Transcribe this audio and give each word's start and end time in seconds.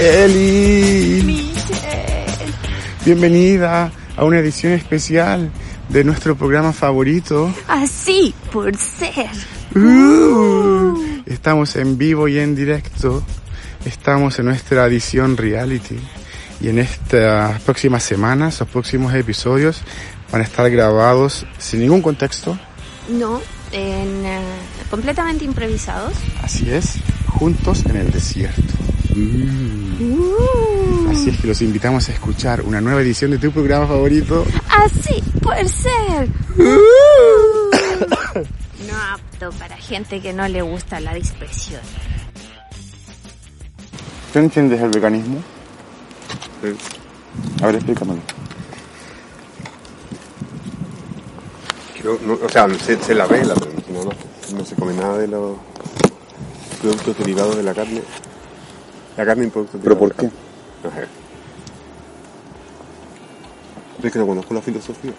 Eli. 0.00 1.22
Michelle. 1.22 2.54
Bienvenida 3.04 3.92
a 4.16 4.24
una 4.24 4.38
edición 4.38 4.72
especial 4.72 5.52
de 5.90 6.04
nuestro 6.04 6.34
programa 6.36 6.72
favorito. 6.72 7.52
Así 7.68 8.34
por 8.50 8.74
ser. 8.78 9.28
Uh, 9.74 11.22
estamos 11.26 11.76
en 11.76 11.98
vivo 11.98 12.28
y 12.28 12.38
en 12.38 12.54
directo. 12.56 13.22
Estamos 13.84 14.38
en 14.38 14.46
nuestra 14.46 14.86
edición 14.86 15.36
reality. 15.36 15.98
Y 16.62 16.70
en 16.70 16.78
estas 16.78 17.60
próximas 17.60 18.02
semanas, 18.02 18.58
los 18.58 18.70
próximos 18.70 19.12
episodios 19.12 19.82
van 20.32 20.40
a 20.40 20.44
estar 20.44 20.70
grabados 20.70 21.44
sin 21.58 21.80
ningún 21.80 22.00
contexto. 22.00 22.58
No, 23.10 23.42
en, 23.70 24.24
eh, 24.24 24.40
completamente 24.88 25.44
improvisados. 25.44 26.14
Así 26.42 26.70
es, 26.70 26.94
juntos 27.26 27.84
en 27.84 27.96
el 27.96 28.10
desierto. 28.10 28.89
Uh, 30.00 31.10
Así 31.10 31.30
es 31.30 31.38
que 31.40 31.46
los 31.48 31.60
invitamos 31.62 32.08
a 32.08 32.12
escuchar 32.12 32.62
una 32.62 32.80
nueva 32.80 33.02
edición 33.02 33.30
de 33.32 33.38
tu 33.38 33.50
programa 33.52 33.86
favorito. 33.86 34.46
así 34.68 35.22
por 35.42 35.56
ser. 35.68 36.28
No 38.88 38.96
apto 39.12 39.50
para 39.58 39.76
gente 39.76 40.20
que 40.20 40.32
no 40.32 40.48
le 40.48 40.62
gusta 40.62 40.98
la 41.00 41.12
dispersión. 41.14 41.80
¿Tú 44.32 44.38
entiendes 44.38 44.80
el 44.80 44.88
veganismo? 44.90 45.42
A 47.62 47.66
ver, 47.66 47.74
explícamelo. 47.76 48.20
Creo- 52.00 52.18
no, 52.26 52.38
o 52.42 52.48
sea, 52.48 52.66
se, 52.78 53.00
se 53.02 53.14
la 53.14 53.26
vela, 53.26 53.54
pero 53.54 53.70
no, 53.92 54.04
no, 54.04 54.58
no 54.58 54.64
se 54.64 54.74
come 54.74 54.94
nada 54.94 55.18
de 55.18 55.28
los 55.28 55.56
productos 56.80 57.18
derivados 57.18 57.56
de 57.56 57.62
la 57.62 57.74
carne. 57.74 58.02
La 59.20 59.26
carne 59.26 59.44
en 59.44 59.50
productos 59.50 59.78
¿Pero 59.82 59.96
derivados 59.96 60.16
por 60.16 60.30
carne. 60.30 60.32
Ajá. 60.82 61.06
Es 64.02 64.12
que 64.12 64.18
no 64.18 64.26
conozco 64.26 64.54
la 64.54 64.62
filosofía. 64.62 65.12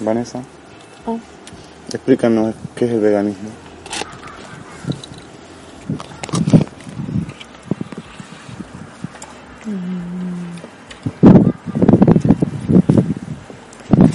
Vanessa, 0.00 0.42
explícanos 1.88 2.54
qué 2.76 2.84
es 2.84 2.90
el 2.90 3.00
veganismo. 3.00 3.48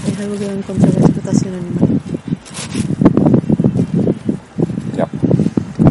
Es 0.07 0.19
algo 0.19 0.38
que 0.38 0.45
va 0.45 0.53
en 0.53 0.61
contra 0.61 0.91
de 0.91 0.99
la 0.99 1.05
explotación 1.07 1.53
animal. 1.55 1.99
Ya. 4.95 5.07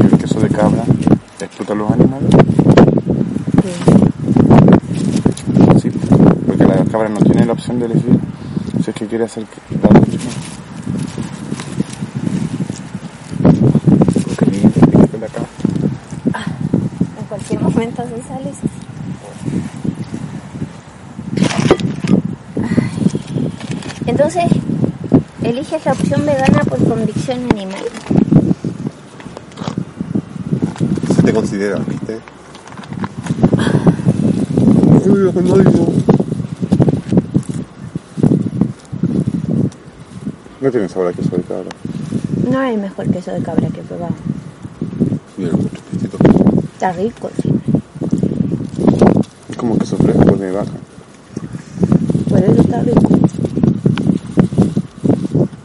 El 0.05 0.19
queso 0.19 0.39
de 0.39 0.49
cabra 0.51 0.85
a 1.63 1.75
los 1.75 1.91
animales. 1.91 2.31
Sí, 5.81 5.91
porque 6.47 6.65
la 6.65 6.85
cabra 6.85 7.09
no 7.09 7.21
tiene 7.21 7.47
la 7.47 7.53
opción 7.53 7.79
de 7.79 7.87
elegir 7.87 8.19
si 8.83 8.91
es 8.91 8.97
que 8.97 9.07
quiere 9.07 9.25
hacer 9.25 9.47
la 9.81 9.89
la 15.21 15.29
cabra. 15.29 15.49
En 17.19 17.27
cualquier 17.29 17.61
momento 17.61 18.03
se 18.03 18.23
sale. 18.29 18.53
Entonces, 24.07 24.45
eliges 25.43 25.85
la 25.87 25.93
opción 25.93 26.27
vegana 26.27 26.65
por 26.69 26.85
convicción 26.87 27.39
animal. 27.53 27.85
Se 31.35 31.41
te 31.41 31.47
considera, 31.47 31.79
¿viste? 31.81 32.21
Uy, 35.05 35.33
no, 35.43 35.57
no. 35.57 35.87
No 40.61 40.71
tiene 40.71 40.89
sabor 40.89 41.09
a 41.09 41.13
queso 41.13 41.37
de 41.37 41.43
cabra. 41.43 41.71
No 42.49 42.59
hay 42.61 42.77
mejor 42.77 43.11
queso 43.11 43.33
de 43.33 43.43
cabra 43.43 43.69
que 43.69 43.81
he 43.81 43.83
probado. 43.83 44.15
Mira. 45.37 45.51
Está 46.73 46.93
rico, 46.93 47.29
sí. 47.43 47.53
Es 49.49 49.57
como 49.57 49.77
queso 49.77 49.97
fresco 49.97 50.37
de 50.37 50.53
vaca. 50.53 50.71
Por 52.29 52.39
eso 52.39 52.61
está 52.61 52.81
rico. 52.83 53.09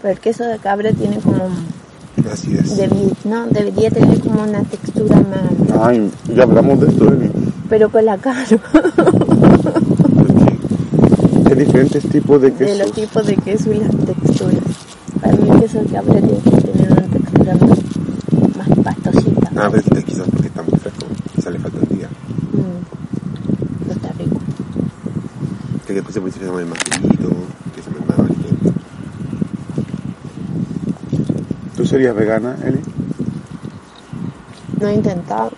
Pero 0.02 0.14
el 0.14 0.20
queso 0.20 0.46
de 0.46 0.58
cabra 0.58 0.94
tiene 0.94 1.20
como... 1.20 1.48
Así 2.32 2.56
es. 2.56 2.78
debi- 2.80 3.14
no, 3.26 3.48
debería 3.48 3.90
tener 3.92 4.20
como 4.22 4.44
una 4.44 4.62
textura 4.64 5.16
más... 5.18 5.80
Ay, 5.82 6.12
ya 6.36 6.44
hablamos 6.44 6.80
de 6.82 6.88
esto, 6.88 7.12
Eli. 7.12 7.30
Pero 7.70 7.90
con 7.90 8.06
la 8.06 8.18
cabra. 8.18 8.44
Hay 11.46 11.56
diferentes 11.66 12.04
tipos 12.10 12.42
de 12.42 12.52
de 12.52 12.56
quesos. 12.58 12.78
los 12.80 12.92
tipos 12.94 13.26
de 13.26 13.36
queso 13.36 13.72
y 13.74 13.80
las 13.80 13.96
texturas. 13.96 14.64
Para 15.22 15.36
mí 15.36 15.50
el 15.50 15.60
queso 15.62 15.80
de 15.80 15.86
cabra 15.88 16.14
tiene 16.14 16.40
que 16.40 16.50
tener 16.62 16.92
una 16.92 17.02
textura 17.02 17.56
más, 17.58 18.68
más 18.68 18.70
pastosita. 18.84 19.52
Ah, 19.56 19.70
pero 19.72 19.84
es 20.00 20.06
quizás 20.06 20.28
porque 20.32 20.48
está 20.48 20.62
muy 20.64 20.80
fresco. 20.80 21.06
Quizás 21.36 21.54
le 21.54 21.60
falta 21.60 21.78
el 21.80 21.98
día. 21.98 22.08
Mm. 22.54 23.84
Pero 23.84 23.94
está 23.94 24.10
rico. 24.18 24.38
Que 25.88 25.94
después 25.94 26.14
se 26.14 26.22
puede 26.22 26.62
el 26.62 26.68
más 26.68 26.80
finito, 26.92 27.30
que 27.76 27.82
se 27.82 27.90
llama 27.90 28.00
el 28.02 28.08
más 28.08 28.20
amarillento. 28.20 28.74
¿Tú 31.76 31.79
serías 31.90 32.16
vegana, 32.16 32.56
Eli? 32.64 32.80
No 34.80 34.88
he 34.88 34.94
intentado. 34.94 35.52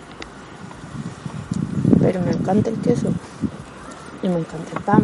Pero 2.00 2.20
me 2.22 2.32
encanta 2.32 2.70
el 2.70 2.76
queso. 2.76 3.08
Y 4.22 4.28
me 4.28 4.38
encanta 4.40 4.70
el 4.76 4.82
pan. 4.82 5.02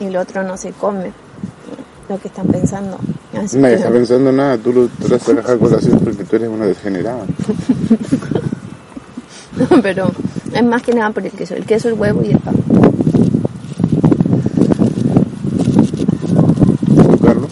Y 0.00 0.04
el 0.06 0.16
otro 0.16 0.42
no 0.42 0.56
se 0.56 0.72
come. 0.72 1.12
Lo 2.08 2.18
que 2.18 2.28
están 2.28 2.46
pensando. 2.48 2.98
Así 3.38 3.56
Nadie 3.58 3.76
que- 3.76 3.80
está 3.82 3.92
pensando 3.92 4.32
nada, 4.32 4.58
tú 4.58 4.72
lo 4.72 4.88
lo 5.08 5.18
sacas 5.18 5.48
a 5.48 5.56
colación 5.56 6.00
porque 6.00 6.24
tú 6.24 6.36
eres 6.36 6.48
una 6.48 6.66
degenerada. 6.66 7.24
pero 9.82 10.10
es 10.52 10.64
más 10.64 10.82
que 10.82 10.92
nada 10.94 11.10
por 11.12 11.24
el 11.24 11.32
queso. 11.32 11.54
El 11.54 11.64
queso, 11.64 11.88
el 11.88 11.94
huevo 11.94 12.22
y 12.24 12.30
el 12.32 12.38
pan. 12.38 12.56
¿Tú, 16.96 17.18
Carlos? 17.18 17.50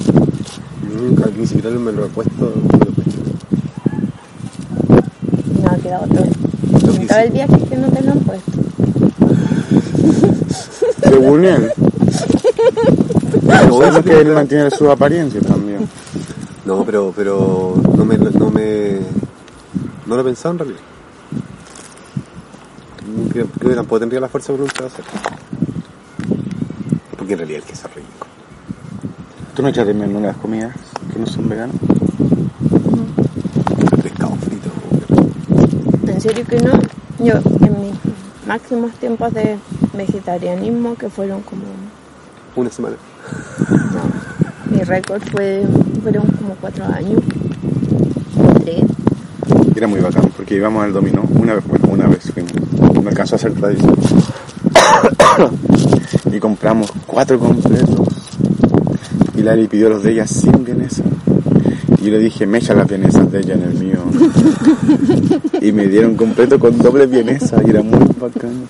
Siquiera 1.68 1.78
me 1.84 1.92
lo 1.92 2.06
he 2.06 2.08
puesto. 2.08 2.52
Me 2.72 2.78
lo 2.78 2.84
he 2.84 2.92
puesto. 2.92 3.20
No 5.62 5.68
ha 5.70 5.76
quedado 5.76 6.04
otro. 6.04 6.24
Lo 6.86 6.92
que 6.98 7.06
Todo 7.06 7.18
el 7.18 7.26
sí- 7.26 7.32
viaje 7.32 7.58
que 7.68 7.76
no 7.76 7.88
te 7.90 8.02
lo 8.02 8.12
han 8.12 8.20
puesto. 8.20 8.52
Según 11.02 11.44
él. 11.44 11.72
No, 13.42 13.42
Bueno, 13.42 13.82
eso 13.84 14.02
que 14.04 14.20
él 14.20 14.28
mantiene 14.32 14.70
su 14.70 14.90
apariencia 14.90 15.40
también. 15.42 15.88
No, 16.64 16.84
pero, 16.84 17.12
pero 17.16 17.74
no 17.96 18.04
me, 18.04 18.16
no 18.18 18.50
me, 18.50 18.98
no 20.06 20.14
lo 20.16 20.20
he 20.20 20.24
pensado 20.24 20.52
en 20.52 20.58
realidad. 20.58 20.80
Creo, 23.32 23.46
creo 23.58 23.70
que 23.70 23.76
tampoco 23.76 24.00
tendría 24.00 24.20
la 24.20 24.28
fuerza 24.28 24.52
de 24.52 24.58
voluntad 24.58 24.80
de 24.80 24.86
hacerlo. 24.86 25.10
Porque 27.16 27.32
en 27.34 27.38
realidad 27.38 27.62
el 27.62 27.68
queso 27.68 27.88
es 27.88 27.94
rico. 27.94 28.26
¿Tú 29.54 29.62
no 29.62 29.68
echas 29.68 29.86
de 29.86 29.94
menos 29.94 30.20
las 30.22 30.36
comidas 30.36 30.74
que 31.18 31.22
no 31.22 31.26
son 31.26 31.48
veganas? 31.48 31.76
El 33.92 34.02
pescado 34.02 34.36
frito. 34.36 34.70
En 36.06 36.20
serio 36.20 36.44
que 36.46 36.60
no. 36.60 36.80
Yo, 37.18 37.34
en 37.66 37.80
mis 37.80 37.94
máximos 38.46 38.92
tiempos 38.94 39.34
de 39.34 39.58
vegetarianismo, 39.94 40.94
que 40.94 41.08
fueron 41.08 41.42
como. 41.42 41.62
Una 42.54 42.70
semana. 42.70 42.96
No, 43.68 44.76
mi 44.76 44.82
récord 44.82 45.22
fue, 45.32 45.66
fueron 46.02 46.26
como 46.26 46.54
cuatro 46.60 46.84
años. 46.84 47.20
Tres. 48.62 48.84
Era 49.74 49.86
muy 49.88 50.00
bacán 50.00 50.30
porque 50.36 50.56
íbamos 50.56 50.84
al 50.84 50.92
dominó 50.92 51.22
una 51.34 51.54
vez, 51.54 51.66
bueno, 51.66 51.88
una 51.88 52.06
vez 52.06 52.30
fuimos. 52.32 52.52
Me 53.02 53.10
alcanzó 53.10 53.34
a 53.34 53.36
hacer 53.36 53.54
tradición. 53.54 53.96
y 56.32 56.38
compramos 56.38 56.92
cuatro 57.06 57.38
completos. 57.38 58.17
Y 59.38 59.42
Lali 59.42 59.68
pidió 59.68 59.88
los 59.88 60.02
de 60.02 60.10
ella 60.12 60.26
sin 60.26 60.64
vienesa. 60.64 61.04
Y 62.00 62.06
yo 62.06 62.10
le 62.10 62.18
dije, 62.18 62.44
me 62.44 62.58
echa 62.58 62.74
las 62.74 62.88
vienesas 62.88 63.30
de 63.30 63.38
ella 63.38 63.54
en 63.54 63.62
el 63.62 63.74
mío. 63.74 63.98
y 65.62 65.70
me 65.70 65.86
dieron 65.86 66.16
completo 66.16 66.58
con 66.58 66.76
doble 66.78 67.06
vienesa 67.06 67.60
y 67.64 67.70
era 67.70 67.82
muy 67.82 67.98
bacán. 68.20 68.64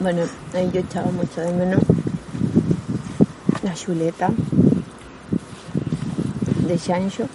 Bueno, 0.00 0.22
ahí 0.54 0.68
yo 0.72 0.80
echaba 0.80 1.10
mucho 1.12 1.40
de 1.40 1.52
menos 1.52 1.80
la 3.62 3.74
chuleta 3.74 4.30
de 6.68 6.76
chancho. 6.78 7.26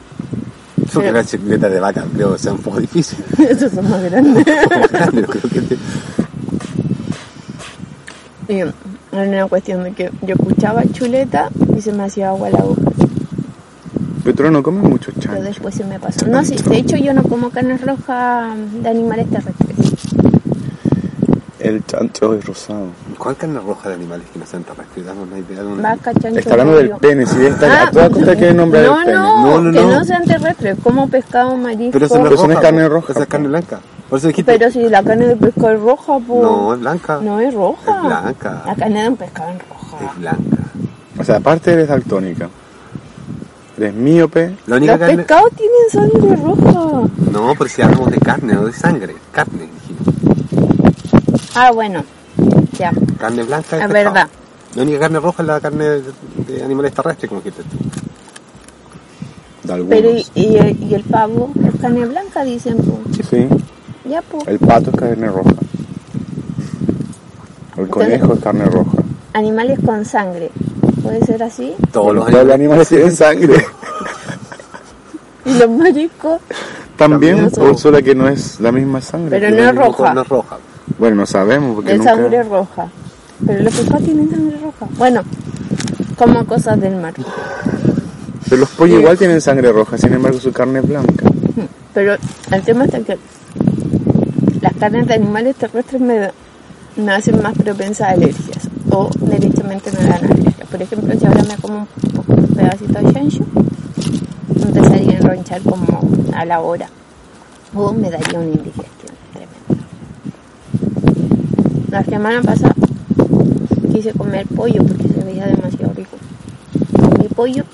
Porque 0.94 1.12
la 1.14 1.24
chicleta 1.24 1.70
de 1.70 1.80
vaca 1.80 2.06
creo 2.14 2.34
que 2.34 2.40
sea 2.40 2.52
un 2.52 2.60
poco 2.60 2.82
difícil. 2.82 3.20
Esos 3.38 3.72
son 3.72 3.90
más 3.90 4.04
grandes. 4.04 4.44
Como 4.46 4.88
grande, 4.88 5.24
creo 5.24 5.50
que 5.50 5.62
te- 5.62 5.78
Y 8.51 8.59
era 8.59 8.74
una 9.12 9.48
cuestión 9.48 9.83
de 9.83 9.92
que 9.94 10.12
yo 10.21 10.36
escuchaba 10.36 10.83
chuleta 10.92 11.50
y 11.77 11.81
se 11.81 11.94
me 11.94 12.03
hacía 12.03 12.30
agua 12.30 12.50
la 12.50 12.59
boca. 12.62 12.81
Pero 14.24 14.36
tú 14.36 14.51
no 14.51 14.62
comes 14.62 14.83
mucho 14.83 15.12
pero 15.13 15.21
chancho. 15.27 15.44
después 15.44 15.74
se 15.75 15.83
me 15.86 16.00
pasó. 16.00 16.27
No, 16.27 16.44
sí, 16.45 16.56
de 16.56 16.77
hecho 16.77 16.95
yo 16.98 17.13
no 17.13 17.24
como 17.24 17.50
carne 17.50 17.77
roja 17.77 18.53
de 18.81 18.89
animales 18.89 19.27
terrestres. 19.30 19.77
El 21.59 21.86
chancho 21.86 22.33
es 22.33 22.45
rosado. 22.45 22.88
¿Cuál 23.19 23.36
carne 23.38 23.59
roja 23.59 23.89
de 23.89 23.95
animales 23.95 24.25
que 24.33 24.39
no 24.39 24.45
sean 24.48 24.63
terrestres? 24.63 25.06
Danos 25.06 25.27
una 25.27 25.38
idea 25.39 25.62
de 25.62 25.68
una. 25.68 25.81
Vaca, 25.92 26.12
chancho, 26.13 26.39
Está 26.39 26.51
hablando 26.53 26.77
del 26.77 26.89
pene, 26.92 27.25
si 27.27 27.45
está 27.45 27.83
Ah, 27.83 27.88
a 27.88 27.92
toda 27.92 28.09
costa 28.09 28.36
quiere 28.36 28.53
nombrar 28.53 28.83
no, 28.86 28.98
el 29.00 29.06
pene. 29.06 29.18
no, 29.18 29.42
No, 29.42 29.62
no, 29.62 29.71
que 29.71 29.86
no. 29.86 29.92
no 30.00 30.03
sean 30.06 30.24
terrestres, 30.25 30.77
como 30.83 31.07
pescado, 31.07 31.56
marisco. 31.57 31.92
Pero 31.94 32.06
eso 32.07 32.18
no 32.18 32.24
Pero 32.24 32.36
es 32.36 32.42
roja. 32.42 32.62
carne 32.62 32.83
po. 32.83 32.89
roja, 32.89 33.13
Esa 33.13 33.21
es 33.24 33.27
carne 33.27 33.48
blanca. 33.48 33.80
Por 34.12 34.19
eso 34.19 34.28
dijiste. 34.28 34.52
Pero 34.60 34.69
si 34.69 34.90
la 34.90 35.02
carne 35.02 35.25
de 35.25 35.36
pescado 35.38 35.72
es 35.72 35.80
roja, 35.80 36.19
pues. 36.19 36.42
No, 36.44 36.74
es 36.74 36.80
blanca. 36.81 37.19
No 37.24 37.40
es 37.40 37.54
roja. 37.54 37.96
Es 37.98 38.04
blanca. 38.04 38.63
La 38.68 38.75
carne 38.75 39.02
de 39.04 39.08
un 39.10 39.16
pescado 39.16 39.52
es 39.52 39.69
roja. 39.69 39.98
Es 40.06 40.19
blanca. 40.19 40.58
O 41.18 41.24
sea, 41.24 41.38
aparte 41.38 41.72
eres 41.72 41.88
daltónica. 41.88 42.50
Eres 43.78 43.94
míope. 43.94 44.54
La 44.68 44.75
única 44.75 44.92
Los 44.94 45.00
carne. 45.00 45.16
pescados 45.18 45.52
tienen 45.56 46.12
sangre 46.12 46.36
roja. 46.36 47.10
No, 47.31 47.54
pero 47.58 47.69
si 47.69 47.81
hablamos 47.81 48.12
de 48.12 48.18
carne, 48.19 48.54
no 48.54 48.66
de 48.66 48.74
sangre. 48.74 49.16
Carne, 49.31 49.69
dijimos. 49.80 51.50
Ah, 51.56 51.72
bueno. 51.72 52.04
Ya. 52.78 52.92
Carne 53.18 53.44
blanca 53.44 53.78
es 53.81 53.90
verdad. 53.90 54.28
La 54.75 54.84
única 54.84 55.00
carne 55.00 55.19
roja 55.22 55.42
es 55.44 55.48
la 55.48 55.60
carne 55.62 55.86
de, 55.86 56.04
de 56.48 56.63
animales 56.63 56.94
terrestres, 56.94 57.30
como 57.30 57.40
dijiste 57.42 57.63
tú. 57.63 57.78
De 59.68 59.74
algunos. 59.74 59.98
Pero 59.98 60.12
y, 60.12 60.25
y 60.36 60.58
el, 60.58 60.84
y 60.84 60.96
el 60.96 61.04
pavo 61.04 61.50
es 61.66 61.80
carne 61.80 62.06
blanca, 62.06 62.44
dicen. 62.44 62.75
pues. 62.78 63.25
Sí, 63.28 63.48
Ya, 64.12 64.22
pues. 64.22 64.46
el 64.46 64.60
pato 64.60 64.90
es 64.92 64.98
carne 64.98 65.28
roja. 65.28 65.52
El 67.78 67.88
conejo 67.88 68.34
es 68.34 68.40
carne 68.42 68.66
roja. 68.66 68.98
Animales 69.31 69.80
con 69.86 70.04
sangre. 70.04 70.52
¿Puede 71.02 71.25
ser 71.25 71.42
así? 71.44 71.74
Todos 71.94 72.13
los 72.13 72.25
todos 72.25 72.44
los 72.46 72.54
animales. 72.54 72.54
animales 72.54 72.90
tienen 72.90 73.16
sangre. 73.16 73.66
Y 75.46 75.54
los 75.58 75.69
mariscos. 75.69 76.42
También, 76.98 77.50
También. 77.50 77.52
por 77.52 77.78
solo 77.78 78.04
que 78.04 78.13
no 78.13 78.28
es 78.28 78.60
la 78.60 78.72
misma 78.74 79.00
sangre. 79.02 79.40
Pero 79.40 79.50
no 79.50 79.63
el 79.63 79.69
es 79.69 79.75
roja. 79.75 80.13
No 80.13 80.22
es 80.22 80.28
roja. 80.28 80.58
Bueno, 81.00 81.16
no 81.16 81.25
sabemos 81.25 81.75
porque 81.75 81.94
De 81.94 81.98
nunca... 81.98 82.13
sangre 82.13 82.44
roja. 82.44 82.90
Pero 83.48 83.63
los 83.63 83.74
pescados 83.74 84.04
tienen 84.04 84.30
sangre 84.30 84.58
roja. 84.62 84.88
Bueno, 84.98 85.24
como 86.18 86.46
cosas 86.46 86.80
del 86.81 86.98
mar. 86.98 87.13
Pero 88.50 88.58
los 88.58 88.69
pollos 88.72 89.00
igual 89.00 89.18
tienen 89.18 89.40
sangre 89.42 89.72
roja, 89.72 89.98
sin 89.98 90.13
embargo 90.13 90.38
su 90.38 90.52
carne 90.52 90.80
es 90.80 90.88
blanca. 90.88 91.25
Pero 91.94 92.18
el 92.52 92.62
tema 92.62 92.86
está 92.86 93.00
que 93.00 93.18
carnes 94.81 95.06
de 95.06 95.13
animales 95.13 95.56
terrestres 95.57 96.01
me, 96.01 96.31
me 96.95 97.12
hacen 97.12 97.39
más 97.39 97.56
propensa 97.56 98.07
a 98.07 98.12
alergias 98.13 98.68
o 98.89 99.12
derechamente 99.19 99.92
me 99.92 100.04
dan 100.07 100.25
alergias. 100.25 100.68
Por 100.72 100.81
ejemplo, 100.81 101.13
si 101.19 101.24
ahora 101.24 101.44
me 101.44 101.56
como 101.57 101.88
un, 102.28 102.48
pedacito 102.48 103.00
de 103.00 103.13
chancho, 103.13 103.45
empezaría 104.56 105.12
a 105.12 105.18
enronchar 105.19 105.62
como 105.62 106.01
a 106.36 106.45
la 106.45 106.62
hora 106.62 106.89
o 107.75 107.94
me 107.94 108.10
daría 108.10 108.39
una 108.39 108.48
indigestión 108.56 109.13
tremenda. 109.33 109.86
La 111.92 112.04
semana 112.04 112.42
pasada 112.42 112.74
quise 113.94 114.13
comer 114.13 114.48
pollo 114.48 114.84
porque 114.84 115.10
se 115.10 115.24
veía 115.24 115.45
demasiado 115.45 115.94
rico. 115.94 116.18
Comí 117.00 117.27
pollo, 117.27 117.66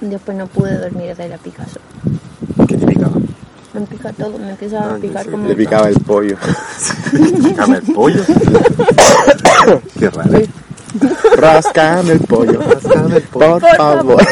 después 0.00 0.38
no 0.38 0.46
pude 0.46 0.78
dormir 0.78 1.16
de 1.16 1.28
la 1.28 1.38
picazón. 1.38 1.91
Me 3.74 3.80
pica 3.82 4.12
todo, 4.12 4.38
me 4.38 4.50
empieza 4.50 4.80
Ah, 4.84 4.94
a 4.94 4.98
picar 4.98 5.24
sí, 5.24 5.30
como... 5.30 5.48
Le 5.48 5.54
picaba 5.56 5.88
el 5.88 5.94
pollo. 6.00 6.36
¿Te 7.10 7.18
picaba 7.48 7.76
el 7.76 7.82
pollo? 7.82 8.22
Qué 9.98 10.10
raro. 10.10 10.38
Rascame 11.36 12.12
el 12.12 12.20
pollo. 12.20 12.60
Rascame 12.60 13.16
el 13.16 13.22
pollo. 13.22 13.58
Por 13.58 13.60
Por 13.60 13.76
favor. 13.76 14.22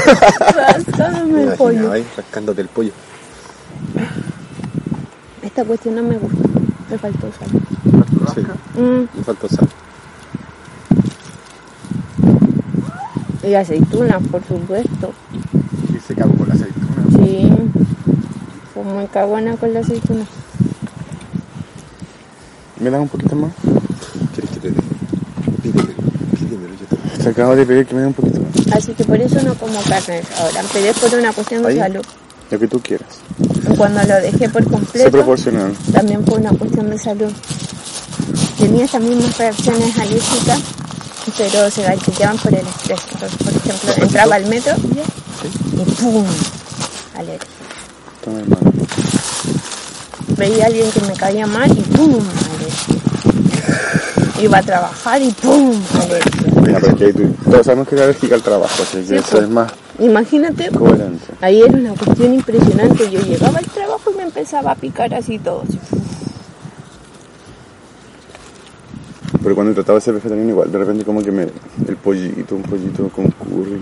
Rascame 0.55 1.33
Me 1.33 1.43
el 1.45 1.53
pollo. 1.53 1.93
ahí 1.93 2.05
rascándote 2.17 2.61
el 2.61 2.69
pollo. 2.69 2.93
Esta 5.43 5.65
cuestión 5.65 5.95
no 5.97 6.03
me 6.03 6.19
gusta. 6.19 6.49
Me 6.91 6.99
faltó 6.99 7.29
sal. 7.39 7.49
Sí, 8.35 8.41
Mm, 8.79 9.09
me 9.17 9.25
faltó 9.25 9.49
sal. 9.49 9.69
y 13.43 13.55
aceitunas, 13.55 14.23
por 14.31 14.45
supuesto. 14.45 15.13
Y 15.95 15.99
se 15.99 16.15
cagó 16.15 16.35
con 16.35 16.49
la 16.49 16.55
aceituna. 16.55 17.25
Sí. 17.25 17.51
Fue 18.82 18.93
muy 18.94 19.06
cagona 19.09 19.56
con 19.56 19.75
la 19.75 19.81
aceituna. 19.81 20.25
¿Me 22.79 22.88
das 22.88 23.00
un 23.03 23.09
poquito 23.09 23.37
más? 23.37 23.53
¿Quieres 24.35 24.50
que 24.53 24.61
te 24.61 24.71
dé? 24.71 24.77
Pídemelo, 25.62 25.93
pídemelo, 26.38 26.75
yo 26.75 26.87
te 26.87 27.23
Te 27.25 27.29
acabo 27.29 27.56
de 27.56 27.67
pedir 27.67 27.85
que 27.87 27.94
me 27.94 28.00
dé 28.00 28.06
un 28.06 28.15
poquito 28.15 28.41
más. 28.41 28.75
Así 28.75 28.94
que 28.94 29.05
por 29.05 29.21
eso 29.21 29.43
no 29.43 29.55
como 29.56 29.79
carne 29.82 30.23
ahora. 30.38 30.62
Pero 30.73 30.87
es 30.87 30.99
por 30.99 31.15
una 31.19 31.31
cuestión 31.35 31.62
de 31.62 31.69
Ahí. 31.69 31.79
salud. 31.79 32.03
Lo 32.50 32.59
que 32.59 32.69
tú 32.69 32.81
quieras. 32.81 33.09
Cuando 33.77 34.03
lo 34.03 34.15
dejé 34.15 34.49
por 34.49 34.65
completo, 34.65 35.11
proporcional. 35.11 35.76
también 35.93 36.25
fue 36.25 36.38
una 36.38 36.50
cuestión 36.53 36.88
de 36.88 36.99
salud. 36.99 37.33
Tenía 38.59 38.87
estas 38.87 39.03
mismas 39.03 39.37
reacciones 39.37 39.99
alérgicas, 39.99 40.61
pero 41.37 41.71
se 41.71 41.83
galleteaban 41.83 42.38
por 42.38 42.55
el 42.55 42.67
estrés. 42.67 43.00
Entonces, 43.12 43.38
por 43.38 43.53
ejemplo, 43.55 44.05
entraba 44.05 44.35
al 44.37 44.47
metro 44.47 44.75
y 44.79 46.03
¡pum! 46.03 46.25
Alergia. 47.15 47.47
Toma 48.25 48.41
hermano. 48.41 48.73
Veía 50.37 50.65
a 50.65 50.67
alguien 50.69 50.91
que 50.91 51.01
me 51.03 51.13
caía 51.15 51.47
mal 51.47 51.71
y 51.71 51.81
¡pum! 51.83 52.19
Iba 54.43 54.59
a 54.59 54.63
trabajar 54.63 55.21
y 55.23 55.31
¡pum! 55.33 55.81
Tú- 57.13 57.51
todos 57.51 57.67
sabemos 57.67 57.89
que 57.89 57.97
es 57.97 58.33
al 58.33 58.43
trabajo, 58.43 58.83
así 58.83 59.03
que 59.07 59.17
eso 59.17 59.27
pues. 59.33 59.43
es 59.45 59.49
más 59.51 59.73
Imagínate, 59.99 60.71
ahí 61.43 61.61
era 61.61 61.77
una 61.77 61.93
cuestión 61.93 62.33
impresionante. 62.33 63.11
Yo 63.11 63.21
llegaba 63.21 63.59
al 63.59 63.67
trabajo 63.67 64.11
y 64.11 64.17
me 64.17 64.23
empezaba 64.23 64.73
a 64.73 64.75
picar 64.75 65.13
así 65.13 65.39
todo. 65.39 65.63
Pero 69.43 69.55
cuando 69.55 69.75
trataba 69.75 69.99
de 69.99 70.05
ser 70.05 70.15
vegetariano 70.15 70.49
igual, 70.49 70.73
de 70.73 70.79
repente 70.79 71.05
como 71.05 71.23
que 71.23 71.31
me... 71.31 71.43
El 71.87 71.97
pollito, 71.97 72.55
un 72.57 72.63
pollito 72.63 73.09
con 73.11 73.29
curry. 73.31 73.79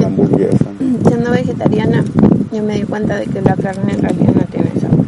La 0.00 0.06
hamburguesa. 0.06 0.64
Siendo 1.06 1.30
vegetariana, 1.52 2.02
yo 2.50 2.62
me 2.62 2.76
di 2.76 2.82
cuenta 2.84 3.16
de 3.16 3.26
que 3.26 3.42
la 3.42 3.54
carne 3.56 3.92
en 3.92 4.02
realidad 4.02 4.34
no 4.34 4.42
tiene 4.42 4.70
sabor. 4.80 5.04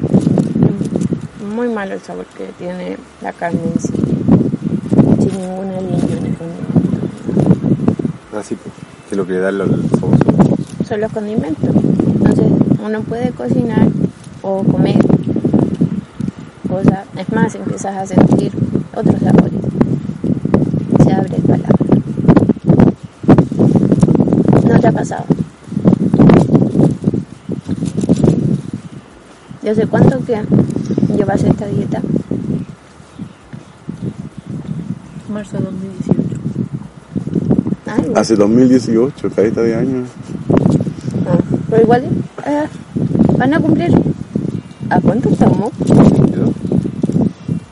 Muy 1.54 1.68
malo 1.68 1.94
el 1.94 2.00
sabor 2.00 2.26
que 2.36 2.46
tiene 2.58 2.98
la 3.22 3.32
carne 3.32 3.60
en 3.74 3.80
sí, 3.80 3.92
sin 5.20 5.40
ninguna 5.40 5.80
línea 5.80 6.20
ni 6.22 6.30
condimento. 6.32 6.80
Ah, 8.36 8.42
sí, 8.42 8.56
pues. 8.56 8.74
Que 9.08 9.16
lo 9.16 9.26
que 9.26 9.34
le 9.34 9.40
da 9.40 9.48
el 9.50 9.58
sabor. 9.90 10.18
Son 10.86 11.00
los 11.00 11.12
condimentos. 11.12 11.74
Entonces, 11.74 12.46
uno 12.84 13.00
puede 13.02 13.30
cocinar 13.30 13.88
o 14.42 14.62
comer 14.64 14.98
cosas. 16.68 17.06
Es 17.16 17.32
más, 17.32 17.54
empiezas 17.54 17.96
a 17.96 18.06
sentir 18.06 18.52
otros 18.94 19.20
sabores. 19.20 19.60
Se 21.04 21.12
abre 21.12 21.36
el 21.36 21.42
paladar. 21.42 21.74
¿No 24.66 24.80
te 24.80 24.88
ha 24.88 24.92
pasado? 24.92 25.24
¿Yo 29.64 29.74
sé 29.74 29.86
cuánto 29.86 30.18
que 30.24 30.40
llevas 31.16 31.42
esta 31.42 31.66
dieta? 31.66 32.00
Marzo 35.32 35.56
de 35.58 35.64
2018. 35.64 36.20
Ay, 37.86 38.12
Hace 38.14 38.36
2018, 38.36 39.30
carita 39.30 39.62
de 39.62 39.74
años. 39.74 40.08
no. 41.24 41.38
Pero 41.70 41.82
igual, 41.82 42.04
eh, 42.46 42.64
van 43.38 43.54
a 43.54 43.60
cumplir. 43.60 43.90
¿A 44.90 45.00
cuánto 45.00 45.30
estamos? 45.30 45.70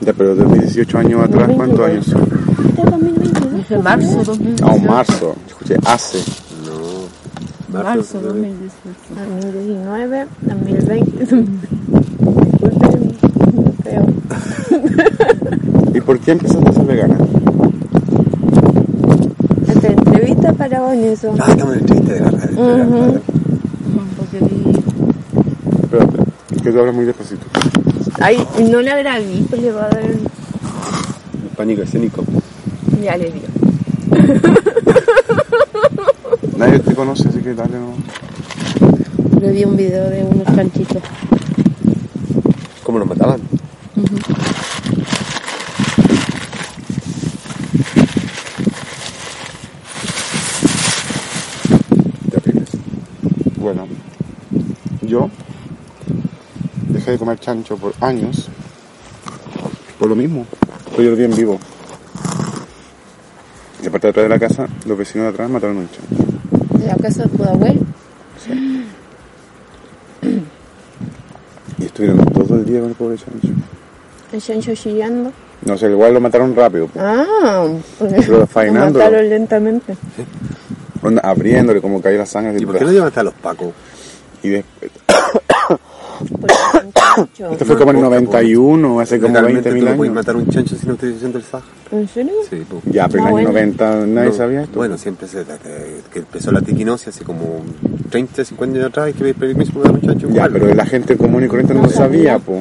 Ya, 0.01 0.13
pero 0.15 0.35
desde 0.35 0.59
18 0.61 0.99
años 0.99 1.23
atrás, 1.23 1.51
¿cuántos 1.55 1.81
años 1.81 2.07
son? 2.07 2.23
Este 2.23 2.91
2022. 2.91 3.55
Dije 3.55 3.79
marzo 3.79 4.19
Ah, 4.21 4.25
2018. 4.25 4.65
o 4.67 4.79
marzo. 4.91 5.35
Escuché, 5.47 5.77
hace. 5.85 6.19
No. 6.67 7.83
Marzo 7.83 8.19
de- 8.21 8.27
2018. 8.29 8.81
2019, 9.15 10.27
2020. 10.41 11.47
Por 16.03 16.19
qué 16.19 16.33
empezaste 16.33 16.69
a 16.69 16.73
ser 16.73 16.85
vegana? 16.85 17.17
Esta 19.69 19.89
entrevista 19.89 20.53
para 20.53 20.81
Vanessa. 20.81 21.29
Ah, 21.39 21.51
estamos 21.51 21.75
en 21.75 21.81
entrevista 21.81 22.13
de 22.13 22.21
la 22.21 22.31
radio. 22.31 23.21
Porque 24.17 24.39
vi 24.39 24.73
Espérate, 25.83 26.19
que 26.63 26.73
tú 26.73 26.79
hablas 26.79 26.95
muy 26.95 27.05
despacito. 27.05 27.47
Ay, 28.21 28.47
no 28.71 28.81
la 28.81 28.97
grabé, 28.97 29.45
pues 29.49 29.63
le 29.63 29.73
va 29.73 29.87
a 29.87 29.89
dar. 29.89 30.03
Pánico 31.57 31.83
escénico. 31.83 32.25
Ya 33.03 33.17
le 33.17 33.33
dio. 33.33 33.43
Nadie 36.57 36.79
te 36.79 36.95
conoce, 36.95 37.29
así 37.29 37.41
que 37.41 37.55
dale, 37.55 37.77
no. 37.79 39.41
le 39.41 39.53
vi 39.53 39.65
un 39.65 39.77
video 39.77 40.09
de 40.09 40.25
unos 40.25 40.47
chanchitos. 40.55 41.03
¿Cómo 42.85 42.99
nos 42.99 43.09
mataban? 43.09 43.41
yo 55.13 55.29
dejé 57.13 57.19
de 57.19 57.19
comer 57.19 57.39
chancho 57.39 57.77
por 57.77 57.93
años. 58.01 58.49
Por 59.99 60.09
lo 60.09 60.17
mismo. 60.17 60.47
Estoy 60.91 61.07
el 61.07 61.17
día 61.17 61.27
en 61.27 61.37
vivo. 61.37 61.59
Y 63.83 63.87
aparte 63.87 64.07
de 64.07 64.11
atrás 64.11 64.25
de 64.25 64.29
la 64.29 64.39
casa, 64.39 64.67
los 64.87 64.97
vecinos 64.99 65.27
de 65.27 65.31
atrás 65.31 65.51
mataron 65.51 65.77
a 65.77 65.81
un 65.81 65.89
chancho. 65.91 66.87
La 66.87 66.97
casa 66.97 67.23
de 67.25 67.29
Pudahuel. 67.29 67.81
Y 71.79 71.85
estuvieron 71.85 72.25
todo 72.27 72.57
el 72.57 72.65
día 72.65 72.81
con 72.81 72.89
el 72.91 72.95
pobre 72.95 73.17
chancho. 73.17 73.49
El 74.33 74.41
chancho 74.43 74.75
chillando. 74.75 75.33
No 75.65 75.77
sé, 75.79 75.91
igual 75.91 76.15
lo 76.15 76.21
mataron 76.21 76.55
rápido. 76.57 76.87
po. 76.89 77.01
Ah, 77.01 77.67
Pero 77.99 78.39
lo 78.39 78.73
mataron 78.73 79.29
lentamente. 79.29 79.97
Onda, 81.03 81.21
abriéndole 81.23 81.81
como 81.81 82.01
caía 82.01 82.19
la 82.19 82.27
sangre. 82.27 82.57
¿Y 82.61 82.67
por 82.67 82.79
qué 82.79 82.85
no 82.85 82.93
llevaste 82.93 83.21
a 83.21 83.23
los 83.25 83.35
pacos? 83.35 83.69
Y 84.43 84.49
después, 84.51 84.91
Porque 86.41 86.55
era 86.55 86.85
un 86.85 86.93
chancho. 86.93 87.02
Esto 87.53 87.65
fue 87.65 87.77
como 87.77 87.91
en 87.91 87.97
el 87.99 88.03
91, 88.03 89.01
hace 89.01 89.21
como 89.21 89.35
Legalmente 89.35 89.71
20.000 89.73 89.79
tú 89.79 89.85
no 89.85 89.97
puedes 89.97 90.01
años. 90.11 90.15
matar 90.15 90.37
un 90.37 90.47
chancho 90.49 90.77
sin 90.77 90.91
autorización 90.91 91.33
del 91.33 91.43
SAG. 91.43 91.63
¿En 91.91 92.09
serio? 92.09 92.33
Sí, 92.49 92.63
pues. 92.69 92.83
Ya, 92.95 93.09
pero 93.09 93.21
en 93.23 93.27
Ah, 93.27 93.31
el 93.31 93.37
año 93.39 93.53
bueno. 93.53 93.53
90 93.53 94.07
nadie 94.07 94.29
No, 94.29 94.35
sabía 94.35 94.63
esto. 94.63 94.79
Bueno, 94.79 94.99
siempre 94.99 95.29
se 95.29 95.39
que, 95.45 96.01
que 96.13 96.19
empezó 96.21 96.53
la 96.53 96.61
tiquinosis 96.63 97.09
hace 97.09 97.25
como 97.25 97.63
30, 98.11 98.45
50 98.45 98.77
años 98.79 98.89
atrás 98.89 99.11
y 99.11 99.13
que 99.13 99.35
pedir 99.35 99.37
permiso 99.57 99.73
matar 99.79 99.93
un 99.93 100.01
chancho. 100.01 100.29
Ya, 100.29 100.35
igual. 100.47 100.53
pero 100.53 100.75
la 100.75 100.87
gente 100.87 101.17
común 101.17 101.45
y 101.45 101.49
corriente 101.49 101.75
no, 101.75 101.81
No 101.83 101.87
lo 101.87 101.93
sabía, 101.93 102.39
po. 102.39 102.61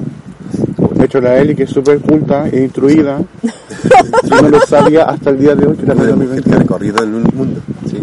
De 0.95 1.05
hecho, 1.05 1.19
la 1.21 1.37
Eli, 1.39 1.55
que 1.55 1.63
es 1.63 1.69
súper 1.69 1.99
culta 1.99 2.47
e 2.47 2.61
instruida, 2.63 3.19
no 4.41 4.49
lo 4.49 4.59
sabía 4.61 5.03
hasta 5.05 5.29
el 5.31 5.39
día 5.39 5.55
de 5.55 5.65
hoy, 5.65 5.75
que 5.75 5.83
era 5.83 5.93
el 5.93 5.99
Una 5.99 6.15
mujer 6.15 6.27
2020. 6.41 6.49
que 6.49 6.55
ha 6.55 6.59
recorrido 6.59 7.03
el 7.03 7.09
mundo. 7.09 7.61
Sí. 7.89 7.97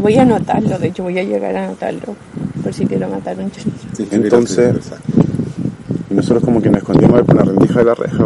Voy 0.00 0.16
a 0.16 0.22
anotarlo, 0.22 0.78
de 0.78 0.88
hecho 0.88 1.02
voy 1.02 1.18
a 1.18 1.24
llegar 1.24 1.56
a 1.56 1.64
anotarlo. 1.64 2.14
Por 2.66 2.74
si 2.74 2.84
quiero 2.84 3.08
matar 3.08 3.38
un 3.38 3.48
chancho. 3.48 3.70
Sí, 3.96 4.08
Entonces- 4.10 4.74
Y 6.10 6.14
nosotros 6.14 6.42
como 6.42 6.60
que 6.60 6.68
nos 6.68 6.78
escondíamos 6.78 7.22
por 7.22 7.36
la 7.36 7.42
rendija 7.44 7.78
de 7.78 7.84
la 7.84 7.94
reja. 7.94 8.24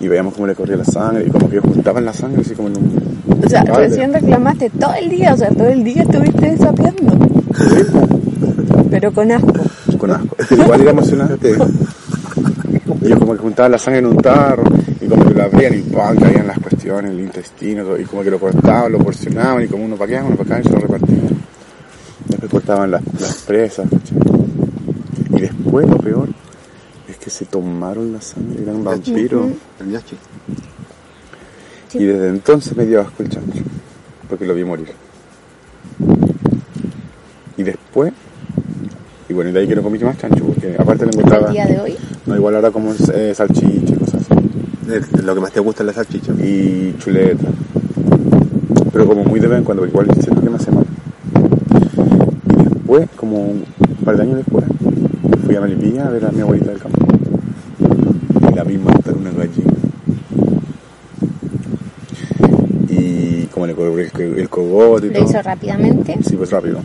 Y 0.00 0.08
veíamos 0.08 0.34
cómo 0.34 0.48
le 0.48 0.56
corría 0.56 0.76
la 0.78 0.84
sangre, 0.84 1.24
y 1.24 1.30
como 1.30 1.48
que 1.48 1.58
ellos 1.58 1.72
juntaban 1.72 2.04
la 2.04 2.12
sangre 2.12 2.40
así 2.40 2.56
como 2.56 2.70
en 2.70 2.76
un... 2.76 3.44
O 3.44 3.48
sea, 3.48 3.62
recién 3.62 4.12
reclamaste 4.12 4.68
todo 4.70 4.94
el 4.94 5.08
día, 5.10 5.32
o 5.32 5.36
sea, 5.36 5.48
todo 5.50 5.68
el 5.68 5.84
día 5.84 6.02
estuviste 6.02 6.50
desafiando. 6.56 7.16
Pero 8.90 9.12
con 9.12 9.30
asco. 9.30 9.52
con 9.96 10.10
asco. 10.10 10.36
Igual 10.50 10.80
era 10.80 10.90
emocionante. 10.90 11.54
Ellos 13.00 13.18
como 13.20 13.34
que 13.34 13.38
juntaban 13.38 13.70
la 13.70 13.78
sangre 13.78 14.00
en 14.00 14.06
un 14.06 14.16
tarro 14.16 14.64
y 15.00 15.06
como 15.06 15.24
que 15.24 15.34
lo 15.34 15.42
abrían 15.44 15.74
y 15.74 15.82
¡pam! 15.82 16.16
caían 16.16 16.48
las 16.48 16.58
cuestiones, 16.58 17.12
el 17.12 17.20
intestino, 17.20 17.84
todo, 17.84 17.96
y 17.96 18.04
como 18.06 18.22
que 18.24 18.30
lo 18.32 18.40
cortaban, 18.40 18.90
lo 18.90 18.98
porcionaban 18.98 19.62
y 19.62 19.68
como 19.68 19.84
uno 19.84 19.94
para 19.94 20.16
acá, 20.18 20.26
uno 20.26 20.36
para 20.36 20.56
acá 20.58 20.68
y 20.68 20.68
se 20.68 20.74
lo 20.74 20.80
repartían. 20.80 21.33
Después 22.44 22.62
cortaban 22.62 22.90
las, 22.90 23.02
las 23.18 23.36
presas. 23.38 23.88
¿cachai? 23.88 24.18
Y 25.30 25.40
después 25.40 25.88
lo 25.88 25.96
peor 25.96 26.28
es 27.08 27.16
que 27.16 27.30
se 27.30 27.46
tomaron 27.46 28.12
la 28.12 28.20
sangre, 28.20 28.62
eran 28.62 28.84
vampiros. 28.84 29.46
El 29.80 29.90
yachi. 29.90 30.14
Sí. 31.88 31.98
Y 32.00 32.04
desde 32.04 32.28
entonces 32.28 32.76
me 32.76 32.84
dio 32.84 33.00
asco 33.00 33.22
el 33.22 33.30
chancho, 33.30 33.62
porque 34.28 34.44
lo 34.44 34.54
vi 34.54 34.62
morir. 34.62 34.88
Y 37.56 37.62
después, 37.62 38.12
y 39.30 39.32
bueno, 39.32 39.48
y 39.48 39.52
de 39.54 39.60
ahí 39.60 39.66
que 39.66 39.76
no 39.76 39.82
comí 39.82 39.98
más 40.00 40.18
chancho, 40.18 40.44
porque 40.44 40.76
aparte 40.78 41.06
le 41.06 41.12
El 41.12 41.18
encontraba... 41.18 41.50
día 41.50 41.64
de 41.64 41.80
hoy. 41.80 41.96
No, 42.26 42.36
igual 42.36 42.56
ahora 42.56 42.70
como 42.70 42.92
eh, 42.92 43.32
salchicha 43.34 43.94
y 43.94 43.96
cosas 43.96 44.20
así. 44.20 44.92
Es 44.92 45.22
lo 45.24 45.34
que 45.34 45.40
más 45.40 45.50
te 45.50 45.60
gusta 45.60 45.82
es 45.82 45.86
la 45.86 45.92
salchicha. 45.94 46.32
Y 46.34 46.94
chuleta. 46.98 47.48
Pero 48.92 49.06
como 49.06 49.24
muy 49.24 49.40
de 49.40 49.46
vez 49.48 49.58
en 49.60 49.64
cuando, 49.64 49.86
igual 49.86 50.08
siento 50.20 50.42
que 50.42 50.50
me 50.50 50.56
hace 50.56 50.70
mal. 50.70 50.83
Después, 52.94 53.16
como 53.16 53.38
un 53.38 53.64
par 54.04 54.16
de 54.16 54.22
años 54.22 54.36
después, 54.36 54.64
fui 55.44 55.56
a 55.56 55.60
Melipilla 55.60 56.06
a 56.06 56.10
ver 56.10 56.26
a 56.26 56.30
mi 56.30 56.42
abuelita 56.42 56.70
del 56.70 56.78
campo. 56.78 57.04
Y 58.52 58.54
la 58.54 58.62
vi 58.62 58.78
matar 58.78 59.14
una 59.14 59.30
gallina. 59.32 59.72
Y 62.88 63.46
como 63.46 63.66
le 63.66 63.74
cobré 63.74 64.10
el, 64.16 64.38
el 64.38 64.48
cogote 64.48 65.06
y 65.08 65.10
Lo 65.10 65.18
todo. 65.18 65.28
hizo 65.28 65.42
rápidamente. 65.42 66.16
Sí, 66.24 66.36
pues 66.36 66.50
rápido. 66.52 66.78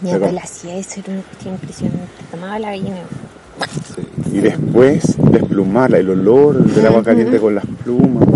Mi 0.00 0.10
Pero- 0.10 0.16
abuela 0.24 0.40
hacía 0.42 0.76
eso, 0.76 0.98
era 0.98 1.12
una 1.12 1.22
cuestión 1.22 1.54
impresionante. 1.54 2.08
Tomaba 2.32 2.58
la 2.58 2.70
gallina. 2.70 2.96
Sí. 3.94 4.36
Y 4.36 4.40
después 4.40 5.16
desplumarla, 5.30 5.98
el 5.98 6.10
olor 6.10 6.64
del 6.64 6.86
agua 6.86 7.04
caliente 7.04 7.38
con 7.38 7.54
las 7.54 7.66
plumas. 7.84 8.26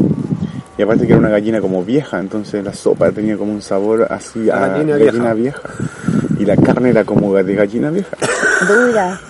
Y 0.79 0.83
aparte 0.83 1.07
que 1.09 1.13
era 1.13 1.19
una 1.19 1.31
gallina 1.31 1.61
como 1.61 1.83
vieja, 1.83 2.21
entonces 2.21 2.63
la 2.63 2.73
sopa 2.73 3.11
tenía 3.11 3.37
como 3.37 3.53
un 3.53 3.63
sabor 3.63 4.07
así 4.11 4.49
a 4.49 4.63
A 4.65 4.69
gallina, 4.69 4.97
gallina 4.97 5.35
vieja. 5.35 5.61
Y 6.39 6.45
la 6.45 6.57
carne 6.57 6.91
era 6.91 7.05
como 7.05 7.35
de 7.35 7.55
gallina 7.55 7.91
vieja. 7.91 8.17
Dura. 8.69 9.21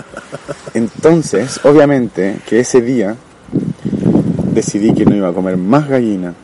Entonces, 0.74 1.60
obviamente, 1.64 2.36
que 2.48 2.60
ese 2.60 2.80
día 2.80 3.16
decidí 4.54 4.92
que 4.94 5.04
no 5.04 5.14
iba 5.14 5.28
a 5.28 5.32
comer 5.32 5.56
más 5.56 5.88
gallina. 5.88 6.34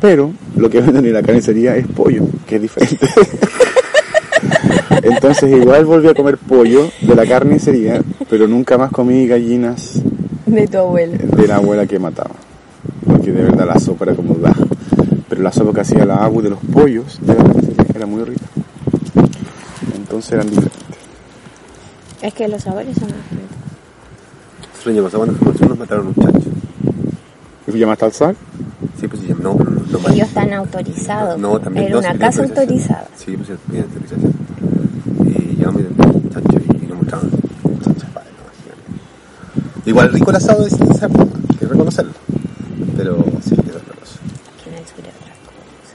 Pero 0.00 0.32
lo 0.56 0.68
que 0.70 0.80
venden 0.80 1.06
en 1.06 1.12
la 1.12 1.22
carnicería 1.22 1.76
es 1.76 1.86
pollo, 1.86 2.22
que 2.46 2.56
es 2.56 2.62
diferente. 2.62 3.06
Entonces 5.02 5.50
igual 5.52 5.84
volví 5.84 6.08
a 6.08 6.14
comer 6.14 6.38
pollo 6.38 6.90
de 7.00 7.14
la 7.14 7.26
carnicería, 7.26 8.02
pero 8.28 8.46
nunca 8.46 8.78
más 8.78 8.90
comí 8.90 9.26
gallinas 9.26 10.00
De 10.46 10.66
tu 10.66 10.78
abuela. 10.78 11.16
de 11.18 11.46
la 11.46 11.56
abuela 11.56 11.86
que 11.86 11.98
mataba. 11.98 12.30
Porque 13.06 13.32
de 13.32 13.42
verdad 13.44 13.66
la 13.66 13.78
sopa 13.78 14.04
era 14.06 14.14
como 14.14 14.34
da. 14.34 14.54
Pero 15.28 15.42
la 15.42 15.52
sopa 15.52 15.72
que 15.74 15.80
hacía 15.80 16.04
la 16.04 16.16
agua 16.16 16.42
de 16.42 16.50
los 16.50 16.58
pollos 16.72 17.18
de 17.20 17.34
la 17.34 17.44
carnicería 17.44 17.84
era 17.94 18.06
muy 18.06 18.24
rica. 18.24 18.44
Entonces 20.14 20.32
eran 20.32 20.48
diferentes. 20.48 20.80
Es 22.22 22.34
que 22.34 22.46
los 22.46 22.62
sabores 22.62 22.96
son 22.96 23.08
diferentes. 23.08 23.58
El 24.86 24.92
año 24.92 25.02
pasado 25.02 25.24
cuando 25.24 25.40
fuimos 25.40 25.68
nos 25.70 25.78
mataron 25.78 26.06
un 26.06 26.14
chancho. 26.14 26.50
¿Y 27.66 27.72
tú 27.72 27.76
llamaste 27.76 28.04
al 28.04 28.12
SAC? 28.12 28.36
Sí, 29.00 29.08
pues 29.08 29.22
sí, 29.22 29.34
no, 29.40 29.56
pero 29.56 29.70
no, 29.70 29.80
no 29.80 30.08
Ellos 30.10 30.28
están 30.28 30.52
autorizados. 30.52 31.40
No, 31.40 31.58
también. 31.58 31.86
Era 31.86 31.94
no, 31.94 31.98
una 32.00 32.12
sí, 32.12 32.18
casa 32.18 32.42
autorizada. 32.44 33.08
Sí, 33.16 33.36
pues 33.36 33.48
sí, 33.48 33.54
tiene 33.68 33.86
autorización. 33.86 34.34
Y 35.26 35.56
llevamos 35.56 35.82
un 35.82 36.30
chancho 36.30 36.58
y 36.58 36.86
nos 36.86 36.98
mostraron 36.98 37.30
un 37.64 37.80
chancho 37.80 38.06
padre, 38.14 38.30
no, 38.36 39.90
Igual 39.90 40.12
rico 40.12 40.30
el 40.30 40.36
asado 40.36 40.62
de 40.62 40.68
esa 40.68 41.06
época, 41.06 41.24
hay 41.50 41.56
que 41.56 41.66
reconocerlo. 41.66 42.12
Pero 42.96 43.24
sí, 43.42 43.54
es 43.54 43.66
doloroso. 43.66 44.18
Que 44.62 44.70
en 44.70 44.76
el 44.76 44.86
sur 44.86 45.00
es 45.00 45.14
otra 45.16 45.34
cosa. 45.34 45.94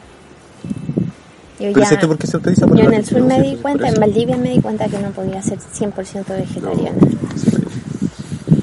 Yo 1.59 1.65
Pero 1.73 1.79
ya- 1.81 1.85
¿sabes 1.85 1.99
tú 1.99 2.07
por 2.07 2.17
qué 2.17 2.27
se? 2.27 2.39
Por 2.39 2.77
Yo 2.77 2.83
en 2.85 2.93
el 2.93 3.05
sur 3.05 3.19
no 3.19 3.25
me 3.27 3.41
di 3.41 3.55
cuenta, 3.57 3.89
en 3.89 3.99
Valdivia 3.99 4.37
me 4.37 4.49
di 4.49 4.61
cuenta 4.61 4.87
que 4.87 4.97
no 4.99 5.11
podía 5.11 5.41
ser 5.41 5.59
100% 5.59 6.25
vegetariana. 6.33 6.97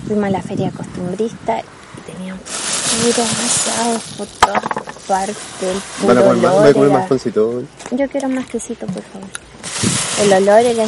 Fuimos 0.07 0.25
a 0.25 0.31
la 0.31 0.41
feria 0.43 0.71
costumbrista 0.71 1.61
y 1.61 2.11
tenían 2.13 2.39
puros 2.39 3.19
asados 3.19 4.03
por 4.17 4.27
todas 4.27 4.63
partes. 5.07 5.37
El 6.01 6.07
¿Van 6.07 6.19
a 6.19 6.23
comer 6.23 6.37
más? 6.37 6.45
olor 6.45 6.55
¿Van 6.63 6.69
a 6.69 6.73
comer 6.73 6.89
era- 6.91 6.99
más 7.01 7.09
pancito? 7.09 7.63
Yo 7.91 8.09
quiero 8.09 8.29
más 8.31 8.47
quesito, 8.47 8.87
por 8.87 9.03
favor. 9.03 9.29
El 10.23 10.33
olor 10.33 10.61
era... 10.61 10.85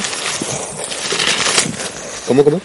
¿Cómo, 2.27 2.45
cómo? 2.45 2.61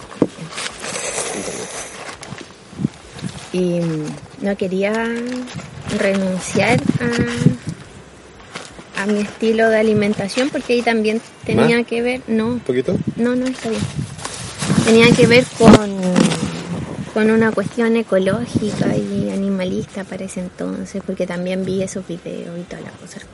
Y 3.52 3.80
mm, 3.82 4.06
no 4.42 4.58
quería 4.58 4.94
renunciar 6.00 6.80
a, 7.00 7.73
a 8.96 9.06
mi 9.06 9.22
estilo 9.22 9.70
de 9.70 9.78
alimentación 9.78 10.50
porque 10.50 10.74
ahí 10.74 10.82
también 10.82 11.22
tenía 11.46 11.78
¿Más? 11.78 11.88
que 11.88 12.02
ver... 12.02 12.22
No, 12.28 12.48
¿Un 12.48 12.60
poquito? 12.60 12.98
No, 13.16 13.36
no, 13.36 13.46
está 13.48 13.70
bien. 13.70 13.82
Tenía 14.86 15.12
que 15.16 15.28
ver 15.28 15.46
con, 15.58 15.72
con 17.14 17.32
una 17.32 17.52
cuestión 17.52 17.96
ecológica 17.96 18.96
y 18.96 19.30
animalista 19.30 20.04
para 20.04 20.26
ese 20.26 20.42
entonces, 20.42 21.02
porque 21.06 21.26
también 21.26 21.66
vi 21.66 21.84
esos 21.84 22.08
videos 22.08 22.60
y 22.60 22.64
todas 22.64 22.84
las 22.84 22.94
cosas. 22.94 23.26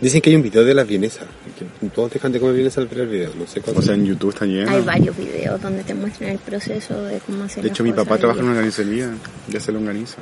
Dicen 0.00 0.20
que 0.20 0.30
hay 0.30 0.36
un 0.36 0.42
video 0.42 0.64
de 0.64 0.74
las 0.74 0.86
vienesas. 0.86 1.24
Que 1.58 1.88
todos 1.88 2.12
dejan 2.12 2.32
de 2.32 2.40
comer 2.40 2.54
vienesas 2.54 2.78
al 2.78 2.88
ver 2.88 3.00
el 3.00 3.08
video. 3.08 3.30
No 3.38 3.46
sé 3.46 3.60
cuál. 3.60 3.78
O 3.78 3.82
sea, 3.82 3.94
en 3.94 4.04
YouTube 4.04 4.30
está 4.30 4.44
lleno. 4.44 4.70
Hay 4.70 4.82
varios 4.82 5.16
videos 5.16 5.60
donde 5.62 5.82
te 5.84 5.94
muestran 5.94 6.30
el 6.30 6.38
proceso 6.38 7.02
de 7.04 7.20
cómo 7.20 7.44
hacer 7.44 7.62
De 7.62 7.68
las 7.68 7.74
hecho, 7.74 7.84
mi 7.84 7.90
cosas 7.90 8.04
papá 8.04 8.18
trabaja 8.18 8.40
en 8.40 8.46
una 8.46 8.54
organizaría, 8.54 9.10
ya 9.48 9.60
se 9.60 9.72
lo 9.72 9.78
organiza. 9.78 10.16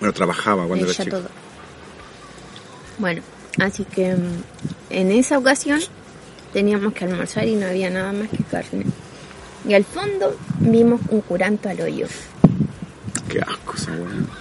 Bueno, 0.00 0.12
trabajaba 0.12 0.66
cuando 0.66 0.86
era 0.86 0.92
ella 0.92 1.04
chico. 1.04 1.18
todo. 1.18 1.28
Bueno, 2.98 3.22
así 3.58 3.84
que 3.84 4.14
mm, 4.14 4.42
en 4.90 5.12
esa 5.12 5.38
ocasión 5.38 5.80
teníamos 6.52 6.92
que 6.92 7.04
almorzar 7.04 7.46
y 7.48 7.54
no 7.54 7.66
había 7.66 7.90
nada 7.90 8.12
más 8.12 8.28
que 8.28 8.42
carne. 8.44 8.84
Y 9.68 9.74
al 9.74 9.84
fondo 9.84 10.36
vimos 10.60 11.00
un 11.08 11.20
curanto 11.20 11.68
al 11.68 11.80
hoyo. 11.80 12.06
Qué 13.28 13.40
asco 13.40 13.74
esa. 13.76 13.92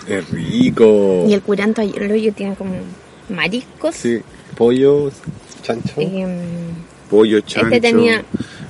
Es 0.08 0.30
rico. 0.32 1.26
Y 1.28 1.34
el 1.34 1.42
curanto 1.42 1.82
al 1.82 2.12
hoyo 2.12 2.34
tiene 2.34 2.56
como 2.56 2.74
mariscos. 3.30 3.96
Sí, 3.96 4.20
pollo, 4.58 5.12
chancho. 5.64 5.94
em, 5.98 6.40
Pollo, 7.10 7.42
chancho, 7.42 7.68
Este 7.76 7.82
tenía 7.82 8.24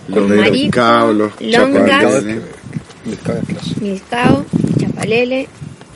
los 0.08 0.20
con 0.20 0.30
de 0.30 0.36
los 0.36 0.46
marisco, 0.46 0.72
cabos, 0.76 1.16
los 1.16 1.40
longas. 1.40 2.24
milcao, 3.80 4.46
chapalele 4.80 5.48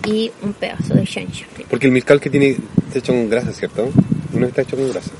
y 0.07 0.31
un 0.41 0.53
pedazo 0.53 0.93
de 0.93 1.05
chancho. 1.05 1.45
Porque 1.69 1.87
el 1.87 1.91
milcal 1.91 2.19
que 2.21 2.29
tiene 2.29 2.57
está 2.97 3.11
hecho 3.11 3.13
con 3.13 3.29
grasa, 3.29 3.51
¿cierto? 3.51 3.89
No 4.33 4.45
está 4.45 4.61
hecho 4.61 4.77
con 4.77 4.89
grasa. 4.89 5.11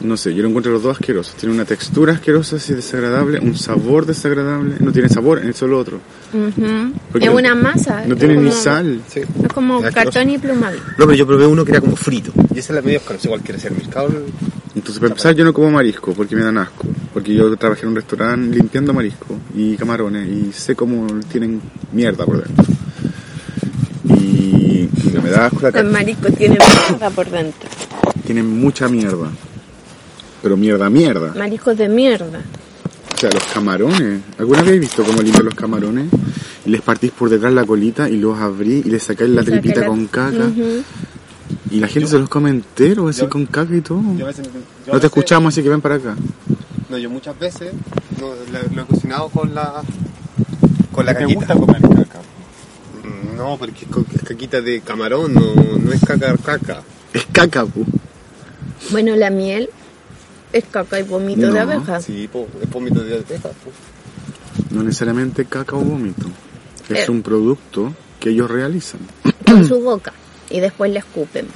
No 0.00 0.18
sé, 0.18 0.34
yo 0.34 0.42
lo 0.42 0.48
encuentro 0.50 0.72
los 0.72 0.82
dos 0.82 0.98
asquerosos. 0.98 1.34
Tiene 1.36 1.54
una 1.54 1.64
textura 1.64 2.12
asquerosa, 2.12 2.56
así 2.56 2.74
desagradable, 2.74 3.38
un 3.40 3.56
sabor 3.56 4.04
desagradable. 4.04 4.74
No 4.80 4.92
tiene 4.92 5.08
sabor, 5.08 5.42
es 5.42 5.56
solo 5.56 5.78
otro. 5.78 6.00
Ujú. 6.34 6.92
Porque 7.10 7.26
es 7.26 7.32
una 7.32 7.54
masa. 7.54 8.04
No 8.06 8.14
tiene 8.14 8.36
ni 8.36 8.50
sal. 8.50 9.00
Sí. 9.08 9.20
Es 9.20 9.52
como 9.54 9.82
Es 9.82 9.94
cartón 9.94 10.28
y 10.28 10.36
plumado. 10.36 10.76
No, 10.98 11.06
pero 11.06 11.14
yo 11.14 11.26
probé 11.26 11.46
uno 11.46 11.64
que 11.64 11.70
era 11.70 11.80
como 11.80 11.96
frito. 11.96 12.30
Y 12.54 12.58
esa 12.58 12.72
es 12.72 12.76
la 12.76 12.82
medio 12.82 12.98
asquerosa. 12.98 13.26
Igual 13.28 13.40
quiere 13.40 13.58
ser 13.58 13.72
mercado. 13.72 14.10
Entonces, 14.74 14.98
para 14.98 15.12
empezar, 15.12 15.34
yo 15.34 15.44
no 15.44 15.54
como 15.54 15.70
marisco 15.70 16.12
porque 16.12 16.36
me 16.36 16.42
dan 16.42 16.58
asco. 16.58 16.86
Porque 17.14 17.34
yo 17.34 17.56
trabajé 17.56 17.82
en 17.84 17.88
un 17.88 17.96
restaurante 17.96 18.56
limpiando 18.56 18.92
marisco 18.92 19.38
y 19.54 19.76
camarones 19.76 20.28
y 20.28 20.52
sé 20.52 20.76
cómo 20.76 21.06
tienen 21.32 21.62
mierda 21.90 22.26
por 22.26 22.44
dentro. 22.44 22.73
Me 25.24 25.30
da 25.30 25.46
asco 25.46 25.56
la 25.62 25.68
Los 25.68 25.72
carne. 25.74 25.90
mariscos 25.90 26.34
tienen 26.36 26.58
mierda 26.88 27.10
por 27.10 27.30
dentro. 27.30 27.68
Tienen 28.26 28.46
mucha 28.60 28.88
mierda. 28.88 29.28
Pero 30.42 30.56
mierda, 30.56 30.90
mierda. 30.90 31.32
Mariscos 31.34 31.76
de 31.76 31.88
mierda. 31.88 32.40
O 33.14 33.16
sea, 33.18 33.30
los 33.30 33.42
camarones. 33.44 34.20
¿Alguna 34.38 34.58
vez 34.60 34.68
habéis 34.68 34.80
visto 34.82 35.02
cómo 35.04 35.22
limpian 35.22 35.44
los 35.46 35.54
camarones? 35.54 36.06
Y 36.66 36.70
les 36.70 36.80
partís 36.82 37.10
por 37.12 37.30
detrás 37.30 37.52
la 37.52 37.64
colita 37.64 38.08
y 38.08 38.16
los 38.18 38.38
abrís 38.38 38.84
y 38.86 38.90
les 38.90 39.02
sacáis 39.02 39.30
la 39.30 39.42
tripita 39.42 39.80
la- 39.80 39.86
con 39.86 40.06
caca. 40.06 40.50
Y 41.70 41.80
la 41.80 41.88
gente 41.88 42.08
se 42.10 42.18
los 42.18 42.28
come 42.28 42.50
enteros, 42.50 43.10
así 43.10 43.22
Yo- 43.22 43.28
con 43.30 43.46
caca 43.46 43.74
y 43.74 43.80
todo. 43.80 44.00
Yo 44.16 44.26
veces- 44.26 44.46
No 44.46 44.52
te 44.52 44.92
veces- 44.92 45.04
escuchamos, 45.04 45.54
así 45.54 45.62
que 45.62 45.68
ven 45.70 45.80
para 45.80 45.94
acá. 45.96 46.14
No, 46.90 46.98
yo 46.98 47.08
muchas 47.10 47.38
veces 47.38 47.72
lo, 48.20 48.34
lo 48.74 48.82
he 48.82 48.84
cocinado 48.86 49.28
con 49.28 49.54
la 49.54 49.82
con 50.92 51.06
la 51.06 51.14
¿Te 51.14 51.20
caquita. 51.20 51.38
gusta 51.40 51.54
comer 51.54 51.82
caca? 51.82 52.20
No, 53.36 53.56
porque 53.58 53.84
es, 53.84 54.16
es 54.16 54.22
caquita 54.22 54.60
de 54.60 54.80
camarón, 54.80 55.34
no, 55.34 55.54
no 55.54 55.92
es 55.92 56.00
caca 56.04 56.36
caca. 56.36 56.82
Es 57.12 57.26
caca, 57.32 57.64
pu. 57.66 57.84
Bueno, 58.90 59.16
la 59.16 59.30
miel 59.30 59.70
es 60.52 60.64
caca 60.70 60.98
y 61.00 61.02
vómito 61.02 61.50
de 61.52 61.58
abeja. 61.60 62.00
Sí, 62.00 62.28
po, 62.32 62.46
es 62.62 62.68
vómito 62.70 63.02
de 63.02 63.14
abeja. 63.14 63.48
po. 63.48 63.70
No 64.70 64.82
necesariamente 64.82 65.44
caca 65.46 65.76
o 65.76 65.80
vómito. 65.80 66.26
Es 66.88 67.08
Eh. 67.08 67.10
un 67.10 67.22
producto 67.22 67.92
que 68.20 68.30
ellos 68.30 68.50
realizan. 68.50 69.00
Con 69.46 69.66
su 69.66 69.80
boca. 69.80 70.12
Y 70.50 70.60
después 70.60 70.90
le 70.92 70.98
escupen. 70.98 71.46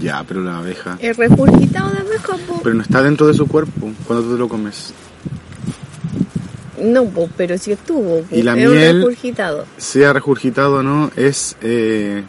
Ya, 0.00 0.22
pero 0.26 0.42
la 0.42 0.58
abeja. 0.58 0.96
El 1.00 1.14
regurgitado 1.16 1.90
de 1.90 1.98
abeja, 1.98 2.36
po. 2.46 2.60
Pero 2.62 2.74
no 2.76 2.82
está 2.82 3.02
dentro 3.02 3.26
de 3.26 3.34
su 3.34 3.46
cuerpo 3.48 3.90
cuando 4.06 4.24
tú 4.26 4.32
te 4.34 4.38
lo 4.38 4.48
comes. 4.48 4.92
No, 6.82 7.04
po, 7.06 7.28
pero 7.36 7.56
sí 7.58 7.72
estuvo. 7.72 8.20
po. 8.22 8.34
Y 8.36 8.42
la 8.42 8.52
es 8.58 8.68
miel- 8.68 8.98
regurgitado. 8.98 9.66
Sea 9.76 10.12
regurgitado 10.12 10.76
o 10.76 10.82
no, 10.82 11.10
es. 11.16 11.56
eh, 11.62 12.22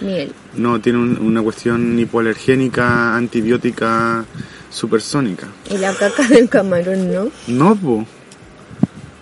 Miel. 0.00 0.32
no, 0.56 0.80
tiene 0.80 0.98
un- 0.98 1.18
una 1.20 1.42
cuestión 1.42 1.98
hipoalergénica, 1.98 3.14
antibiótica, 3.16 4.24
supersónica. 4.70 5.48
Y 5.70 5.76
la 5.78 5.92
caca 5.94 6.26
del 6.26 6.48
camarón, 6.48 7.12
¿no? 7.12 7.28
No, 7.48 7.76
po. 7.76 8.06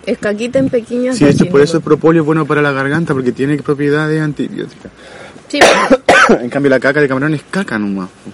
Es 0.05 0.17
caquita 0.17 0.57
en 0.59 0.69
pequeñas 0.69 1.17
Sí, 1.17 1.25
de 1.25 1.31
hecho, 1.31 1.45
por 1.47 1.61
eso 1.61 1.77
el 1.77 1.83
propóleo 1.83 2.21
es 2.21 2.25
bueno 2.25 2.45
para 2.45 2.61
la 2.61 2.71
garganta, 2.71 3.13
porque 3.13 3.31
tiene 3.31 3.57
propiedades 3.57 4.21
antibióticas. 4.21 4.91
Sí, 5.49 5.59
en 6.41 6.49
cambio, 6.49 6.69
la 6.69 6.79
caca 6.79 7.01
de 7.01 7.07
camarón 7.07 7.33
es 7.33 7.43
caca 7.51 7.77
nomás. 7.77 8.07
po. 8.09 8.31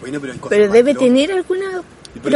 Bueno, 0.00 0.18
pero 0.20 0.32
hay 0.32 0.38
cosas 0.38 0.50
pero 0.56 0.64
más 0.66 0.72
debe 0.72 0.94
tener 0.94 1.32
alguna 1.32 1.66
ejemplo, 1.66 1.82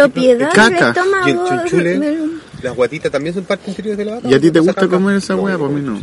propiedad 0.05 0.51
caca. 0.53 0.71
del 0.71 0.89
estómago. 0.89 1.27
Y 1.27 1.31
el 1.31 1.39
chunchule. 1.61 2.19
Las 2.63 2.75
guatitas 2.75 3.11
también 3.11 3.35
son 3.35 3.45
parte 3.45 3.71
interior 3.71 3.97
de 3.97 4.05
la 4.05 4.15
vaca. 4.17 4.29
¿Y 4.29 4.35
a 4.35 4.41
ti 4.41 4.51
te 4.51 4.59
¿No 4.59 4.65
gusta 4.65 4.89
comer 4.89 5.17
esa 5.17 5.37
hueá? 5.37 5.55
yo 5.55 5.59
Pues 5.59 5.71
a 5.71 5.75
mí 5.75 5.83
no. 5.83 5.99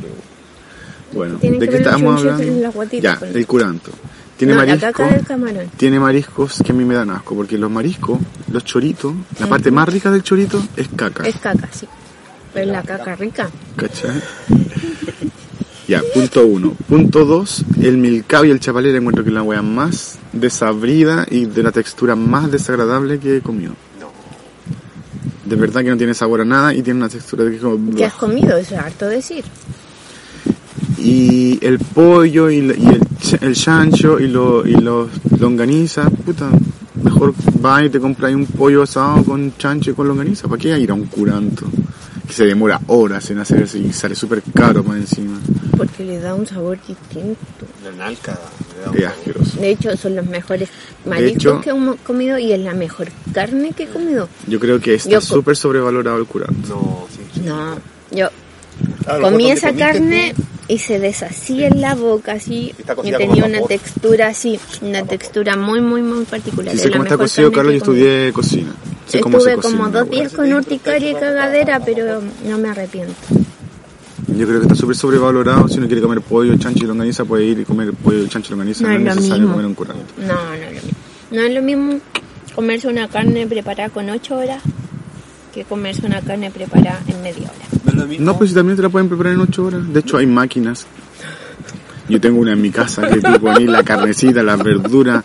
Bueno, 1.13 1.38
¿de 1.39 1.69
qué 1.69 1.77
estábamos 1.77 2.19
hablando? 2.19 2.71
Ya, 2.99 3.19
pues. 3.19 3.36
el 3.36 3.45
curanto. 3.47 3.91
Tiene 4.38 4.54
no, 4.54 4.60
la 4.62 4.65
marisco, 4.65 4.91
caca 4.91 5.13
del 5.13 5.25
camarón. 5.25 5.71
tiene 5.77 5.99
mariscos 5.99 6.63
que 6.65 6.71
a 6.71 6.75
mí 6.75 6.84
me 6.84 6.95
dan 6.95 7.12
asco, 7.12 7.36
porque 7.36 7.58
los 7.58 7.69
mariscos, 7.69 8.19
los 8.51 8.65
choritos, 8.65 9.13
la 9.39 9.47
parte 9.47 9.69
más 9.69 9.88
rica 9.88 10.10
del 10.10 10.23
chorito 10.23 10.62
es 10.75 10.88
caca. 10.95 11.23
Es 11.23 11.38
caca, 11.38 11.69
sí. 11.71 11.88
Pero 12.51 12.65
es 12.65 12.71
la 12.71 12.82
caca 12.82 13.15
rica. 13.15 13.49
¿Cachai? 13.75 14.21
Ya, 15.88 16.01
punto 16.13 16.45
uno. 16.47 16.75
Punto 16.88 17.25
dos, 17.25 17.63
el 17.82 17.97
milcao 17.97 18.45
y 18.45 18.51
el 18.51 18.60
chapalera 18.60 18.97
encuentro 18.97 19.23
que 19.23 19.30
es 19.30 19.34
la 19.34 19.43
wea 19.43 19.62
más 19.62 20.17
desabrida 20.32 21.25
y 21.30 21.45
de 21.45 21.62
la 21.62 21.71
textura 21.71 22.15
más 22.15 22.51
desagradable 22.51 23.19
que 23.19 23.38
he 23.38 23.41
comido. 23.41 23.73
De 25.53 25.59
verdad 25.59 25.83
que 25.83 25.89
no 25.91 25.97
tiene 25.97 26.15
sabor 26.15 26.41
a 26.41 26.45
nada 26.45 26.73
y 26.73 26.81
tiene 26.81 26.97
una 26.97 27.09
textura 27.09 27.43
de 27.43 27.51
que 27.51 27.57
es 27.57 27.61
como... 27.61 27.95
¿Qué 27.95 28.05
has 28.05 28.15
comido? 28.15 28.57
Eso 28.57 28.73
es 28.73 28.81
harto 28.81 29.05
decir. 29.05 29.45
Y 30.97 31.63
el 31.63 31.77
pollo 31.77 32.49
y, 32.49 32.55
y 32.55 32.59
el, 32.59 33.01
el 33.39 33.55
chancho 33.55 34.19
y, 34.19 34.29
lo, 34.29 34.65
y 34.65 34.73
los 34.73 35.09
longaniza, 35.39 36.09
puta, 36.09 36.49
mejor 37.03 37.35
va 37.63 37.85
y 37.85 37.91
te 37.91 37.99
compras 37.99 38.33
un 38.33 38.47
pollo 38.47 38.81
asado 38.81 39.23
con 39.23 39.55
chancho 39.55 39.91
y 39.91 39.93
con 39.93 40.07
longaniza. 40.07 40.47
¿Para 40.47 40.59
qué 40.59 40.75
ir 40.79 40.89
a 40.89 40.95
un 40.95 41.05
curanto? 41.05 41.67
Que 42.25 42.33
se 42.33 42.45
demora 42.45 42.81
horas 42.87 43.29
en 43.29 43.37
hacerse 43.37 43.77
y 43.77 43.93
sale 43.93 44.15
súper 44.15 44.41
caro 44.55 44.83
más 44.83 44.97
encima. 44.97 45.39
Porque 45.77 46.03
le 46.03 46.17
da 46.17 46.33
un 46.33 46.47
sabor 46.47 46.79
distinto. 46.87 47.67
La 47.83 47.91
nalca. 47.91 48.39
Es 48.93 49.06
asqueroso. 49.06 49.60
De 49.60 49.69
hecho, 49.69 49.96
son 49.98 50.15
los 50.15 50.26
mejores 50.26 50.69
mariscos 51.06 51.36
hecho- 51.36 51.62
que 51.62 51.69
hemos 51.69 51.96
comido 52.02 52.38
y 52.38 52.52
es 52.52 52.60
la 52.60 52.74
mejor 52.74 53.10
carne 53.34 53.72
que 53.74 53.84
he 53.84 53.88
comido. 53.88 54.28
Yo 54.48 54.60
creo 54.60 54.80
que 54.80 54.96
está 54.96 55.22
súper 55.22 55.56
sobrevalorado 55.56 56.17
el 56.17 56.26
curanto. 56.26 56.67
No, 56.69 57.08
sí. 57.15 57.41
No, 57.41 57.78
yo 58.12 58.30
Ah, 59.06 59.19
comí 59.22 59.52
esa 59.52 59.72
carne 59.74 60.34
tú, 60.36 60.41
y 60.67 60.80
se 60.80 60.98
deshacía 60.98 61.67
en 61.67 61.80
la 61.82 61.93
boca 61.93 62.34
así 62.34 62.74
y 62.80 62.84
tenía 62.84 63.17
como 63.19 63.34
una 63.46 63.48
vapor. 63.60 63.67
textura 63.67 64.28
así, 64.30 64.60
una 64.82 65.04
textura 65.06 65.56
muy 65.56 65.80
muy 65.82 66.02
muy 66.02 66.26
particular. 66.26 66.72
Si 66.72 66.78
Es 66.78 66.84
sé 66.84 66.91
cómo 66.91 67.04
está 67.04 67.17
cocido, 67.17 67.52
Carlos, 67.52 67.74
yo 67.74 67.78
estudié 67.78 68.34
cocina. 68.34 68.74
Se 69.08 69.17
Estuve 69.19 69.34
cocina. 69.34 69.62
como 69.62 69.84
dos 69.89 69.93
la 69.93 70.04
wea. 70.04 70.19
días 70.22 70.34
con 70.34 70.52
urticaria 70.54 71.12
y 71.12 71.15
cagadera, 71.15 71.80
pero 71.86 72.22
no 72.46 72.58
me 72.58 72.69
arrepiento. 72.69 73.13
Yo 74.38 74.46
creo 74.48 74.60
que 74.60 74.65
está 74.65 74.76
súper 74.76 74.96
sobrevalorado. 74.96 75.67
Si 75.67 75.78
uno 75.78 75.88
quiere 75.88 76.02
comer 76.02 76.22
pollo, 76.22 76.56
chancho 76.58 76.84
y 76.84 76.88
longaniza, 76.88 77.26
puede 77.26 77.46
ir 77.46 77.60
y 77.60 77.65
comer 77.65 77.93
pollo, 77.93 78.26
chancho 78.28 78.50
y 78.50 78.52
longaniza. 78.58 78.84
No 78.84 78.89
No, 78.89 78.96
es 78.96 79.15
necesario 79.15 79.41
mismo. 79.43 79.52
comer 79.54 79.65
un 79.67 79.74
curanto. 79.76 80.04
No, 80.17 80.34
no 80.34 80.54
es 80.54 80.62
lo 80.65 80.72
mismo. 80.72 80.89
No 81.32 81.41
es 81.41 81.54
lo 81.54 81.62
mismo 81.62 82.00
comerse 82.56 82.88
una 82.88 83.08
carne 83.08 83.48
preparada 83.48 83.89
con 83.89 84.10
8 84.10 84.36
horas 84.36 84.62
que 85.54 85.63
comerse 85.65 86.06
una 86.06 86.22
carne 86.22 86.52
preparada 86.52 87.02
en 87.08 87.22
media 87.22 87.50
hora. 87.50 88.06
No 88.19 88.38
pues 88.38 88.50
si 88.52 88.56
también 88.56 88.76
te 88.76 88.82
la 88.84 88.89
pueden 88.89 89.08
preparar 89.08 89.34
en 89.34 89.39
8 89.41 89.65
horas. 89.65 89.93
De 89.93 90.00
hecho, 90.00 90.17
hay 90.17 90.26
máquinas. 90.28 90.86
Yo 92.10 92.19
tengo 92.19 92.39
una 92.41 92.54
en 92.54 92.62
mi 92.62 92.69
casa 92.69 93.08
que 93.08 93.22
tú 93.22 93.39
pones 93.39 93.67
la 93.69 93.84
carnecita, 93.84 94.43
las 94.43 94.62
verduras 94.62 95.24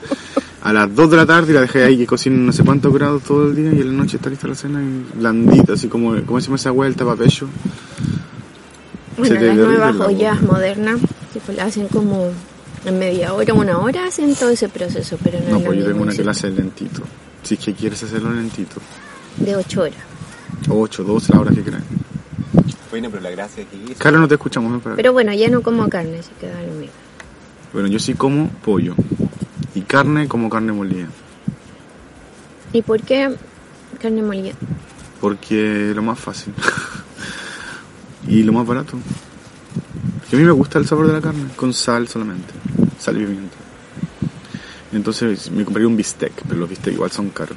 a 0.63 0.73
las 0.73 0.95
2 0.95 1.11
de 1.11 1.17
la 1.17 1.27
tarde 1.27 1.51
y 1.53 1.55
la 1.55 1.63
dejé 1.63 1.83
ahí 1.85 1.97
que 1.97 2.07
cocine 2.07 2.37
no 2.37 2.53
sé 2.53 2.63
cuántos 2.65 2.93
grados 2.93 3.23
todo 3.23 3.49
el 3.49 3.57
día 3.57 3.73
y 3.73 3.81
en 3.81 3.89
la 3.89 4.03
noche 4.03 4.17
está 4.17 4.29
lista 4.31 4.47
la 4.49 4.55
cena 4.55 4.81
y 4.83 5.19
blandita, 5.19 5.73
así 5.75 5.89
como, 5.89 6.15
¿cómo 6.25 6.41
se 6.41 6.47
llama 6.47 6.57
esa 6.57 6.71
vuelta 6.71 7.05
para 7.05 7.17
pecho? 7.17 7.49
Bueno, 9.19 9.35
Se 9.35 9.47
las 9.47 9.57
nuevas 9.57 9.97
boca. 9.97 10.39
modernas, 10.47 11.01
tipo, 11.33 11.53
la 11.53 11.65
hacen 11.65 11.89
como 11.89 12.31
en 12.85 12.99
media 12.99 13.35
hora, 13.35 13.53
una 13.55 13.79
hora, 13.79 14.07
hacen 14.07 14.35
todo 14.35 14.51
ese 14.51 14.69
proceso, 14.69 15.19
pero 15.23 15.39
no, 15.41 15.51
No, 15.51 15.57
es 15.59 15.65
pues 15.65 15.79
yo 15.81 15.87
tengo 15.87 16.03
una 16.03 16.13
que 16.15 16.25
la 16.25 16.31
hace 16.31 16.51
lentito. 16.51 17.03
Si 17.43 17.55
es 17.55 17.61
que 17.61 17.75
quieres 17.75 18.03
hacerlo 18.03 18.33
lentito. 18.33 18.81
De 19.37 19.57
8 19.57 19.83
horas. 19.83 19.97
8, 20.69 21.05
12, 21.05 21.33
la 21.33 21.41
hora 21.41 21.51
que. 21.51 21.63
Bueno, 22.91 23.11
pero 23.11 23.23
la 23.23 23.31
gracia 23.31 23.63
es 23.63 23.69
que 23.69 23.95
Carlos, 23.95 24.23
no 24.23 24.29
te 24.29 24.35
escuchamos. 24.35 24.83
Pero 24.97 25.13
bueno, 25.13 25.33
ya 25.35 25.49
no 25.49 25.63
como 25.63 25.89
carne, 25.89 26.19
así 26.21 26.31
que 26.41 26.49
da 26.49 26.63
lo 26.63 26.73
mismo. 26.75 26.95
Bueno, 27.73 27.89
yo 27.89 27.99
sí 27.99 28.15
como 28.15 28.49
pollo. 28.49 28.95
Y 29.75 29.83
carne 29.83 30.27
como 30.27 30.49
carne 30.49 30.73
molida. 30.73 31.07
¿Y 32.73 32.83
por 32.83 33.01
qué 33.03 33.35
carne 34.01 34.23
molida? 34.23 34.53
Porque 35.21 35.91
es 35.91 35.97
lo 35.97 36.03
más 36.03 36.19
fácil. 36.19 36.55
y 38.29 38.43
lo 38.43 38.53
más 38.53 38.67
barato. 38.67 38.99
Que 40.29 40.37
a 40.37 40.39
mí 40.39 40.45
me 40.45 40.53
gusta 40.53 40.79
el 40.79 40.87
sabor 40.87 41.07
de 41.07 41.15
la 41.15 41.21
carne, 41.21 41.45
con 41.57 41.73
sal 41.73 42.07
solamente. 42.07 42.53
Sal 42.99 43.17
y 43.17 43.25
pimienta. 43.25 43.57
Entonces 44.93 45.51
me 45.51 45.65
compraría 45.65 45.89
un 45.89 45.97
bistec, 45.97 46.33
pero 46.47 46.61
los 46.61 46.69
bistec 46.69 46.95
igual 46.95 47.11
son 47.11 47.31
caros. 47.31 47.57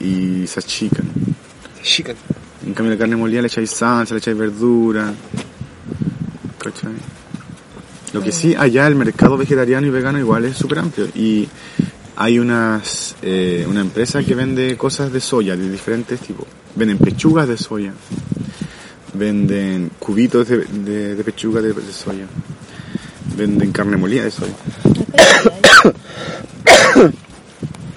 Y 0.00 0.46
se 0.46 0.60
achican. 0.60 1.06
chican. 1.82 2.16
En 2.64 2.74
cambio 2.74 2.94
la 2.94 2.98
carne 2.98 3.16
molida 3.16 3.40
le 3.42 3.48
echáis 3.48 3.70
salsa, 3.70 4.14
le 4.14 4.18
echáis 4.18 4.36
verdura. 4.36 5.12
¿Cachai? 6.58 6.92
Lo 8.12 8.20
que 8.20 8.30
sí, 8.30 8.54
allá 8.56 8.86
el 8.86 8.94
mercado 8.94 9.36
vegetariano 9.36 9.86
y 9.86 9.90
vegano 9.90 10.18
igual 10.18 10.44
es 10.44 10.56
súper 10.56 10.80
amplio. 10.80 11.06
Y 11.14 11.48
hay 12.16 12.38
unas, 12.38 13.16
eh, 13.22 13.66
una 13.68 13.80
empresa 13.80 14.22
que 14.22 14.34
vende 14.34 14.76
cosas 14.76 15.12
de 15.12 15.20
soya 15.20 15.56
de 15.56 15.68
diferentes 15.68 16.20
tipos. 16.20 16.46
Venden 16.76 16.98
pechugas 16.98 17.48
de 17.48 17.56
soya. 17.56 17.92
Venden 19.14 19.90
cubitos 19.98 20.48
de, 20.48 20.58
de- 20.64 21.14
de 21.14 21.24
pechuga 21.24 21.60
de, 21.60 21.72
de 21.72 21.92
soya. 21.92 22.26
Venden 23.36 23.72
carne 23.72 23.96
molida 23.96 24.24
de 24.24 24.30
soya. 24.30 24.54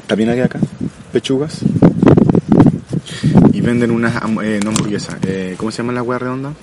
También 0.08 0.30
hay 0.30 0.40
acá 0.42 0.60
pechugas. 1.12 1.60
Y 3.54 3.62
venden 3.62 3.92
unas, 3.92 4.16
eh, 4.44 4.60
no 4.64 4.70
hamburguesas, 4.72 5.16
eh, 5.24 5.56
¿cómo 5.58 5.72
se 5.72 5.78
llama 5.78 5.94
la 5.94 6.04
hueá 6.04 6.20
redonda? 6.20 6.54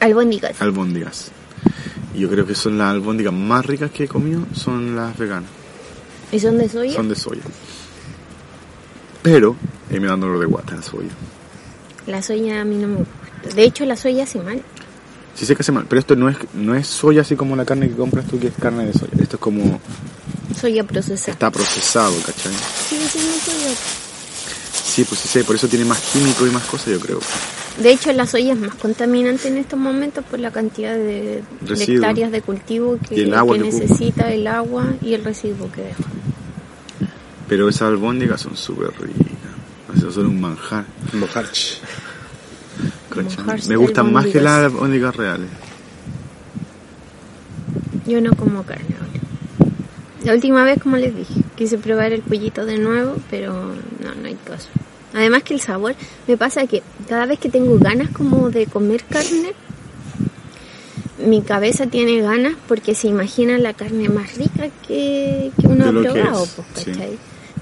Albóndigas. 0.00 0.60
Albóndigas. 0.60 1.30
Y 2.14 2.20
yo 2.20 2.28
creo 2.30 2.46
que 2.46 2.54
son 2.54 2.78
las 2.78 2.90
albóndigas 2.90 3.32
más 3.32 3.64
ricas 3.64 3.90
que 3.90 4.04
he 4.04 4.08
comido, 4.08 4.42
son 4.54 4.94
las 4.96 5.16
veganas. 5.16 5.48
¿Y 6.32 6.38
son 6.38 6.58
de 6.58 6.68
soya? 6.68 6.92
Son 6.94 7.08
de 7.08 7.14
soya. 7.14 7.42
Pero, 9.22 9.56
eh, 9.90 9.98
me 10.00 10.06
dan 10.06 10.20
dolor 10.20 10.38
de 10.38 10.46
guata 10.46 10.76
la 10.76 10.82
soya. 10.82 11.08
La 12.06 12.22
soya 12.22 12.60
a 12.60 12.64
mí 12.64 12.76
no 12.76 12.88
me 12.88 12.96
gusta. 12.96 13.14
De 13.54 13.64
hecho, 13.64 13.84
la 13.84 13.96
soya 13.96 14.24
hace 14.24 14.40
mal. 14.40 14.62
Sí 15.34 15.44
sé 15.44 15.54
que 15.54 15.62
hace 15.62 15.72
mal, 15.72 15.84
pero 15.88 16.00
esto 16.00 16.16
no 16.16 16.28
es, 16.28 16.36
no 16.54 16.74
es 16.74 16.86
soya 16.86 17.20
así 17.20 17.36
como 17.36 17.56
la 17.56 17.64
carne 17.64 17.88
que 17.88 17.94
compras 17.94 18.26
tú, 18.26 18.38
que 18.38 18.46
es 18.46 18.54
carne 18.58 18.86
de 18.86 18.92
soya. 18.92 19.12
Esto 19.20 19.36
es 19.36 19.42
como, 19.42 19.80
Soya 20.58 20.84
procesada. 20.84 21.32
está 21.32 21.50
procesado, 21.50 22.14
¿cachai? 22.24 22.52
Sigue 22.88 23.06
siendo 23.06 23.32
soya. 23.32 23.76
Sí, 24.72 25.04
pues 25.04 25.20
sí 25.20 25.28
sé, 25.28 25.44
por 25.44 25.56
eso 25.56 25.68
tiene 25.68 25.84
más 25.84 26.00
químico 26.12 26.46
y 26.46 26.50
más 26.50 26.64
cosas, 26.64 26.94
yo 26.94 27.00
creo. 27.00 27.20
De 27.82 27.92
hecho, 27.92 28.10
la 28.12 28.26
soya 28.26 28.54
es 28.54 28.58
más 28.58 28.74
contaminante 28.76 29.48
en 29.48 29.58
estos 29.58 29.78
momentos 29.78 30.24
por 30.24 30.38
la 30.38 30.50
cantidad 30.50 30.94
de, 30.94 31.42
hectáreas 31.68 32.32
de 32.32 32.40
cultivo 32.40 32.98
que, 33.06 33.16
Y 33.16 33.20
el 33.22 33.34
agua 33.34 33.56
que 33.56 33.64
necesita, 33.64 34.32
el 34.32 34.46
agua 34.46 34.94
y 35.02 35.12
el 35.12 35.22
residuo 35.22 35.70
que 35.70 35.82
deja. 35.82 36.04
Pero 37.46 37.68
esas 37.68 37.82
albóndigas 37.82 38.40
son 38.40 38.56
súper 38.56 38.90
ricas. 38.98 39.35
O 39.96 40.00
sea, 40.00 40.10
son 40.10 40.26
un 40.26 40.40
manjar. 40.40 40.84
Mojarch. 41.12 41.80
¿cachai? 43.10 43.44
Manjar 43.44 43.68
Me 43.68 43.76
gustan 43.76 44.12
más 44.12 44.26
que 44.26 44.40
las 44.40 44.64
albóndigas 44.64 45.16
reales. 45.16 45.48
Yo 48.06 48.20
no 48.20 48.34
como 48.36 48.62
carne 48.62 48.94
ahora. 49.00 49.72
La 50.24 50.32
última 50.32 50.64
vez, 50.64 50.80
como 50.82 50.96
les 50.96 51.14
dije, 51.14 51.40
quise 51.56 51.78
probar 51.78 52.12
el 52.12 52.22
pollito 52.22 52.64
de 52.64 52.78
nuevo, 52.78 53.16
pero 53.30 53.52
no, 53.52 54.14
no 54.20 54.26
hay 54.26 54.36
caso. 54.44 54.68
Además 55.14 55.42
que 55.44 55.54
el 55.54 55.60
sabor, 55.60 55.94
me 56.26 56.36
pasa 56.36 56.66
que 56.66 56.82
cada 57.08 57.26
vez 57.26 57.38
que 57.38 57.48
tengo 57.48 57.78
ganas 57.78 58.10
como 58.10 58.50
de 58.50 58.66
comer 58.66 59.04
carne, 59.04 59.54
mi 61.24 61.42
cabeza 61.42 61.86
tiene 61.86 62.20
ganas 62.20 62.54
porque 62.68 62.94
se 62.94 63.08
imagina 63.08 63.58
la 63.58 63.72
carne 63.72 64.08
más 64.08 64.36
rica 64.36 64.68
que, 64.86 65.50
que 65.58 65.66
uno 65.66 65.90
De 65.90 66.08
ha 66.08 66.12
probado, 66.12 66.44
es, 66.44 66.50
pues, 66.50 66.84
sí. 66.84 66.92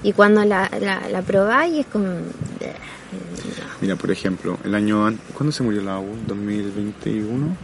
Y 0.05 0.13
cuando 0.13 0.45
la, 0.45 0.69
la, 0.79 1.09
la 1.09 1.21
probáis 1.23 1.79
es 1.79 1.85
como... 1.87 2.05
"Bleh, 2.59 2.75
Mira, 3.81 3.95
por 3.95 4.11
ejemplo, 4.11 4.59
el 4.63 4.75
año... 4.75 5.11
¿Cuándo 5.33 5.51
se 5.51 5.63
murió 5.63 5.81
la 5.81 5.97
U? 5.99 6.05
¿2021? 6.27 7.55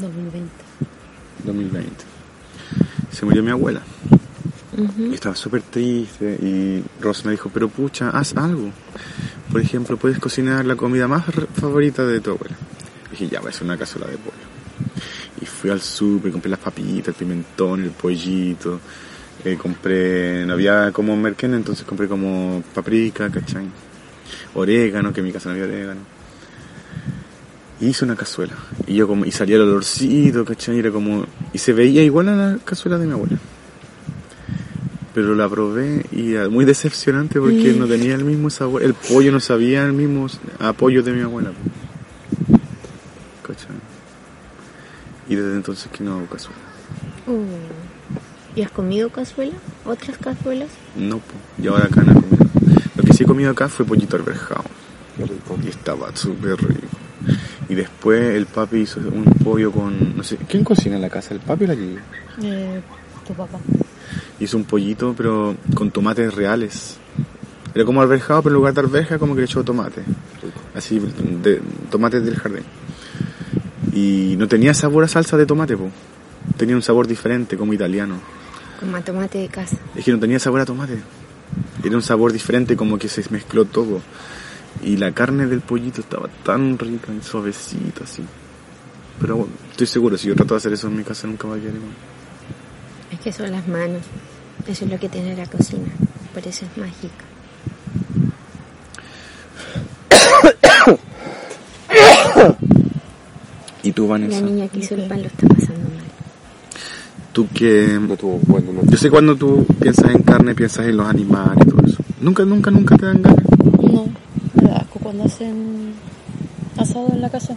2020. 0.00 0.50
2020. 1.44 1.90
Se 3.12 3.24
murió 3.24 3.42
mi 3.42 3.50
abuela. 3.50 3.80
Y 4.98 5.14
estaba 5.14 5.34
súper 5.36 5.62
triste 5.62 6.38
y 6.42 6.82
Ross 7.00 7.24
me 7.24 7.32
dijo, 7.32 7.50
pero 7.52 7.68
pucha, 7.68 8.10
haz 8.10 8.36
algo. 8.36 8.70
Por 9.52 9.60
ejemplo, 9.60 9.96
puedes 9.96 10.18
cocinar 10.18 10.64
la 10.64 10.76
comida 10.76 11.06
más 11.08 11.28
r- 11.28 11.46
favorita 11.54 12.04
de 12.06 12.20
tu 12.20 12.30
abuela. 12.30 12.56
dije, 13.10 13.28
ya, 13.28 13.40
va 13.40 13.50
a 13.50 13.52
ser 13.52 13.64
una 13.64 13.76
cazuela 13.76 14.06
de 14.08 14.16
pollo. 14.18 14.36
Y 15.40 15.46
fui 15.46 15.70
al 15.70 15.80
súper, 15.80 16.30
compré 16.32 16.50
las 16.50 16.60
papitas, 16.60 17.08
el 17.08 17.14
pimentón, 17.14 17.82
el 17.84 17.90
pollito. 17.90 18.80
Eh, 19.44 19.56
compré, 19.56 20.44
no 20.46 20.54
había 20.54 20.92
como 20.92 21.16
merquén, 21.16 21.54
entonces 21.54 21.84
compré 21.84 22.08
como 22.08 22.62
paprika, 22.74 23.30
¿cachai? 23.30 23.66
Orégano, 24.54 25.12
que 25.12 25.20
en 25.20 25.26
mi 25.26 25.32
casa 25.32 25.48
no 25.48 25.54
había 25.54 25.64
orégano. 25.64 26.00
Y 27.80 27.86
hice 27.88 28.04
una 28.04 28.16
cazuela. 28.16 28.54
Y 28.86 28.94
yo 28.94 29.08
como, 29.08 29.24
y 29.24 29.32
salía 29.32 29.56
el 29.56 29.62
olorcito, 29.62 30.44
¿cachai? 30.44 30.76
Y 30.76 30.78
era 30.80 30.90
como, 30.90 31.26
y 31.52 31.58
se 31.58 31.72
veía 31.72 32.02
igual 32.02 32.28
a 32.28 32.36
la 32.36 32.58
cazuela 32.64 32.98
de 32.98 33.06
mi 33.06 33.12
abuela 33.12 33.38
pero 35.14 35.34
la 35.34 35.48
probé 35.48 36.06
y 36.12 36.34
era 36.34 36.48
muy 36.48 36.64
decepcionante 36.64 37.40
porque 37.40 37.72
no 37.72 37.86
tenía 37.86 38.14
el 38.14 38.24
mismo 38.24 38.48
sabor. 38.50 38.82
El 38.82 38.94
pollo 38.94 39.32
no 39.32 39.40
sabía 39.40 39.84
el 39.84 39.92
mismo 39.92 40.28
apoyo 40.58 41.02
de 41.02 41.12
mi 41.12 41.20
abuela. 41.22 41.50
¿Cachai? 43.42 43.76
Y 45.28 45.34
desde 45.34 45.56
entonces 45.56 45.90
que 45.90 46.04
no 46.04 46.16
hago 46.16 46.26
cazuela. 46.26 46.58
Uh. 47.26 47.79
¿Y 48.56 48.62
has 48.62 48.70
comido 48.70 49.10
cazuela? 49.10 49.54
¿Otras 49.84 50.18
cazuelas? 50.18 50.70
No, 50.96 51.18
po. 51.18 51.34
y 51.62 51.68
ahora 51.68 51.84
acá 51.84 52.02
no 52.02 52.12
he 52.12 52.14
comido. 52.14 52.46
Lo 52.96 53.04
que 53.04 53.12
sí 53.12 53.22
he 53.22 53.26
comido 53.26 53.50
acá 53.50 53.68
fue 53.68 53.86
pollito 53.86 54.16
alberjado. 54.16 54.64
Y 55.64 55.68
estaba 55.68 56.14
súper 56.16 56.56
rico. 56.56 56.88
Y 57.68 57.74
después 57.74 58.34
el 58.34 58.46
papi 58.46 58.78
hizo 58.78 59.00
un 59.00 59.24
pollo 59.24 59.70
con... 59.70 60.16
No 60.16 60.24
sé, 60.24 60.36
¿quién 60.48 60.64
cocina 60.64 60.96
en 60.96 61.02
la 61.02 61.10
casa? 61.10 61.34
¿El 61.34 61.40
papi 61.40 61.64
o 61.64 61.66
la 61.68 61.74
Gigi? 61.74 61.98
Eh, 62.42 62.80
tu 63.26 63.34
papá. 63.34 63.58
Hizo 64.40 64.56
un 64.56 64.64
pollito, 64.64 65.14
pero 65.16 65.54
con 65.74 65.90
tomates 65.90 66.34
reales. 66.34 66.96
Era 67.74 67.84
como 67.84 68.00
alberjado, 68.00 68.42
pero 68.42 68.54
en 68.54 68.56
lugar 68.56 68.74
de 68.74 68.80
alberja, 68.80 69.18
como 69.18 69.34
que 69.34 69.42
le 69.42 69.44
echó 69.44 69.62
tomate. 69.62 70.02
Así, 70.74 70.98
de, 70.98 71.60
tomates 71.90 72.24
del 72.24 72.36
jardín. 72.36 72.64
Y 73.92 74.34
no 74.38 74.48
tenía 74.48 74.74
sabor 74.74 75.04
a 75.04 75.08
salsa 75.08 75.36
de 75.36 75.46
tomate, 75.46 75.76
po. 75.76 75.90
Tenía 76.56 76.74
un 76.74 76.82
sabor 76.82 77.06
diferente, 77.06 77.56
como 77.56 77.72
italiano. 77.72 78.16
Como 78.80 78.96
a 78.96 79.00
tomate 79.02 79.38
de 79.38 79.48
casa. 79.48 79.76
Es 79.94 80.04
que 80.04 80.12
no 80.12 80.18
tenía 80.18 80.38
sabor 80.38 80.60
a 80.60 80.64
tomate. 80.64 80.98
Era 81.84 81.96
un 81.96 82.02
sabor 82.02 82.32
diferente, 82.32 82.76
como 82.76 82.98
que 82.98 83.08
se 83.08 83.22
mezcló 83.30 83.64
todo. 83.66 84.00
Y 84.82 84.96
la 84.96 85.12
carne 85.12 85.46
del 85.46 85.60
pollito 85.60 86.00
estaba 86.00 86.28
tan 86.44 86.78
rica 86.78 87.12
y 87.12 87.22
suavecita, 87.22 88.04
así. 88.04 88.22
Pero 89.20 89.36
bueno, 89.36 89.52
estoy 89.70 89.86
seguro, 89.86 90.16
si 90.16 90.28
yo 90.28 90.34
trato 90.34 90.54
de 90.54 90.58
hacer 90.58 90.72
eso 90.72 90.86
en 90.86 90.96
mi 90.96 91.04
casa, 91.04 91.26
nunca 91.26 91.46
va 91.48 91.56
a 91.56 91.58
quedar 91.58 91.74
igual. 91.74 91.92
Es 93.12 93.20
que 93.20 93.32
son 93.32 93.50
las 93.50 93.66
manos. 93.68 94.02
Eso 94.66 94.84
es 94.84 94.90
lo 94.90 94.98
que 94.98 95.08
tiene 95.08 95.36
la 95.36 95.46
cocina. 95.46 95.88
Por 96.32 96.46
eso 96.46 96.64
es 96.64 96.78
mágica. 96.78 97.24
¿Y 103.82 103.92
tú, 103.92 104.04
La 104.04 104.10
Vanessa? 104.10 104.40
niña 104.40 104.68
que 104.68 104.78
hizo 104.80 104.94
el 104.94 105.08
pan 105.08 105.22
lo 105.22 105.28
está 105.28 105.46
pasando 105.48 105.88
mal. 105.88 106.04
Tú 107.40 107.48
que... 107.54 107.98
No 107.98 108.18
tuvo 108.18 108.38
bueno, 108.48 108.70
no 108.70 108.82
Yo 108.84 108.98
sé 108.98 109.08
cuando 109.08 109.34
tú 109.34 109.64
piensas 109.80 110.14
en 110.14 110.20
carne, 110.20 110.54
piensas 110.54 110.86
en 110.86 110.98
los 110.98 111.06
animales 111.06 111.56
y 111.66 111.70
todo 111.70 111.86
eso. 111.86 112.02
Nunca, 112.20 112.44
nunca, 112.44 112.70
nunca 112.70 112.98
te 112.98 113.06
dan 113.06 113.22
ganas. 113.22 113.42
No, 113.82 114.04
me 114.60 114.68
da 114.68 114.76
asco 114.76 114.98
cuando 114.98 115.24
hacen 115.24 115.94
asado 116.76 117.08
en 117.10 117.22
la 117.22 117.30
casa. 117.30 117.56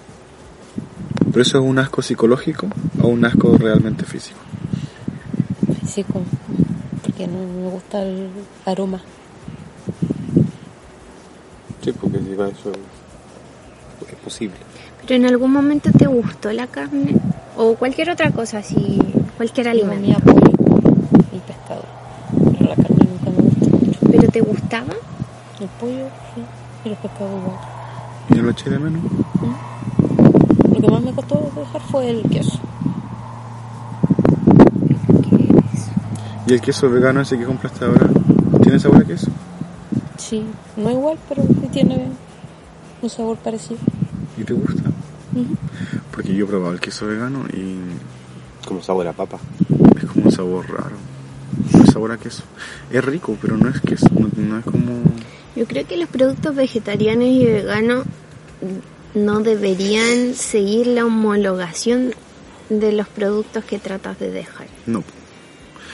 ¿Pero 1.30 1.41
eso 1.41 1.58
es 1.58 1.65
un 1.65 1.80
asco 1.80 2.02
psicológico 2.02 2.67
o 3.02 3.10
un 3.10 3.26
asco 3.26 3.58
realmente 3.58 4.06
físico? 4.06 4.39
Físico. 5.82 6.22
Porque 7.02 7.28
no 7.28 7.39
me 7.39 7.69
gusta 7.69 8.04
el 8.04 8.30
aroma. 8.65 9.02
Sí, 11.82 11.91
porque 11.91 12.19
si 12.19 12.36
va 12.36 12.48
eso 12.48 12.72
porque 14.00 14.15
es 14.15 14.22
posible. 14.22 14.56
Pero 15.02 15.15
en 15.15 15.26
algún 15.26 15.52
momento 15.52 15.91
te 15.91 16.08
gustó 16.08 16.54
la 16.54 16.67
carne 16.67 17.17
o 17.58 17.76
cualquier 17.76 18.12
otra 18.12 18.32
cosa, 18.32 18.60
así, 18.60 18.98
cualquier 19.38 19.67
alimento. 19.67 19.96
comía 19.96 20.17
pollo 20.19 20.52
y 21.32 21.39
pescado. 21.39 21.84
Pero 22.52 22.69
la 22.69 22.76
carne 22.76 23.08
nunca 23.10 23.30
me 23.32 23.50
gustó 23.50 23.69
mucho. 23.69 24.00
¿Pero 24.12 24.28
te 24.30 24.41
gustaba? 24.41 24.93
El 25.60 25.67
pollo, 25.80 26.08
sí. 26.36 26.41
Y 26.86 26.89
el 26.89 26.96
pescado 26.96 27.38
igual. 27.38 27.58
¿Y 28.30 28.36
lo 28.36 28.50
eché 28.50 28.69
de 28.69 28.80
menos? 28.80 29.02
Lo 30.74 30.82
que 30.82 30.88
más 30.88 31.02
me 31.02 31.13
costó 31.13 31.52
dejar 31.56 31.82
fue 31.82 32.10
el 32.10 32.24
queso. 32.24 32.60
¿Y 36.46 36.54
el 36.54 36.62
queso 36.62 36.89
vegano 36.89 37.22
ese 37.22 37.38
que 37.38 37.46
compraste 37.46 37.86
ahora? 37.86 38.10
¿Tiene 38.62 38.80
sabor 38.80 39.04
a 39.04 39.06
queso? 39.06 39.32
Sí, 40.17 40.46
no 40.78 40.91
igual, 40.91 41.17
pero 41.30 41.43
sí 41.43 41.69
tiene 41.72 42.10
un 43.02 43.10
sabor 43.10 43.38
parecido. 43.38 43.80
¿Y 44.38 44.43
te 44.43 44.54
gusta? 44.54 44.89
Porque 46.12 46.36
yo 46.36 46.46
he 46.46 46.48
probado 46.48 46.74
el 46.74 46.80
queso 46.80 47.08
vegano 47.08 47.46
y 47.48 47.78
Como 48.65 48.82
sabor 48.82 49.08
a 49.08 49.13
papa. 49.13 49.39
es 49.97 50.06
como 50.06 50.26
un 50.26 50.32
sabor 50.32 50.65
raro. 50.69 50.95
Es 51.86 51.91
sabor 51.93 52.12
a 52.12 52.17
queso. 52.17 52.43
Es 52.91 53.04
rico, 53.04 53.38
pero 53.41 53.58
no 53.58 53.69
es 53.69 53.80
queso. 53.82 54.08
No, 54.17 54.30
no 54.36 54.58
es 54.60 54.65
como... 54.65 55.02
Yo 55.56 55.65
creo 55.67 55.86
que 55.88 55.97
los 55.97 56.10
productos 56.10 56.56
vegetarianos 56.56 57.26
y 57.26 57.45
veganos 57.45 58.06
no 59.13 59.41
deberían 59.41 60.34
seguir 60.34 60.88
la 60.88 61.06
homologación 61.06 62.13
de 62.69 62.91
los 62.93 63.08
productos 63.08 63.63
que 63.65 63.78
tratas 63.78 64.17
de 64.19 64.32
dejar. 64.32 64.67
No. 64.88 65.04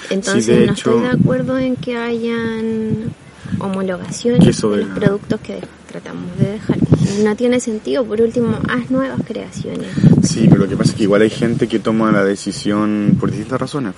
Entonces 0.10 0.46
Sí, 0.46 0.52
de 0.54 0.66
no 0.68 0.74
hecho- 0.74 0.92
estoy 0.92 1.02
de 1.02 1.10
acuerdo 1.22 1.58
en 1.58 1.76
que 1.76 1.98
hayan 1.98 3.12
homologaciones 3.60 4.40
de 4.62 4.78
los 4.78 4.98
productos 4.98 5.42
que 5.42 5.60
tratamos 5.92 6.38
de 6.38 6.52
dejar. 6.54 6.78
No 7.24 7.36
tiene 7.36 7.60
sentido, 7.60 8.04
por 8.06 8.22
último, 8.22 8.58
haz 8.68 8.90
nuevas 8.92 9.22
creaciones. 9.26 9.88
Sí, 10.24 10.48
pero 10.50 10.64
lo 10.64 10.70
que 10.70 10.76
pasa 10.76 10.92
es 10.92 10.98
que 10.98 11.04
igual 11.04 11.22
hay 11.22 11.30
gente 11.30 11.68
que 11.68 11.80
toma 11.80 12.12
la 12.12 12.24
decisión 12.24 13.18
por 13.20 13.32
distintas 13.32 13.60
razones. 13.60 13.94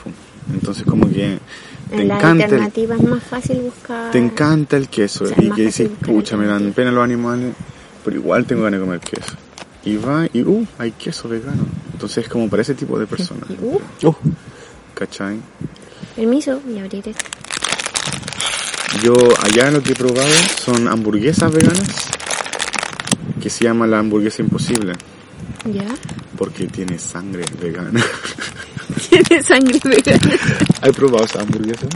Entonces 0.53 0.83
como 0.83 1.07
que 1.07 1.39
te 1.89 2.01
En 2.01 2.07
la 2.07 2.17
encanta 2.17 2.45
el, 2.45 2.91
es 2.91 3.03
más 3.03 3.23
fácil 3.23 3.61
buscar... 3.61 4.11
te 4.11 4.17
encanta 4.17 4.77
el 4.77 4.87
queso 4.87 5.25
O 5.25 5.27
sea, 5.27 5.37
y 5.39 5.49
que 5.51 5.63
dices, 5.63 5.89
buscar 5.89 6.13
pucha, 6.13 6.37
me 6.37 6.45
dan 6.45 6.73
pena 6.73 6.91
los 6.91 7.03
animales, 7.03 7.53
pero 8.03 8.17
igual 8.17 8.45
tengo 8.45 8.63
ganas 8.63 8.79
de 8.79 8.85
comer 8.85 8.99
queso. 8.99 9.33
Y 9.83 9.97
va 9.97 10.27
y, 10.31 10.43
uh, 10.43 10.65
hay 10.77 10.91
queso 10.91 11.27
vegano. 11.27 11.65
Entonces 11.93 12.25
es 12.25 12.29
como 12.29 12.49
para 12.49 12.61
ese 12.61 12.75
tipo 12.75 12.99
de 12.99 13.07
personas. 13.07 13.45
Uh. 13.61 14.07
Uh, 14.07 14.15
¿Cachai? 14.93 15.37
Permiso, 16.15 16.61
voy 16.65 16.77
a 16.77 16.83
abrir 16.83 17.07
esto. 17.07 17.25
Yo 19.03 19.13
allá 19.41 19.71
lo 19.71 19.81
que 19.81 19.93
he 19.93 19.95
probado 19.95 20.29
son 20.63 20.87
hamburguesas 20.87 21.51
veganas 21.51 22.11
que 23.41 23.49
se 23.49 23.63
llama 23.65 23.87
la 23.87 23.99
hamburguesa 23.99 24.41
imposible 24.41 24.93
¿Ya? 25.65 25.85
porque 26.37 26.67
tiene 26.67 26.97
sangre 26.99 27.43
vegana. 27.61 28.01
tiene 29.09 29.43
sangre 29.43 29.79
vegana. 29.83 30.37
¿Has 30.81 30.91
probado 30.91 31.25
esa 31.25 31.41
hamburguesa? 31.41 31.87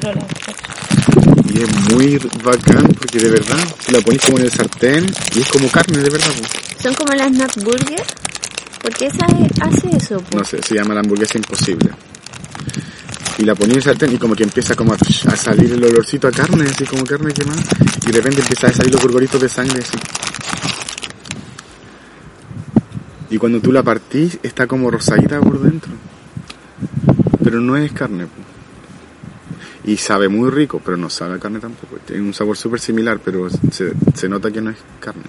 Pero 0.00 0.14
la- 0.14 1.52
Y 1.54 1.62
es 1.62 1.94
muy 1.94 2.18
bacán 2.44 2.88
porque 2.98 3.18
de 3.18 3.30
verdad 3.30 3.58
la 3.90 4.00
pones 4.00 4.20
como 4.22 4.38
en 4.38 4.44
el 4.44 4.50
sartén 4.50 5.06
y 5.34 5.40
es 5.40 5.48
como 5.48 5.68
carne 5.68 5.98
de 5.98 6.10
verdad. 6.10 6.30
po. 6.40 6.82
Son 6.82 6.94
como 6.94 7.12
las 7.14 7.30
nut 7.32 7.54
burger. 7.62 8.02
Porque 8.82 9.06
esa 9.06 9.26
es- 9.26 9.60
hace 9.62 9.96
eso. 9.96 10.18
po. 10.20 10.38
No 10.38 10.44
sé, 10.44 10.60
se 10.62 10.74
llama 10.74 10.94
la 10.94 11.00
hamburguesa 11.00 11.38
imposible. 11.38 11.90
Y 13.38 13.44
la 13.44 13.54
poní 13.54 13.72
en 13.72 13.76
el 13.76 13.82
sartén 13.82 14.12
y 14.12 14.18
como 14.18 14.34
que 14.34 14.44
empieza 14.44 14.74
como 14.74 14.94
a, 14.94 14.98
salir 15.36 15.72
el 15.72 15.84
olorcito 15.84 16.26
a 16.26 16.30
carne, 16.30 16.64
así 16.64 16.84
como 16.84 17.04
carne 17.04 17.32
quemada. 17.34 17.62
Y 18.06 18.06
de 18.06 18.12
repente 18.12 18.40
empieza 18.40 18.68
a 18.68 18.72
salir 18.72 18.92
los 18.92 19.02
gorgoritos 19.02 19.40
de 19.40 19.48
sangre 19.48 19.80
así. 19.80 19.98
Y 23.28 23.38
cuando 23.38 23.60
tú 23.60 23.72
la 23.72 23.82
partís 23.82 24.38
está 24.42 24.66
como 24.66 24.90
rosadita 24.90 25.40
por 25.40 25.60
dentro. 25.60 25.92
Pero 27.44 27.60
no 27.60 27.76
es 27.76 27.92
carne. 27.92 28.26
Y 29.84 29.98
sabe 29.98 30.28
muy 30.28 30.50
rico, 30.50 30.80
pero 30.84 30.96
no 30.96 31.10
sabe 31.10 31.34
a 31.34 31.38
carne 31.38 31.60
tampoco. 31.60 31.98
Tiene 32.06 32.22
un 32.22 32.32
sabor 32.32 32.56
súper 32.56 32.80
similar, 32.80 33.20
pero 33.22 33.48
se, 33.50 33.92
se 34.14 34.28
nota 34.28 34.50
que 34.50 34.60
no 34.60 34.70
es 34.70 34.78
carne. 34.98 35.24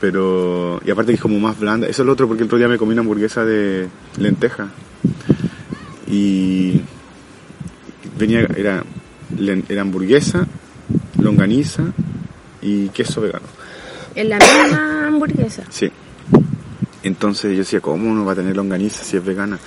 Pero, 0.00 0.80
y 0.84 0.90
aparte 0.90 1.12
que 1.12 1.16
es 1.16 1.20
como 1.20 1.38
más 1.38 1.60
blanda. 1.60 1.86
Eso 1.86 2.02
es 2.02 2.06
lo 2.06 2.12
otro, 2.12 2.26
porque 2.26 2.42
el 2.42 2.46
otro 2.46 2.58
día 2.58 2.66
me 2.66 2.76
comí 2.76 2.92
una 2.92 3.02
hamburguesa 3.02 3.44
de 3.44 3.88
lenteja. 4.18 4.68
Y 6.06 6.80
venía, 8.18 8.40
era, 8.56 8.84
era 9.68 9.82
hamburguesa, 9.82 10.46
longaniza 11.18 11.84
y 12.60 12.88
queso 12.88 13.20
vegano. 13.20 13.46
En 14.14 14.28
la 14.28 14.38
misma 14.38 15.06
hamburguesa. 15.06 15.64
Sí. 15.70 15.90
Entonces 17.02 17.52
yo 17.52 17.58
decía, 17.58 17.80
¿cómo 17.80 18.10
uno 18.10 18.24
va 18.24 18.32
a 18.32 18.36
tener 18.36 18.56
longaniza 18.56 19.02
si 19.02 19.16
es 19.16 19.24
vegana? 19.24 19.58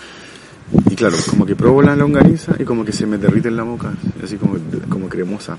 Y 0.89 0.95
claro, 0.95 1.17
como 1.29 1.45
que 1.45 1.55
probo 1.55 1.81
la 1.81 1.95
longaniza 1.95 2.55
y 2.57 2.63
como 2.63 2.85
que 2.85 2.91
se 2.91 3.05
me 3.05 3.17
derrite 3.17 3.49
en 3.49 3.57
la 3.57 3.63
boca, 3.63 3.93
así 4.23 4.37
como, 4.37 4.57
como 4.89 5.09
cremosa. 5.09 5.57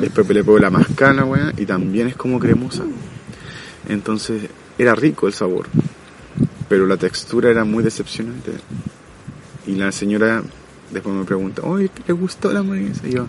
Después 0.00 0.28
le 0.30 0.42
pongo 0.42 0.58
la 0.58 0.70
mascana, 0.70 1.24
weá, 1.24 1.52
y 1.56 1.64
también 1.64 2.08
es 2.08 2.16
como 2.16 2.40
cremosa. 2.40 2.82
Entonces, 3.88 4.42
era 4.76 4.94
rico 4.94 5.28
el 5.28 5.32
sabor. 5.32 5.66
Pero 6.68 6.86
la 6.86 6.96
textura 6.96 7.50
era 7.50 7.64
muy 7.64 7.84
decepcionante. 7.84 8.52
Y 9.66 9.72
la 9.72 9.92
señora 9.92 10.42
después 10.90 11.14
me 11.14 11.24
pregunta, 11.24 11.62
oye, 11.62 11.90
¿le 12.06 12.14
gustó 12.14 12.52
la 12.52 12.60
hamburguesa? 12.60 13.06
Y 13.06 13.12
yo, 13.12 13.26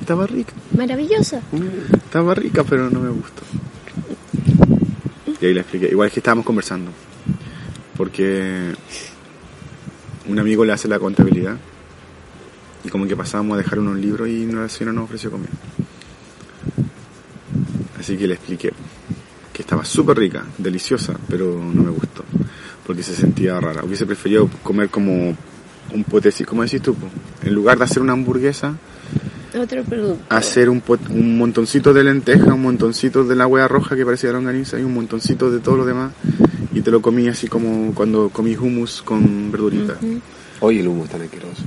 estaba 0.00 0.26
rica. 0.26 0.52
Maravillosa. 0.76 1.40
Estaba 1.92 2.34
rica, 2.34 2.64
pero 2.64 2.90
no 2.90 3.00
me 3.00 3.10
gustó. 3.10 3.42
Y 5.40 5.46
ahí 5.46 5.54
le 5.54 5.60
expliqué. 5.60 5.88
Igual 5.88 6.08
es 6.08 6.14
que 6.14 6.20
estábamos 6.20 6.44
conversando. 6.44 6.90
Porque 7.96 8.74
un 10.28 10.38
amigo 10.38 10.64
le 10.64 10.72
hace 10.72 10.88
la 10.88 10.98
contabilidad. 10.98 11.56
Y 12.84 12.88
como 12.88 13.06
que 13.06 13.16
pasábamos 13.16 13.54
a 13.54 13.58
dejar 13.58 13.78
unos 13.78 13.96
libros 13.98 14.28
y 14.28 14.46
la 14.46 14.68
señora 14.68 14.92
nos 14.92 15.04
ofreció 15.04 15.30
comida. 15.30 15.50
Así 17.98 18.16
que 18.16 18.26
le 18.26 18.34
expliqué 18.34 18.72
que 19.52 19.62
estaba 19.62 19.84
súper 19.84 20.16
rica, 20.16 20.44
deliciosa, 20.56 21.18
pero 21.28 21.60
no 21.60 21.82
me 21.82 21.90
gustó. 21.90 22.24
Porque 22.86 23.02
se 23.02 23.14
sentía 23.14 23.60
rara. 23.60 23.84
Hubiese 23.84 24.06
preferido 24.06 24.48
comer 24.62 24.88
como 24.88 25.36
un 25.94 26.04
potecito, 26.04 26.50
como 26.50 26.62
decís 26.62 26.82
tú, 26.82 26.94
en 27.42 27.54
lugar 27.54 27.78
de 27.78 27.84
hacer 27.84 28.02
una 28.02 28.12
hamburguesa, 28.12 28.74
Otro 29.58 29.82
producto. 29.84 30.22
hacer 30.28 30.68
un, 30.68 30.80
pot- 30.80 31.08
un 31.10 31.38
montoncito 31.38 31.92
de 31.94 32.04
lenteja, 32.04 32.54
un 32.54 32.62
montoncito 32.62 33.24
de 33.24 33.34
la 33.36 33.46
hueá 33.46 33.66
roja 33.68 33.96
que 33.96 34.04
parecía 34.04 34.30
longaniza 34.32 34.78
y 34.78 34.82
un 34.82 34.92
montoncito 34.94 35.50
de 35.50 35.60
todo 35.60 35.76
lo 35.78 35.84
demás 35.86 36.12
y 36.74 36.80
te 36.82 36.90
lo 36.90 37.00
comí 37.00 37.28
así 37.28 37.48
como 37.48 37.94
cuando 37.94 38.28
comí 38.28 38.54
hummus 38.56 39.02
con 39.02 39.50
verdurita. 39.50 39.94
Ujú. 39.94 40.20
Oye, 40.60 40.80
el 40.80 40.88
humo 40.88 41.04
es 41.04 41.10
tan 41.10 41.22
asqueroso. 41.22 41.62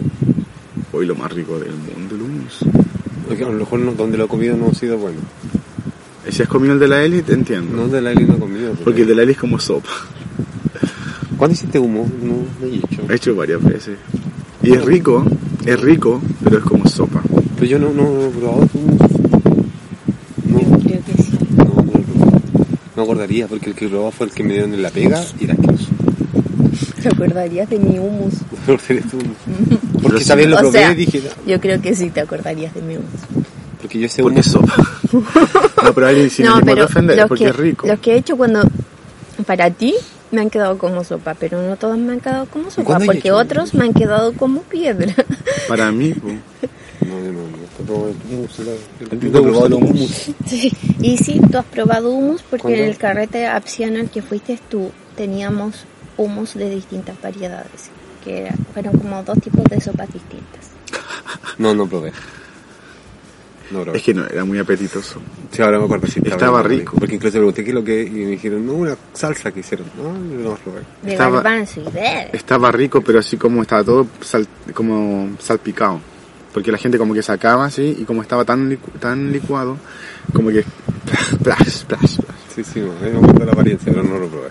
Hoy 0.94 1.06
lo 1.06 1.16
más 1.16 1.32
rico 1.32 1.58
del 1.60 1.72
mundo, 1.74 2.16
el 2.16 2.22
hummus. 2.22 2.60
Porque 3.28 3.44
a 3.44 3.48
lo 3.48 3.54
mejor 3.54 3.80
no- 3.80 3.94
donde 3.94 4.18
lo 4.18 4.26
he 4.26 4.28
comido 4.28 4.56
no 4.58 4.68
ha 4.70 4.74
sido 4.74 4.98
bueno. 4.98 5.20
Si 6.30 6.44
has 6.44 6.48
comido 6.48 6.74
el 6.74 6.80
de 6.80 6.88
la 6.88 7.04
Eli, 7.04 7.24
te 7.24 7.34
entiendo. 7.34 7.76
No 7.76 7.88
de 7.88 8.00
la 8.02 8.12
Eli 8.12 8.26
no 8.26 8.36
he 8.36 8.40
comido. 8.40 8.74
Porque 8.84 9.02
el 9.02 9.08
de 9.08 9.16
la 9.16 9.24
Eli 9.24 9.32
es 9.32 9.38
como 9.40 9.60
sopa. 9.60 9.90
¿Cuándo 11.42 11.54
hiciste 11.56 11.80
humo? 11.80 12.08
No, 12.22 12.34
no 12.60 12.68
he 12.72 12.76
hecho. 12.76 13.02
He 13.12 13.16
hecho 13.16 13.36
varias 13.36 13.64
veces. 13.64 13.98
Y 14.62 14.74
es 14.76 14.86
rico, 14.86 15.26
es 15.66 15.80
rico, 15.82 16.22
pero 16.44 16.60
es 16.60 16.64
como 16.64 16.86
sopa. 16.88 17.20
Pero 17.56 17.66
yo 17.66 17.80
no, 17.80 17.90
no 17.92 18.28
he 18.28 18.30
probado 18.30 18.68
tu 18.68 18.78
humo. 18.78 18.98
No, 20.46 20.60
Yo 20.60 20.78
creo 20.78 21.02
que 21.04 21.24
sí. 21.24 21.32
no, 21.58 21.64
no 21.66 21.74
lo 21.94 21.98
he 21.98 22.04
probado. 22.04 22.42
No 22.96 23.02
acordaría, 23.02 23.48
porque 23.48 23.72
el 23.72 23.76
que 23.76 23.88
probaba 23.88 24.12
fue 24.12 24.28
el 24.28 24.34
que 24.34 24.44
me 24.44 24.54
dieron 24.54 24.76
en 24.76 24.84
la 24.84 24.92
pega 24.92 25.26
y 25.40 25.46
era 25.46 25.56
asqueroso. 25.56 25.88
¿Te 27.02 27.10
acordarías 27.10 27.68
de 27.72 27.80
mi 27.80 27.98
humus? 27.98 28.34
No 28.68 28.74
acordaría 28.76 29.02
tu 29.10 29.18
humo. 29.18 29.34
Pero 29.80 29.80
Porque 30.04 30.18
sí. 30.18 30.24
esa 30.26 30.36
vez 30.36 30.46
lo 30.48 30.56
O 30.58 30.60
probé 30.60 30.78
sea, 30.78 30.92
y 30.92 30.96
dije, 30.96 31.24
no, 31.26 31.52
Yo 31.52 31.60
creo 31.60 31.82
que 31.82 31.96
sí 31.96 32.12
te 32.12 32.22
acordarías 32.22 32.72
de 32.76 32.84
mi 32.84 32.98
humus. 32.98 33.10
porque 33.82 33.98
yo 33.98 34.06
ese 34.06 34.22
Porque 34.22 34.34
humo 34.34 34.40
es 34.42 34.46
sopa. 34.46 34.76
no, 35.86 35.94
pero 35.96 36.06
ahí 36.06 36.30
sin 36.30 36.46
no, 36.46 36.58
de 36.58 36.66
pero 36.66 36.86
ofender, 36.86 37.28
porque 37.28 37.46
que, 37.46 37.50
es 37.50 37.56
rico. 37.56 37.88
los 37.88 37.98
que 38.00 38.12
he 38.14 38.18
hecho 38.18 38.38
cuando 38.38 38.62
para 39.48 39.72
ti 39.72 39.96
me 40.32 40.42
han 40.42 40.50
quedado 40.50 40.78
como 40.78 41.04
sopa, 41.04 41.34
pero 41.36 41.62
no 41.62 41.76
todos 41.78 41.98
me 41.98 42.14
han 42.14 42.20
quedado 42.20 42.46
como 42.48 42.72
sopa, 42.72 43.00
porque 43.06 43.20
hecho? 43.30 43.38
otros 43.38 43.74
me 43.74 43.86
han 43.86 43.94
quedado 43.94 44.34
como 44.34 44.62
piedra. 44.62 45.14
Para 45.68 45.92
mí, 45.92 46.14
po. 46.14 46.28
No, 46.28 47.20
no, 47.20 47.32
no, 47.32 47.40
he 47.58 47.84
probado 47.84 48.10
el 48.10 48.16
hummus. 48.34 48.60
la- 48.60 48.72
¿A 48.74 48.76
ti 48.76 49.04
el- 49.12 49.20
te 49.20 49.28
he 49.28 49.30
probado 49.30 49.52
gusta 49.52 49.66
el 49.68 49.74
el 49.74 49.84
hummus. 49.84 50.32
Sí. 50.46 50.72
Y 51.02 51.18
sí, 51.18 51.42
tú 51.52 51.58
has 51.58 51.66
probado 51.66 52.12
humus 52.12 52.42
porque 52.44 52.62
¿Cuándo? 52.64 52.80
en 52.84 52.90
el 52.90 52.98
carrete 52.98 53.50
opcional 53.54 54.10
que 54.10 54.22
fuiste 54.22 54.60
tú 54.70 54.92
teníamos 55.16 55.86
humus 56.18 56.54
de 56.54 56.70
distintas 56.70 57.20
variedades, 57.22 57.90
que 58.24 58.42
era- 58.42 58.56
fueron 58.74 58.98
como 59.00 59.24
dos 59.24 59.40
tipos 59.42 59.64
de 59.66 59.82
sopas 59.82 60.14
distintas. 60.14 60.70
No, 61.58 61.74
no 61.74 61.88
probé. 61.88 62.12
No. 63.72 63.94
Es 63.94 64.04
que 64.04 64.14
no, 64.14 64.26
era 64.26 64.44
muy 64.44 64.60
apetitoso. 64.60 65.22
Sí, 65.52 65.62
ahora 65.62 65.80
me 65.80 65.86
acuerdo. 65.86 66.08
Sí, 66.08 66.20
Estaba 66.24 66.62
rico. 66.64 66.96
Porque 67.00 67.16
incluso 67.16 67.38
pregunté 67.38 67.64
qué 67.64 67.70
es 67.70 67.76
lo 67.76 67.84
que... 67.84 68.02
Y 68.04 68.10
me 68.10 68.26
dijeron, 68.32 68.66
no, 68.66 68.74
una 68.74 68.98
salsa 69.14 69.52
que 69.52 69.62
hicieron. 69.62 69.88
No, 69.98 70.14
no 70.14 70.56
probé. 70.56 70.82
De 71.04 71.14
Estaba-. 71.14 71.42
Estaba 72.34 72.72
rico, 72.72 73.02
pero 73.02 73.20
así 73.20 73.38
como 73.38 73.62
estaba 73.62 73.84
todo 73.84 74.08
sal- 74.22 74.48
como 74.74 75.30
salpicado. 75.40 76.00
Porque 76.54 76.72
la 76.72 76.78
gente 76.78 76.98
como 76.98 77.14
que 77.14 77.24
sacaba 77.24 77.66
así 77.66 77.96
y 78.00 78.04
como 78.04 78.22
estaba 78.22 78.44
tan, 78.44 78.70
licu- 78.70 78.92
tan 79.00 79.32
licuado, 79.32 79.78
como 80.34 80.50
que... 80.50 80.64
Splash, 81.32 81.70
splash, 81.70 82.08
splash. 82.18 82.36
Sí, 82.54 82.64
sí, 82.64 82.80
no, 82.82 82.94
me 83.02 83.12
gusta 83.28 83.46
la 83.46 83.52
apariencia, 83.54 83.92
pero 83.94 84.04
no 84.04 84.18
lo 84.20 84.28
probé. 84.28 84.50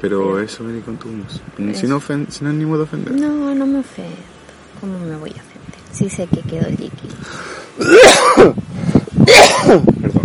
Pero 0.00 0.38
eso 0.40 0.62
viene 0.64 0.80
con 0.80 0.96
tu 0.96 1.08
hummus. 1.08 1.40
Eso. 1.58 1.80
Sin, 1.80 1.90
ofen- 1.90 2.28
sin 2.30 2.46
ánimo 2.46 2.76
de 2.76 2.84
ofender. 2.84 3.14
No, 3.14 3.54
no 3.54 3.66
me 3.66 3.80
ofendo. 3.80 4.14
¿Cómo 4.80 4.98
me 5.00 5.16
voy 5.16 5.30
a 5.30 5.32
ofender? 5.32 5.47
Sí 5.92 6.08
sé 6.08 6.26
que 6.26 6.42
quedó 6.42 6.68
líquido. 6.68 7.14
Perdón. 10.00 10.22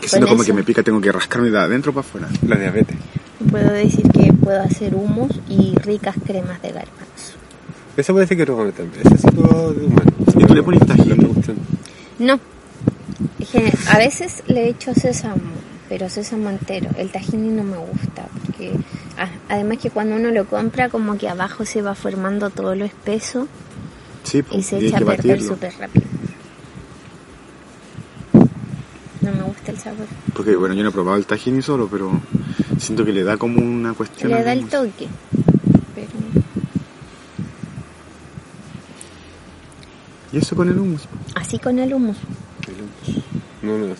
Que 0.00 0.08
siento 0.08 0.28
como 0.28 0.42
eso. 0.42 0.52
que 0.52 0.56
me 0.56 0.62
pica, 0.62 0.82
tengo 0.82 1.00
que 1.00 1.10
rascarme 1.10 1.50
de 1.50 1.58
adentro 1.58 1.92
para 1.92 2.06
afuera. 2.06 2.28
La 2.46 2.56
diabetes. 2.56 2.96
Puedo 3.50 3.70
decir 3.72 4.08
que 4.10 4.32
puedo 4.32 4.60
hacer 4.62 4.94
humus 4.94 5.40
y 5.48 5.74
ricas 5.76 6.16
cremas 6.24 6.60
de 6.62 6.68
garbanzo. 6.68 7.36
Esa 7.96 8.12
puede 8.12 8.26
ser 8.26 8.36
que 8.36 8.46
lo 8.46 8.56
también. 8.72 9.06
Esa 9.06 9.16
sí 9.16 9.28
probado 9.34 9.72
de 9.72 9.86
humano. 9.86 10.12
¿Y 10.38 10.44
tú 10.44 10.54
le 10.54 10.62
pones. 10.62 10.80
No. 12.18 12.40
A 13.88 13.98
veces 13.98 14.42
le 14.48 14.68
echo 14.68 14.92
sésamo, 14.94 15.40
pero 15.88 16.08
sésamo 16.10 16.50
entero. 16.50 16.90
El 16.96 17.10
tajín 17.10 17.56
no 17.56 17.64
me 17.64 17.76
gusta, 17.76 18.26
porque 18.44 18.72
ah, 19.16 19.28
además 19.48 19.78
que 19.78 19.90
cuando 19.90 20.16
uno 20.16 20.30
lo 20.30 20.46
compra, 20.46 20.88
como 20.88 21.16
que 21.16 21.28
abajo 21.28 21.64
se 21.64 21.82
va 21.82 21.94
formando 21.94 22.50
todo 22.50 22.74
lo 22.74 22.84
espeso 22.84 23.48
Sí, 24.26 24.42
po, 24.42 24.56
y 24.56 24.62
se 24.62 24.78
echa 24.84 24.98
a 24.98 25.00
perder 25.00 25.40
súper 25.40 25.72
rápido. 25.78 26.04
No 29.22 29.32
me 29.32 29.42
gusta 29.44 29.70
el 29.72 29.78
sabor. 29.78 30.06
Porque 30.34 30.56
bueno, 30.56 30.74
yo 30.74 30.82
no 30.82 30.88
he 30.88 30.92
probado 30.92 31.16
el 31.16 31.26
tahini 31.26 31.62
solo, 31.62 31.88
pero 31.88 32.10
siento 32.78 33.04
que 33.04 33.12
le 33.12 33.22
da 33.24 33.36
como 33.36 33.60
una 33.60 33.94
cuestión. 33.94 34.30
Le 34.32 34.42
da 34.42 34.52
el 34.52 34.58
hummus. 34.60 34.70
toque. 34.72 35.08
Pero 35.94 36.08
Y 40.32 40.38
eso 40.38 40.56
con 40.56 40.68
el 40.68 40.78
hummus. 40.78 41.02
así 41.34 41.58
con 41.58 41.78
el 41.78 41.92
humus, 41.94 42.16
No, 43.62 43.78
no, 43.78 43.86
no. 43.88 43.94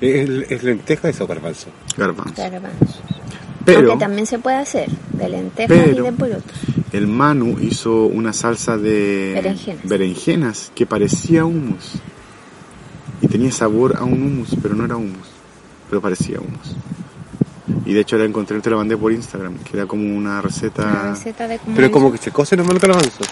¿Es, 0.00 0.28
es 0.50 0.62
lenteja 0.62 1.08
eso 1.08 1.24
o 1.24 1.26
garbanzo? 1.26 1.68
Garbanzo. 1.96 2.34
garbanzo. 2.42 3.00
Pero 3.64 3.90
Aunque 3.90 4.04
también 4.04 4.26
se 4.26 4.38
puede 4.38 4.56
hacer 4.56 4.88
de 5.12 5.28
lentejas 5.28 5.76
Pero- 5.84 5.98
y 5.98 6.02
de 6.02 6.12
porotos. 6.12 6.58
El 6.92 7.06
Manu 7.06 7.58
hizo 7.60 8.04
una 8.04 8.32
salsa 8.32 8.76
de 8.76 9.32
Berenjenas. 9.34 9.84
berenjenas 9.84 10.72
que 10.74 10.86
parecía 10.86 11.44
hummus. 11.44 11.94
Y 13.20 13.28
tenía 13.28 13.50
sabor 13.50 13.96
a 13.96 14.04
un 14.04 14.22
hummus, 14.22 14.56
pero 14.62 14.74
no 14.74 14.84
era 14.84 14.96
hummus. 14.96 15.28
Pero 15.88 16.00
parecía 16.00 16.38
hummus. 16.38 16.76
Y 17.84 17.92
de 17.92 18.00
hecho 18.00 18.16
la 18.16 18.24
encontré, 18.24 18.60
te 18.60 18.70
la 18.70 18.76
mandé 18.76 18.96
por 18.96 19.12
Instagram, 19.12 19.58
que 19.58 19.76
era 19.76 19.86
como 19.86 20.16
una 20.16 20.40
receta... 20.40 20.84
Una 20.84 21.10
receta 21.10 21.48
de 21.48 21.58
cómo 21.58 21.76
Pero 21.76 21.90
como 21.90 22.12
que 22.12 22.18
se 22.18 22.30
cose 22.30 22.56
nomás 22.56 22.74
el 22.74 22.80
garbanzo. 22.80 23.24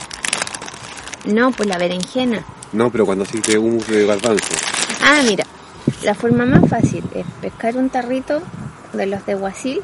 No, 1.26 1.52
pues 1.52 1.68
la 1.68 1.78
berenjena. 1.78 2.44
No, 2.72 2.90
pero 2.90 3.06
cuando 3.06 3.24
se 3.24 3.38
dice 3.38 3.58
hummus 3.58 3.86
de 3.86 4.06
garbanzo. 4.06 4.54
Ah, 5.02 5.22
mira, 5.26 5.44
la 6.04 6.14
forma 6.14 6.44
más 6.44 6.68
fácil 6.68 7.04
es 7.14 7.26
pescar 7.40 7.76
un 7.76 7.90
tarrito 7.90 8.42
de 8.92 9.06
los 9.06 9.24
de 9.26 9.34
guasil 9.34 9.80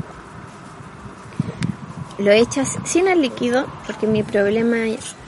lo 2.22 2.30
echas 2.30 2.78
sin 2.84 3.08
el 3.08 3.20
líquido, 3.20 3.66
porque 3.86 4.06
mi 4.06 4.22
problema 4.22 4.76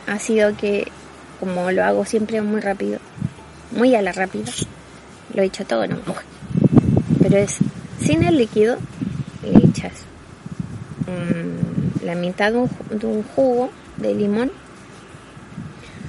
ha 0.06 0.18
sido 0.18 0.56
que 0.56 0.88
como 1.40 1.70
lo 1.72 1.84
hago 1.84 2.04
siempre 2.04 2.40
muy 2.40 2.60
rápido, 2.60 3.00
muy 3.72 3.94
a 3.94 4.02
la 4.02 4.12
rápida, 4.12 4.52
lo 5.34 5.42
he 5.42 5.46
hecho 5.46 5.64
todo, 5.64 5.86
no. 5.86 5.98
Pero 7.20 7.38
es 7.38 7.58
sin 8.00 8.22
el 8.22 8.38
líquido, 8.38 8.76
le 9.42 9.66
echas 9.66 9.92
mm, 11.06 12.04
la 12.04 12.14
mitad 12.14 12.52
de 12.52 12.58
un, 12.58 12.70
un 13.02 13.22
jugo 13.34 13.70
de 13.96 14.14
limón 14.14 14.52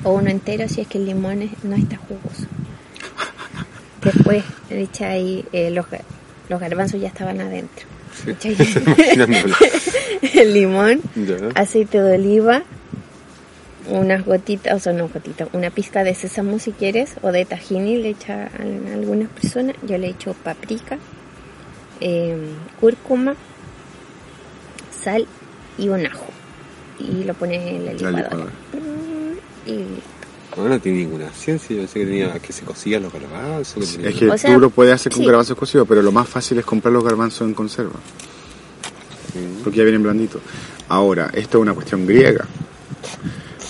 o 0.04 0.12
uno 0.14 0.30
entero 0.30 0.70
si 0.70 0.82
es 0.82 0.88
que 0.88 1.00
el 1.00 1.06
limón 1.06 1.50
no 1.64 1.76
está 1.76 1.98
jugoso. 1.98 2.46
Después 4.04 4.44
le 4.70 4.84
echas 4.84 5.10
ahí 5.10 5.44
eh, 5.52 5.72
los, 5.72 5.88
los 6.48 6.60
garbanzos 6.60 7.02
ya 7.02 7.08
estaban 7.08 7.42
adentro. 7.42 7.95
El 10.34 10.54
limón, 10.54 11.02
Ya. 11.16 11.36
aceite 11.56 12.02
de 12.02 12.16
oliva, 12.16 12.64
unas 13.90 14.26
gotitas, 14.26 14.74
o 14.76 14.80
sea, 14.80 14.94
no 14.94 15.08
gotitas, 15.10 15.48
una 15.54 15.70
pizca 15.70 16.04
de 16.04 16.16
sésamo 16.16 16.60
si 16.60 16.72
quieres, 16.72 17.16
o 17.22 17.32
de 17.32 17.46
tahini 17.46 17.98
le 17.98 18.10
echa 18.10 18.46
a 18.46 18.94
algunas 18.94 19.30
personas. 19.30 19.76
Yo 19.88 19.98
le 19.98 20.08
echo 20.08 20.34
paprika, 20.44 20.98
eh, 22.02 22.36
cúrcuma, 22.80 23.36
sal 25.04 25.28
y 25.78 25.90
un 25.90 26.06
ajo. 26.06 26.26
Y 27.00 27.24
lo 27.26 27.34
pones 27.34 27.62
en 27.62 27.86
la 27.86 27.94
La 27.94 28.12
licuadora. 28.12 28.52
Mm, 28.74 29.70
Y 29.70 29.86
No, 30.58 30.70
no 30.70 30.80
tiene 30.80 31.00
ninguna 31.00 31.30
ciencia. 31.32 31.76
Yo 31.76 31.82
pensé 31.82 32.00
que 32.00 32.06
tenía 32.06 32.34
que 32.40 32.54
se 32.54 32.64
cocían 32.64 33.04
los 33.04 33.12
garbanzos. 33.14 33.74
que 33.86 33.92
tenía- 33.98 34.10
Es 34.10 34.16
que 34.16 34.30
O 34.30 34.38
sea, 34.38 34.54
tú 34.54 34.60
lo 34.60 34.70
puedes 34.70 34.94
hacer 34.94 35.12
con 35.12 35.22
sí. 35.22 35.26
garbanzos 35.28 35.58
cocidos, 35.58 35.88
pero 35.88 36.02
lo 36.02 36.12
más 36.12 36.28
fácil 36.30 36.58
es 36.60 36.66
comprar 36.66 36.94
los 36.94 37.04
garbanzos 37.04 37.48
en 37.48 37.54
conserva, 37.54 38.00
Sí. 39.34 39.40
porque 39.64 39.78
ya 39.80 39.84
vienen 39.84 40.04
blanditos. 40.04 40.42
Ahora, 40.88 41.30
esto 41.34 41.58
es 41.58 41.62
una 41.64 41.74
cuestión 41.74 42.06
griega. 42.06 42.46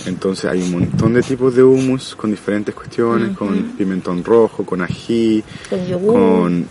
Entonces 0.06 0.46
hay 0.46 0.62
un 0.62 0.72
montón 0.72 1.14
de 1.16 1.24
tipos 1.24 1.56
de 1.56 1.64
hummus 1.64 2.16
con 2.16 2.30
diferentes 2.30 2.76
cuestiones, 2.76 3.36
con 3.36 3.56
pimentón 3.76 4.24
rojo, 4.24 4.64
con 4.64 4.82
ají, 4.84 5.44
con 5.68 5.88
yogur, 5.88 6.14
con... 6.14 6.68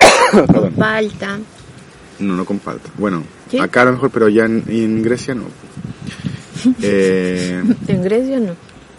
palta. 0.78 1.38
No, 2.20 2.36
no 2.36 2.44
con 2.46 2.58
palta. 2.60 2.88
Bueno, 2.96 3.22
¿Sí? 3.50 3.58
acá 3.58 3.82
a 3.82 3.84
lo 3.86 3.92
mejor, 3.92 4.10
pero 4.10 4.26
allá 4.26 4.46
en, 4.46 4.64
en 4.68 5.02
Grecia 5.02 5.34
no. 5.34 5.44
Eh, 6.80 7.62
En 7.88 8.02
Grecia 8.02 8.40
no. 8.40 8.54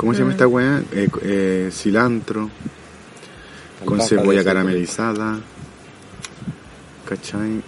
¿Cómo 0.05 0.13
se 0.13 0.19
llama 0.19 0.33
esta 0.33 0.47
weá? 0.47 0.83
Eh, 0.91 1.09
eh, 1.23 1.69
cilantro, 1.71 2.47
con 3.83 3.99
cebolla 3.99 4.43
caramelizada. 4.43 5.39
¿Cachai? 7.09 7.59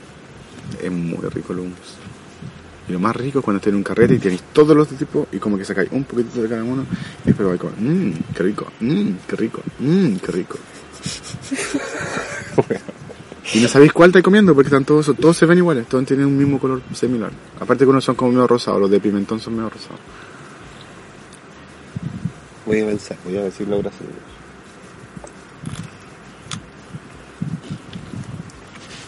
Es 0.80 0.92
muy 0.92 1.18
rico 1.30 1.54
el 1.54 1.60
hummus. 1.62 1.96
Y 2.88 2.92
lo 2.92 3.00
más 3.00 3.16
rico 3.16 3.40
es 3.40 3.44
cuando 3.44 3.60
tienes 3.60 3.78
un 3.78 3.84
carrete 3.84 4.14
y 4.14 4.20
tienes 4.20 4.44
todos 4.54 4.78
los 4.78 4.88
tipos 4.88 5.28
y 5.32 5.38
como 5.40 5.58
que 5.58 5.66
sacáis 5.66 5.90
un 5.92 6.04
poquitito 6.04 6.44
de 6.44 6.50
cada 6.50 6.64
uno 6.64 6.86
y 7.24 7.28
después 7.30 7.48
vais 7.48 7.60
con, 7.60 7.72
mmm, 7.72 8.14
qué 8.36 8.44
rico, 8.44 8.68
mmm, 8.82 9.10
qué 9.28 9.36
rico, 9.36 9.64
mmm, 9.80 10.16
qué 10.18 10.32
rico. 10.32 10.60
y 13.56 13.60
no 13.62 13.68
sabéis 13.68 13.94
cuál 13.94 14.12
estáis 14.12 14.24
comiendo 14.24 14.54
porque 14.54 14.68
están 14.68 14.86
todos, 14.86 15.12
todos 15.20 15.36
se 15.36 15.48
ven 15.48 15.58
iguales, 15.58 15.88
todos 15.88 16.06
tienen 16.06 16.28
un 16.28 16.38
mismo 16.38 16.60
color 16.60 16.84
similar. 16.94 17.32
Aparte 17.60 17.84
que 17.84 17.90
unos 17.90 18.04
son 18.04 18.14
como 18.14 18.32
medio 18.32 18.46
rosados, 18.46 18.80
los 18.80 18.92
de 18.92 19.00
pimentón 19.00 19.40
son 19.40 19.56
medio 19.56 19.72
rosados. 19.72 20.00
Voy 22.68 22.82
a 22.82 22.86
pensar, 22.86 23.16
voy 23.24 23.38
a 23.38 23.44
decir 23.44 23.66
la 23.70 23.78
brasileña. 23.78 24.14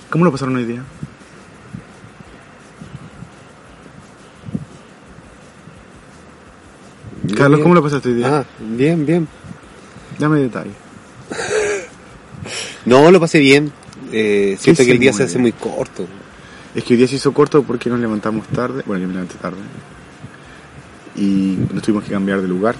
¿Cómo 0.10 0.24
lo 0.24 0.32
pasaron 0.32 0.56
hoy 0.56 0.64
día? 0.64 0.82
Carlos, 7.36 7.58
Bien. 7.58 7.64
¿cómo 7.64 7.76
lo 7.76 7.84
pasaste 7.84 8.10
hoy 8.10 8.16
día? 8.16 8.40
Ah, 8.40 8.46
bien, 8.60 9.06
bien. 9.06 9.28
Dame 10.18 10.40
detalles. 10.40 10.74
No, 12.86 13.12
lo 13.12 13.20
pasé 13.20 13.38
bien. 13.40 13.72
Eh, 14.12 14.58
siento 14.60 14.84
que 14.84 14.92
el 14.92 15.00
día 15.00 15.14
se 15.14 15.24
hace 15.24 15.34
bien. 15.34 15.42
muy 15.44 15.52
corto. 15.52 16.08
Es 16.74 16.84
que 16.84 16.94
hoy 16.94 16.98
día 16.98 17.08
se 17.08 17.18
hizo 17.18 17.34
corto 17.34 17.62
porque 17.62 17.88
nos 17.90 18.00
levantamos 18.00 18.48
tarde. 18.48 18.82
Bueno, 18.86 19.02
yo 19.02 19.08
me 19.10 19.14
levanté 19.14 19.36
tarde. 19.36 19.58
Y 21.16 21.58
nos 21.72 21.84
tuvimos 21.84 22.06
que 22.06 22.12
cambiar 22.12 22.42
de 22.42 22.48
lugar. 22.48 22.76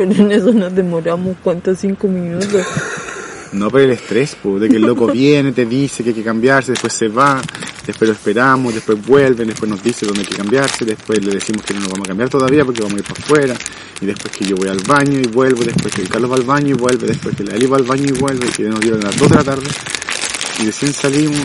Pero 0.00 0.12
en 0.12 0.32
eso 0.32 0.50
nos 0.50 0.74
demoramos, 0.74 1.36
¿cuántos? 1.44 1.78
Cinco 1.78 2.08
minutos. 2.08 2.48
No 3.52 3.68
por 3.68 3.80
el 3.80 3.90
estrés, 3.90 4.36
de 4.44 4.68
que 4.68 4.76
el 4.76 4.82
loco 4.82 5.08
viene, 5.08 5.50
te 5.50 5.66
dice 5.66 6.04
que 6.04 6.10
hay 6.10 6.14
que 6.14 6.22
cambiarse, 6.22 6.70
después 6.70 6.92
se 6.92 7.08
va, 7.08 7.42
después 7.84 8.08
lo 8.08 8.14
esperamos, 8.14 8.72
después 8.72 9.04
vuelve, 9.04 9.44
después 9.44 9.68
nos 9.68 9.82
dice 9.82 10.06
dónde 10.06 10.20
hay 10.20 10.26
que 10.28 10.36
cambiarse, 10.36 10.84
después 10.84 11.20
le 11.24 11.34
decimos 11.34 11.64
que 11.64 11.74
no 11.74 11.80
nos 11.80 11.88
vamos 11.88 12.06
a 12.06 12.10
cambiar 12.10 12.28
todavía 12.28 12.64
porque 12.64 12.80
vamos 12.80 12.94
a 12.94 12.98
ir 13.00 13.04
para 13.08 13.20
afuera, 13.20 13.54
y 14.00 14.06
después 14.06 14.36
que 14.36 14.44
yo 14.44 14.54
voy 14.54 14.68
al 14.68 14.78
baño 14.78 15.18
y 15.18 15.26
vuelvo, 15.26 15.64
después 15.64 15.92
que 15.92 16.04
Carlos 16.04 16.30
va 16.30 16.36
al 16.36 16.44
baño 16.44 16.68
y 16.68 16.72
vuelve, 16.74 17.08
después 17.08 17.34
que 17.34 17.42
la 17.42 17.56
Eli 17.56 17.66
va 17.66 17.78
al 17.78 17.82
baño 17.82 18.04
y 18.06 18.12
vuelve, 18.12 18.46
y 18.46 18.52
que 18.52 18.62
nos 18.68 18.78
dieron 18.78 19.00
las 19.00 19.16
2 19.16 19.28
de 19.28 19.34
la 19.34 19.42
tarde, 19.42 19.66
y 20.60 20.66
recién 20.66 20.92
salimos, 20.92 21.40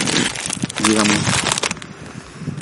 y 0.83 0.89
llegamos, 0.89 1.17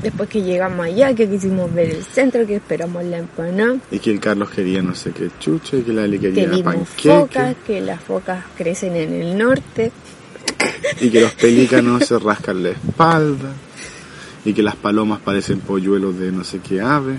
Después 0.04 0.30
que 0.30 0.42
llegamos 0.42 0.86
allá, 0.86 1.14
que 1.16 1.30
quisimos 1.30 1.74
ver 1.74 1.90
el 1.92 2.04
centro, 2.04 2.46
que 2.46 2.56
esperamos 2.58 3.04
la 3.06 3.20
empanada, 3.20 3.78
y 3.90 4.00
que 4.00 4.12
el 4.12 4.20
Carlos 4.20 4.50
quería 4.50 4.82
no 4.82 4.94
sé 4.94 5.12
qué 5.12 5.30
chucho, 5.40 5.78
y 5.78 5.82
que 5.84 5.94
la 5.94 6.04
Eli 6.04 6.20
que 6.20 6.34
quería 6.34 6.50
vimos 6.50 6.76
panqueque, 6.76 7.10
focas, 7.10 7.56
que 7.66 7.80
las 7.82 8.04
focas 8.04 8.44
crecen 8.58 8.96
en 8.98 9.14
el 9.14 9.38
norte. 9.38 9.92
y 11.00 11.10
que 11.10 11.22
los 11.22 11.34
pelícanos 11.34 12.06
se 12.06 12.20
rascan 12.20 12.62
la 12.64 12.70
espalda, 12.72 13.54
y 14.44 14.54
que 14.54 14.62
las 14.62 14.76
palomas 14.76 15.22
parecen 15.22 15.62
polluelos 15.62 16.20
de 16.20 16.32
no 16.34 16.44
sé 16.44 16.60
qué 16.60 16.82
ave. 16.82 17.16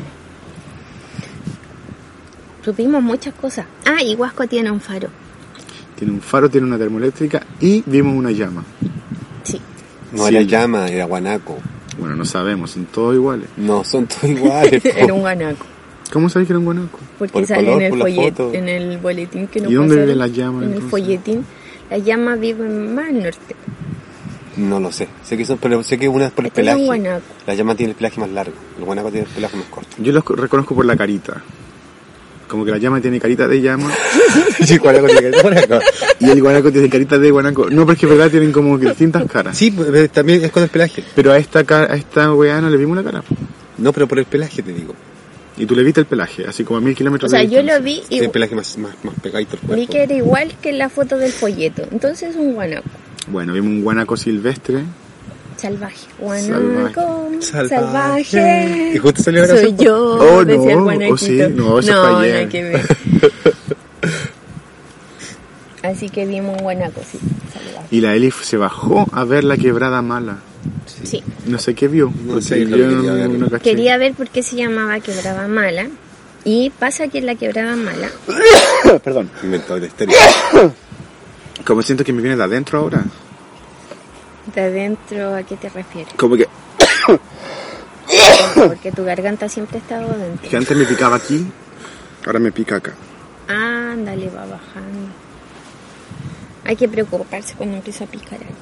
Supimos 2.64 3.02
muchas 3.02 3.34
cosas. 3.34 3.66
Ah, 3.86 4.02
y 4.02 4.14
Huasco 4.14 4.46
tiene 4.46 4.70
un 4.70 4.80
faro. 4.80 5.08
Tiene 5.96 6.12
un 6.14 6.20
faro, 6.20 6.50
tiene 6.50 6.66
una 6.66 6.78
termoeléctrica 6.78 7.42
y 7.60 7.82
vimos 7.86 8.14
una 8.14 8.30
llama. 8.30 8.64
Sí. 9.42 9.60
No 10.12 10.26
Sí. 10.26 10.34
era 10.34 10.42
llama, 10.42 10.88
era 10.88 11.04
guanaco. 11.04 11.58
Bueno, 11.98 12.16
no 12.16 12.24
sabemos, 12.24 12.72
son 12.72 12.86
todos 12.86 13.14
iguales. 13.14 13.48
No, 13.56 13.84
son 13.84 14.06
todos 14.06 14.24
iguales. 14.24 14.84
Era 14.96 15.12
un 15.12 15.20
guanaco. 15.20 15.64
¿Cómo 16.12 16.28
sabéis 16.28 16.46
que 16.48 16.52
era 16.52 16.58
un 16.58 16.64
guanaco? 16.66 16.98
Porque 17.18 17.32
Por 17.32 17.46
sale 17.46 17.64
color, 17.64 17.82
en 17.82 17.92
el 17.92 17.98
folleto, 18.00 18.52
en 18.54 18.68
el 18.68 18.98
boletín 18.98 19.46
que 19.48 19.60
nos 19.60 19.70
¿Y 19.72 19.74
dónde 19.74 19.88
pasaron, 19.96 20.06
vive 20.06 20.16
la 20.16 20.26
llama, 20.28 20.64
En 20.64 20.72
el 20.74 20.82
folletín. 20.82 21.44
La 21.90 21.98
llama 21.98 22.36
vive 22.36 22.68
más 22.68 23.08
al 23.08 23.22
norte. 23.22 23.56
No 24.56 24.78
lo 24.78 24.92
sé. 24.92 25.08
Sé 25.24 25.36
que 25.36 25.44
son, 25.44 25.58
pero 25.58 25.82
sé 25.82 25.98
que 25.98 26.08
una 26.08 26.26
es 26.26 26.32
por 26.32 26.44
el 26.44 26.48
Este 26.48 26.60
es 26.60 26.66
un 26.68 26.72
pelaje. 26.72 26.86
guanaco. 26.86 27.24
La 27.46 27.54
llama 27.54 27.74
tiene 27.74 27.90
el 27.92 27.96
pelaje 27.96 28.20
más 28.20 28.30
largo. 28.30 28.54
El 28.78 28.84
guanaco 28.84 29.10
tiene 29.10 29.26
el 29.26 29.32
pelaje 29.34 29.56
más 29.56 29.66
corto. 29.66 29.88
Yo 29.98 30.12
los 30.12 30.24
reconozco 30.24 30.74
por 30.74 30.84
la 30.84 30.96
carita. 30.96 31.42
Como 32.54 32.64
que 32.64 32.70
la 32.70 32.78
llama 32.78 33.00
tiene 33.00 33.18
carita 33.18 33.48
de 33.48 33.60
llama 33.60 33.90
y 34.60 34.72
el 34.74 34.78
guanaco 34.78 35.06
tiene 35.08 35.22
carita 35.22 35.42
de 35.42 35.42
guanaco. 35.42 35.80
Y 36.20 36.30
el 36.30 36.40
guanaco 36.40 36.70
tiene 36.70 36.88
carita 36.88 37.18
de 37.18 37.30
guanaco. 37.32 37.68
No, 37.68 37.84
porque 37.84 38.06
es 38.06 38.10
verdad, 38.12 38.30
tienen 38.30 38.52
como 38.52 38.78
que 38.78 38.86
distintas 38.86 39.24
caras. 39.28 39.58
Sí, 39.58 39.72
pues, 39.72 39.88
eh, 39.92 40.08
también 40.08 40.44
es 40.44 40.52
con 40.52 40.62
el 40.62 40.68
pelaje. 40.68 41.02
Pero 41.16 41.32
a 41.32 41.36
esta, 41.38 41.64
a 41.68 41.96
esta 41.96 42.32
weá 42.32 42.60
no 42.60 42.70
le 42.70 42.76
vimos 42.76 42.96
la 42.96 43.02
cara. 43.02 43.24
No, 43.78 43.92
pero 43.92 44.06
por 44.06 44.20
el 44.20 44.24
pelaje 44.26 44.62
te 44.62 44.72
digo. 44.72 44.94
Y 45.56 45.66
tú 45.66 45.74
le 45.74 45.82
viste 45.82 45.98
el 45.98 46.06
pelaje, 46.06 46.44
así 46.46 46.62
como 46.62 46.78
a 46.78 46.80
mil 46.80 46.94
kilómetros 46.94 47.28
O 47.28 47.34
sea, 47.34 47.40
de 47.40 47.46
yo 47.46 47.58
distancia. 47.60 47.78
lo 47.78 47.84
vi 47.84 48.02
y 48.04 48.08
Tiene 48.08 48.26
el 48.26 48.30
pelaje 48.30 48.54
más, 48.54 48.78
más, 48.78 48.92
más 49.02 49.14
pegadito 49.20 49.54
al 49.54 49.58
cuerpo. 49.66 49.74
vi 49.80 49.86
que 49.88 50.02
era 50.04 50.14
igual 50.14 50.54
que 50.62 50.70
la 50.70 50.88
foto 50.90 51.18
del 51.18 51.32
folleto. 51.32 51.82
Entonces 51.90 52.30
es 52.30 52.36
un 52.36 52.54
guanaco. 52.54 52.88
Bueno, 53.26 53.52
vimos 53.52 53.68
un 53.70 53.82
guanaco 53.82 54.16
silvestre. 54.16 54.84
Salvaje. 55.64 56.06
Guanaco. 56.18 57.30
Salvaje. 57.40 57.68
Salvaje. 57.74 58.92
¿Y 58.94 58.98
justo 58.98 59.22
salió 59.22 59.46
la 59.46 59.48
Soy 59.48 59.74
yo. 59.78 59.96
Oh, 60.20 60.44
decía 60.44 60.72
el 60.72 60.76
no, 60.76 60.82
guanaquito. 60.84 61.14
oh, 61.14 61.16
sí, 61.16 61.38
no, 61.54 61.78
eso 61.78 62.12
no, 62.12 62.20
que 62.50 62.62
ver. 62.62 62.80
Así 65.82 66.10
que 66.10 66.26
vimos 66.26 66.58
un 66.58 66.62
guanaco, 66.64 67.00
sí. 67.10 67.18
Salvaje. 67.50 67.86
Y 67.90 68.02
la 68.02 68.14
Elif 68.14 68.42
se 68.44 68.58
bajó 68.58 69.06
a 69.10 69.24
ver 69.24 69.44
la 69.44 69.56
quebrada 69.56 70.02
mala. 70.02 70.36
Sí. 71.02 71.22
No 71.46 71.58
sé 71.58 71.74
qué 71.74 71.88
vio. 71.88 72.12
No 72.26 72.42
sé 72.42 72.60
yo 72.60 72.68
quería 72.68 72.86
no- 72.86 73.14
ver. 73.14 73.30
no. 73.30 73.58
Quería 73.58 73.96
ver 73.96 74.12
por 74.12 74.28
qué 74.28 74.42
se 74.42 74.56
llamaba 74.56 75.00
Quebrada 75.00 75.48
Mala. 75.48 75.86
Y 76.44 76.68
pasa 76.78 77.08
que 77.08 77.18
en 77.18 77.26
la 77.26 77.36
Quebrada 77.36 77.74
Mala, 77.74 78.10
Perdón. 79.02 79.30
Inventó 79.42 79.78
la 79.78 79.86
historia. 79.86 80.16
Como 81.66 81.80
siento 81.80 82.04
que 82.04 82.12
me 82.12 82.20
viene 82.20 82.36
de 82.36 82.42
adentro 82.44 82.80
ahora. 82.80 83.02
De 84.54 84.60
adentro, 84.62 85.34
¿a 85.34 85.42
qué 85.42 85.56
te 85.56 85.68
refieres? 85.68 86.12
Como 86.14 86.36
que, 86.36 86.48
Porque 88.54 88.92
tu 88.92 89.04
garganta 89.04 89.48
siempre 89.48 89.78
ha 89.78 89.80
estado 89.80 90.10
adentro. 90.10 90.48
que 90.48 90.56
antes 90.56 90.76
me 90.76 90.84
picaba 90.84 91.16
aquí, 91.16 91.46
ahora 92.26 92.38
me 92.38 92.52
pica 92.52 92.76
acá. 92.76 92.94
Ándale, 93.48 94.30
va 94.30 94.46
bajando. 94.46 95.08
Hay 96.64 96.76
que 96.76 96.88
preocuparse 96.88 97.54
cuando 97.56 97.76
empieza 97.76 98.04
a 98.04 98.06
picar 98.06 98.38
aquí. 98.40 98.52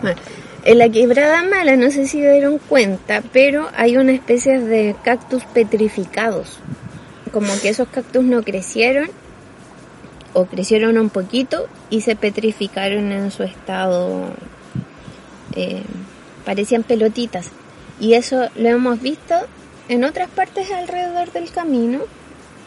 Bueno, 0.01 0.19
en 0.65 0.77
la 0.77 0.89
quebrada 0.89 1.43
mala, 1.43 1.75
no 1.77 1.89
sé 1.91 2.07
si 2.07 2.19
dieron 2.19 2.57
cuenta, 2.57 3.23
pero 3.31 3.69
hay 3.75 3.97
una 3.97 4.11
especie 4.11 4.59
de 4.59 4.95
cactus 5.03 5.43
petrificados. 5.45 6.59
Como 7.31 7.47
que 7.61 7.69
esos 7.69 7.87
cactus 7.87 8.23
no 8.23 8.43
crecieron 8.43 9.09
o 10.33 10.45
crecieron 10.45 10.97
un 10.97 11.09
poquito 11.09 11.67
y 11.89 12.01
se 12.01 12.15
petrificaron 12.15 13.11
en 13.11 13.31
su 13.31 13.43
estado, 13.43 14.25
eh, 15.55 15.83
parecían 16.45 16.83
pelotitas. 16.83 17.49
Y 17.99 18.13
eso 18.13 18.49
lo 18.55 18.69
hemos 18.69 19.01
visto 19.01 19.35
en 19.89 20.03
otras 20.03 20.29
partes 20.29 20.71
alrededor 20.71 21.31
del 21.31 21.51
camino, 21.51 21.99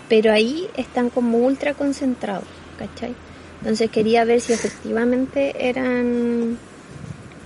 pero 0.08 0.32
ahí 0.32 0.68
están 0.76 1.10
como 1.10 1.38
ultra 1.38 1.74
concentrados, 1.74 2.44
¿cachai? 2.78 3.14
Entonces 3.60 3.90
quería 3.90 4.24
ver 4.24 4.40
si 4.40 4.52
efectivamente 4.52 5.68
eran 5.68 6.58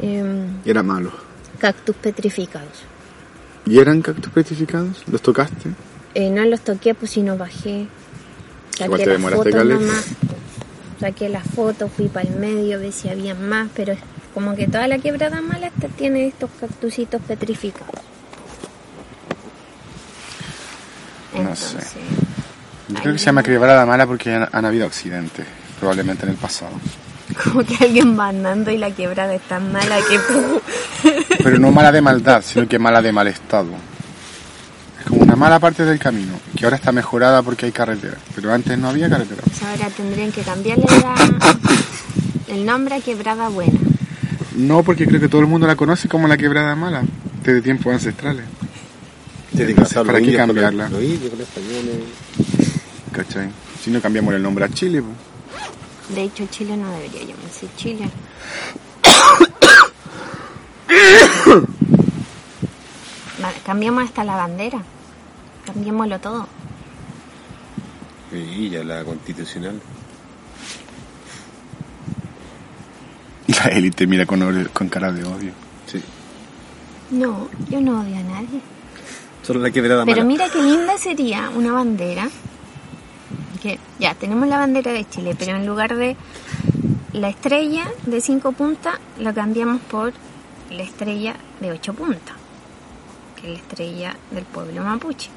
em, 0.01 0.47
Era 0.65 0.83
malo. 0.83 1.13
cactus 1.59 1.97
petrificados. 1.97 2.85
¿Y 3.67 3.79
eran 3.79 4.03
cactus 4.03 4.33
petrificados? 4.33 5.05
¿Los 5.11 5.23
tocaste? 5.23 5.71
Eh, 6.15 6.31
no 6.31 6.45
los 6.45 6.61
toqué, 6.63 6.95
pues 6.95 7.13
si 7.13 7.23
no 7.23 7.37
bajé. 7.37 7.87
Saqué 8.81 9.07
la 9.07 9.19
foto 9.19 9.65
nomás. 9.65 10.07
Saqué 10.99 11.29
la 11.29 11.41
foto, 11.41 11.89
fui 11.89 12.09
para 12.09 12.29
el 12.29 12.37
medio, 12.37 12.79
vi 12.79 12.93
si 12.93 13.09
había 13.09 13.35
más, 13.35 13.69
pero 13.75 13.93
es 13.93 14.01
como 14.35 14.55
que 14.55 14.67
toda 14.67 14.87
la 14.89 14.99
quebrada 14.99 15.41
mala 15.41 15.69
esta 15.69 15.89
tiene 15.89 16.27
estos 16.27 16.51
cactusitos 16.61 17.21
petrificados. 17.23 18.01
No 21.35 21.57
sé. 21.57 21.79
Yo 22.89 23.01
creo 23.01 23.13
que 23.13 23.19
se 23.19 23.27
llama 23.27 23.43
quebrada 23.43 23.87
mala 23.87 24.07
porque 24.07 24.35
han, 24.35 24.49
han 24.51 24.65
habido 24.65 24.87
accidentes, 24.87 25.47
probablemente 25.79 26.25
en 26.25 26.33
el 26.33 26.37
pasado. 26.37 26.73
como 27.45 27.65
que 27.65 27.77
alguien 27.85 28.19
va 28.19 28.29
andando 28.29 28.71
y 28.71 28.79
la 28.79 28.91
quebrada 28.91 29.35
es 29.35 29.43
tan 29.43 29.73
mala 29.73 29.99
que 30.09 30.19
Pero 31.43 31.59
no 31.59 31.71
mala 31.71 31.93
de 31.93 32.01
maldad, 32.01 32.43
sino 32.43 32.67
que 32.69 32.79
mala 32.79 33.03
de 33.03 33.13
mal 33.13 33.29
estado. 33.29 33.69
Como 35.11 35.23
una 35.23 35.37
mala 35.37 35.59
parte 35.59 35.85
del 35.85 35.99
camino, 35.99 36.33
que 36.57 36.65
ahora 36.65 36.77
está 36.77 36.93
mejorada 36.93 37.43
porque 37.43 37.67
hay 37.67 37.73
carretera, 37.73 38.17
pero 38.35 38.53
antes 38.55 38.79
no 38.79 38.89
había 38.89 39.11
carretera. 39.11 39.43
Pues 39.45 39.63
ahora 39.63 39.89
tendrían 39.91 40.31
que 40.33 40.43
cambiarle 40.43 40.85
la- 40.87 41.31
el 42.55 42.65
nombre 42.65 42.95
a 42.95 43.01
quebrada 43.01 43.49
buena. 43.49 43.79
No, 44.57 44.83
porque 44.83 45.07
creo 45.07 45.21
que 45.21 45.29
todo 45.29 45.41
el 45.41 45.47
mundo 45.49 45.67
la 45.67 45.77
conoce 45.77 46.09
como 46.09 46.29
la 46.29 46.37
quebrada 46.37 46.75
mala, 46.77 47.03
desde 47.45 47.61
tiempos 47.63 47.93
ancestrales. 47.93 48.45
Entonces, 49.53 49.95
¿para 50.05 50.19
qué 50.21 50.25
indios 50.27 50.47
cambiarla? 50.47 50.89
Los 50.89 51.03
indios, 51.03 51.31
con 51.31 51.39
los 51.41 51.49
españoles. 51.49 51.97
¿Cachai? 53.13 53.49
Si 53.83 53.91
no 53.91 54.01
cambiamos 54.01 54.33
el 54.35 54.43
nombre 54.43 54.65
a 54.65 54.69
Chile, 54.69 55.03
pues. 55.03 55.17
De 56.15 56.23
hecho, 56.23 56.47
Chile 56.51 56.77
no 56.77 56.91
debería 56.93 57.23
llamarse 57.25 57.67
Chile. 57.77 58.09
Vale, 63.41 63.57
cambiamos 63.65 64.05
hasta 64.05 64.23
la 64.25 64.37
bandera. 64.37 64.83
Cambiémoslo 65.73 66.19
todo. 66.19 66.47
Y 68.33 68.69
ya 68.71 68.85
la 68.85 69.05
constitucional. 69.05 69.81
Y 73.47 73.53
la 73.55 73.65
élite 73.67 74.07
mira 74.07 74.27
con, 74.27 74.65
con 74.73 74.89
cara 74.89 75.13
de 75.13 75.25
odio. 75.25 75.53
Sí. 75.87 76.01
No, 77.11 77.49
yo 77.69 77.81
no 77.81 78.01
odio 78.01 78.17
a 78.17 78.23
nadie. 78.23 78.61
Solo 79.43 79.61
la 79.61 79.71
quebrada 79.71 80.05
Pero 80.05 80.19
mala. 80.19 80.29
mira 80.29 80.49
qué 80.49 80.63
linda 80.63 80.97
sería 80.99 81.51
una 81.51 81.73
bandera. 81.73 82.29
Que 83.63 83.79
ya 83.99 84.15
tenemos 84.15 84.49
la 84.49 84.59
bandera 84.59 84.93
de 84.93 85.07
Chile, 85.09 85.37
pero 85.39 85.57
en 85.57 85.67
lugar 85.67 85.95
de 85.97 86.17
la 87.13 87.29
estrella 87.29 87.91
de 88.07 88.21
cinco 88.21 88.53
puntas, 88.53 88.95
lo 89.19 89.35
cambiamos 89.35 89.81
por 89.83 90.13
la 90.71 90.83
estrella 90.83 91.35
de 91.61 91.73
ocho 91.73 91.93
puntas, 91.93 92.37
que 93.37 93.49
es 93.49 93.53
la 93.53 93.59
estrella 93.59 94.17
del 94.31 94.45
pueblo 94.45 94.83
mapuche. 94.83 95.29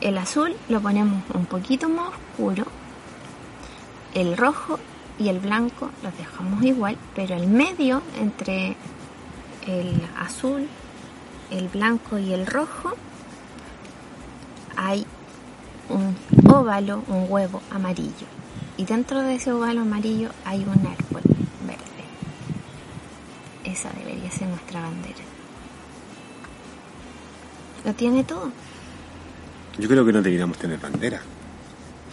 El 0.00 0.18
azul 0.18 0.54
lo 0.68 0.80
ponemos 0.80 1.22
un 1.34 1.46
poquito 1.46 1.88
más 1.88 2.10
oscuro, 2.10 2.64
el 4.14 4.36
rojo 4.36 4.78
y 5.18 5.28
el 5.28 5.40
blanco 5.40 5.90
los 6.02 6.16
dejamos 6.16 6.62
igual, 6.62 6.98
pero 7.14 7.34
el 7.34 7.46
medio 7.46 8.02
entre 8.18 8.76
el 9.66 10.00
azul, 10.18 10.68
el 11.50 11.68
blanco 11.68 12.18
y 12.18 12.32
el 12.32 12.46
rojo 12.46 12.92
hay 14.76 15.06
un 15.88 16.16
óvalo, 16.52 17.02
un 17.08 17.26
huevo 17.28 17.62
amarillo. 17.70 18.26
Y 18.76 18.84
dentro 18.84 19.22
de 19.22 19.36
ese 19.36 19.52
óvalo 19.52 19.80
amarillo 19.80 20.30
hay 20.44 20.60
un 20.60 20.86
árbol 20.86 21.22
verde. 21.66 22.04
Esa 23.64 23.90
debería 23.90 24.30
ser 24.30 24.48
nuestra 24.48 24.82
bandera. 24.82 25.24
Lo 27.84 27.94
tiene 27.94 28.24
todo. 28.24 28.50
Yo 29.78 29.88
creo 29.88 30.04
que 30.04 30.12
no 30.12 30.22
deberíamos 30.22 30.56
tener 30.58 30.78
bandera. 30.78 31.20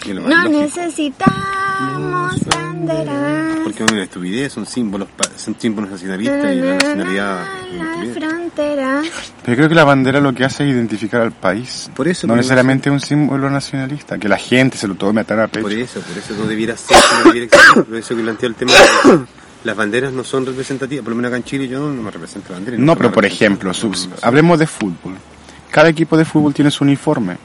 Es 0.02 0.14
No 0.14 0.22
lógico. 0.22 0.50
necesitamos 0.50 2.40
bandera. 2.50 3.56
Porque 3.64 3.84
es 3.86 3.92
una 3.92 4.04
estupidez, 4.04 4.52
son 4.52 4.66
símbolos, 4.66 5.08
pa- 5.16 5.30
son 5.38 5.56
símbolos 5.58 5.92
nacionalistas 5.92 6.54
y 6.54 6.60
la 6.60 6.74
nacionalidad 6.76 7.42
es 7.72 7.78
La 8.18 8.28
frontera. 8.30 9.02
Pero 9.46 9.56
creo 9.58 9.70
que 9.70 9.76
la 9.76 9.84
bandera 9.86 10.20
lo 10.20 10.34
que 10.34 10.44
hace 10.44 10.64
es 10.66 10.72
identificar 10.72 11.22
al 11.22 11.32
país. 11.32 11.90
Por 11.96 12.08
eso, 12.10 12.28
No 12.28 12.34
pero 12.34 12.38
necesariamente 12.38 12.90
un 12.90 13.00
símbolo 13.00 13.50
nacionalista, 13.50 14.18
que 14.18 14.28
la 14.28 14.38
gente 14.38 14.78
se 14.78 14.88
lo 14.88 14.96
tome 14.96 15.22
a 15.22 15.24
tal 15.24 15.40
a 15.40 15.48
pecho. 15.48 15.62
Por 15.64 15.72
eso, 15.74 16.02
por 16.02 16.18
eso 16.18 16.34
no 16.38 16.46
debiera 16.48 16.76
ser, 16.76 16.98
no 17.20 17.32
debiera 17.32 17.46
existir. 17.46 17.84
Por 17.86 17.96
eso 17.98 18.16
que 18.16 18.22
planteó 18.24 18.50
el 18.50 18.56
tema. 18.56 18.72
de 18.74 19.20
Las 19.64 19.78
banderas 19.78 20.12
no 20.12 20.26
son 20.26 20.46
representativas, 20.46 21.04
por 21.04 21.12
lo 21.12 21.16
menos 21.16 21.30
acá 21.30 21.38
en 21.38 21.44
Chile 21.46 21.68
yo 21.70 21.80
no 21.80 22.04
me 22.04 22.12
represento 22.12 22.50
la 22.50 22.56
bandera. 22.56 22.78
No, 22.78 22.96
pero 22.98 23.08
me 23.10 23.14
por 23.16 23.24
ejemplo, 23.26 23.72
No, 23.72 23.90
no 23.90 23.96
hablemos 24.22 24.60
de 24.60 24.68
fútbol. 24.68 25.16
Cada 25.72 25.88
equipo 25.88 26.18
de 26.18 26.26
fútbol 26.26 26.54
tiene 26.54 26.70
su 26.70 26.84
uniforme. 26.84 27.38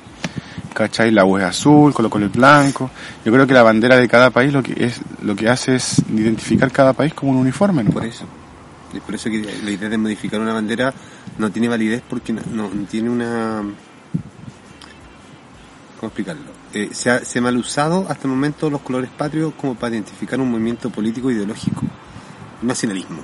¿Cachai? 0.79 1.11
La 1.11 1.25
U 1.25 1.37
es 1.37 1.43
azul, 1.43 1.93
Colo 1.93 2.09
Colo 2.09 2.27
es 2.27 2.33
blanco. 2.33 2.89
Yo 3.25 3.33
creo 3.33 3.49
que 3.49 3.53
la 3.53 3.65
bandera 3.65 3.97
de 3.97 4.07
cada 4.07 4.31
país 4.31 4.53
lo 4.53 4.63
que 4.63 4.85
es 4.85 5.01
lo 5.23 5.35
que 5.35 5.49
hace 5.49 5.75
es 5.75 5.99
identificar 6.09 6.71
cada 6.71 6.93
país 6.93 7.13
como 7.15 7.33
un 7.33 7.39
uniforme, 7.39 7.83
¿no? 7.83 7.91
Por 7.91 8.07
eso. 8.07 8.25
Es 8.95 9.01
por 9.01 9.17
eso 9.17 9.29
que 9.29 9.43
la 9.65 9.71
idea 9.73 9.89
de 9.89 9.99
modificar 9.99 10.39
una 10.39 10.53
bandera 10.53 10.95
no 11.37 11.51
tiene 11.51 11.67
validez 11.67 12.01
porque 12.09 12.33
no, 12.33 12.69
tiene 12.89 13.11
una... 13.11 13.65
¿Cómo 15.99 16.11
explicarlo? 16.11 16.45
Eh, 16.73 16.91
se, 16.93 17.11
ha, 17.11 17.25
se 17.25 17.41
mal 17.41 17.57
usado 17.57 18.07
hasta 18.09 18.29
el 18.29 18.31
momento 18.31 18.71
los 18.71 18.81
colores 18.83 19.11
patrios 19.11 19.55
como 19.61 19.75
para 19.75 19.97
identificar 19.97 20.41
un 20.41 20.49
movimiento 20.49 20.91
político 20.91 21.29
ideológico, 21.29 21.83
nacionalismo. 22.63 23.19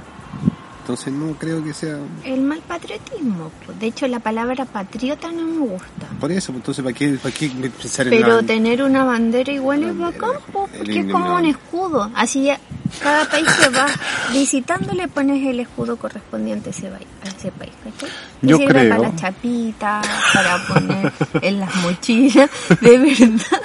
Entonces 0.85 1.15
no 1.15 1.33
creo 1.39 1.65
que 1.65 1.73
sea... 1.73 1.97
El 2.27 2.43
mal 2.43 2.61
patriotismo. 2.69 3.51
De 3.81 3.87
hecho, 3.87 4.07
la 4.07 4.21
palabra 4.21 4.67
patriota 4.67 5.33
no 5.33 5.43
me 5.47 5.59
gusta. 5.61 6.07
Por 6.21 6.31
eso, 6.31 6.53
entonces 6.53 6.85
¿para 6.85 6.95
qué, 6.95 7.09
para 7.23 7.35
qué 7.35 7.49
pensar 7.49 8.07
en 8.07 8.21
la 8.21 8.27
Pero 8.27 8.43
tener 8.43 8.83
una 8.83 9.03
bandera 9.03 9.51
igual 9.51 9.83
es 9.83 9.97
bacán, 9.97 10.33
porque 10.53 11.01
es 11.01 11.11
como 11.11 11.37
un 11.37 11.47
escudo. 11.47 12.11
Así 12.15 12.45
ya, 12.45 12.61
cada 13.03 13.27
país 13.31 13.47
que 13.59 13.71
va 13.71 13.87
visitando 14.35 14.93
le 14.93 15.09
pones 15.09 15.43
el 15.47 15.61
escudo 15.61 15.97
correspondiente 15.97 16.69
a 16.69 16.73
ese, 16.73 16.89
a 16.89 17.29
ese 17.35 17.51
país. 17.51 17.73
¿cachai? 17.83 18.11
Te 18.43 18.47
Yo 18.47 18.59
sirve 18.59 18.69
creo- 18.75 18.89
para 18.91 19.09
las 19.09 19.17
chapitas, 19.17 20.07
para 20.35 20.67
poner 20.67 21.13
en 21.41 21.61
las 21.61 21.75
mochilas, 21.77 22.51
de 22.83 22.99
verdad. 22.99 23.61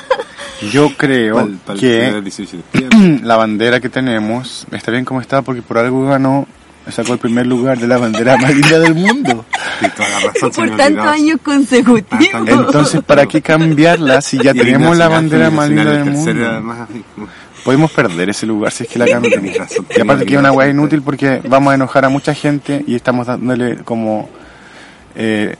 Yo 0.71 0.89
creo 0.95 1.49
que 1.65 1.73
primer 1.77 2.23
18 2.23 2.39
de 2.39 2.63
septiembre. 2.63 3.19
la 3.27 3.35
bandera 3.35 3.81
que 3.81 3.89
tenemos 3.89 4.65
está 4.71 4.89
bien 4.91 5.03
como 5.03 5.19
está 5.19 5.41
porque 5.41 5.61
por 5.61 5.77
algo 5.77 6.05
ganó, 6.05 6.47
sacó 6.89 7.13
el 7.13 7.19
primer 7.19 7.45
lugar 7.45 7.77
de 7.77 7.87
la 7.87 7.97
bandera 7.97 8.37
más 8.37 8.53
linda 8.53 8.79
del 8.79 8.95
mundo. 8.95 9.45
Tiene 9.79 9.93
toda 9.95 10.09
la 10.09 10.19
razón, 10.19 10.51
Por 10.51 10.77
tantos 10.77 11.05
años 11.05 11.39
consecutivos. 11.43 12.47
Entonces, 12.47 13.01
¿para 13.03 13.25
qué 13.25 13.41
cambiarla 13.41 14.21
si 14.21 14.37
ya 14.37 14.53
tenemos 14.53 14.97
la 14.97 15.07
bandera 15.07 15.49
más 15.49 15.69
linda 15.69 15.91
del 15.91 16.05
mundo? 16.05 16.47
además, 16.47 16.89
Podemos 17.63 17.91
perder 17.91 18.29
ese 18.29 18.45
lugar 18.45 18.71
si 18.71 18.83
es 18.83 18.89
que 18.89 18.99
la 18.99 19.05
razón, 19.05 19.85
Y 19.95 20.01
aparte 20.01 20.25
que 20.25 20.33
es 20.33 20.39
una 20.39 20.51
weá 20.51 20.69
inútil 20.69 21.01
porque 21.01 21.41
vamos 21.47 21.71
a 21.71 21.75
enojar 21.75 22.05
a 22.05 22.09
mucha 22.09 22.33
gente 22.33 22.83
y 22.87 22.95
estamos 22.95 23.27
dándole 23.27 23.77
como 23.83 24.29
eh, 25.15 25.55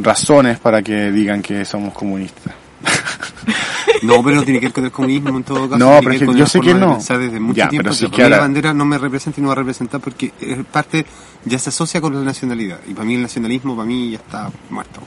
razones 0.00 0.58
para 0.58 0.82
que 0.82 1.10
digan 1.10 1.42
que 1.42 1.64
somos 1.64 1.92
comunistas. 1.92 2.54
No, 4.02 4.22
pero 4.22 4.36
no 4.36 4.42
tiene 4.42 4.58
que 4.58 4.66
ver 4.66 4.72
con 4.72 4.84
el 4.84 4.90
comunismo 4.90 5.36
en 5.36 5.44
todo 5.44 5.68
caso. 5.68 5.78
No, 5.78 6.00
tiene 6.00 6.18
pero 6.18 6.32
que 6.32 6.38
yo 6.38 6.46
sé 6.46 6.58
forma 6.58 6.72
que 6.72 6.74
de 6.74 6.80
no. 6.86 6.92
pensar 6.94 7.18
desde 7.18 7.38
mucho 7.40 7.56
Ya, 7.56 7.68
tiempo. 7.68 7.84
pero 7.84 7.94
si 7.94 8.06
que 8.06 8.10
mí 8.10 8.18
la 8.18 8.24
ahora- 8.24 8.38
bandera 8.40 8.74
no 8.74 8.84
me 8.84 8.98
representa 8.98 9.38
y 9.38 9.42
no 9.42 9.48
va 9.48 9.52
a 9.52 9.56
representar 9.56 10.00
porque 10.00 10.32
es 10.40 10.64
parte, 10.64 11.06
ya 11.44 11.58
se 11.58 11.68
asocia 11.68 12.00
con 12.00 12.12
la 12.14 12.20
nacionalidad. 12.22 12.80
Y 12.88 12.94
para 12.94 13.04
mí 13.04 13.14
el 13.14 13.22
nacionalismo, 13.22 13.76
para 13.76 13.86
mí 13.86 14.10
ya 14.10 14.16
está 14.18 14.50
muerto. 14.70 15.00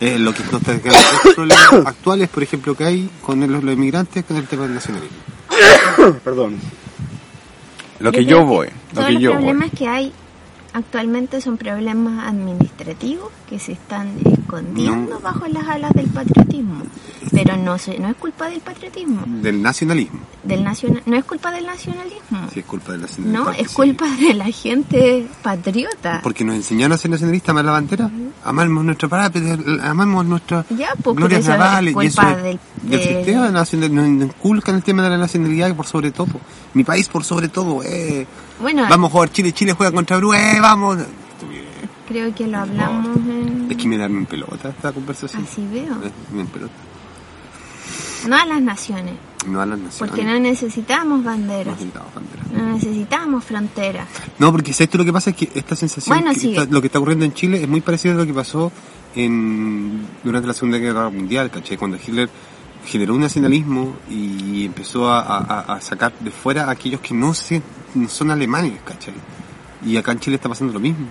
Es 0.00 0.18
lo 0.20 0.32
que 0.32 0.42
nos 0.44 0.54
está 0.66 0.72
los 0.72 1.34
problemas 1.34 1.86
actuales, 1.86 2.28
por 2.30 2.42
ejemplo, 2.42 2.74
que 2.74 2.84
hay 2.84 3.10
con 3.22 3.40
los, 3.50 3.62
los 3.62 3.74
inmigrantes, 3.74 4.24
con 4.24 4.36
el 4.38 4.46
tema 4.46 4.62
del 4.64 4.74
nacionalismo. 4.74 5.16
Perdón. 6.24 6.56
Lo 7.98 8.12
que 8.12 8.24
creo 8.24 8.40
yo 8.40 8.46
voy, 8.46 8.68
lo 8.94 9.06
que 9.06 9.12
los 9.12 9.22
yo 9.22 9.30
voy. 9.32 9.38
problemas 9.42 9.70
que 9.76 9.88
hay 9.88 10.12
actualmente 10.74 11.40
son 11.40 11.56
problemas 11.56 12.26
administrativos 12.28 13.30
que 13.48 13.58
se 13.58 13.72
están 13.72 14.08
escondiendo 14.24 15.20
bajo 15.20 15.46
las 15.46 15.66
alas 15.68 15.92
del 15.92 16.06
patriotismo. 16.08 16.82
Pero 17.32 17.56
no, 17.56 17.78
se, 17.78 17.98
no 17.98 18.08
es 18.08 18.16
culpa 18.16 18.48
del 18.48 18.60
patriotismo, 18.60 19.22
Del 19.26 19.60
nacionalismo. 19.62 20.20
del 20.44 20.62
nacional, 20.64 21.02
no 21.06 21.16
es 21.16 21.24
culpa 21.24 21.50
del 21.50 21.66
nacionalismo. 21.66 22.38
Sí, 22.52 22.60
es 22.60 22.66
culpa 22.66 22.92
del 22.92 23.02
nacionalismo. 23.02 23.44
No, 23.44 23.50
es 23.52 23.68
culpa 23.70 24.06
de 24.16 24.34
la 24.34 24.44
gente 24.46 25.26
patriota. 25.42 26.20
Porque 26.22 26.44
nos 26.44 26.54
enseñaron 26.56 26.92
a 26.94 26.98
ser 26.98 27.10
nacionalistas, 27.10 27.50
amar 27.50 27.64
la 27.64 27.72
bandera, 27.72 28.10
amamos 28.44 28.84
nuestro 28.84 29.08
patria, 29.08 29.58
amamos 29.82 30.24
nuestras 30.26 30.66
Ya, 30.70 30.88
pues, 31.02 31.02
pero 31.02 31.14
glorias 31.14 31.40
eso 31.40 31.52
es 31.52 31.58
navales. 31.58 31.94
Y 32.00 32.06
eso 32.06 32.16
culpa 32.22 32.30
es 32.32 32.42
del- 32.42 32.60
del 32.82 32.90
del- 33.00 33.16
sistema 33.24 33.48
nacional, 33.50 33.94
nos 33.94 34.06
inculcan 34.06 34.74
el 34.76 34.82
tema 34.82 35.02
de 35.02 35.10
la 35.10 35.18
nacionalidad 35.18 35.74
por 35.74 35.86
sobre 35.86 36.10
todo. 36.12 36.28
Mi 36.74 36.84
país 36.84 37.08
por 37.08 37.24
sobre 37.24 37.48
todo, 37.48 37.82
eh. 37.82 38.26
Bueno, 38.60 38.86
Vamos 38.88 39.10
a 39.10 39.12
jugar 39.12 39.30
Chile, 39.30 39.52
Chile 39.52 39.72
juega 39.72 39.92
contra 39.92 40.16
Perú, 40.16 40.32
eh, 40.32 40.58
vamos. 40.60 40.98
Creo 42.06 42.34
que 42.34 42.46
lo 42.46 42.58
hablamos 42.58 43.16
en... 43.16 43.66
Es 43.70 43.76
que 43.76 43.88
me 43.88 43.98
dan 43.98 44.12
en 44.16 44.26
pelota 44.26 44.70
esta 44.70 44.92
conversación. 44.92 45.44
Así 45.44 45.66
veo. 45.72 45.94
Me 46.32 46.40
en 46.42 46.46
pelota. 46.46 46.72
No 48.28 48.36
a 48.36 48.44
las 48.46 48.60
naciones, 48.60 49.14
No 49.46 49.60
a 49.60 49.66
las 49.66 49.78
naciones. 49.78 49.98
porque 49.98 50.24
no 50.24 50.38
necesitamos 50.40 51.22
banderas, 51.22 51.74
necesitamos 51.74 52.12
banderas. 52.14 52.46
no 52.52 52.72
necesitamos 52.72 53.44
fronteras. 53.44 54.08
No, 54.40 54.50
porque 54.50 54.72
¿sabes 54.72 54.90
tú 54.90 54.98
lo 54.98 55.04
que 55.04 55.12
pasa? 55.12 55.30
Es 55.30 55.36
que 55.36 55.50
esta 55.54 55.76
sensación, 55.76 56.16
Bueno, 56.18 56.32
que 56.34 56.40
sí. 56.40 56.50
está- 56.56 56.64
lo 56.72 56.80
que 56.80 56.88
está 56.88 56.98
ocurriendo 56.98 57.24
en 57.24 57.34
Chile 57.34 57.62
es 57.62 57.68
muy 57.68 57.80
parecido 57.82 58.14
a 58.14 58.18
lo 58.18 58.26
que 58.26 58.34
pasó 58.34 58.72
en, 59.14 60.04
durante 60.24 60.48
la 60.48 60.54
Segunda 60.54 60.78
Guerra 60.78 61.08
Mundial, 61.10 61.50
¿cachai? 61.50 61.76
Cuando 61.76 61.96
Hitler 61.98 62.28
generó 62.84 63.14
un 63.14 63.20
nacionalismo 63.20 63.96
y 64.10 64.64
empezó 64.64 65.08
a, 65.08 65.20
a- 65.20 65.74
a 65.76 65.80
sacar 65.80 66.12
de 66.18 66.30
fuera 66.32 66.64
a 66.64 66.70
aquellos 66.72 67.00
que 67.00 67.14
no, 67.14 67.32
se, 67.32 67.62
no 67.94 68.08
son 68.08 68.30
alemanes, 68.32 68.80
¿cachai? 68.84 69.14
Y 69.84 69.96
acá 69.96 70.10
en 70.12 70.18
Chile 70.20 70.36
está 70.36 70.48
pasando 70.48 70.72
lo 70.72 70.80
mismo. 70.80 71.06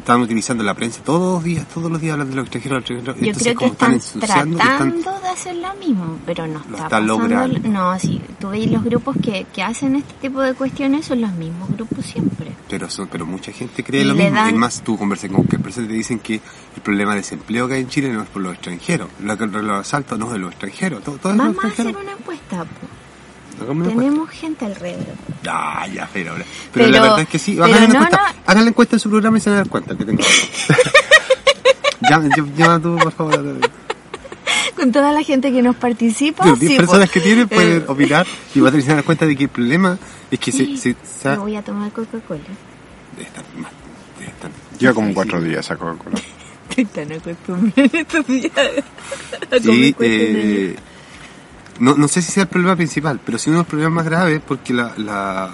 Están 0.00 0.20
utilizando 0.22 0.64
la 0.64 0.74
prensa 0.74 1.02
todos 1.04 1.34
los 1.34 1.44
días, 1.44 1.66
todos 1.68 1.90
los 1.90 2.00
días 2.00 2.12
hablando 2.14 2.30
de 2.30 2.36
los 2.36 2.44
extranjeros, 2.46 2.80
los 2.80 2.90
extranjeros. 2.98 3.20
Yo 3.20 3.26
Entonces, 3.30 3.54
creo 3.54 3.58
que 3.58 3.66
están 3.66 3.94
están- 3.94 4.58
tratando 4.58 5.20
de 5.20 5.28
hacer 5.28 5.56
lo 5.56 5.74
mismo, 5.74 6.18
pero 6.26 6.46
no 6.46 6.54
Lo 6.54 6.58
está 6.60 6.72
están 6.84 6.88
pasando. 7.06 7.18
logrando. 7.18 7.68
No, 7.68 7.98
sí, 7.98 8.20
tú 8.40 8.48
veis 8.48 8.70
los 8.70 8.82
grupos 8.82 9.16
que, 9.22 9.46
que 9.52 9.62
hacen 9.62 9.96
este 9.96 10.14
tipo 10.20 10.40
de 10.40 10.54
cuestiones 10.54 11.06
son 11.06 11.20
los 11.20 11.32
mismos 11.34 11.68
grupos 11.70 12.04
siempre. 12.06 12.50
Pero, 12.68 12.88
son, 12.90 13.08
pero 13.08 13.26
mucha 13.26 13.52
gente 13.52 13.84
cree 13.84 14.02
Y 14.02 14.04
lo 14.04 14.14
mismo. 14.14 14.30
dan- 14.34 14.48
Es 14.48 14.56
más, 14.56 14.82
tú 14.82 14.96
conversas 14.96 15.28
con 15.30 15.36
cualquier 15.40 15.60
persona 15.62 15.86
y 15.86 15.90
te 15.90 15.94
dicen 15.94 16.18
que 16.18 16.34
el 16.36 16.82
problema 16.82 17.10
de 17.12 17.18
desempleo 17.18 17.68
que 17.68 17.74
hay 17.74 17.80
en 17.82 17.88
Chile 17.88 18.10
no 18.12 18.22
es 18.22 18.28
por 18.28 18.42
los 18.42 18.52
extranjeros. 18.54 19.08
Lo 19.22 19.36
que 19.36 19.46
los 19.46 19.80
asaltos 19.80 20.18
no 20.18 20.26
es 20.26 20.32
de 20.32 20.38
los 20.38 20.50
extranjeros. 20.52 21.02
Todo, 21.04 21.16
todo 21.18 21.32
es 21.32 21.38
de 21.38 21.44
los 21.44 21.54
Vamos 21.56 21.64
a 21.64 21.68
hacer 21.68 21.86
extranjeros. 21.86 22.02
una 22.02 22.12
encuesta. 22.20 22.64
po. 22.64 22.86
Hagamos 23.60 23.86
una 23.86 23.90
encuesta. 23.92 24.10
Tenemos 24.10 24.30
gente 24.30 24.64
alrededor. 24.64 25.14
Ya, 25.42 25.86
ya, 25.92 26.08
pero, 26.12 26.32
pero, 26.34 26.44
Pero- 26.72 26.88
la 26.88 27.00
verdad 27.00 27.20
es 27.20 27.28
que 27.28 27.38
sí. 27.38 27.58
Hagan 27.58 27.70
la, 27.70 27.78
no, 27.80 27.84
encuesta, 27.94 28.16
no. 28.16 28.42
hagan 28.46 28.64
la 28.64 28.70
encuesta 28.70 28.96
en 28.96 29.00
su 29.00 29.10
programa 29.10 29.38
y 29.38 29.40
se 29.40 29.50
van 29.50 29.58
a 29.58 29.62
dar 29.62 29.68
cuenta 29.70 29.96
que 29.96 30.04
tengo 30.04 30.22
llama, 32.56 32.80
tú, 32.82 32.96
por 32.96 33.12
favor. 33.12 33.60
Con 34.76 34.92
toda 34.92 35.12
la 35.12 35.22
gente 35.22 35.52
que 35.52 35.62
nos 35.62 35.76
participa. 35.76 36.46
Las 36.46 36.58
10 36.58 36.72
sí, 36.72 36.78
personas 36.78 37.08
po. 37.08 37.12
que 37.14 37.20
tienen 37.20 37.48
pueden 37.48 37.82
Eh, 37.82 37.84
opinar 37.88 38.26
y 38.54 38.60
van 38.60 38.68
a 38.68 38.70
tener 38.72 38.84
que 38.84 38.90
se 38.90 38.94
dar 38.96 39.04
cuenta 39.04 39.26
de 39.26 39.36
que 39.36 39.44
el 39.44 39.50
problema 39.50 39.98
es 40.30 40.38
que 40.38 40.52
se, 40.52 40.76
se, 40.76 40.96
se- 41.04 41.28
Me 41.28 41.36
voy 41.38 41.56
a 41.56 41.62
tomar 41.62 41.90
Coca-Cola. 41.92 42.40
Lleva 44.78 44.94
como 44.94 45.12
cuatro 45.12 45.40
días 45.42 45.70
a 45.70 45.76
Coca-Cola. 45.76 46.18
Están 46.76 47.12
acostumbrados 47.12 47.94
estos 47.94 48.26
días 48.26 48.52
a 48.56 49.58
Sí, 49.60 49.92
comer 49.92 49.96
eh, 50.00 50.76
no, 51.80 51.96
no 51.96 52.08
sé 52.08 52.22
si 52.22 52.30
sea 52.32 52.44
el 52.44 52.48
problema 52.48 52.76
principal, 52.76 53.20
pero 53.24 53.38
sí 53.38 53.50
uno 53.50 53.58
de 53.58 53.62
los 53.62 53.68
problemas 53.68 53.92
más 53.92 54.04
graves 54.04 54.40
porque 54.46 54.72
la, 54.72 54.92
la, 54.96 55.50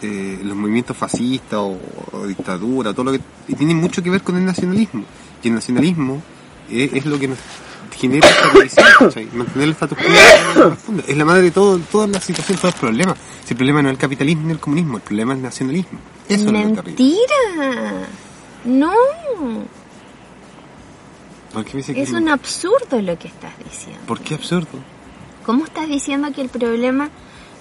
eh, 0.00 0.40
los 0.42 0.56
movimientos 0.56 0.96
fascistas 0.96 1.58
o, 1.58 1.78
o 2.12 2.26
dictadura, 2.26 2.92
todo 2.92 3.04
lo 3.04 3.12
que 3.12 3.20
tiene 3.54 3.74
mucho 3.74 4.02
que 4.02 4.10
ver 4.10 4.22
con 4.22 4.36
el 4.36 4.44
nacionalismo. 4.44 5.04
Y 5.42 5.48
el 5.48 5.54
nacionalismo 5.54 6.22
es 6.70 7.04
lo 7.04 7.18
que 7.18 7.28
nos 7.28 7.38
genera 7.96 8.26
esta 8.28 8.48
división, 8.54 9.28
mantener 9.34 9.68
el 9.68 9.70
status 9.72 9.98
quo 9.98 10.76
es 11.06 11.16
la 11.16 11.24
madre 11.24 11.42
de 11.42 11.50
todo, 11.50 11.78
toda 11.78 12.06
la 12.06 12.20
situación, 12.20 12.58
todos 12.58 12.74
los 12.74 12.80
problemas. 12.80 13.18
Si 13.44 13.52
el 13.52 13.56
problema 13.56 13.82
no 13.82 13.88
es 13.88 13.92
el 13.92 13.98
capitalismo 13.98 14.46
ni 14.46 14.52
el 14.52 14.60
comunismo, 14.60 14.96
el 14.96 15.02
problema 15.02 15.32
es 15.32 15.38
el 15.38 15.42
nacionalismo. 15.42 15.98
Eso 16.28 16.48
es. 16.48 16.84
Mentira. 16.84 18.08
No, 18.64 18.92
¿Por 21.52 21.64
qué 21.64 21.72
me 21.74 21.78
dice 21.78 21.94
que 21.94 22.02
es 22.02 22.12
un 22.12 22.28
absurdo 22.28 23.02
lo 23.02 23.18
que 23.18 23.28
estás 23.28 23.52
diciendo. 23.58 24.00
¿Por 24.06 24.20
qué 24.20 24.34
absurdo? 24.34 24.78
¿Cómo 25.44 25.64
estás 25.64 25.88
diciendo 25.88 26.28
que 26.34 26.40
el 26.42 26.48
problema 26.48 27.10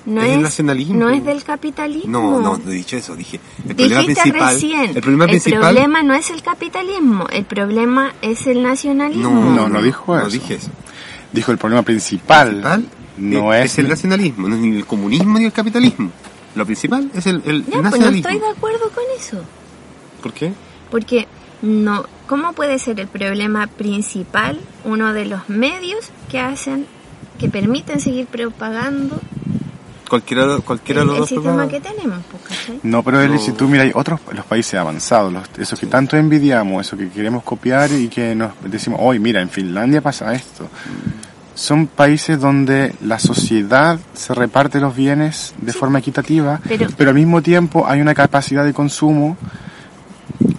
no 0.05 0.21
Es 0.21 0.29
es, 0.29 0.35
el 0.35 0.41
nacionalismo. 0.41 0.99
no 0.99 1.09
es 1.09 1.23
del 1.23 1.43
capitalismo? 1.43 2.11
No, 2.11 2.39
no, 2.41 2.57
no 2.57 2.71
he 2.71 2.75
dicho 2.75 2.97
eso, 2.97 3.15
dije. 3.15 3.39
El 3.67 3.75
problema 3.75 4.03
principal. 4.03 4.53
recién, 4.53 4.89
el 4.95 5.01
problema 5.01 5.27
principal. 5.27 5.59
problema 5.61 6.03
no 6.03 6.13
es 6.13 6.29
el 6.31 6.41
capitalismo, 6.41 7.27
el 7.31 7.45
problema 7.45 8.13
es 8.21 8.47
el 8.47 8.63
nacionalismo. 8.63 9.29
No, 9.29 9.69
no 9.69 9.81
dijo 9.81 10.15
No 10.15 10.21
eso. 10.21 10.29
dije 10.29 10.55
eso. 10.55 10.69
Dijo 11.31 11.51
el 11.51 11.57
problema 11.57 11.83
principal, 11.83 12.49
principal 12.49 12.85
no 13.17 13.53
es, 13.53 13.77
el 13.77 13.87
nacionalismo, 13.87 14.49
no 14.49 14.55
es 14.55 14.61
ni 14.61 14.75
el 14.75 14.85
comunismo 14.85 15.37
ni 15.39 15.45
el 15.45 15.53
capitalismo. 15.53 16.09
Lo 16.55 16.65
principal 16.65 17.09
es 17.13 17.25
el, 17.27 17.41
el 17.45 17.65
Ya, 17.65 17.81
pues 17.81 18.01
no 18.01 18.09
estoy 18.09 18.39
de 18.39 18.49
acuerdo 18.49 18.89
con 18.89 19.03
eso. 19.17 19.37
¿Por 20.21 20.33
qué? 20.33 20.51
Porque 20.89 21.27
no, 21.61 22.05
¿cómo 22.27 22.51
puede 22.53 22.79
ser 22.79 22.99
el 22.99 23.07
problema 23.07 23.67
principal 23.67 24.59
uno 24.83 25.13
de 25.13 25.25
los 25.25 25.47
medios 25.47 26.09
que 26.29 26.39
hacen, 26.39 26.85
que 27.41 27.49
permiten 27.49 27.99
seguir 27.99 28.27
propagando 28.27 29.19
Cualquiera, 30.09 30.57
cualquiera 30.59 31.01
el, 31.01 31.07
de 31.07 31.13
el 31.13 31.19
los 31.21 31.29
dos 31.29 31.41
sistema 31.41 31.67
que 31.69 31.79
tenemos? 31.79 32.19
pues, 32.29 32.43
¿cachai? 32.43 32.79
No, 32.83 33.01
pero 33.01 33.21
Eli, 33.21 33.39
si 33.39 33.53
tú 33.53 33.67
miras, 33.69 33.85
hay 33.85 33.91
otros, 33.95 34.19
los 34.33 34.45
países 34.45 34.73
avanzados, 34.75 35.31
los, 35.31 35.43
esos 35.57 35.79
que 35.79 35.87
tanto 35.87 36.17
envidiamos, 36.17 36.85
esos 36.85 36.99
que 36.99 37.09
queremos 37.09 37.43
copiar 37.43 37.89
y 37.93 38.09
que 38.09 38.35
nos 38.35 38.51
decimos, 38.65 38.99
hoy 39.01 39.19
mira, 39.19 39.41
en 39.41 39.49
Finlandia 39.49 40.01
pasa 40.01 40.33
esto. 40.33 40.67
Son 41.55 41.87
países 41.87 42.39
donde 42.39 42.93
la 43.01 43.19
sociedad 43.19 43.99
se 44.13 44.33
reparte 44.33 44.79
los 44.81 44.93
bienes 44.95 45.53
de 45.61 45.71
forma 45.73 45.99
equitativa, 45.99 46.59
Pero- 46.67 46.87
pero, 46.97 47.09
al 47.11 47.15
mismo 47.15 47.41
tiempo 47.41 47.85
hay 47.87 48.01
una 48.01 48.13
capacidad 48.13 48.65
de 48.65 48.73
consumo, 48.73 49.37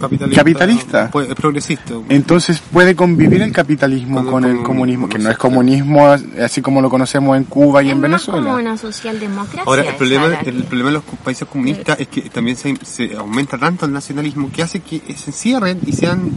Capitalista. 0.00 0.40
Capitalista. 0.40 1.08
pues, 1.12 1.28
es 1.28 1.34
progresista. 1.34 1.94
entonces 2.08 2.60
puede 2.72 2.94
convivir 2.96 3.42
el 3.42 3.52
capitalismo 3.52 4.16
Con 4.16 4.26
el 4.26 4.30
con 4.32 4.44
el 4.44 4.50
comunismo, 4.62 4.66
comunismo, 4.66 5.08
que 5.08 5.18
no 5.18 5.30
es 5.30 5.36
comunismo 5.38 6.06
así 6.42 6.60
como 6.62 6.80
lo 6.80 6.90
conocemos 6.90 7.36
en 7.36 7.44
Cuba 7.44 7.82
y 7.82 7.86
es 7.88 7.92
en 7.92 8.00
más 8.00 8.10
Venezuela. 8.10 8.42
como 8.42 8.56
una 8.56 8.76
socialdemocracia. 8.76 9.62
Ahora, 9.66 9.82
el 9.88 9.94
problema, 9.96 10.26
esa 10.26 10.34
la 10.34 10.40
el 10.40 10.44
que- 10.56 10.62
problema 10.64 10.88
de 10.90 10.94
los 10.94 11.04
países 11.24 11.46
comunistas 11.48 12.00
es 12.00 12.08
que 12.08 12.22
también 12.22 12.56
se, 12.56 12.76
se 12.84 13.14
aumenta 13.16 13.58
tanto 13.58 13.86
el 13.86 13.92
nacionalismo 13.92 14.50
que 14.52 14.62
hace 14.62 14.80
que 14.80 15.00
se 15.16 15.30
encierren 15.30 15.78
y 15.86 15.92
sean 15.92 16.30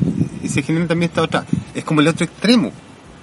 y 0.43 0.47
se 0.47 0.61
generen 0.61 0.87
también 0.87 1.09
esta 1.09 1.21
otra. 1.23 1.45
Es 1.73 1.83
como 1.83 2.01
el 2.01 2.07
otro 2.07 2.25
extremo. 2.25 2.71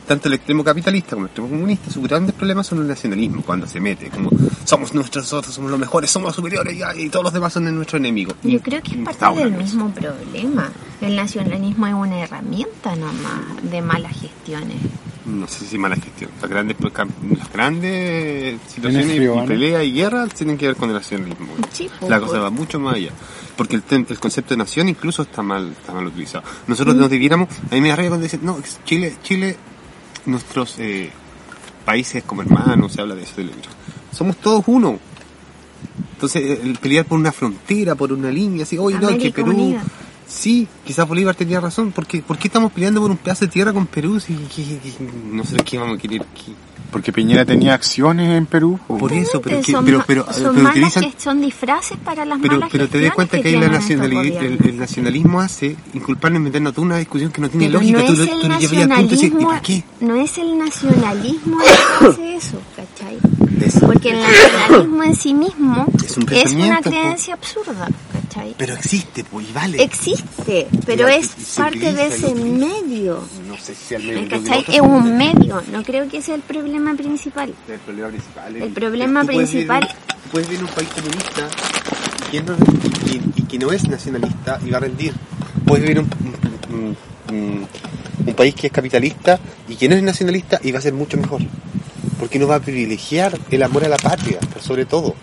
Tanto 0.07 0.29
el 0.29 0.35
extremo 0.35 0.65
capitalista 0.65 1.11
como 1.11 1.27
el 1.27 1.29
extremo 1.29 1.49
comunista, 1.49 1.91
sus 1.91 2.03
grandes 2.03 2.35
problemas 2.35 2.67
son 2.67 2.81
el 2.81 2.89
nacionalismo 2.89 3.43
cuando 3.43 3.67
se 3.67 3.81
mete. 3.81 4.11
Como 4.11 4.31
somos 4.65 4.93
nuestros, 4.95 5.25
nosotros 5.25 5.55
somos 5.55 5.71
los 5.71 5.79
mejores, 5.79 6.11
somos 6.11 6.29
los 6.29 6.37
superiores 6.37 6.77
ya, 6.77 6.95
y 6.95 7.09
todos 7.09 7.25
los 7.25 7.33
demás 7.33 7.53
son 7.53 7.73
nuestros 7.75 8.01
enemigos. 8.01 8.35
Yo 8.43 8.61
creo 8.61 8.83
que 8.83 8.93
es 8.93 8.97
parte 8.97 9.13
Está 9.13 9.33
del 9.33 9.53
mismo 9.53 9.91
problema. 9.91 10.71
El 11.01 11.17
nacionalismo 11.17 11.87
es 11.87 11.95
una 11.95 12.21
herramienta 12.21 12.97
nomás 12.97 13.71
de 13.71 13.81
malas 13.83 14.13
gestiones. 14.21 14.77
No 15.25 15.47
sé 15.47 15.65
si 15.67 15.79
mala 15.79 15.95
gestión. 15.97 16.31
Las 16.41 16.51
grandes, 16.51 16.77
las 16.81 17.53
grandes 17.53 18.61
situaciones 18.69 19.07
frío, 19.07 19.35
y 19.35 19.37
¿no? 19.37 19.45
peleas 19.47 19.85
y 19.85 19.93
guerras 19.93 20.35
tienen 20.35 20.59
que 20.59 20.67
ver 20.67 20.77
con 20.77 20.89
el 20.89 20.97
nacionalismo. 20.97 21.47
Sí, 21.73 21.89
pues, 21.99 22.11
La 22.11 22.19
cosa 22.19 22.33
pues. 22.33 22.43
va 22.43 22.51
mucho 22.51 22.81
más 22.81 22.97
allá. 22.97 23.11
Porque 23.57 23.77
el, 23.77 23.85
el 23.89 24.19
concepto 24.19 24.55
de 24.55 24.59
nación 24.59 24.89
incluso 24.89 25.23
está 25.23 25.43
mal, 25.43 25.71
está 25.71 25.93
mal 25.93 26.07
utilizado. 26.07 26.45
Nosotros 26.67 26.97
nos 26.97 27.09
dividiéramos, 27.09 27.49
a 27.71 27.75
mí 27.75 27.81
me 27.81 27.91
da 27.91 27.97
rabia 27.97 28.11
cuando 28.11 28.25
dicen, 28.25 28.41
no, 28.43 28.59
es 28.59 28.81
Chile, 28.85 29.15
Chile, 29.23 29.57
nuestros 30.27 30.79
eh, 30.79 31.11
países 31.85 32.23
como 32.25 32.43
hermanos, 32.43 32.93
se 32.93 33.01
habla 33.01 33.15
de 33.15 33.23
eso 33.23 33.37
de 33.37 33.51
Somos 34.13 34.37
todos 34.37 34.65
uno. 34.67 34.99
Entonces, 36.15 36.61
el 36.63 36.79
pelear 36.79 37.05
por 37.05 37.19
una 37.19 37.33
frontera, 37.33 37.95
por 37.95 38.13
una 38.13 38.31
línea, 38.31 38.63
así, 38.63 38.79
oye, 38.79 38.95
no, 38.97 39.09
que 39.09 39.15
América 39.15 39.45
Perú... 39.45 39.51
Unida. 39.57 39.83
Sí, 40.29 40.67
quizás 40.87 41.07
Bolívar 41.07 41.35
tenía 41.35 41.61
razón, 41.61 41.93
porque 41.93 42.23
¿por 42.23 42.39
qué 42.39 42.49
estamos 42.49 42.73
peleando 42.73 43.03
por 43.03 43.11
un 43.11 43.19
pedazo 43.19 43.45
de 43.45 43.51
tierra 43.51 43.73
con 43.73 43.87
Perú 43.87 44.19
si 44.19 44.35
que- 44.35 44.63
que- 44.79 44.95
no 45.31 45.45
sé 45.45 45.57
qué 45.57 45.77
vamos 45.77 45.99
a 45.99 46.01
querer? 46.01 46.25
Porque 46.93 47.11
Piñera 47.13 47.45
tenía 47.45 47.75
acciones 47.75 48.29
en 48.37 48.47
Perú. 48.47 48.79
o- 48.87 48.99
Por 48.99 49.13
eso, 49.13 49.41
pero, 49.41 49.61
que, 49.63 49.73
son, 49.73 49.85
pero, 49.85 50.05
pero, 50.07 50.25
son 50.31 50.35
pero 50.43 50.53
malas 50.53 50.71
utilizan, 50.77 51.03
que 51.11 51.21
son 51.21 51.41
disfraces 51.41 51.97
para 52.05 52.25
las 52.25 52.39
pero, 52.41 52.53
malas 52.55 52.69
pero 52.71 52.87
te 52.89 53.01
das 53.01 53.15
cuenta 53.15 53.41
que, 53.41 53.49
ahí 53.49 53.57
la 53.57 53.69
nacionali- 53.69 54.37
el, 54.39 54.79
nacionalismo 54.79 55.41
hace 55.41 55.75
inculparnos 55.95 56.55
a 56.55 56.73
toda 56.73 56.83
una 56.87 56.99
discusión 56.99 57.33
que 57.33 57.41
no 57.41 57.49
tiene 57.49 57.67
Pero 57.67 57.79
lógica. 57.81 57.99
no 57.99 58.07
tú, 58.07 58.13
es 58.13 58.19
el 58.21 58.29
tú 58.29 58.35
lo 58.49 58.59
llevas 58.59 58.73
al 58.83 58.89
punto 58.89 59.03
y 59.03 59.03
dices, 59.09 59.23
¿y 59.23 59.31
nacionalismo, 59.33 59.49
para 59.49 59.63
qué? 59.63 59.85
no 60.01 60.17
es 60.17 60.39
el 60.39 60.59
nacionalismo 60.59 61.59
que 61.59 62.07
hace 62.07 62.35
eso, 62.37 62.61
¿cachai? 62.77 63.19
Es- 63.65 63.81
Porque 63.81 64.11
el 64.11 64.21
nacionalismo 64.21 65.03
en 65.05 65.17
sí 65.17 65.35
mismo 65.35 65.87
Es 66.05 66.17
un 66.19 66.27
es 66.31 66.53
una 66.53 66.81
creencia 66.83 67.35
absurda, 67.35 67.89
¿cachai? 68.35 68.55
Pero 68.59 68.75
existe, 68.75 69.25
pues, 69.25 69.49
y 69.49 69.53
vale. 69.53 69.83
Existe, 69.83 70.67
pero 70.87 71.09
es 71.09 71.29
parte 71.57 71.93
de 71.93 72.07
ese 72.07 72.35
medio. 72.35 73.23
no 73.47 73.57
sé 73.59 73.75
si 73.75 73.95
al 73.95 74.03
menos 74.05 74.29
¿Cachai? 74.45 74.65
Es 74.69 74.81
un 74.81 75.17
medio, 75.17 75.63
no 75.73 75.83
creo 75.83 76.09
que 76.09 76.23
sea 76.23 76.35
el 76.35 76.43
problema 76.43 76.95
principal. 76.95 77.53
El 77.69 77.79
problema 77.81 78.09
principal. 78.09 78.57
El 78.57 78.73
problema 78.73 79.25
principal- 79.25 79.89
puedes 80.31 80.49
en 80.51 80.61
un 80.63 80.69
país 80.69 80.89
comunista 80.89 81.49
y, 82.29 82.31
que 82.31 82.43
no- 82.43 82.57
y- 83.07 83.17
y- 83.17 83.23
y 83.37 83.43
que 83.43 83.59
no 83.59 83.71
es 83.73 83.87
nacionalista 83.89 84.59
y 84.65 84.71
va 84.71 84.79
a 84.79 84.81
rendir. 84.81 85.13
Puedes 85.67 85.83
vivir 85.87 85.99
en 85.99 86.05
un, 86.05 86.11
un- 86.75 86.77
un 86.89 86.97
un, 87.31 87.67
un 88.27 88.35
país 88.35 88.55
que 88.55 88.67
es 88.67 88.73
capitalista 88.73 89.39
y 89.69 89.77
que 89.77 89.89
no 89.89 89.95
es 89.95 90.03
nacionalista 90.03 90.61
y 90.63 90.71
va 90.73 90.79
a 90.81 90.83
ser 90.83 90.93
mucho 90.93 91.17
mejor. 91.17 91.41
Porque 92.19 92.39
no 92.39 92.47
va 92.47 92.57
a 92.57 92.61
privilegiar 92.61 93.39
el 93.51 93.63
amor 93.63 93.85
a 93.85 93.89
la 93.89 93.97
patria, 93.97 94.39
sobre 94.61 94.85
todo. 94.85 95.15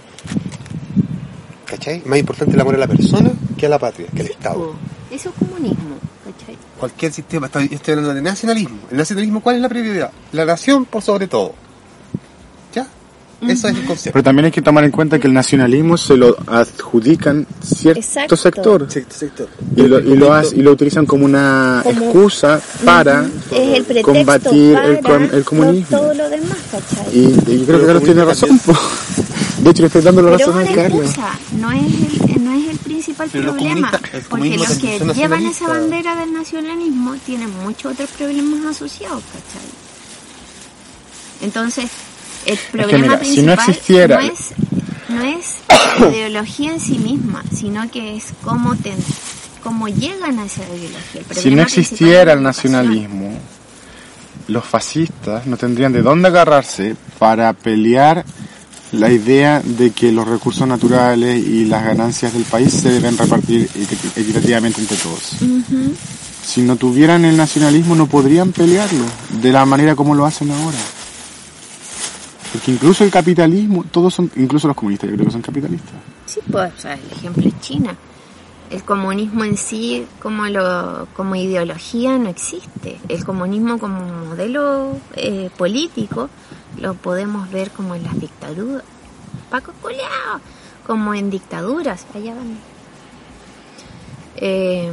¿Cachai? 1.69 2.01
Más 2.05 2.19
importante 2.19 2.53
el 2.55 2.61
amor 2.61 2.75
a 2.75 2.77
la 2.79 2.87
persona 2.87 3.31
que 3.57 3.65
a 3.65 3.69
la 3.69 3.77
patria, 3.79 4.07
que 4.15 4.21
al 4.21 4.27
Estado. 4.27 4.73
Eso 5.11 5.29
es 5.29 5.35
comunismo, 5.35 5.97
¿cachai? 6.25 6.57
Cualquier 6.79 7.11
sistema, 7.11 7.45
estoy, 7.47 7.69
estoy 7.71 7.91
hablando 7.93 8.13
de 8.15 8.21
nacionalismo. 8.21 8.77
¿El 8.91 8.97
nacionalismo 8.97 9.41
cuál 9.41 9.57
es 9.57 9.61
la 9.61 9.69
prioridad? 9.69 10.11
La 10.31 10.45
nación 10.45 10.85
por 10.85 11.01
sobre 11.03 11.27
todo. 11.27 11.53
¿Ya? 12.73 12.87
Eso 13.41 13.67
es 13.67 13.75
el 13.75 13.85
concepto. 13.85 14.11
Pero 14.13 14.23
también 14.23 14.45
hay 14.45 14.51
que 14.51 14.61
tomar 14.61 14.83
en 14.83 14.91
cuenta 14.91 15.17
que 15.19 15.27
el 15.27 15.33
nacionalismo 15.33 15.95
se 15.97 16.17
lo 16.17 16.35
adjudican 16.47 17.45
cierto 17.63 17.99
Exacto. 18.01 18.35
sector 18.35 18.91
Sector, 18.91 19.13
sector. 19.13 19.47
y 19.75 19.81
lo, 19.83 19.99
y, 19.99 20.15
lo 20.17 20.33
hace- 20.33 20.57
y 20.57 20.61
lo 20.61 20.71
utilizan 20.71 21.05
como 21.05 21.23
una 21.25 21.81
Como- 21.83 22.01
excusa 22.05 22.59
para 22.83 23.25
Es 23.51 23.77
el 23.77 23.83
pretexto 23.85 24.11
combatir 24.13 24.73
para 25.03 25.23
el, 25.25 25.33
el 25.35 25.43
comunismo. 25.45 25.97
todo 25.99 26.13
lo 26.15 26.29
demás, 26.29 26.57
¿cachai? 26.71 27.15
Y, 27.17 27.19
y 27.47 27.59
yo 27.59 27.65
creo 27.65 27.79
que 27.79 27.85
Carlos 27.85 28.03
tiene 28.03 28.25
razón. 28.25 28.59
De 29.63 29.71
hecho, 29.71 29.81
le 29.81 29.87
estoy 29.87 30.01
dando 30.01 30.21
la 30.21 30.37
razón 30.37 30.61
es 30.61 30.69
a 30.69 30.73
Carlos. 30.73 31.11
no 31.57 31.71
es 31.71 31.83
el, 31.83 32.43
no 32.43 32.53
es 32.53 32.69
el 32.69 32.77
principal 32.77 33.29
Pero 33.31 33.51
problema. 33.53 33.91
el 34.13 34.21
Porque 34.23 34.57
los 34.57 34.77
que 34.77 34.99
llevan 35.13 35.45
esa 35.45 35.67
bandera 35.67 36.15
del 36.15 36.33
nacionalismo 36.33 37.15
tienen 37.25 37.51
muchos 37.61 37.93
otros 37.93 38.09
problemas 38.11 38.65
asociados, 38.65 39.21
¿cachai? 39.23 39.67
Entonces, 41.41 41.89
el 42.45 42.57
problema 42.71 42.97
mira, 43.03 43.17
si 43.19 43.25
principal 43.25 43.45
no 43.45 43.53
existiera- 43.53 44.15
no 44.21 44.21
es, 44.27 44.39
no 45.09 45.23
es 45.23 45.55
la 45.99 46.09
ideología 46.15 46.73
en 46.73 46.79
sí 46.79 46.97
misma, 46.99 47.43
sino 47.53 47.89
que 47.91 48.15
es 48.17 48.25
cómo, 48.43 48.75
te, 48.75 48.93
cómo 49.63 49.87
llegan 49.87 50.39
a 50.39 50.45
esa 50.45 50.61
ideología. 50.63 51.21
El 51.29 51.35
Si 51.35 51.49
no 51.51 51.61
es 51.63 51.67
existiera 51.77 52.33
el 52.33 52.41
nacionalismo, 52.43 53.37
los 54.47 54.65
fascistas 54.65 55.45
no 55.47 55.57
tendrían 55.57 55.93
de 55.93 56.01
dónde 56.01 56.27
agarrarse 56.29 56.95
para 57.19 57.53
pelear 57.53 58.25
la 58.91 59.11
idea 59.11 59.61
de 59.63 59.91
que 59.91 60.11
los 60.11 60.27
recursos 60.27 60.67
naturales 60.67 61.37
y 61.45 61.65
las 61.65 61.83
ganancias 61.85 62.33
del 62.33 62.43
país 62.43 62.73
se 62.73 62.89
deben 62.89 63.17
repartir 63.17 63.69
equi- 63.75 64.11
equitativamente 64.17 64.81
entre 64.81 64.97
todos. 64.97 65.31
Si 66.43 66.61
no 66.61 66.75
tuvieran 66.75 67.25
el 67.25 67.37
nacionalismo 67.37 67.93
no 67.95 68.07
podrían 68.07 68.51
pelearlo 68.51 69.05
de 69.41 69.51
la 69.51 69.65
manera 69.65 69.95
como 69.95 70.15
lo 70.15 70.25
hacen 70.25 70.49
ahora. 70.51 70.77
Porque 72.51 72.71
incluso 72.71 73.03
el 73.03 73.11
capitalismo, 73.11 73.83
todos 73.91 74.13
son, 74.15 74.31
incluso 74.35 74.67
los 74.67 74.75
comunistas 74.75 75.07
yo 75.09 75.15
creo 75.15 75.27
que 75.27 75.33
son 75.33 75.41
capitalistas. 75.43 75.93
Sí, 76.25 76.39
pues, 76.51 76.71
o 76.75 76.81
sea, 76.81 76.93
el 76.93 77.11
ejemplo 77.11 77.47
es 77.47 77.59
China. 77.61 77.95
El 78.71 78.83
comunismo 78.83 79.43
en 79.43 79.57
sí, 79.57 80.05
como 80.21 80.47
lo, 80.47 81.07
como 81.15 81.35
ideología, 81.35 82.17
no 82.17 82.29
existe. 82.29 82.99
El 83.07 83.23
comunismo 83.23 83.77
como 83.77 83.99
modelo 84.29 84.97
eh, 85.15 85.49
político 85.57 86.29
lo 86.77 86.93
podemos 86.93 87.49
ver 87.51 87.71
como 87.71 87.95
en 87.95 88.03
las 88.03 88.19
dictaduras. 88.19 88.83
Paco 89.49 89.73
Culeado, 89.81 90.41
como 90.85 91.13
en 91.13 91.29
dictaduras, 91.29 92.05
allá 92.13 92.35
van. 92.35 92.57
Eh, 94.35 94.91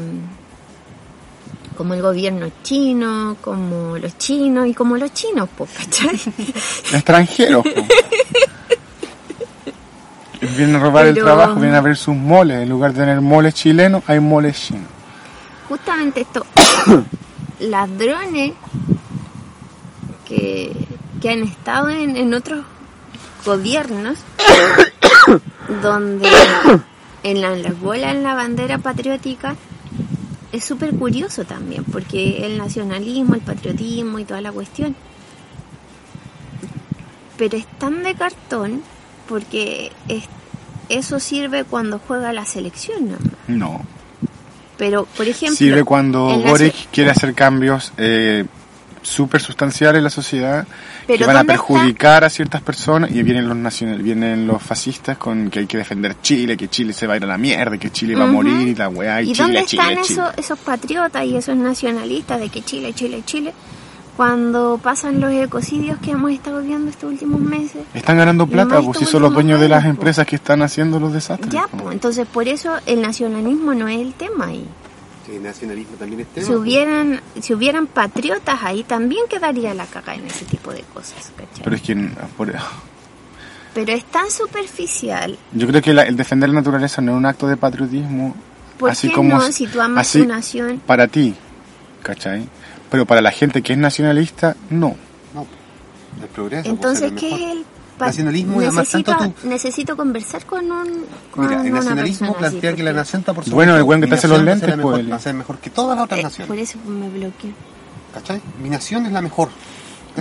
como 1.76 1.94
el 1.94 2.02
gobierno 2.02 2.48
chino, 2.62 3.36
como 3.40 3.98
los 3.98 4.16
chinos 4.18 4.66
y 4.66 4.74
como 4.74 4.96
los 4.96 5.12
chinos, 5.12 5.48
pues. 5.56 5.70
Extranjeros. 6.92 7.62
po. 7.62 7.86
Vienen 10.40 10.76
a 10.76 10.78
robar 10.78 11.06
el 11.06 11.14
trabajo, 11.14 11.54
vienen 11.54 11.74
a 11.74 11.80
ver 11.80 11.96
sus 11.96 12.14
moles. 12.14 12.62
En 12.62 12.68
lugar 12.68 12.92
de 12.92 13.00
tener 13.00 13.20
moles 13.20 13.54
chilenos, 13.54 14.02
hay 14.06 14.20
moles 14.20 14.60
chinos. 14.60 14.88
justamente 15.68 16.20
estos 16.22 16.44
ladrones 17.60 18.52
que, 20.26 20.72
que 21.20 21.30
han 21.30 21.42
estado 21.42 21.88
en, 21.88 22.16
en 22.16 22.34
otros 22.34 22.64
gobiernos 23.44 24.18
donde 25.82 26.28
en 27.22 27.40
la, 27.40 27.50
las 27.56 27.78
bolas 27.80 28.14
en 28.14 28.22
la 28.22 28.34
bandera 28.34 28.78
patriótica 28.78 29.56
es 30.52 30.64
súper 30.64 30.94
curioso 30.94 31.44
también 31.44 31.84
porque 31.84 32.46
el 32.46 32.56
nacionalismo, 32.58 33.34
el 33.34 33.40
patriotismo 33.40 34.18
y 34.18 34.24
toda 34.24 34.40
la 34.40 34.52
cuestión 34.52 34.94
pero 37.36 37.56
es 37.56 37.66
tan 37.78 38.02
de 38.02 38.14
cartón 38.14 38.82
porque 39.28 39.92
es- 40.08 40.24
eso 40.88 41.18
sirve 41.20 41.64
cuando 41.64 41.98
juega 41.98 42.32
la 42.32 42.44
selección. 42.46 43.18
No. 43.48 43.84
pero 44.78 45.04
por 45.16 45.26
ejemplo 45.26 45.56
Sirve 45.56 45.84
cuando 45.84 46.38
Boric 46.40 46.90
quiere 46.92 47.10
hacer 47.10 47.34
cambios 47.34 47.92
eh, 47.96 48.44
súper 49.06 49.40
sustanciales 49.40 49.98
en 49.98 50.04
la 50.04 50.10
sociedad 50.10 50.66
que 51.06 51.24
van 51.24 51.36
a 51.36 51.44
perjudicar 51.44 52.24
a 52.24 52.30
ciertas 52.30 52.60
personas 52.60 53.10
y 53.10 53.22
vienen 53.22 53.48
los 53.48 53.56
nacional, 53.56 54.02
vienen 54.02 54.46
los 54.46 54.62
fascistas 54.62 55.16
con 55.16 55.48
que 55.48 55.60
hay 55.60 55.66
que 55.66 55.78
defender 55.78 56.16
Chile, 56.20 56.56
que 56.56 56.68
Chile 56.68 56.92
se 56.92 57.06
va 57.06 57.14
a 57.14 57.16
ir 57.16 57.24
a 57.24 57.26
la 57.26 57.38
mierda, 57.38 57.78
que 57.78 57.90
Chile 57.90 58.16
va 58.16 58.24
a 58.24 58.26
morir 58.26 58.68
y 58.68 58.74
la 58.74 58.88
weá 58.88 59.22
y, 59.22 59.30
¿Y 59.30 59.32
Chile, 59.32 59.42
dónde 59.44 59.60
están 59.60 59.88
Chile. 59.88 60.00
esos, 60.02 60.28
esos 60.36 60.58
patriotas 60.58 61.24
y 61.24 61.36
esos 61.36 61.56
nacionalistas 61.56 62.40
de 62.40 62.48
que 62.48 62.62
Chile, 62.62 62.92
Chile, 62.94 63.22
Chile, 63.24 63.54
cuando 64.16 64.80
pasan 64.82 65.20
los 65.20 65.32
ecocidios 65.32 65.98
que 65.98 66.12
hemos 66.12 66.32
estado 66.32 66.62
viendo 66.62 66.90
estos 66.90 67.12
últimos 67.12 67.40
meses? 67.40 67.82
Están 67.94 68.16
ganando 68.16 68.46
plata, 68.46 68.80
pues 68.80 68.98
si 68.98 69.04
son 69.04 69.22
los 69.22 69.32
dueños 69.32 69.60
de 69.60 69.68
las 69.68 69.84
po. 69.84 69.90
empresas 69.90 70.26
que 70.26 70.36
están 70.36 70.62
haciendo 70.62 70.98
los 70.98 71.12
desastres. 71.12 71.52
Ya, 71.52 71.68
po. 71.68 71.78
pues, 71.78 71.92
entonces 71.92 72.26
por 72.26 72.48
eso 72.48 72.74
el 72.86 73.02
nacionalismo 73.02 73.74
no 73.74 73.86
es 73.86 74.00
el 74.00 74.14
tema 74.14 74.46
ahí. 74.46 74.66
Sí, 75.26 75.38
nacionalismo 75.40 75.96
también 75.96 76.20
es 76.20 76.28
tema. 76.28 76.46
Si 76.46 76.52
hubieran, 76.54 77.20
si 77.40 77.52
hubieran 77.52 77.86
patriotas 77.88 78.60
ahí, 78.62 78.84
también 78.84 79.24
quedaría 79.28 79.74
la 79.74 79.84
caga 79.86 80.14
en 80.14 80.24
ese 80.26 80.44
tipo 80.44 80.72
de 80.72 80.82
cosas, 80.94 81.32
¿cachai? 81.36 81.64
Pero 81.64 81.74
es 81.76 81.82
que 81.82 81.96
por- 82.36 82.54
Pero 83.74 83.92
es 83.92 84.04
tan 84.04 84.30
superficial. 84.30 85.36
yo 85.52 85.66
creo 85.66 85.82
que 85.82 85.92
la- 85.92 86.02
el 86.04 86.16
defender 86.16 86.48
la 86.48 86.54
naturaleza 86.56 87.02
no 87.02 87.12
es 87.12 87.18
un 87.18 87.26
acto 87.26 87.46
de 87.48 87.56
patriotismo 87.56 88.34
¿Por 88.78 88.90
así 88.90 89.08
qué 89.08 89.14
como 89.14 89.36
no? 89.38 89.52
Si 89.52 89.66
tú 89.66 89.80
amas 89.80 90.06
así 90.06 90.22
tu 90.22 90.28
nación. 90.28 90.80
para 90.86 91.08
ti, 91.08 91.34
¿cachai? 92.02 92.46
Pero 92.90 93.04
para 93.04 93.20
la 93.20 93.32
gente 93.32 93.62
que 93.62 93.72
es 93.72 93.78
nacionalista, 93.78 94.54
no. 94.70 94.94
No, 95.34 95.46
el 96.22 96.28
progreso. 96.28 96.68
Entonces, 96.70 97.10
pues, 97.10 97.20
¿qué 97.20 97.34
es 97.34 97.40
el 97.52 97.64
Nacionalismo 97.98 98.60
y 98.60 98.64
además 98.66 98.84
necesito, 98.84 99.16
tanto 99.16 99.40
tú- 99.40 99.48
necesito 99.48 99.96
conversar 99.96 100.44
con 100.44 100.70
un 100.70 101.04
con 101.30 101.46
Mira, 101.46 101.62
el 101.62 101.72
nacionalismo 101.72 102.26
persona 102.28 102.38
plantea 102.50 102.70
así, 102.70 102.76
que 102.76 102.82
la 102.82 102.92
nación 102.92 103.20
está 103.20 103.32
por 103.32 103.44
sobre 103.44 103.54
Bueno, 103.54 103.76
el 103.76 103.82
weón 103.84 104.00
que 104.02 104.06
te 104.06 104.14
hace 104.16 104.28
los 104.28 104.42
lentes, 104.42 104.68
la 104.68 104.76
mejor- 104.76 104.92
pues, 104.94 105.10
Va 105.12 105.16
a 105.16 105.20
ser 105.20 105.34
mejor 105.34 105.58
que 105.58 105.70
todas 105.70 105.96
las 105.96 106.04
otras 106.04 106.20
Eh, 106.20 106.22
naciones. 106.24 106.48
por 106.48 106.58
eso 106.58 106.78
me 106.86 107.08
bloqueó. 107.08 107.50
¿Cachai? 108.12 108.40
Mi 108.62 108.68
nación 108.68 109.06
es 109.06 109.12
la 109.12 109.22
mejor. 109.22 109.48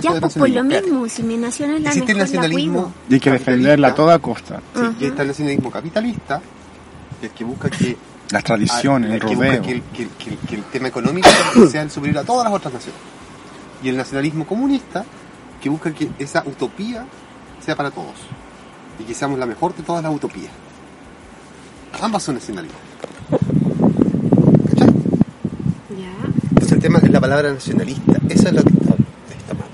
Ya, 0.02 0.10
es 0.12 0.20
pues 0.20 0.34
por 0.34 0.48
lo 0.50 0.64
mismo, 0.64 1.08
si 1.08 1.22
mi 1.22 1.36
nación 1.38 1.70
es 1.70 1.80
la 1.82 1.88
Existe 1.88 2.12
el 2.12 2.18
mejor, 2.18 2.30
la 2.34 2.36
nacionalismo 2.42 2.82
cuido. 2.82 2.92
Y 3.08 3.14
hay 3.14 3.20
que 3.20 3.30
defenderla 3.30 3.88
a 3.88 3.94
toda 3.94 4.18
costa. 4.18 4.60
Sí, 4.74 4.80
Ajá. 4.80 4.94
y 5.00 5.04
está 5.06 5.22
el 5.22 5.28
nacionalismo 5.28 5.70
capitalista, 5.70 6.42
que 7.20 7.26
es 7.26 7.32
que 7.32 7.44
busca 7.44 7.70
que 7.70 7.96
Las 8.30 8.42
tradiciones, 8.42 9.10
Ah, 9.10 9.14
el 9.14 9.20
que 9.20 9.34
rodeo. 9.34 9.62
que 9.62 9.70
el, 9.72 9.82
que 9.82 10.02
el- 10.02 10.08
que 10.10 10.30
el- 10.30 10.38
que 10.38 10.54
el 10.56 10.62
tema 10.64 10.88
económico 10.88 11.28
sea 11.70 11.82
el 11.82 11.90
superior 11.92 12.18
a 12.18 12.24
todas 12.24 12.44
las 12.44 12.52
otras 12.54 12.74
naciones. 12.74 13.00
Y 13.84 13.88
el 13.88 13.96
nacionalismo 13.96 14.44
comunista, 14.46 15.04
que 15.62 15.68
busca 15.68 15.92
que 15.94 16.10
esa 16.18 16.42
utopía 16.44 17.06
sea 17.66 17.76
para 17.76 17.90
todos. 17.90 18.14
Y 18.98 19.04
que 19.04 19.12
seamos 19.14 19.38
la 19.38 19.44
mejor 19.46 19.74
de 19.76 19.82
todas 19.82 20.02
las 20.02 20.14
utopías. 20.14 20.52
Ambas 22.00 22.22
son 22.22 22.36
nacionalismo. 22.36 22.78
¿Cachai? 24.70 24.88
Ya. 25.98 26.12
Entonces 26.50 26.72
el 26.72 26.78
tema 26.80 26.98
es 27.02 27.10
la 27.10 27.20
palabra 27.20 27.52
nacionalista. 27.52 28.12
Esa 28.28 28.48
es 28.48 28.54
la 28.54 28.62
que 28.62 28.72
está, 28.72 28.94
está 29.38 29.54
mal. 29.54 29.68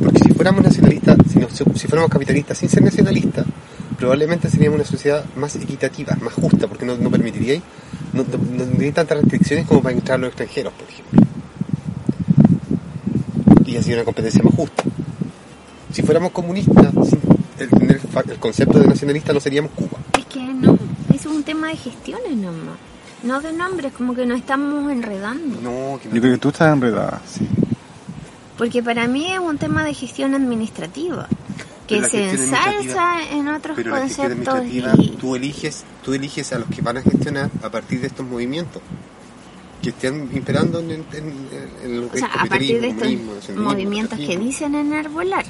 Porque 0.00 0.18
si 0.20 0.34
fuéramos 0.34 0.62
nacionalistas, 0.62 1.16
si, 1.32 1.38
no- 1.38 1.48
si 1.50 1.86
fuéramos 1.88 2.10
capitalistas 2.10 2.58
sin 2.58 2.68
ser 2.68 2.82
nacionalistas, 2.82 3.46
probablemente 3.98 4.50
seríamos 4.50 4.76
una 4.80 4.84
sociedad 4.84 5.24
más 5.36 5.56
equitativa, 5.56 6.16
más 6.20 6.34
justa, 6.34 6.66
porque 6.66 6.84
no, 6.84 6.96
no 6.96 7.10
permitiría, 7.10 7.60
no, 8.12 8.24
no, 8.24 8.92
tantas 8.92 9.18
restricciones 9.18 9.66
como 9.66 9.82
para 9.82 9.94
entrar 9.94 10.18
los 10.20 10.28
extranjeros, 10.28 10.72
por 10.74 10.88
ejemplo. 10.88 11.22
Y 13.64 13.76
así 13.76 13.92
una 13.94 14.04
competencia 14.04 14.42
más 14.42 14.54
justa. 14.54 14.82
Si 15.92 16.02
fuéramos 16.02 16.32
comunistas, 16.32 16.92
sin 17.08 17.20
el, 17.58 17.68
tener 17.70 18.00
fa- 18.00 18.24
el 18.26 18.38
concepto 18.38 18.78
de 18.78 18.86
nacionalista 18.86 19.32
no 19.32 19.40
seríamos 19.40 19.70
Cuba. 19.72 19.98
Es 20.18 20.24
que 20.26 20.40
no, 20.42 20.74
eso 21.14 21.28
es 21.30 21.36
un 21.36 21.42
tema 21.42 21.68
de 21.68 21.76
gestiones 21.76 22.34
nomás. 22.36 22.76
No 23.22 23.40
de 23.40 23.52
nombres, 23.52 23.92
como 23.92 24.14
que 24.14 24.26
nos 24.26 24.38
estamos 24.38 24.90
enredando. 24.90 25.60
No, 25.60 25.98
que 26.00 26.08
no. 26.08 26.14
Yo 26.14 26.20
creo 26.20 26.32
que 26.34 26.38
tú 26.38 26.48
estás 26.48 26.72
enredada, 26.72 27.20
sí. 27.26 27.46
Porque 28.58 28.82
para 28.82 29.06
mí 29.06 29.30
es 29.32 29.38
un 29.38 29.58
tema 29.58 29.84
de 29.84 29.94
gestión 29.94 30.34
administrativa. 30.34 31.28
Que 31.86 32.02
se 32.04 32.30
ensalza 32.30 33.22
en 33.32 33.48
otros 33.48 33.76
Pero 33.76 33.90
la 33.90 34.02
gestión 34.06 34.28
conceptos 34.28 34.54
administrativa, 34.54 35.04
y... 35.04 35.16
tú 35.18 35.36
eliges, 35.36 35.84
tú 36.02 36.14
eliges 36.14 36.52
a 36.52 36.58
los 36.58 36.68
que 36.68 36.80
van 36.80 36.96
a 36.98 37.02
gestionar 37.02 37.50
a 37.62 37.68
partir 37.70 38.00
de 38.00 38.06
estos 38.06 38.24
movimientos 38.26 38.80
que 39.82 39.90
estén 39.90 40.30
imperando 40.32 40.78
en, 40.78 40.90
en, 40.92 41.04
en- 41.12 41.48
en 41.84 42.00
lo 42.00 42.06
O 42.06 42.10
que 42.10 42.18
sea, 42.20 42.28
es 42.28 42.34
a 42.40 42.46
partir 42.46 42.80
de 42.80 42.88
estos 42.88 43.56
movimientos 43.56 44.18
que 44.18 44.38
dicen 44.38 44.74
enarbolar. 44.74 45.44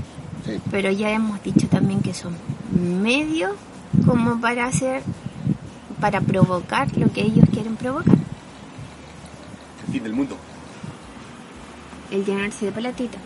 Sí. 0.44 0.60
Pero 0.70 0.90
ya 0.90 1.10
hemos 1.10 1.42
dicho 1.42 1.68
también 1.68 2.00
que 2.00 2.14
son 2.14 2.34
medios 2.72 3.52
como 4.06 4.40
para 4.40 4.66
hacer, 4.66 5.02
para 6.00 6.20
provocar 6.20 6.88
lo 6.96 7.12
que 7.12 7.22
ellos 7.22 7.44
quieren 7.52 7.76
provocar. 7.76 8.16
El 9.86 9.92
fin 9.92 10.02
del 10.02 10.12
mundo. 10.12 10.36
el 12.10 12.24
llenarse 12.24 12.66
de 12.66 12.72
platita. 12.72 13.18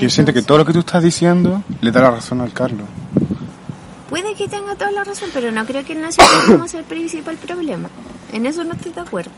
Yo 0.00 0.08
siento 0.08 0.32
que 0.32 0.42
todo 0.42 0.58
lo 0.58 0.64
que 0.64 0.72
tú 0.72 0.78
estás 0.78 1.02
diciendo 1.02 1.62
le 1.80 1.90
da 1.90 2.00
la 2.00 2.10
razón 2.12 2.40
al 2.40 2.52
Carlos. 2.52 2.88
Puede 4.08 4.34
que 4.34 4.48
tenga 4.48 4.74
toda 4.74 4.90
la 4.90 5.04
razón, 5.04 5.30
pero 5.32 5.52
no 5.52 5.64
creo 5.66 5.84
que 5.84 5.92
el 5.92 6.00
nacionalismo 6.00 6.66
sea 6.68 6.80
el 6.80 6.86
principal 6.86 7.36
problema. 7.36 7.88
En 8.32 8.46
eso 8.46 8.64
no 8.64 8.72
estoy 8.72 8.92
de 8.92 9.00
acuerdo. 9.00 9.30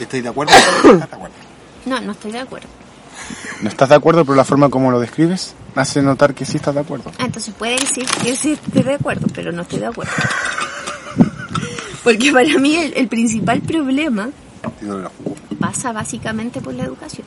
¿Estoy 0.00 0.20
de 0.20 0.28
acuerdo? 0.28 0.52
¿Estás 0.84 0.98
de 1.10 1.16
acuerdo? 1.16 1.34
No, 1.86 2.00
no 2.00 2.12
estoy 2.12 2.32
de 2.32 2.38
acuerdo. 2.40 2.68
¿No 3.62 3.68
estás 3.68 3.88
de 3.88 3.94
acuerdo, 3.94 4.24
pero 4.24 4.36
la 4.36 4.44
forma 4.44 4.68
como 4.68 4.90
lo 4.90 5.00
describes 5.00 5.54
hace 5.74 6.02
notar 6.02 6.34
que 6.34 6.44
sí 6.44 6.56
estás 6.56 6.74
de 6.74 6.80
acuerdo? 6.80 7.10
Ah, 7.18 7.24
entonces 7.24 7.54
puede 7.54 7.76
decir 7.76 8.04
que 8.22 8.36
sí 8.36 8.52
estoy 8.52 8.82
de 8.82 8.94
acuerdo, 8.94 9.26
pero 9.34 9.52
no 9.52 9.62
estoy 9.62 9.80
de 9.80 9.86
acuerdo. 9.86 10.12
Porque 12.02 12.32
para 12.32 12.58
mí 12.58 12.76
el, 12.76 12.92
el 12.94 13.08
principal 13.08 13.60
problema 13.62 14.28
pasa 15.58 15.92
básicamente 15.92 16.60
por 16.60 16.74
la 16.74 16.84
educación. 16.84 17.26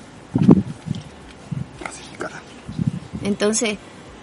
Entonces, 3.24 3.78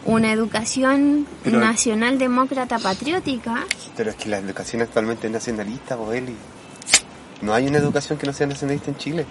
una 0.06 0.32
educación 0.32 1.26
Pero- 1.42 1.58
nacional 1.58 2.18
demócrata 2.18 2.78
patriótica, 2.78 3.64
Pero 3.96 4.10
es 4.10 4.16
que 4.16 4.28
la 4.28 4.38
educación 4.38 4.82
actualmente 4.82 5.26
es 5.26 5.32
nacionalista, 5.32 5.96
Boeli. 5.96 6.34
No 7.42 7.52
hay 7.52 7.66
una 7.66 7.78
educación 7.78 8.18
que 8.18 8.26
no 8.26 8.32
sea 8.32 8.46
nacionalista 8.46 8.90
en 8.90 8.96
Chile. 8.96 9.26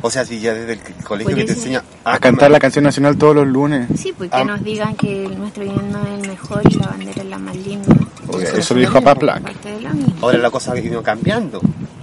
O 0.00 0.10
sea, 0.10 0.24
si 0.24 0.38
ya 0.38 0.54
desde 0.54 0.74
el 0.74 0.80
colegio 1.04 1.34
que 1.34 1.44
te 1.44 1.52
enseña 1.52 1.82
A 2.04 2.18
cantar 2.20 2.50
la 2.52 2.60
canción 2.60 2.84
nacional 2.84 3.16
todos 3.18 3.34
los 3.34 3.46
lunes. 3.48 3.88
sí, 3.96 4.12
pues 4.16 4.30
que 4.30 4.36
Ah. 4.36 4.44
nos 4.44 4.62
digan 4.62 4.94
que 4.94 5.28
nuestro 5.36 5.64
himno 5.64 6.00
es 6.06 6.22
el 6.22 6.28
mejor 6.28 6.62
y 6.70 6.74
la 6.74 6.86
bandera 6.86 7.20
es 7.22 7.24
la 7.28 7.38
más 7.38 7.56
linda. 7.56 7.96
Oye, 8.28 8.44
eso 8.58 8.74
lo 8.74 8.80
dijo 8.80 9.00
lo 9.00 9.90
mismo. 9.94 10.12
Ahora 10.20 10.38
la 10.38 10.50
cosa 10.50 10.72
ha 10.72 10.78
ido 10.78 11.02
cambiando, 11.02 11.60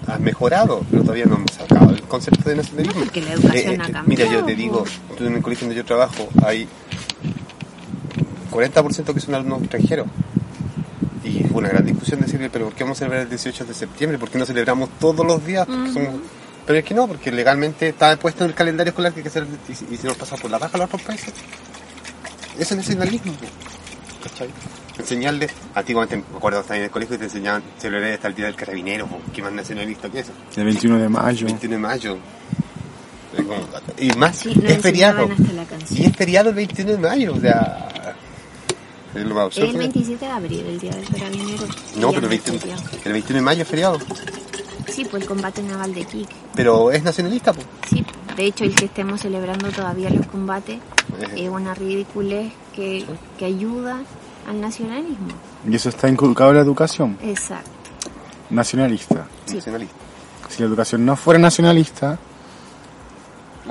ha 0.07 0.17
mejorado, 0.17 0.83
pero 0.91 1.03
todavía 1.03 1.25
no 1.25 1.35
hemos 1.35 1.51
sacado 1.51 1.91
el 1.91 2.01
concepto 2.03 2.49
de 2.49 2.57
nacionalismo. 2.57 2.99
No, 2.99 3.05
porque 3.05 3.21
la 3.21 3.31
educación 3.33 3.81
ha 3.81 3.87
Mira, 3.87 3.93
cambiado, 4.01 4.31
yo 4.31 4.43
te 4.45 4.55
digo, 4.55 4.83
po. 4.83 5.15
tú 5.15 5.25
en 5.25 5.35
el 5.35 5.41
colegio 5.41 5.67
donde 5.67 5.75
yo 5.81 5.85
trabajo 5.85 6.27
hay 6.45 6.67
40% 8.51 9.13
que 9.13 9.19
son 9.19 9.35
alumnos 9.35 9.61
extranjeros. 9.61 10.07
Y 11.23 11.43
fue 11.45 11.57
una 11.59 11.69
gran 11.69 11.85
discusión 11.85 12.19
decirle, 12.21 12.49
pero 12.49 12.65
¿por 12.65 12.75
qué 12.75 12.83
vamos 12.83 12.97
a 12.97 12.99
celebrar 12.99 13.21
el 13.23 13.29
18 13.29 13.65
de 13.65 13.73
septiembre? 13.73 14.19
¿Por 14.19 14.29
qué 14.29 14.37
no 14.37 14.45
celebramos 14.45 14.89
todos 14.99 15.25
los 15.25 15.43
días? 15.45 15.65
Porque 15.65 15.91
somos- 15.93 16.13
Pero 16.66 16.80
es 16.80 16.86
que 16.86 16.93
no, 16.93 17.07
porque 17.07 17.32
legalmente 17.32 17.89
está 17.89 18.18
puesto 18.18 18.43
en 18.43 18.49
el 18.51 18.55
calendario 18.55 18.89
escolar 18.89 19.13
que 19.13 19.20
hay 19.20 19.24
que 19.24 19.30
hacer, 19.30 19.45
y, 19.70 19.76
si- 19.76 19.86
y 19.91 19.97
si 19.97 20.07
nos 20.07 20.18
pasa 20.18 20.36
por 20.36 20.49
la 20.49 20.57
baja 20.57 20.76
a 20.76 20.78
los 20.80 20.86
otros 20.88 21.01
países. 21.03 21.34
Eso 22.57 22.74
es 22.74 22.78
nacionalismo. 22.78 23.34
¿Cachai? 24.24 24.49
Enseñarle, 24.97 25.49
antiguamente, 25.76 26.18
me 26.32 26.38
acuerdo, 26.38 26.61
estaba 26.61 26.78
en 26.78 26.86
el 26.86 26.89
colegio 26.89 27.16
y 27.16 27.20
te 27.20 27.26
enseñaban 27.26 27.61
celebrar 27.78 28.13
hasta 28.13 28.30
el 28.30 28.36
día 28.36 28.45
del 28.45 28.55
carabinero. 28.55 29.07
¿qué 29.34 29.41
más 29.41 29.51
nacionalista 29.51 30.09
que 30.09 30.20
eso? 30.20 30.32
El 30.55 30.63
21 30.66 30.97
de 30.99 31.09
mayo. 31.09 31.45
21 31.45 31.76
de 31.76 31.82
mayo. 31.82 32.18
Y 33.97 34.09
más, 34.13 34.38
Sí, 34.38 34.53
es 34.66 34.82
feriado. 34.82 35.28
Y 35.91 36.05
es 36.05 36.16
feriado 36.16 36.49
el 36.49 36.55
21 36.55 36.91
de 36.93 36.97
mayo, 36.97 37.34
o 37.34 37.39
sea. 37.39 37.89
Es 39.13 39.24
lo 39.24 39.36
más 39.36 39.45
absurdo. 39.45 39.70
El 39.72 39.78
27 39.78 40.26
de 40.26 40.32
abril, 40.32 40.66
el 40.66 40.80
día 40.80 40.91
del 40.95 41.05
carabinero. 41.09 41.63
No, 41.97 42.11
pero 42.11 42.28
el 42.28 42.34
es 42.34 42.43
21, 42.43 42.59
feriado. 42.59 42.84
el 43.03 43.13
21 43.13 43.36
de 43.39 43.41
mayo 43.41 43.61
es 43.63 43.68
feriado. 43.68 43.99
Sí, 44.88 45.05
pues 45.05 45.23
el 45.23 45.27
combate 45.29 45.61
naval 45.63 45.93
de 45.93 46.05
Kik. 46.05 46.29
Pero 46.55 46.91
es 46.91 47.03
nacionalista, 47.03 47.53
pues. 47.53 47.65
Sí, 47.89 48.05
de 48.36 48.45
hecho 48.45 48.63
el 48.63 48.75
que 48.75 48.86
estemos 48.86 49.21
celebrando 49.21 49.69
todavía 49.71 50.09
los 50.09 50.25
combates 50.27 50.79
es 51.36 51.49
una 51.49 51.73
ridiculez 51.73 52.51
que, 52.73 53.05
que 53.38 53.45
ayuda 53.45 53.99
al 54.47 54.61
nacionalismo. 54.61 55.27
Y 55.67 55.75
eso 55.75 55.89
está 55.89 56.07
inculcado 56.09 56.51
en 56.51 56.57
la 56.57 56.61
educación 56.63 57.17
Exacto. 57.23 57.69
nacionalista. 58.49 59.25
Sí. 59.45 59.55
Nacionalista. 59.55 59.95
Si 60.49 60.61
la 60.61 60.67
educación 60.67 61.05
no 61.05 61.15
fuera 61.15 61.39
nacionalista, 61.39 62.19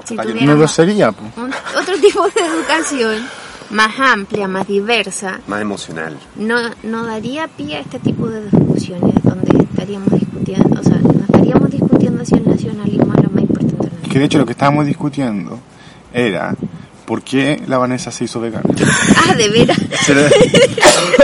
Si 0.05 0.15
no 0.17 0.55
lo 0.57 0.67
sería. 0.69 1.12
po. 1.12 1.23
Un- 1.41 1.53
otro 1.81 1.97
tipo 2.01 2.25
de 2.29 2.41
educación 2.41 3.27
más 3.71 3.99
amplia, 3.99 4.47
más 4.49 4.67
diversa, 4.67 5.41
Más 5.47 5.61
emocional. 5.61 6.19
no, 6.37 6.57
no 6.83 7.05
daría 7.07 7.49
pie 7.49 7.77
a 7.77 7.81
este 7.81 7.99
tipo 8.01 8.27
de 8.29 8.45
discusiones 8.51 9.15
estaríamos 9.85 10.18
discutiendo, 10.18 10.80
o 10.80 10.82
sea, 10.82 10.97
no 10.97 11.24
estaríamos 11.24 11.70
discutiendo 11.70 12.24
si 12.24 12.35
el 12.37 12.49
nacionalismo 12.49 13.12
es 13.14 13.22
lo 13.22 13.30
más 13.30 13.43
importante. 13.43 13.91
no. 14.03 14.09
Que 14.09 14.18
de 14.18 14.24
hecho 14.24 14.39
lo 14.39 14.47
que 14.47 14.53
estábamos 14.53 14.87
discutiendo 14.87 15.59
era 16.11 16.55
por 17.05 17.20
qué 17.22 17.62
la 17.66 17.76
Vanessa 17.76 18.11
se 18.11 18.24
hizo 18.24 18.41
vegana. 18.41 18.64
Ah, 19.28 19.35
de 19.35 19.49
veras. 19.51 19.78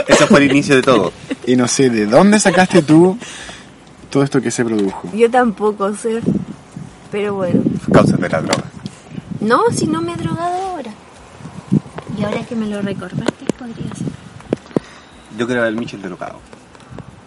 Ese 0.09 0.27
fue 0.29 0.45
el 0.45 0.51
inicio 0.51 0.75
de 0.75 0.83
todo. 0.83 1.11
Y 1.47 1.57
no 1.57 1.67
sé 1.69 1.89
de 1.89 2.05
dónde 2.05 2.39
sacaste 2.39 2.83
tú 2.83 3.17
todo 4.11 4.23
esto 4.23 4.43
que 4.43 4.51
se 4.51 4.63
produjo. 4.63 5.09
Yo 5.15 5.31
tampoco 5.31 5.95
sé, 5.95 6.21
pero 7.11 7.37
bueno. 7.37 7.63
Causas 7.91 8.21
de 8.21 8.29
la 8.29 8.43
droga. 8.43 8.65
No, 9.41 9.71
si 9.75 9.87
no 9.87 10.03
me 10.03 10.13
he 10.13 10.17
drogado 10.17 10.71
ahora. 10.71 10.91
Y 12.19 12.23
ahora 12.25 12.45
que 12.45 12.55
me 12.57 12.67
lo 12.67 12.83
recordaste, 12.83 13.47
podría 13.59 13.95
ser. 13.95 14.09
Yo 15.39 15.47
creo 15.47 15.65
el 15.65 15.77
Michel 15.77 16.03
drogado. 16.03 16.41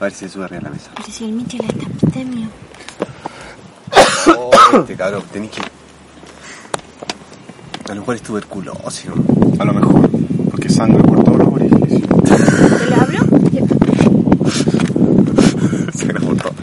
A 0.03 0.07
ver 0.07 0.13
si 0.13 0.25
se 0.25 0.33
sube 0.33 0.43
arriba 0.43 0.59
de 0.59 0.65
la 0.65 0.71
mesa. 0.71 0.91
Pero 0.97 1.07
si 1.09 1.23
el 1.23 1.31
Michel 1.31 1.61
está 1.63 1.85
abstemio. 1.85 2.49
Oh, 4.37 4.51
este 4.79 4.95
cabrón, 4.97 5.23
tenés 5.31 5.51
que. 5.51 5.61
A 7.89 7.95
lo 7.95 8.01
mejor 8.01 8.15
es 8.15 8.21
tuberculosis, 8.21 9.05
¿no? 9.05 9.13
A 9.59 9.63
lo 9.63 9.73
mejor, 9.73 10.09
porque 10.51 10.67
sangre 10.67 11.01
por 11.03 11.23
todos 11.23 11.37
los 11.37 11.47
orificios. 11.47 12.01
¿Te 12.01 12.85
lo 12.89 12.95
abro? 12.97 13.19
Se 15.93 16.05
grabó 16.05 16.35
todo. 16.35 16.53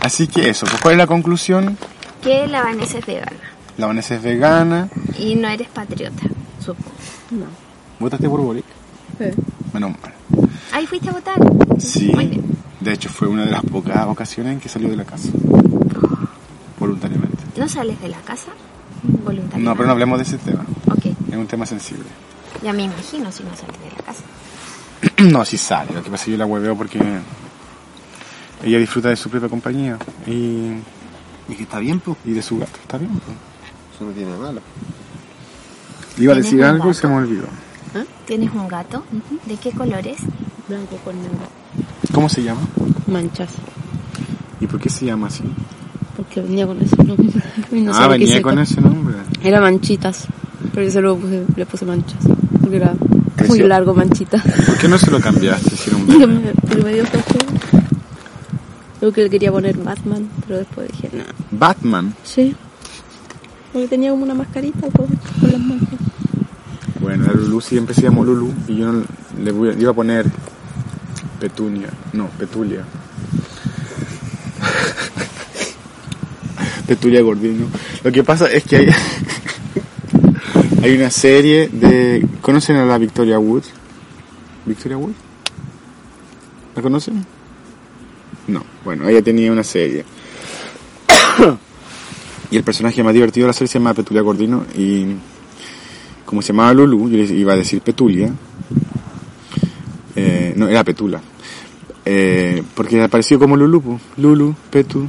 Así 0.00 0.26
que 0.28 0.48
eso, 0.48 0.64
pues 0.64 0.80
¿cuál 0.80 0.92
es 0.94 0.98
la 0.98 1.06
conclusión? 1.06 1.76
Que 2.22 2.46
la 2.46 2.62
Vanessa 2.62 2.96
es 2.96 3.04
vegana. 3.04 3.36
La 3.76 3.88
Vanessa 3.88 4.14
es 4.14 4.22
vegana. 4.22 4.88
Y 5.18 5.34
no 5.34 5.48
eres 5.48 5.68
patriota, 5.68 6.22
supongo. 6.60 6.92
No. 7.30 7.44
¿Votaste 7.98 8.26
por 8.26 8.40
Boric? 8.40 8.64
Sí. 9.18 9.26
Menos 9.76 9.90
mal. 10.00 10.12
Ahí 10.72 10.86
fuiste 10.86 11.10
a 11.10 11.12
votar. 11.12 11.36
Sí. 11.78 12.10
Muy 12.14 12.26
bien. 12.28 12.42
De 12.80 12.92
hecho, 12.94 13.10
fue 13.10 13.28
una 13.28 13.44
de 13.44 13.50
las 13.50 13.62
pocas 13.62 14.06
ocasiones 14.06 14.54
en 14.54 14.60
que 14.60 14.70
salió 14.70 14.88
de 14.88 14.96
la 14.96 15.04
casa. 15.04 15.28
Voluntariamente. 16.78 17.36
¿No 17.58 17.68
sales 17.68 18.00
de 18.00 18.08
la 18.08 18.18
casa? 18.20 18.52
Voluntariamente. 19.02 19.58
No, 19.58 19.74
pero 19.74 19.86
no 19.86 19.92
hablemos 19.92 20.18
de 20.18 20.22
ese 20.24 20.38
tema. 20.38 20.64
Ok, 20.90 21.06
Es 21.30 21.36
un 21.36 21.46
tema 21.46 21.66
sensible. 21.66 22.04
ya 22.62 22.72
me 22.72 22.84
imagino 22.84 23.30
si 23.30 23.42
no 23.44 23.50
sales 23.54 23.76
de 23.80 23.90
la 23.96 24.02
casa. 24.02 24.22
no, 25.30 25.44
sí 25.44 25.58
sale. 25.58 25.92
Lo 25.92 26.02
que 26.02 26.10
pasa 26.10 26.22
es 26.22 26.24
que 26.26 26.30
yo 26.32 26.38
la 26.38 26.46
hueveo 26.46 26.74
porque 26.76 26.98
ella 28.62 28.78
disfruta 28.78 29.10
de 29.10 29.16
su 29.16 29.28
propia 29.28 29.48
compañía 29.50 29.98
y, 30.26 30.30
Y 31.50 31.54
que 31.54 31.64
está 31.64 31.78
bien, 31.80 32.00
pues. 32.00 32.16
y 32.24 32.32
de 32.32 32.40
su 32.42 32.58
gato. 32.58 32.78
Está 32.80 32.96
bien. 32.98 33.10
pues. 33.12 33.36
Eso 33.94 34.04
no 34.06 34.12
tiene 34.12 34.30
nada 34.30 34.42
malo. 34.42 34.60
Iba 36.18 36.32
a 36.32 36.34
¿Tienes 36.36 36.44
decir 36.50 36.64
algo 36.64 36.90
y 36.90 36.94
se 36.94 37.06
me 37.08 37.14
olvidó. 37.16 37.46
¿Tienes 38.26 38.52
un 38.52 38.68
gato? 38.68 39.04
¿De 39.46 39.56
qué 39.56 39.72
colores? 39.72 40.18
Blanco 40.68 40.96
con 41.04 41.16
negro. 41.16 41.46
¿Cómo 42.12 42.28
se 42.28 42.42
llama? 42.42 42.60
Manchas. 43.06 43.50
¿Y 44.60 44.66
por 44.66 44.80
qué 44.80 44.88
se 44.88 45.04
llama 45.04 45.28
así? 45.28 45.44
Porque 46.16 46.40
venía 46.40 46.66
con 46.66 46.80
ese 46.80 46.96
nombre. 47.04 47.28
No 47.72 47.92
ah, 47.94 48.08
venía 48.08 48.40
con 48.42 48.58
ese 48.58 48.80
nombre. 48.80 49.16
Era 49.42 49.60
manchitas. 49.60 50.26
Pero 50.72 50.86
yo 50.86 50.90
se 50.90 51.00
lo 51.00 51.16
puse, 51.16 51.44
le 51.56 51.66
puse 51.66 51.84
manchas. 51.84 52.18
Porque 52.60 52.76
era 52.76 52.94
muy 53.48 53.58
largo 53.60 53.94
manchita. 53.94 54.42
¿Por 54.42 54.78
qué 54.78 54.88
no 54.88 54.98
se 54.98 55.10
lo 55.10 55.20
cambiaste 55.20 55.76
si 55.76 55.90
era 55.90 55.98
un 55.98 56.06
Porque 56.06 56.26
bebé? 56.26 56.40
me, 56.40 56.52
porque 56.54 56.82
me 56.82 56.92
dio. 56.94 57.04
Luego 59.00 59.14
que 59.14 59.22
le 59.22 59.30
quería 59.30 59.52
poner 59.52 59.76
Batman, 59.76 60.28
pero 60.46 60.58
después 60.58 60.88
dije, 60.90 61.10
nada. 61.12 61.34
Batman. 61.50 62.14
Sí. 62.24 62.54
Porque 63.72 63.88
tenía 63.88 64.10
como 64.10 64.22
una 64.24 64.34
mascarita 64.34 64.88
con, 64.90 65.06
con 65.06 65.52
las 65.52 65.60
manos. 65.60 65.88
Bueno, 67.06 67.24
la 67.24 67.32
Lulu 67.34 67.60
siempre 67.60 67.94
se 67.94 68.02
llamó 68.02 68.24
Lulu 68.24 68.52
y 68.66 68.78
yo 68.78 68.92
le, 69.40 69.52
voy 69.52 69.76
iba 69.78 69.92
a 69.92 69.94
poner 69.94 70.26
Petunia. 71.38 71.88
No, 72.12 72.26
Petulia. 72.30 72.82
Petulia 76.88 77.22
Gordino. 77.22 77.66
Lo 78.02 78.10
que 78.10 78.24
pasa 78.24 78.50
es 78.50 78.64
que 78.64 78.78
hay, 78.78 78.88
hay 80.82 80.96
una 80.96 81.10
serie 81.10 81.68
de... 81.68 82.26
¿Conocen 82.40 82.74
a 82.74 82.84
la 82.84 82.98
Victoria 82.98 83.38
Wood? 83.38 83.62
¿Victoria 84.64 84.98
Wood? 84.98 85.14
¿La 86.74 86.82
conocen? 86.82 87.24
No. 88.48 88.64
Bueno, 88.84 89.08
ella 89.08 89.22
tenía 89.22 89.52
una 89.52 89.62
serie. 89.62 90.04
y 92.50 92.56
el 92.56 92.64
personaje 92.64 93.04
más 93.04 93.14
divertido 93.14 93.44
de 93.44 93.50
la 93.50 93.52
serie 93.52 93.68
se 93.68 93.78
llama 93.78 93.94
Petulia 93.94 94.22
Gordino 94.22 94.66
y 94.76 95.14
como 96.26 96.42
se 96.42 96.48
llamaba 96.48 96.74
Lulu, 96.74 97.08
yo 97.08 97.16
le 97.16 97.24
iba 97.34 97.54
a 97.54 97.56
decir 97.56 97.80
Petulia. 97.80 98.30
Eh, 100.14 100.52
no, 100.56 100.68
era 100.68 100.84
Petula. 100.84 101.20
Eh, 102.04 102.62
porque 102.74 103.02
apareció 103.02 103.38
como 103.38 103.56
Lulu. 103.56 103.98
Lulu, 104.18 104.54
Petu. 104.70 105.06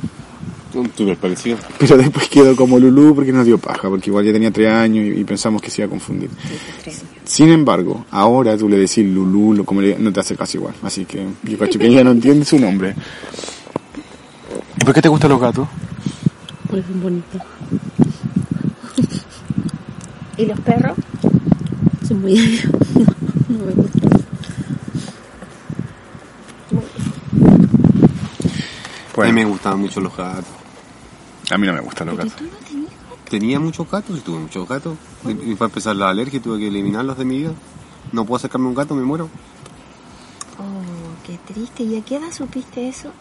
Súper 0.96 1.18
parecido. 1.18 1.58
Pero 1.80 1.98
después 1.98 2.28
quedó 2.28 2.56
como 2.56 2.78
Lulú 2.78 3.16
porque 3.16 3.32
nos 3.32 3.46
dio 3.46 3.58
paja, 3.58 3.90
porque 3.90 4.10
igual 4.12 4.26
ya 4.26 4.34
tenía 4.34 4.52
tres 4.52 4.72
años 4.72 5.06
y, 5.06 5.22
y 5.22 5.24
pensamos 5.24 5.60
que 5.62 5.72
se 5.72 5.82
iba 5.82 5.88
a 5.88 5.90
confundir. 5.90 6.30
Sin 7.24 7.50
embargo, 7.50 8.06
ahora 8.12 8.56
tú 8.58 8.70
le 8.70 8.78
decís 8.78 9.04
como 9.66 9.82
le- 9.82 9.98
no 9.98 10.12
te 10.14 10.20
hace 10.20 10.36
casi 10.36 10.58
igual. 10.58 10.76
Así 10.84 11.06
que 11.06 11.26
yo 11.44 11.58
cacho 11.58 11.80
que 11.80 11.88
ella 11.88 12.04
no 12.04 12.12
entiende 12.12 12.46
su 12.46 12.60
nombre. 12.60 12.94
¿Y 14.80 14.86
por 14.86 14.94
qué 14.94 15.02
te 15.02 15.10
gustan 15.10 15.32
los 15.32 15.42
gatos? 15.42 15.68
Porque 16.70 16.84
son 16.86 17.02
bonitos. 17.02 17.42
¿Y 20.38 20.46
los 20.46 20.60
perros? 20.62 20.98
Son 22.08 22.22
muy 22.22 22.36
No 23.50 23.66
me 23.66 23.72
gustan. 23.74 24.08
A 29.18 29.22
mí 29.26 29.32
me 29.34 29.46
gustaban 29.46 29.80
mucho 29.82 30.00
los 30.00 30.16
gatos. 30.16 30.46
a 31.50 31.58
mí 31.58 31.66
no 31.66 31.74
me 31.74 31.80
gustan 31.80 32.08
los 32.08 32.16
Pero 32.18 32.30
gatos. 32.30 32.38
tú 32.38 32.52
no 32.52 32.58
tenías 32.68 32.92
Tenía 33.30 33.60
muchos 33.60 33.90
gatos 33.92 34.18
y 34.18 34.22
tuve 34.22 34.40
muchos 34.40 34.68
gatos. 34.70 34.98
Y, 35.26 35.52
y 35.52 35.56
para 35.56 35.70
empezar 35.70 35.96
la 35.96 36.10
alergia 36.10 36.42
tuve 36.42 36.60
que 36.60 36.68
eliminarlos 36.68 37.18
de 37.18 37.26
mi 37.26 37.40
vida. 37.40 37.52
No 38.12 38.26
puedo 38.26 38.40
sacarme 38.40 38.68
un 38.68 38.76
gato, 38.76 38.96
me 38.96 39.04
muero. 39.04 39.26
Oh, 40.60 41.26
qué 41.26 41.38
triste. 41.52 41.84
¿Y 41.84 41.98
a 41.98 42.02
qué 42.06 42.18
edad 42.18 42.32
supiste 42.32 42.88
eso? 42.88 43.12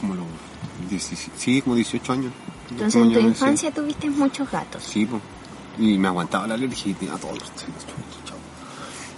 Como 0.00 0.14
los 0.14 0.26
17, 0.90 1.32
sí, 1.36 1.62
como 1.62 1.74
18 1.74 2.12
años. 2.12 2.32
Entonces 2.70 3.02
en 3.02 3.12
tu 3.12 3.18
infancia 3.20 3.70
tuviste 3.72 4.10
muchos 4.10 4.50
gatos. 4.50 4.82
Sí, 4.82 5.06
po. 5.06 5.20
y 5.78 5.96
me 5.98 6.08
aguantaba 6.08 6.46
la 6.46 6.54
alergia 6.54 6.90
y 6.90 6.94
tenía 6.94 7.14
todos 7.16 7.38
los. 7.38 7.50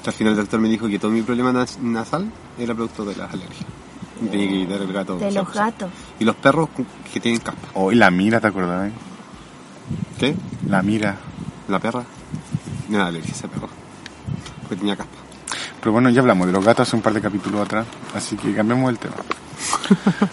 Al 0.07 0.13
final 0.13 0.33
el 0.33 0.39
doctor 0.39 0.61
me 0.61 0.69
dijo 0.69 0.89
que 0.89 0.99
todo 0.99 1.11
mi 1.11 1.23
problema 1.23 1.53
nas- 1.53 1.79
nasal 1.79 2.31
era 2.59 2.75
producto 2.75 3.05
de 3.05 3.17
las 3.17 3.33
alergias. 3.33 3.67
Y 4.23 4.27
tenía 4.29 4.49
que 4.49 4.55
quitar 4.67 4.81
el 4.83 4.93
gato. 4.93 5.19
De 5.19 5.31
los 5.33 5.53
gatos. 5.53 5.91
Y 6.19 6.25
los 6.25 6.37
perros 6.37 6.69
que 7.13 7.21
tienen 7.21 7.41
caspa. 7.41 7.69
Oh, 7.75 7.91
y 7.93 7.95
la 7.97 8.11
mira, 8.11 8.41
¿te 8.41 8.47
acordás? 8.47 8.89
eh? 8.89 8.93
¿Qué? 10.19 10.37
La 10.69 10.83
mira. 10.83 11.17
La 11.69 11.79
perra. 11.79 12.03
Me 12.89 12.99
da 12.99 13.07
alergia 13.07 13.33
ese 13.33 13.49
perro. 13.49 13.69
Porque 14.63 14.77
tenía 14.77 14.97
caspa. 14.97 15.13
Pero 15.81 15.93
bueno, 15.93 16.09
ya 16.11 16.21
hablamos 16.21 16.47
de 16.47 16.53
los 16.53 16.65
gatos 16.65 16.87
hace 16.89 16.97
un 16.97 17.03
par 17.03 17.13
de 17.15 17.21
capítulos 17.23 17.61
atrás, 17.63 17.87
así 18.15 18.37
que 18.37 18.55
cambiemos 18.55 18.91
el 18.91 18.99
tema. 18.99 19.15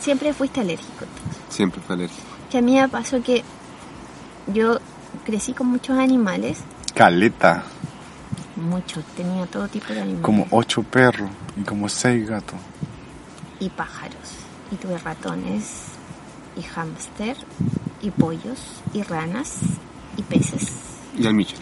Siempre 0.00 0.32
fuiste 0.32 0.60
alérgico. 0.60 1.04
Siempre 1.58 1.80
fue 1.84 1.96
alérgico. 1.96 2.22
Que 2.50 2.58
a 2.58 2.62
mí 2.62 2.76
me 2.80 2.88
pasó 2.88 3.20
que 3.20 3.42
yo 4.46 4.78
crecí 5.24 5.52
con 5.54 5.66
muchos 5.66 5.98
animales. 5.98 6.60
Caleta, 6.94 7.64
Muchos. 8.54 9.04
Tenía 9.16 9.44
todo 9.46 9.66
tipo 9.66 9.92
de 9.92 10.00
animales. 10.02 10.22
como 10.24 10.46
ocho 10.52 10.84
perros 10.84 11.28
y 11.56 11.62
como 11.64 11.88
seis 11.88 12.28
gatos. 12.28 12.60
y 13.58 13.68
pájaros. 13.70 14.28
Y 14.70 14.76
tuve 14.76 14.98
ratones, 14.98 15.64
y 16.56 16.62
hámster, 16.62 17.36
y 18.02 18.12
pollos, 18.12 18.60
y 18.94 19.02
ranas, 19.02 19.56
y 20.16 20.22
peces. 20.22 20.68
Y 21.18 21.26
al 21.26 21.34
Michel. 21.34 21.58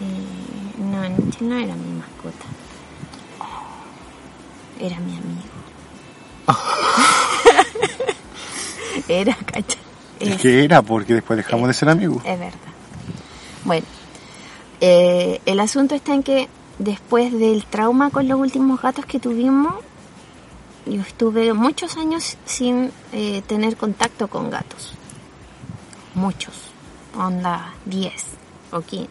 Eh, 0.00 0.80
no, 0.82 1.06
Nietzsche 1.10 1.44
no 1.44 1.56
era 1.56 1.74
mi 1.74 1.92
mascota. 1.92 2.46
Era 4.80 4.98
mi 5.00 5.12
amigo. 5.12 5.42
era, 9.20 9.34
cacha. 9.46 9.78
Es 10.20 10.36
que 10.40 10.64
era 10.64 10.82
porque 10.82 11.14
después 11.14 11.36
dejamos 11.36 11.68
de 11.68 11.74
ser 11.74 11.88
amigos. 11.88 12.22
Es 12.24 12.38
verdad. 12.38 12.58
Bueno, 13.64 13.86
eh, 14.80 15.40
el 15.46 15.60
asunto 15.60 15.94
está 15.94 16.14
en 16.14 16.22
que 16.22 16.48
después 16.78 17.32
del 17.32 17.64
trauma 17.64 18.10
con 18.10 18.28
los 18.28 18.38
últimos 18.38 18.80
gatos 18.80 19.04
que 19.06 19.18
tuvimos, 19.18 19.74
yo 20.86 21.00
estuve 21.00 21.52
muchos 21.52 21.96
años 21.96 22.36
sin 22.44 22.92
eh, 23.12 23.42
tener 23.46 23.76
contacto 23.76 24.28
con 24.28 24.50
gatos. 24.50 24.92
Muchos. 26.14 26.54
Onda 27.16 27.74
10 27.84 28.12
o 28.72 28.80
15 28.80 29.08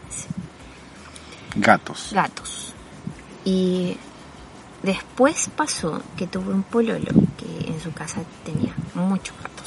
Gatos. 1.55 2.09
gatos. 2.13 2.73
Y 3.45 3.97
después 4.81 5.49
pasó 5.55 6.01
que 6.17 6.25
tuve 6.27 6.53
un 6.53 6.63
pololo 6.63 7.11
que 7.37 7.69
en 7.69 7.79
su 7.79 7.91
casa 7.91 8.21
tenía 8.43 8.73
muchos 8.95 9.35
gatos 9.41 9.60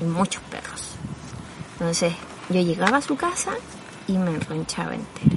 y 0.00 0.04
muchos 0.04 0.42
perros. 0.44 0.82
Entonces 1.78 2.12
yo 2.48 2.60
llegaba 2.60 2.98
a 2.98 3.02
su 3.02 3.16
casa 3.16 3.52
y 4.08 4.12
me 4.18 4.30
enronchaba 4.30 4.94
entera. 4.94 5.36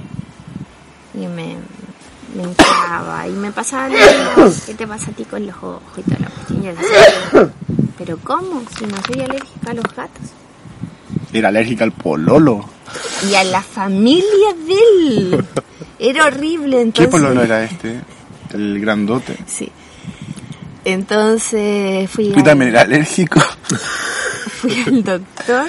Y 1.14 1.26
me, 1.26 1.56
me 2.34 2.42
hinchaba 2.44 3.26
y 3.28 3.32
me 3.32 3.52
pasaba. 3.52 3.88
¿Qué 4.66 4.74
te 4.74 4.86
pasa 4.86 5.10
a 5.10 5.14
ti 5.14 5.24
con 5.24 5.46
los 5.46 5.56
ojos 5.56 5.82
y 5.96 6.02
toda 6.02 6.18
la 6.20 6.28
cuestión? 6.28 6.62
Yo 6.62 6.74
decía, 6.74 7.52
pero 7.98 8.18
¿cómo? 8.18 8.62
Si 8.78 8.86
no 8.86 8.96
soy 9.06 9.20
alérgica 9.22 9.70
a 9.70 9.74
los 9.74 9.84
gatos. 9.94 10.26
Era 11.32 11.48
alérgica 11.48 11.84
al 11.84 11.92
pololo. 11.92 12.64
Y 13.28 13.34
a 13.34 13.44
la 13.44 13.62
familia 13.62 14.54
de 14.66 14.74
él. 14.74 15.44
Era 15.98 16.26
horrible. 16.26 16.70
¿Qué 16.70 17.04
Entonces, 17.04 17.10
pololo 17.10 17.42
era 17.42 17.62
este? 17.62 18.00
El 18.54 18.80
grandote. 18.80 19.36
Sí. 19.46 19.70
Entonces 20.82 22.08
fui, 22.10 22.32
al, 22.32 22.42
también 22.42 22.70
era 22.70 22.80
alérgico. 22.80 23.38
fui 24.60 24.82
al 24.86 25.02
doctor 25.04 25.66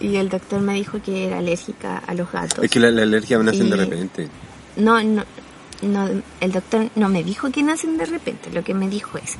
y 0.00 0.16
el 0.16 0.28
doctor 0.28 0.60
me 0.60 0.74
dijo 0.74 1.00
que 1.02 1.26
era 1.26 1.38
alérgica 1.38 1.98
a 2.06 2.14
los 2.14 2.30
gatos. 2.32 2.64
Es 2.64 2.70
que 2.70 2.80
la, 2.80 2.90
la 2.90 3.02
alergia 3.02 3.38
nacen 3.38 3.68
de 3.70 3.76
Y- 3.76 3.80
repente. 3.80 4.28
No, 4.76 5.02
no, 5.02 5.24
no, 5.82 6.08
el 6.40 6.52
doctor 6.52 6.88
no 6.94 7.08
me 7.08 7.22
dijo 7.24 7.50
que 7.50 7.62
nacen 7.62 7.96
de 7.98 8.06
repente. 8.06 8.50
Lo 8.50 8.62
que 8.64 8.72
me 8.74 8.88
dijo 8.88 9.18
es 9.18 9.36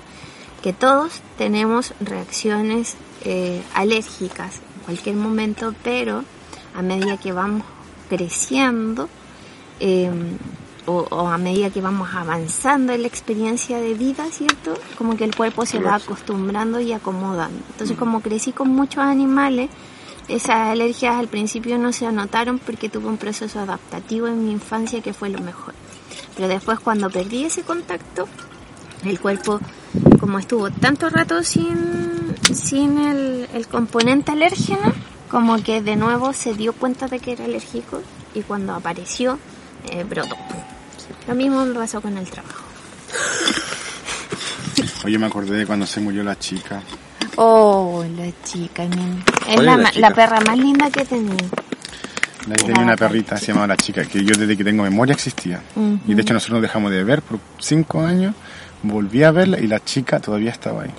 que 0.63 0.73
todos 0.73 1.21
tenemos 1.39 1.95
reacciones 2.01 2.95
eh, 3.25 3.63
alérgicas 3.75 4.57
en 4.77 4.85
cualquier 4.85 5.17
momento, 5.17 5.75
pero 5.83 6.25
a 6.75 6.83
medida 6.83 7.17
que 7.17 7.33
vamos 7.33 7.63
creciendo 8.11 9.09
eh, 9.81 10.11
o, 10.87 11.07
o 11.11 11.29
a 11.29 11.39
medida 11.39 11.71
que 11.71 11.81
vamos 11.81 12.09
avanzando 12.15 12.93
en 12.93 13.03
la 13.03 13.09
experiencia 13.09 13.79
de 13.79 13.95
vida, 13.95 14.27
¿cierto? 14.31 14.75
Como 14.97 15.17
que 15.17 15.25
el 15.25 15.35
cuerpo 15.35 15.67
se 15.67 15.79
va 15.79 15.97
acostumbrando 15.97 16.81
y 16.81 16.93
acomodando. 16.93 17.59
Entonces, 17.71 17.97
como 17.97 18.21
crecí 18.21 18.53
con 18.53 18.69
muchos 18.69 19.05
animales, 19.05 19.71
esas 20.29 20.69
alergias 20.69 21.17
al 21.17 21.29
principio 21.29 21.79
no 21.79 21.93
se 21.93 22.07
anotaron 22.07 22.59
porque 22.59 22.89
tuve 22.89 23.09
un 23.09 23.17
proceso 23.17 23.59
adaptativo 23.59 24.29
en 24.29 24.45
mi 24.45 24.53
infancia 24.53 25.03
que 25.03 25.13
fue 25.13 25.29
lo 25.29 25.41
mejor. 25.41 25.75
Pero 26.37 26.49
después 26.49 26.79
cuando 26.79 27.11
perdí 27.11 27.45
ese 27.45 27.63
contacto, 27.63 28.29
el 29.05 29.19
cuerpo, 29.19 29.61
como 30.21 30.39
estuvo 30.39 30.71
tanto 30.71 31.09
rato 31.11 31.43
sin, 31.43 32.35
sin 32.53 32.99
el, 32.99 33.49
el 33.55 33.67
componente 33.67 34.33
alérgeno, 34.33 34.93
como 35.31 35.63
que 35.63 35.83
de 35.83 35.97
nuevo 35.97 36.33
se 36.33 36.55
dio 36.55 36.73
cuenta 36.73 37.09
de 37.09 37.19
que 37.19 37.33
era 37.33 37.45
alérgico 37.45 38.03
y 38.35 38.43
cuando 38.43 38.75
apareció, 38.75 39.39
eh, 39.91 40.05
brotó. 40.05 40.37
Lo 41.29 41.35
mismo 41.35 41.65
me 41.65 41.75
pasó 41.75 42.01
con 42.01 42.17
el 42.17 42.29
trabajo. 42.29 42.65
Oye, 45.05 45.19
me 45.19 45.27
acordé 45.27 45.57
de 45.57 45.67
cuando 45.67 45.87
se 45.87 46.01
murió 46.01 46.23
la 46.23 46.39
chica. 46.39 46.83
Oh, 47.37 48.05
la 48.17 48.31
chica, 48.45 48.85
es 48.85 48.91
¿Cuál 49.55 49.67
la, 49.67 49.77
la 49.77 49.91
chica? 49.91 50.01
la 50.09 50.15
perra 50.15 50.41
más 50.41 50.59
linda 50.59 50.91
que 50.91 51.05
tenía. 51.05 51.37
La 52.47 52.55
que 52.55 52.65
tenía 52.65 52.83
una 52.83 52.97
perrita, 52.97 53.37
se 53.37 53.49
llamaba 53.49 53.67
La 53.69 53.77
Chica, 53.77 54.03
que 54.05 54.25
yo 54.25 54.35
desde 54.35 54.57
que 54.57 54.65
tengo 54.65 54.83
memoria 54.83 55.13
existía. 55.15 55.63
Y 56.07 56.15
de 56.15 56.23
hecho 56.23 56.33
nosotros 56.33 56.55
nos 56.57 56.63
dejamos 56.63 56.91
de 56.91 57.05
ver 57.05 57.21
por 57.23 57.39
cinco 57.59 58.03
años, 58.03 58.35
volví 58.83 59.23
a 59.25 59.31
verla 59.31 59.59
y 59.61 59.67
la 59.67 59.85
chica 59.85 60.21
todavía 60.21 60.51
estaba 60.51 60.85
ahí. 60.85 60.91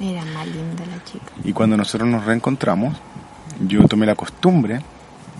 Era 0.00 0.24
más 0.24 0.46
linda 0.46 0.84
la 0.86 1.04
chica. 1.04 1.26
Y 1.44 1.52
cuando 1.52 1.76
nosotros 1.76 2.08
nos 2.08 2.24
reencontramos, 2.24 2.96
yo 3.60 3.86
tomé 3.86 4.06
la 4.06 4.14
costumbre 4.14 4.80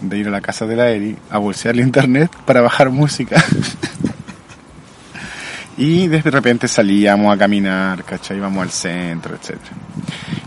de 0.02 0.18
ir 0.18 0.28
a 0.28 0.30
la 0.30 0.40
casa 0.40 0.66
de 0.66 0.76
la 0.76 0.90
Eri 0.90 1.16
a 1.30 1.38
bolsear 1.38 1.74
el 1.74 1.80
internet 1.80 2.30
para 2.44 2.60
bajar 2.60 2.90
música. 2.90 3.42
y 5.78 6.06
de 6.08 6.20
repente 6.22 6.68
salíamos 6.68 7.34
a 7.34 7.38
caminar, 7.38 8.04
¿cachai? 8.04 8.36
Íbamos 8.36 8.62
al 8.62 8.70
centro, 8.70 9.34
etc. 9.34 9.56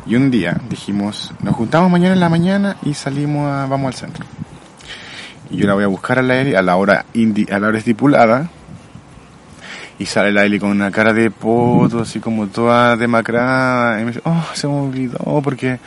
Y 0.06 0.16
un 0.16 0.30
día 0.30 0.60
dijimos, 0.70 1.34
nos 1.42 1.56
juntamos 1.56 1.90
mañana 1.92 2.14
en 2.14 2.20
la 2.20 2.30
mañana 2.30 2.78
y 2.84 2.94
salimos 2.94 3.52
a, 3.52 3.66
vamos 3.66 3.88
al 3.88 3.94
centro. 4.00 4.26
Y 5.50 5.58
yo 5.58 5.68
la 5.68 5.74
voy 5.74 5.84
a 5.84 5.88
buscar 5.88 6.20
a 6.20 6.22
la 6.22 6.36
Eri 6.36 6.56
a 6.56 6.62
la 6.62 6.76
hora, 6.76 7.06
indi- 7.14 7.52
a 7.52 7.60
la 7.60 7.68
hora 7.68 7.78
estipulada. 7.78 8.50
Y 9.98 10.08
sale 10.08 10.34
la 10.34 10.44
Eli 10.44 10.60
con 10.60 10.72
una 10.72 10.92
cara 10.92 11.14
de 11.14 11.32
poto, 11.32 12.02
así 12.02 12.20
como 12.20 12.48
toda 12.48 12.98
demacrada. 12.98 14.02
Y 14.02 14.04
me 14.04 14.12
dice, 14.12 14.22
oh, 14.26 14.44
se 14.54 14.68
me 14.68 14.74
olvidó 14.74 15.42
porque 15.42 15.80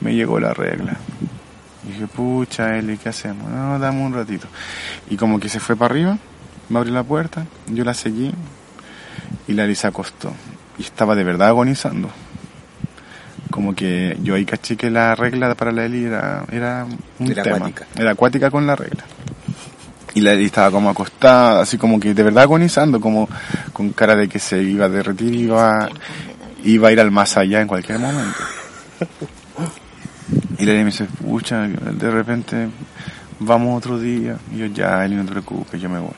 me 0.00 0.16
llegó 0.16 0.40
la 0.40 0.52
regla. 0.52 0.96
Y 1.84 1.92
dije, 1.92 2.06
pucha, 2.06 2.76
Eli, 2.78 2.96
¿qué 2.98 3.08
hacemos? 3.08 3.50
No, 3.50 3.78
dame 3.78 4.02
un 4.04 4.14
ratito. 4.14 4.46
Y 5.10 5.16
como 5.16 5.40
que 5.40 5.48
se 5.48 5.58
fue 5.60 5.76
para 5.76 5.92
arriba, 5.92 6.18
me 6.68 6.78
abrió 6.78 6.94
la 6.94 7.02
puerta, 7.02 7.46
yo 7.66 7.84
la 7.84 7.94
seguí 7.94 8.32
y 9.48 9.52
la 9.52 9.64
Eli 9.64 9.74
se 9.74 9.86
acostó. 9.88 10.32
Y 10.78 10.82
estaba 10.82 11.14
de 11.14 11.24
verdad 11.24 11.48
agonizando. 11.48 12.08
Como 13.50 13.74
que 13.74 14.16
yo 14.22 14.34
ahí 14.34 14.44
caché 14.46 14.76
que 14.76 14.90
la 14.90 15.14
regla 15.14 15.54
para 15.54 15.72
la 15.72 15.84
Eli 15.84 16.04
era, 16.04 16.44
era 16.50 16.86
un 17.18 17.30
Era 17.30 17.42
tema. 17.42 17.56
acuática. 17.56 17.86
Era 17.96 18.10
acuática 18.12 18.50
con 18.50 18.66
la 18.66 18.76
regla. 18.76 19.04
Y 20.14 20.20
la 20.20 20.32
Eli 20.32 20.46
estaba 20.46 20.70
como 20.70 20.88
acostada, 20.88 21.60
así 21.62 21.76
como 21.78 21.98
que 21.98 22.14
de 22.14 22.22
verdad 22.22 22.44
agonizando, 22.44 23.00
como 23.00 23.28
con 23.72 23.90
cara 23.92 24.14
de 24.14 24.28
que 24.28 24.38
se 24.38 24.62
iba 24.62 24.86
a 24.86 24.88
derretir 24.88 25.34
iba, 25.34 25.88
iba 26.64 26.88
a 26.88 26.92
ir 26.92 27.00
al 27.00 27.10
más 27.10 27.36
allá 27.36 27.60
en 27.60 27.66
cualquier 27.68 27.98
momento. 27.98 28.38
Y 30.62 30.64
la 30.64 30.74
me 30.74 30.84
dice, 30.84 31.06
pucha, 31.06 31.66
de 31.66 32.08
repente 32.08 32.68
vamos 33.40 33.76
otro 33.76 33.98
día. 33.98 34.36
Y 34.52 34.58
yo, 34.58 34.66
ya, 34.66 35.04
Eli, 35.04 35.16
no 35.16 35.24
te 35.24 35.32
preocupes, 35.32 35.80
yo 35.80 35.88
me 35.88 35.98
voy. 35.98 36.14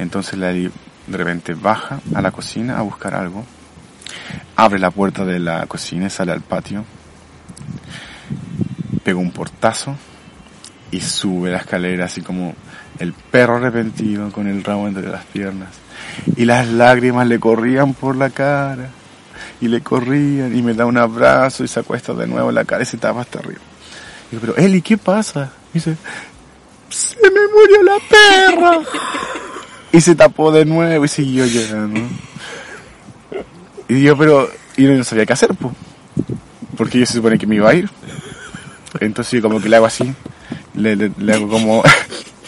Entonces 0.00 0.36
la 0.36 0.50
Eli 0.50 0.68
de 1.06 1.16
repente 1.16 1.54
baja 1.54 2.00
a 2.12 2.20
la 2.20 2.32
cocina 2.32 2.76
a 2.76 2.82
buscar 2.82 3.14
algo, 3.14 3.44
abre 4.56 4.80
la 4.80 4.90
puerta 4.90 5.24
de 5.24 5.38
la 5.38 5.64
cocina 5.66 6.06
y 6.06 6.10
sale 6.10 6.32
al 6.32 6.40
patio, 6.40 6.84
pega 9.04 9.20
un 9.20 9.30
portazo 9.30 9.94
y 10.90 11.00
sube 11.00 11.52
la 11.52 11.58
escalera 11.58 12.06
así 12.06 12.22
como 12.22 12.52
el 12.98 13.12
perro 13.12 13.58
arrepentido 13.58 14.32
con 14.32 14.48
el 14.48 14.64
rabo 14.64 14.88
entre 14.88 15.08
las 15.08 15.24
piernas. 15.24 15.68
Y 16.34 16.46
las 16.46 16.66
lágrimas 16.66 17.28
le 17.28 17.38
corrían 17.38 17.94
por 17.94 18.16
la 18.16 18.28
cara 18.28 18.88
y 19.60 19.68
le 19.68 19.80
corrían 19.80 20.56
y 20.56 20.62
me 20.62 20.74
da 20.74 20.86
un 20.86 20.98
abrazo 20.98 21.64
y 21.64 21.68
se 21.68 21.80
acuesta 21.80 22.12
de 22.14 22.26
nuevo 22.26 22.52
la 22.52 22.64
cara 22.64 22.82
y 22.82 22.86
se 22.86 22.98
tapa 22.98 23.20
hasta 23.22 23.38
arriba. 23.38 23.60
Y 24.30 24.34
yo, 24.34 24.40
pero 24.40 24.56
Eli, 24.56 24.82
¿qué 24.82 24.98
pasa? 24.98 25.52
Y 25.72 25.78
dice, 25.78 25.96
se 26.88 27.16
me 27.30 27.40
murió 27.48 27.82
la 27.82 27.96
perra. 28.08 28.80
Y 29.92 30.00
se 30.00 30.14
tapó 30.14 30.52
de 30.52 30.64
nuevo 30.64 31.04
y 31.04 31.08
siguió 31.08 31.46
llorando. 31.46 32.00
Y 33.88 34.02
yo, 34.02 34.16
pero, 34.16 34.50
y 34.76 34.84
no 34.84 35.04
sabía 35.04 35.24
qué 35.24 35.32
hacer, 35.32 35.50
pues. 35.54 35.74
Porque 36.76 36.98
yo 36.98 37.06
se 37.06 37.14
supone 37.14 37.38
que 37.38 37.46
me 37.46 37.56
iba 37.56 37.70
a 37.70 37.74
ir. 37.74 37.88
Entonces 39.00 39.32
yo 39.32 39.42
como 39.42 39.60
que 39.60 39.68
le 39.68 39.76
hago 39.76 39.86
así, 39.86 40.12
le, 40.74 40.96
le, 40.96 41.12
le 41.18 41.32
hago 41.34 41.48
como 41.48 41.82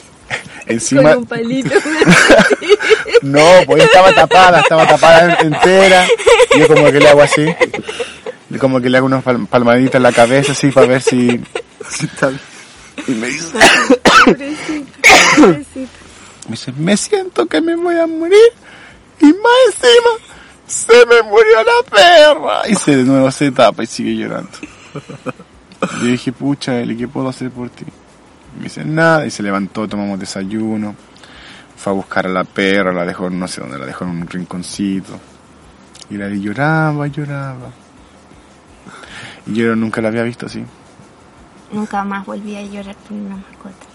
encima. 0.66 1.10
Con 1.10 1.18
un 1.18 1.26
palito. 1.26 1.74
No, 3.22 3.44
pues 3.66 3.82
estaba 3.82 4.12
tapada, 4.12 4.60
estaba 4.60 4.86
tapada 4.86 5.38
entera. 5.40 6.06
Yo 6.56 6.68
como 6.68 6.86
que 6.92 7.00
le 7.00 7.08
hago 7.08 7.22
así. 7.22 7.46
Como 8.60 8.80
que 8.80 8.88
le 8.88 8.96
hago 8.98 9.06
unas 9.06 9.24
pal- 9.24 9.46
palmaditas 9.46 9.96
en 9.96 10.02
la 10.02 10.12
cabeza 10.12 10.52
así 10.52 10.70
para 10.70 10.86
ver 10.86 11.02
si, 11.02 11.40
si 11.90 12.08
bien. 12.20 12.40
Y 13.06 13.12
me 13.12 13.26
dice, 13.28 13.58
Pobrecito, 14.24 14.98
pobrecito. 15.36 15.90
me 16.46 16.50
dice, 16.52 16.72
me 16.72 16.96
siento 16.96 17.46
que 17.46 17.60
me 17.60 17.76
voy 17.76 17.96
a 17.96 18.06
morir. 18.06 18.38
Y 19.20 19.26
más 19.26 19.34
encima, 19.66 20.10
se 20.66 21.06
me 21.06 21.22
murió 21.28 21.56
la 21.64 21.90
perra. 21.90 22.68
Y 22.68 22.74
se 22.74 22.96
de 22.96 23.04
nuevo 23.04 23.30
se 23.30 23.50
tapa 23.52 23.82
y 23.82 23.86
sigue 23.86 24.16
llorando. 24.16 24.50
Yo 26.00 26.06
dije, 26.06 26.32
pucha, 26.32 26.80
Eli, 26.80 26.96
¿qué 26.96 27.06
puedo 27.06 27.28
hacer 27.28 27.50
por 27.50 27.68
ti? 27.70 27.84
Me 28.56 28.64
dice, 28.64 28.84
nada. 28.84 29.26
Y 29.26 29.30
se 29.30 29.42
levantó, 29.42 29.86
tomamos 29.86 30.18
desayuno. 30.18 30.96
Fue 31.76 31.92
a 31.92 31.94
buscar 31.96 32.26
a 32.26 32.30
la 32.30 32.42
perra, 32.44 32.92
la 32.92 33.04
dejó, 33.04 33.30
no 33.30 33.46
sé 33.46 33.60
dónde, 33.60 33.78
la 33.78 33.86
dejó 33.86 34.04
en 34.04 34.10
un 34.10 34.26
rinconcito. 34.26 35.20
Y 36.10 36.16
la 36.16 36.26
Eli 36.26 36.40
lloraba, 36.40 37.06
lloraba. 37.06 37.70
Y 39.46 39.54
yo 39.54 39.76
nunca 39.76 40.00
la 40.00 40.08
había 40.08 40.22
visto 40.22 40.46
así. 40.46 40.64
Nunca 41.72 42.04
más 42.04 42.24
volví 42.24 42.56
a 42.56 42.62
llorar 42.62 42.96
por 42.96 43.12
una 43.12 43.36
mascota. 43.36 43.86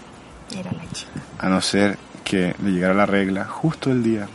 Era 0.56 0.72
la 0.72 0.88
chica. 0.92 1.20
A 1.38 1.48
no 1.48 1.60
ser 1.60 1.98
que 2.24 2.54
le 2.62 2.70
llegara 2.72 2.94
la 2.94 3.06
regla 3.06 3.44
justo 3.44 3.90
el 3.90 4.02
día 4.02 4.28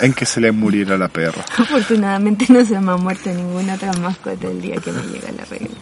en 0.00 0.14
que 0.14 0.24
se 0.24 0.40
le 0.40 0.50
muriera 0.50 0.96
la 0.96 1.08
perra. 1.08 1.44
Afortunadamente 1.58 2.46
no 2.48 2.64
se 2.64 2.80
me 2.80 2.92
ha 2.92 2.96
muerto 2.96 3.30
ninguna 3.30 3.74
otra 3.74 3.92
mascota 3.94 4.48
el 4.48 4.60
día 4.60 4.76
que 4.76 4.92
me 4.92 5.02
llega 5.02 5.30
la 5.32 5.44
regla. 5.44 5.76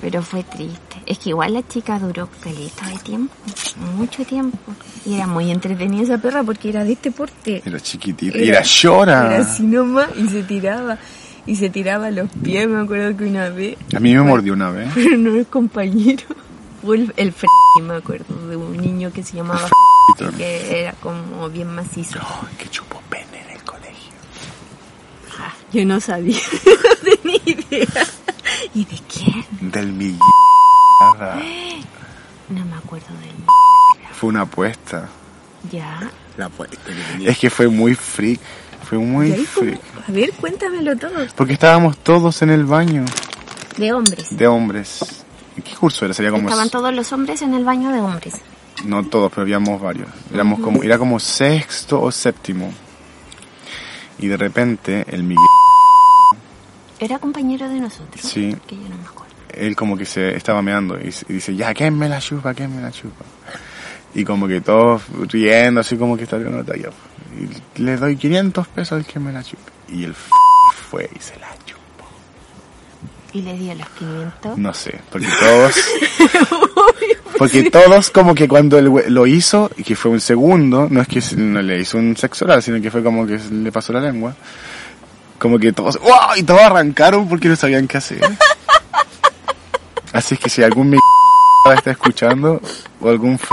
Pero 0.00 0.22
fue 0.22 0.44
triste. 0.44 0.96
Es 1.06 1.18
que 1.18 1.30
igual 1.30 1.54
la 1.54 1.66
chica 1.66 1.98
duró 1.98 2.28
caleta 2.40 2.88
de 2.88 2.98
tiempo, 2.98 3.34
mucho 3.96 4.24
tiempo. 4.24 4.58
Y 5.04 5.14
era 5.14 5.26
muy 5.26 5.50
entretenida 5.50 6.02
esa 6.02 6.18
perra 6.18 6.44
porque 6.44 6.68
era 6.68 6.84
de 6.84 6.92
este 6.92 7.10
porte. 7.10 7.62
Era 7.64 7.80
chiquitita. 7.80 8.38
Y 8.38 8.48
era 8.48 8.62
llora. 8.62 9.34
Era 9.34 9.42
así 9.42 9.64
nomás 9.64 10.08
y 10.16 10.28
se 10.28 10.42
tiraba. 10.44 10.98
Y 11.46 11.56
se 11.56 11.70
tiraba 11.70 12.08
a 12.08 12.10
los 12.10 12.28
pies, 12.42 12.68
me 12.68 12.80
acuerdo 12.80 13.16
que 13.16 13.24
una 13.24 13.48
vez. 13.48 13.78
A 13.96 14.00
mí 14.00 14.14
me 14.14 14.22
mordió 14.22 14.52
una 14.52 14.70
vez. 14.70 14.90
Pero 14.94 15.16
no 15.16 15.34
es 15.34 15.46
compañero. 15.46 16.24
Fue 16.82 16.96
el, 16.96 17.12
el 17.16 17.28
f 17.28 17.46
me 17.82 17.94
acuerdo, 17.94 18.34
de 18.48 18.56
un 18.56 18.76
niño 18.76 19.12
que 19.12 19.22
se 19.22 19.36
llamaba 19.36 19.68
F 20.16 20.36
que 20.36 20.80
era 20.80 20.92
como 20.94 21.48
bien 21.48 21.74
macizo. 21.74 22.18
Oh, 22.22 22.46
que 22.58 22.68
chupó 22.68 23.00
pene 23.08 23.42
en 23.44 23.56
el 23.56 23.62
colegio. 23.62 24.12
Ah, 25.38 25.54
yo 25.72 25.84
no 25.84 26.00
sabía, 26.00 26.36
no 26.66 27.10
tenía 27.10 27.40
idea. 27.44 28.06
¿Y 28.74 28.84
de 28.84 28.98
quién? 29.12 29.44
Del 29.72 29.92
millón. 29.92 30.18
No 32.48 32.64
me 32.64 32.76
acuerdo 32.76 33.08
del 33.20 33.44
Fue 34.14 34.30
una 34.30 34.40
apuesta. 34.42 35.06
Ya. 35.70 36.10
La 36.38 36.46
apuesta 36.46 36.76
que 36.86 36.92
tenía. 37.12 37.30
Es 37.30 37.38
que 37.38 37.50
fue 37.50 37.68
muy 37.68 37.94
freak. 37.94 38.40
Fue 38.88 38.96
muy 38.96 39.32
freak. 39.32 39.78
A 40.08 40.10
ver, 40.10 40.32
cuéntamelo 40.32 40.96
todo. 40.96 41.12
Porque 41.36 41.52
estábamos 41.52 41.98
todos 41.98 42.40
en 42.40 42.48
el 42.48 42.64
baño 42.64 43.04
De 43.76 43.92
hombres. 43.92 44.34
de 44.34 44.46
hombres. 44.46 45.22
¿En 45.58 45.62
¿Qué 45.62 45.74
curso 45.74 46.06
era? 46.06 46.14
Sería 46.14 46.30
como... 46.30 46.48
Estaban 46.48 46.70
todos 46.70 46.94
los 46.94 47.12
hombres 47.12 47.42
en 47.42 47.52
el 47.52 47.64
baño 47.64 47.92
de 47.92 48.00
hombres. 48.00 48.36
No 48.86 49.04
todos, 49.04 49.28
pero 49.30 49.42
habíamos 49.42 49.78
varios. 49.80 50.08
Éramos 50.32 50.60
como, 50.60 50.82
era 50.82 50.96
como 50.96 51.20
sexto 51.20 52.00
o 52.00 52.10
séptimo. 52.10 52.72
Y 54.20 54.26
de 54.28 54.36
repente 54.38 55.04
el 55.08 55.22
Miguel, 55.22 55.44
Era 56.98 57.18
compañero 57.18 57.68
de 57.68 57.80
nosotros. 57.80 58.20
Sí. 58.20 58.54
Que 58.66 58.76
yo 58.76 58.88
no 58.88 58.96
me 58.96 59.04
acuerdo. 59.04 59.34
él 59.54 59.76
como 59.76 59.96
que 59.96 60.04
se 60.04 60.36
estaba 60.36 60.62
meando 60.62 60.98
y, 60.98 61.12
dice, 61.28 61.54
ya, 61.54 61.72
¿quién 61.74 61.96
me 61.96 62.08
la 62.08 62.20
chupa? 62.20 62.54
¿quién 62.54 62.74
me 62.74 62.82
la 62.82 62.90
chupa? 62.90 63.24
Y 64.14 64.24
como 64.24 64.48
que 64.48 64.60
todos 64.60 65.02
riendo, 65.30 65.80
así 65.80 65.96
como 65.96 66.16
que 66.16 66.24
está 66.24 66.38
la 66.38 66.64
talla. 66.64 66.90
Y 67.76 67.80
le 67.80 67.96
doy 67.96 68.16
500 68.16 68.68
pesos 68.68 68.92
al 68.92 69.06
que 69.06 69.20
me 69.20 69.32
la 69.32 69.42
chupe. 69.42 69.70
Y 69.88 70.04
el 70.04 70.10
f 70.12 70.30
fue 70.90 71.08
y 71.14 71.20
se 71.20 71.38
la 71.38 71.48
chupó. 71.64 72.04
Y 73.32 73.42
le 73.42 73.52
di 73.54 73.70
a 73.70 73.74
los 73.74 73.88
500. 73.90 74.58
No 74.58 74.74
sé, 74.74 75.00
porque 75.10 75.28
todos... 75.40 75.74
Porque 77.38 77.70
todos 77.70 78.10
como 78.10 78.34
que 78.34 78.48
cuando 78.48 78.78
él 78.78 78.90
lo 79.08 79.26
hizo, 79.26 79.70
y 79.76 79.84
que 79.84 79.94
fue 79.94 80.10
un 80.10 80.20
segundo, 80.20 80.88
no 80.90 81.00
es 81.00 81.06
que 81.06 81.22
no 81.36 81.62
le 81.62 81.80
hizo 81.80 81.96
un 81.96 82.16
sexo 82.16 82.44
oral, 82.44 82.62
sino 82.64 82.80
que 82.80 82.90
fue 82.90 83.02
como 83.02 83.26
que 83.26 83.38
le 83.38 83.70
pasó 83.70 83.92
la 83.92 84.00
lengua. 84.00 84.34
Como 85.38 85.58
que 85.58 85.72
todos, 85.72 85.98
¡wow! 86.00 86.34
Y 86.36 86.42
todos 86.42 86.60
arrancaron 86.60 87.28
porque 87.28 87.48
no 87.48 87.56
sabían 87.56 87.86
qué 87.86 87.98
hacer. 87.98 88.20
Así 90.12 90.34
es 90.34 90.40
que 90.40 90.48
si 90.50 90.62
algún 90.62 90.90
mi 90.90 90.98
está 91.76 91.90
escuchando, 91.90 92.60
o 93.00 93.08
algún 93.08 93.34
f 93.34 93.46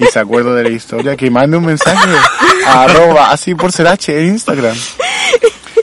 y 0.00 0.04
se 0.06 0.18
acuerda 0.18 0.54
de 0.54 0.62
la 0.64 0.68
historia, 0.68 1.16
que 1.16 1.30
mande 1.30 1.56
un 1.56 1.64
mensaje 1.66 2.08
a 2.66 2.82
arroba 2.84 3.30
así 3.30 3.54
por 3.54 3.72
ser 3.72 3.88
H 3.88 4.16
en 4.16 4.28
Instagram. 4.34 4.76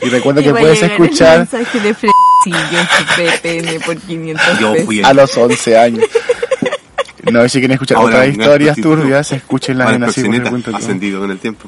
Y 0.01 0.09
recuerda 0.09 0.41
que 0.43 0.51
puedes 0.51 0.81
escuchar 0.81 1.39
mensaje 1.39 1.79
de 1.79 1.93
Frecillo 1.93 2.79
en 2.79 2.87
su 2.87 3.05
PPN 3.15 3.79
por 3.85 3.97
500 3.97 4.59
Yo 4.59 4.71
pesos. 4.73 4.85
fui 4.85 4.99
el- 4.99 5.05
a 5.05 5.13
los 5.13 5.35
11 5.35 5.77
años. 5.77 6.05
No, 7.31 7.47
si 7.49 7.59
quieren 7.59 7.71
escuchar 7.71 7.97
Ahora, 7.97 8.17
otras 8.17 8.29
historias 8.29 8.77
turbias, 8.77 9.31
escúchenlas 9.31 9.85
Ahora 9.87 9.95
en 9.95 10.03
ascendido 10.75 11.19
con 11.21 11.31
el 11.31 11.39
tiempo. 11.39 11.67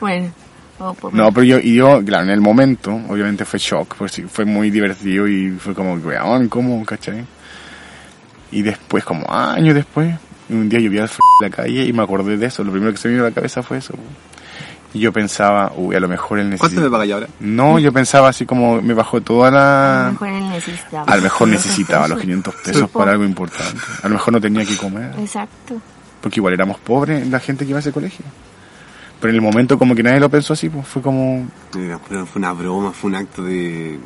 Bueno, 0.00 0.32
o 0.78 0.94
por- 0.94 1.14
No, 1.14 1.30
pero 1.32 1.44
yo, 1.44 1.58
y 1.58 1.74
yo, 1.74 2.02
claro, 2.04 2.24
en 2.24 2.30
el 2.30 2.40
momento, 2.40 2.90
obviamente 3.08 3.44
fue 3.44 3.58
shock, 3.58 3.94
pues 3.96 4.12
sí, 4.12 4.22
fue 4.22 4.44
muy 4.44 4.70
divertido 4.70 5.26
y 5.28 5.50
fue 5.50 5.74
como, 5.74 5.94
weón, 5.94 6.48
¿cómo, 6.48 6.84
cachai? 6.84 7.24
Y 8.50 8.62
después, 8.62 9.04
como 9.04 9.26
años 9.30 9.74
después, 9.74 10.14
un 10.48 10.68
día 10.68 10.80
yo 10.80 10.90
vi 10.90 10.98
al 10.98 11.04
f 11.04 11.18
en 11.42 11.50
la 11.50 11.54
calle 11.56 11.84
y 11.84 11.92
me 11.92 12.02
acordé 12.02 12.36
de 12.36 12.46
eso, 12.46 12.64
lo 12.64 12.72
primero 12.72 12.92
que 12.92 12.98
se 12.98 13.08
me 13.08 13.14
vino 13.14 13.26
a 13.26 13.28
la 13.28 13.34
cabeza 13.34 13.62
fue 13.62 13.78
eso. 13.78 13.94
Y 14.94 15.00
yo 15.00 15.12
pensaba, 15.12 15.70
uy, 15.76 15.94
a 15.96 16.00
lo 16.00 16.08
mejor 16.08 16.38
él 16.38 16.46
¿Cuánto 16.56 16.64
me 16.64 16.80
necesita... 16.80 16.90
paga 16.90 17.04
ya 17.04 17.14
ahora? 17.16 17.26
No, 17.40 17.78
yo 17.78 17.92
pensaba 17.92 18.28
así 18.30 18.46
como, 18.46 18.80
me 18.80 18.94
bajó 18.94 19.20
toda 19.20 19.48
a 19.48 19.50
lo 19.50 19.56
la... 19.58 20.10
mejor 20.12 20.28
él 20.30 20.48
necesitaba. 20.48 21.12
A 21.12 21.16
lo 21.16 21.22
mejor 21.22 21.48
500 21.48 21.66
necesitaba 21.66 22.08
los 22.08 22.16
pesos. 22.16 22.22
500 22.22 22.54
pesos 22.64 22.90
para 22.90 23.10
algo 23.10 23.24
importante. 23.24 23.76
A 24.02 24.08
lo 24.08 24.14
mejor 24.14 24.32
no 24.32 24.40
tenía 24.40 24.64
que 24.64 24.76
comer. 24.78 25.10
Exacto. 25.18 25.78
Porque 26.22 26.40
igual 26.40 26.54
éramos 26.54 26.78
pobres 26.78 27.26
la 27.28 27.38
gente 27.38 27.64
que 27.66 27.70
iba 27.70 27.78
a 27.78 27.80
ese 27.80 27.92
colegio. 27.92 28.24
Pero 29.20 29.30
en 29.30 29.34
el 29.36 29.42
momento 29.42 29.78
como 29.78 29.94
que 29.94 30.02
nadie 30.02 30.20
lo 30.20 30.28
pensó 30.28 30.52
así, 30.52 30.68
pues 30.68 30.86
fue 30.86 31.02
como... 31.02 31.46
Fue 31.72 31.98
fue 32.26 32.26
una 32.36 32.52
broma, 32.52 32.92
fue 32.92 33.10
un 33.10 33.16
acto 33.16 33.42
de, 33.42 33.98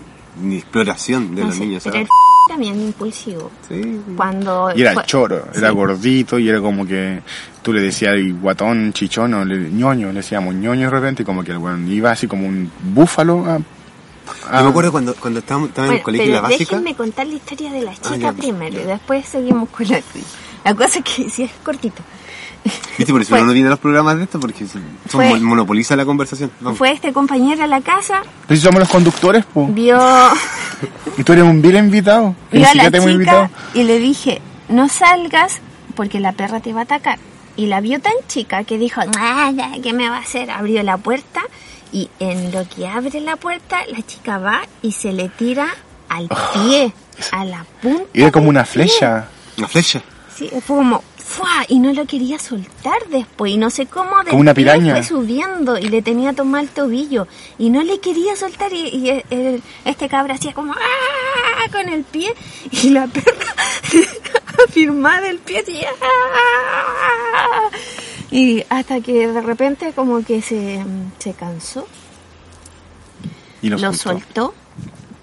de 0.43 0.57
exploración 0.57 1.35
de 1.35 1.43
No 1.43 1.49
los 1.49 1.57
sé, 1.57 1.67
niños. 1.67 1.83
pero 1.85 1.95
¿sabes? 1.97 2.09
el 2.09 2.53
también 2.55 2.81
impulsivo. 2.81 3.51
Sí. 3.69 4.01
Cuando 4.17 4.71
Y 4.75 4.81
era 4.81 4.95
fue- 4.95 5.05
choro, 5.05 5.47
era 5.55 5.69
Sí. 5.69 5.75
gordito 5.75 6.39
y 6.39 6.49
era 6.49 6.61
como 6.61 6.87
que 6.87 7.21
tú 7.63 7.73
le 7.73 7.81
decías 7.83 8.15
el 8.15 8.35
guatón, 8.35 8.93
chichón 8.95 9.35
o 9.35 9.45
le- 9.45 9.71
ñoño, 9.71 10.09
le 10.09 10.15
decíamos 10.15 10.55
ñoño 10.55 10.87
de 10.87 10.91
repente 10.91 11.23
y 11.23 11.27
como 11.27 11.45
que 11.45 11.53
el 11.53 11.59
weón 11.59 11.91
iba 11.93 12.11
así 12.11 12.27
como 12.27 12.47
un 12.49 12.71
búfalo 12.83 13.45
a... 13.47 13.59
Yo 13.59 14.63
me 14.65 14.71
acuerdo 14.71 14.93
cuando, 14.93 15.15
cuando 15.15 15.41
estábamos, 15.41 15.69
estaba 15.71 15.89
en 15.89 15.93
el 15.95 15.97
Bueno, 15.99 16.05
colegio 16.05 16.27
pero 16.27 16.35
la 16.37 16.41
básica. 16.49 16.77
déjenme 16.77 16.95
contar 16.97 17.27
la 17.27 17.35
historia 17.35 17.71
de 17.73 17.83
la 17.83 17.93
chica 17.95 18.17
ya, 18.17 18.33
primero 18.33 18.75
ya. 18.77 18.83
y 18.83 18.87
después 18.87 19.27
seguimos 19.27 19.69
con 19.69 19.89
la 19.89 20.01
tuya. 20.01 20.25
La 20.65 20.75
cosa 20.75 21.01
es 21.01 21.05
que 21.05 21.29
si 21.29 21.43
es 21.43 21.51
cortito. 21.63 22.03
¿Viste? 22.99 23.13
Por 23.13 23.21
eso 23.23 23.31
Fue- 23.31 23.39
uno 23.39 23.49
no 23.49 23.53
viene 23.53 23.69
a 23.69 23.71
los 23.71 23.79
programas 23.79 24.17
de 24.17 24.25
esto 24.25 24.39
porque 24.39 24.67
son, 24.67 24.83
Fue- 25.07 25.29
mon- 25.31 25.43
monopoliza 25.45 25.97
la 25.97 26.05
conversación. 26.05 26.51
Vamos. 26.61 26.79
Fue 26.79 26.93
este 26.93 27.13
compañero 27.13 27.65
a 27.65 27.67
la 27.67 27.81
casa, 27.81 28.23
Pero 28.47 28.59
si 28.59 28.65
somos 28.65 28.81
los 28.81 28.89
conductores, 28.89 29.45
pues. 29.53 29.73
vio, 29.75 29.99
Y 31.19 31.25
tú 31.25 31.33
eres 31.33 31.45
un 31.45 31.61
vil 31.63 31.77
invitado. 31.77 32.35
vio 32.51 32.67
a 32.69 32.75
la 32.75 32.91
chica 32.91 33.51
y 33.75 33.83
le 33.85 33.99
dije, 33.99 34.41
no 34.69 34.89
salgas 34.89 35.61
porque 35.97 36.21
la 36.21 36.33
perra 36.33 36.61
te 36.61 36.73
va 36.73 36.81
a 36.81 36.85
atacar. 36.85 37.19
Y 37.57 37.67
la 37.67 37.81
vio 37.81 38.01
tan 38.01 38.15
chica 38.29 38.65
que 38.65 38.79
dijo, 38.79 39.03
nada, 39.05 39.73
¿qué 39.83 39.93
me 39.93 40.09
va 40.09 40.17
a 40.17 40.21
hacer? 40.21 40.51
Abrió 40.51 40.83
la 40.83 40.97
puerta 40.97 41.43
y 41.93 42.09
en 42.19 42.51
lo 42.51 42.67
que 42.67 42.89
abre 42.89 43.21
la 43.21 43.37
puerta, 43.37 43.81
la 43.91 44.01
chica 44.07 44.39
va 44.39 44.63
y 44.81 44.93
se 44.93 45.13
le 45.13 45.29
tira 45.29 45.67
al 46.09 46.29
pie, 46.55 46.93
a 47.31 47.45
la 47.45 47.67
punta. 47.83 48.05
Era 48.15 48.31
como 48.33 48.49
una 48.49 48.63
pie. 48.65 48.73
flecha. 48.85 49.29
Una 49.59 49.69
flecha. 49.69 50.01
Sí, 50.35 50.49
fue 50.65 50.77
como 50.79 51.03
¡fua! 51.35 51.65
y 51.69 51.79
no 51.79 51.93
lo 51.93 52.05
quería 52.07 52.39
soltar 52.39 52.99
después 53.11 53.53
y 53.53 53.57
no 53.57 53.71
sé 53.71 53.87
cómo 53.87 54.11
Como 54.29 54.41
una 54.41 54.55
piraña. 54.55 54.93
fue 54.95 55.03
subiendo 55.05 55.79
y 55.79 55.89
le 55.89 56.03
tenía 56.03 56.33
tomado 56.33 56.63
el 56.65 56.71
tobillo 56.71 57.27
y 57.59 57.71
no 57.71 57.83
le 57.83 58.01
quería 58.01 58.37
soltar 58.37 58.73
y, 58.73 58.89
y 58.89 59.09
el- 59.11 59.25
el- 59.31 59.63
este 59.85 60.09
cabra 60.09 60.35
hacía 60.35 60.53
como 60.53 60.73
¡ah! 60.73 61.71
con 61.73 61.89
el 61.89 62.05
pie 62.05 62.35
y 62.71 62.91
la 62.91 63.07
perra 63.07 63.55
afirmada 64.69 65.29
el 65.29 65.39
pie 65.39 65.61
así, 65.61 65.81
¡ah! 66.03 67.71
y 68.31 68.65
hasta 68.69 69.01
que 69.01 69.29
de 69.29 69.41
repente 69.43 69.93
como 69.95 70.25
que 70.25 70.41
se, 70.43 70.85
se 71.19 71.33
cansó 71.35 71.87
Y 73.61 73.69
lo, 73.69 73.79
lo, 73.79 73.93
soltó. 73.93 74.55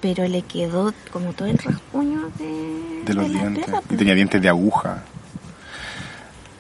pero 0.02 0.28
le 0.28 0.42
quedó 0.44 0.94
como 1.12 1.34
todo 1.34 1.48
el 1.48 1.58
rasguño 1.58 2.30
de, 2.38 3.02
de 3.06 3.14
los 3.14 3.28
dientes. 3.30 3.66
perra, 3.66 3.80
Y 3.80 3.88
pues. 3.88 3.98
tenía 4.00 4.16
dientes 4.16 4.42
de 4.42 4.50
aguja. 4.50 5.04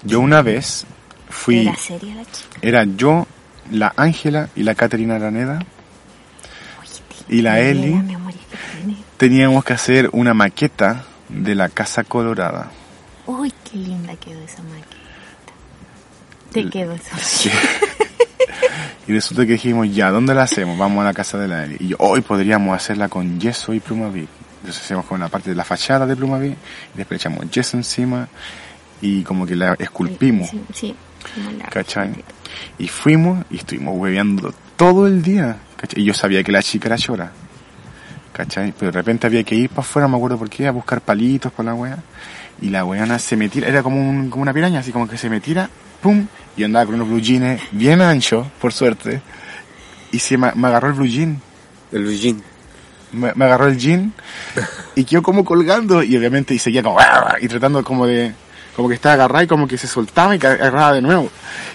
Yo 0.03 0.19
una 0.19 0.41
vez 0.41 0.85
fui. 1.29 1.67
Era 1.67 1.75
seria 1.75 2.15
la 2.15 2.25
chica. 2.25 2.59
Era 2.61 2.83
yo, 2.83 3.27
la 3.71 3.93
Ángela 3.95 4.49
y 4.55 4.63
la 4.63 4.75
Caterina 4.75 5.15
Araneda. 5.15 5.59
Y 7.27 7.41
la 7.41 7.59
Eli. 7.59 8.01
Teníamos 9.17 9.63
que 9.63 9.73
hacer 9.73 10.09
una 10.13 10.33
maqueta 10.33 11.03
de 11.27 11.53
la 11.53 11.69
Casa 11.69 12.03
Colorada. 12.03 12.71
Uy, 13.27 13.53
qué 13.69 13.77
linda 13.77 14.15
quedó 14.15 14.41
esa 14.41 14.63
maqueta. 14.63 14.95
Te 16.51 16.69
quedó 16.69 16.93
esa 16.93 17.17
Sí. 17.21 17.51
y 19.07 19.13
resulta 19.13 19.45
que 19.45 19.53
dijimos, 19.53 19.93
ya, 19.93 20.09
¿dónde 20.09 20.33
la 20.33 20.43
hacemos? 20.43 20.77
Vamos 20.77 21.01
a 21.01 21.05
la 21.05 21.13
casa 21.13 21.37
de 21.37 21.47
la 21.47 21.65
Eli. 21.65 21.77
Y 21.79 21.87
yo, 21.89 21.97
hoy 21.99 22.21
podríamos 22.21 22.75
hacerla 22.75 23.09
con 23.09 23.39
yeso 23.39 23.73
y 23.73 23.79
plumavit. 23.79 24.29
Entonces 24.61 24.83
hacemos 24.83 25.05
con 25.05 25.19
la 25.19 25.27
parte 25.27 25.51
de 25.51 25.55
la 25.55 25.63
fachada 25.63 26.05
de 26.07 26.15
plumavit, 26.15 26.53
y 26.95 26.97
después 26.97 27.21
echamos 27.21 27.49
yeso 27.51 27.77
encima 27.77 28.27
y 29.01 29.23
como 29.23 29.45
que 29.45 29.55
la 29.55 29.75
esculpimos. 29.79 30.49
Sí, 30.49 30.61
sí, 30.73 30.95
¿Cachai? 31.69 32.23
Y 32.77 32.87
fuimos 32.87 33.45
y 33.49 33.57
estuvimos 33.57 33.95
hueveando 33.97 34.53
todo 34.75 35.07
el 35.07 35.21
día. 35.21 35.57
¿cachai? 35.75 36.01
Y 36.01 36.05
yo 36.05 36.13
sabía 36.13 36.43
que 36.43 36.51
la 36.51 36.61
chica 36.63 36.87
era 36.87 36.97
chora. 36.97 37.31
¿Cachai? 38.33 38.73
Pero 38.77 38.91
de 38.91 38.97
repente 38.97 39.27
había 39.27 39.43
que 39.43 39.55
ir 39.55 39.69
para 39.69 39.81
afuera, 39.81 40.07
no 40.07 40.11
me 40.13 40.17
acuerdo 40.17 40.37
por 40.37 40.49
qué, 40.49 40.67
a 40.67 40.71
buscar 40.71 41.01
palitos 41.01 41.51
por 41.51 41.65
la 41.65 41.73
wea. 41.73 41.97
Y 42.61 42.69
la 42.69 42.85
weana 42.85 43.19
se 43.19 43.35
me 43.35 43.49
tira, 43.49 43.67
era 43.67 43.83
como, 43.83 43.97
un- 43.97 44.29
como 44.29 44.41
una 44.43 44.53
piraña, 44.53 44.79
así 44.79 44.91
como 44.91 45.07
que 45.07 45.17
se 45.17 45.29
me 45.29 45.39
tira, 45.39 45.69
pum, 46.01 46.25
y 46.57 46.63
andaba 46.63 46.85
con 46.85 46.95
unos 46.95 47.07
blue 47.07 47.19
jeans 47.21 47.61
bien 47.71 48.01
anchos, 48.01 48.47
por 48.61 48.71
suerte. 48.73 49.21
Y 50.11 50.19
se 50.19 50.37
me, 50.37 50.51
me 50.55 50.67
agarró 50.67 50.87
el 50.89 50.93
blue 50.93 51.07
jean. 51.07 51.41
El 51.91 52.03
Luigín. 52.03 52.41
Me, 53.11 53.33
me 53.33 53.45
agarró 53.45 53.65
el 53.67 53.77
jean 53.77 54.13
y 54.95 55.03
quedó 55.03 55.23
como 55.23 55.43
colgando 55.43 56.03
y 56.03 56.15
obviamente 56.15 56.53
y 56.53 56.59
seguía 56.59 56.83
como 56.83 56.99
y 57.41 57.47
tratando 57.47 57.83
como 57.83 58.05
de 58.05 58.33
como 58.79 58.87
que 58.87 58.95
estaba 58.95 59.15
agarrada 59.15 59.43
y 59.43 59.47
como 59.47 59.67
que 59.67 59.77
se 59.77 59.87
soltaba 59.87 60.33
y 60.33 60.37
agarraba 60.37 60.93
de 60.93 61.01
nuevo 61.01 61.29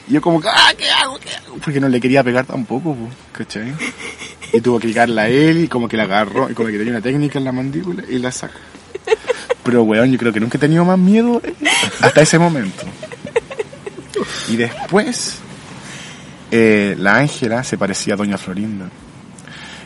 y 0.08 0.14
yo 0.14 0.22
como 0.22 0.40
que 0.40 0.48
ah 0.48 0.72
qué 0.74 0.88
hago 0.88 1.18
qué 1.18 1.28
hago 1.34 1.58
porque 1.62 1.78
no 1.78 1.86
le 1.86 2.00
quería 2.00 2.24
pegar 2.24 2.46
tampoco 2.46 2.94
po, 2.94 3.10
¿cachai? 3.30 3.74
y 4.54 4.60
tuvo 4.62 4.80
que 4.80 4.88
llegarla 4.88 5.22
a 5.22 5.28
él 5.28 5.64
y 5.64 5.68
como 5.68 5.86
que 5.86 5.98
la 5.98 6.04
agarró 6.04 6.48
y 6.48 6.54
como 6.54 6.70
que 6.70 6.78
tenía 6.78 6.92
una 6.94 7.02
técnica 7.02 7.38
en 7.38 7.44
la 7.44 7.52
mandíbula 7.52 8.04
y 8.08 8.18
la 8.18 8.32
sacó 8.32 8.58
pero 9.62 9.82
weón 9.82 10.12
yo 10.12 10.18
creo 10.18 10.32
que 10.32 10.40
nunca 10.40 10.56
he 10.56 10.60
tenido 10.62 10.82
más 10.86 10.98
miedo 10.98 11.42
eh, 11.44 11.54
hasta 12.00 12.22
ese 12.22 12.38
momento 12.38 12.84
y 14.48 14.56
después 14.56 15.40
eh, 16.50 16.96
la 16.98 17.16
Ángela 17.16 17.64
se 17.64 17.76
parecía 17.76 18.14
a 18.14 18.16
Doña 18.16 18.38
Florinda 18.38 18.88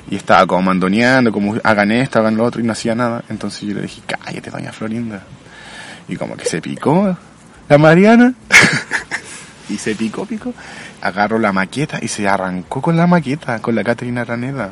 y 0.09 0.17
estaba 0.17 0.47
como 0.47 0.63
mandoneando, 0.63 1.33
como 1.33 1.57
hagan 1.65 1.91
esto, 1.93 2.21
hagan 2.21 2.37
lo 2.37 2.45
otro, 2.45 2.61
y 2.61 2.65
no 2.65 2.73
hacía 2.73 2.95
nada. 2.95 3.23
Entonces 3.29 3.61
yo 3.63 3.75
le 3.75 3.83
dije, 3.83 4.01
cállate, 4.07 4.51
doña 4.51 4.73
Florinda. 4.73 5.23
Y 6.09 6.17
como 6.17 6.37
que 6.37 6.45
se 6.47 6.61
picó 6.61 7.17
la 7.69 7.79
Mariana. 7.79 8.35
y 9.69 9.77
se 9.79 9.95
picó, 9.95 10.25
picó. 10.27 10.53
Agarró 11.03 11.39
la 11.39 11.53
maqueta 11.53 11.99
y 12.03 12.09
se 12.09 12.27
arrancó 12.27 12.81
con 12.83 12.97
la 12.97 13.07
maqueta, 13.07 13.61
con 13.61 13.75
la 13.75 13.85
Caterina 13.85 14.25
Raneda. 14.25 14.71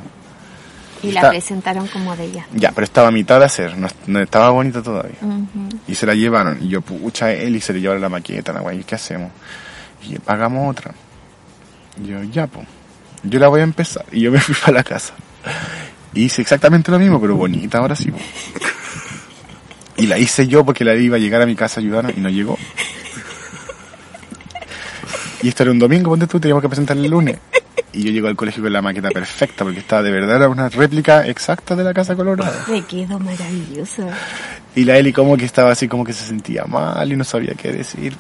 Y 1.03 1.13
la 1.13 1.21
Está- 1.21 1.29
presentaron 1.31 1.87
como 1.89 2.17
de 2.17 2.25
ella. 2.25 2.47
Ya, 2.55 2.73
pero 2.73 2.85
estaba 2.85 3.09
a 3.09 3.11
mitad 3.13 3.39
de 3.39 3.45
hacer, 3.45 3.77
no, 3.77 3.87
no 4.07 4.19
estaba 4.21 4.49
bonita 4.51 4.83
todavía. 4.83 5.17
Y 5.87 5.95
se 5.95 6.07
la 6.07 6.15
llevaron. 6.15 6.59
Y 6.63 6.69
yo, 6.69 6.81
pucha, 6.81 7.33
él 7.33 7.55
y 7.55 7.61
se 7.61 7.75
le 7.75 7.81
llevaron 7.81 8.01
la 8.03 8.09
maqueta, 8.09 8.53
la 8.53 8.61
guay, 8.61 8.83
¿qué 8.85 8.95
hacemos? 8.95 9.31
Y 10.03 10.15
yo, 10.15 10.19
hagamos 10.27 10.71
otra. 10.71 10.93
Y 12.03 12.09
yo, 12.09 12.23
ya, 12.25 12.47
pues. 12.47 12.67
Yo 13.23 13.39
la 13.39 13.49
voy 13.49 13.61
a 13.61 13.65
empezar. 13.65 14.07
Y 14.11 14.21
yo 14.23 14.33
me 14.33 14.41
fui 14.41 14.55
para 14.61 14.73
la 14.79 14.85
casa. 14.85 15.13
Y 16.15 16.25
hice 16.25 16.41
exactamente 16.41 16.91
lo 16.91 16.99
mismo, 16.99 17.21
pero 17.21 17.37
bonita 17.37 17.79
ahora 17.79 17.95
sí. 17.95 18.11
po. 18.11 18.19
Y 19.97 20.07
la 20.07 20.19
hice 20.19 20.47
yo 20.47 20.65
porque 20.65 20.85
la 20.85 20.95
iba 20.95 21.17
a 21.17 21.19
llegar 21.19 21.41
a 21.43 21.47
mi 21.47 21.55
casa 21.55 21.81
a 21.81 21.83
ayudar 21.83 22.13
y 22.17 22.21
no 22.21 22.29
llegó. 22.29 22.59
Y 25.43 25.49
esto 25.49 25.63
era 25.63 25.73
un 25.73 25.79
domingo, 25.79 26.11
ponte 26.11 26.27
tú, 26.27 26.41
teníamos 26.41 26.63
que 26.63 26.69
presentar 26.69 26.97
el 26.97 27.09
lunes. 27.09 27.39
Y 27.93 28.03
yo 28.03 28.11
llego 28.11 28.29
al 28.29 28.37
colegio 28.37 28.63
con 28.63 28.73
la 28.73 28.83
maqueta 28.83 29.11
perfecta 29.11 29.65
porque 29.65 29.81
estaba 29.81 30.03
de 30.03 30.11
verdad, 30.11 30.37
era 30.37 30.49
una 30.49 30.69
réplica 30.69 31.27
exacta 31.27 31.75
de 31.75 31.85
la 31.85 31.95
casa 31.95 32.15
colorada. 32.15 32.65
Le 32.69 32.83
quedó 32.83 33.19
maravillosa. 33.19 34.09
Y 34.75 34.85
la 34.85 34.99
Eli 34.99 35.13
como 35.13 35.37
que 35.37 35.47
estaba 35.47 35.71
así 35.71 35.89
como 35.89 36.05
que 36.05 36.13
se 36.13 36.27
sentía 36.27 36.65
mal 36.65 37.11
y 37.11 37.17
no 37.17 37.25
sabía 37.25 37.55
qué 37.55 37.73
decir. 37.73 38.15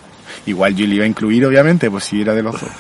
Igual 0.46 0.74
yo 0.74 0.86
le 0.86 0.94
iba 0.94 1.04
a 1.04 1.08
incluir 1.08 1.44
obviamente, 1.44 1.90
pues 1.90 2.04
si 2.04 2.22
era 2.22 2.34
de 2.34 2.42
los 2.42 2.58
dos. 2.58 2.70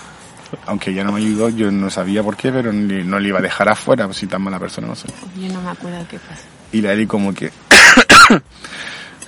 Aunque 0.66 0.90
ella 0.90 1.04
no 1.04 1.12
me 1.12 1.20
ayudó, 1.20 1.50
yo 1.50 1.70
no 1.70 1.90
sabía 1.90 2.22
por 2.22 2.36
qué, 2.36 2.50
pero 2.52 2.72
no 2.72 3.18
le 3.18 3.28
iba 3.28 3.40
a 3.40 3.42
dejar 3.42 3.68
afuera, 3.68 4.06
pues 4.06 4.16
si 4.18 4.26
tan 4.26 4.40
mala 4.42 4.58
persona 4.58 4.86
no 4.86 4.94
soy. 4.94 5.10
Yo 5.38 5.52
no 5.52 5.60
me 5.60 5.70
acuerdo 5.70 5.98
qué 6.08 6.18
pasó. 6.18 6.42
Y 6.72 6.80
la 6.80 6.92
Eli 6.92 7.06
como 7.06 7.34
que... 7.34 7.50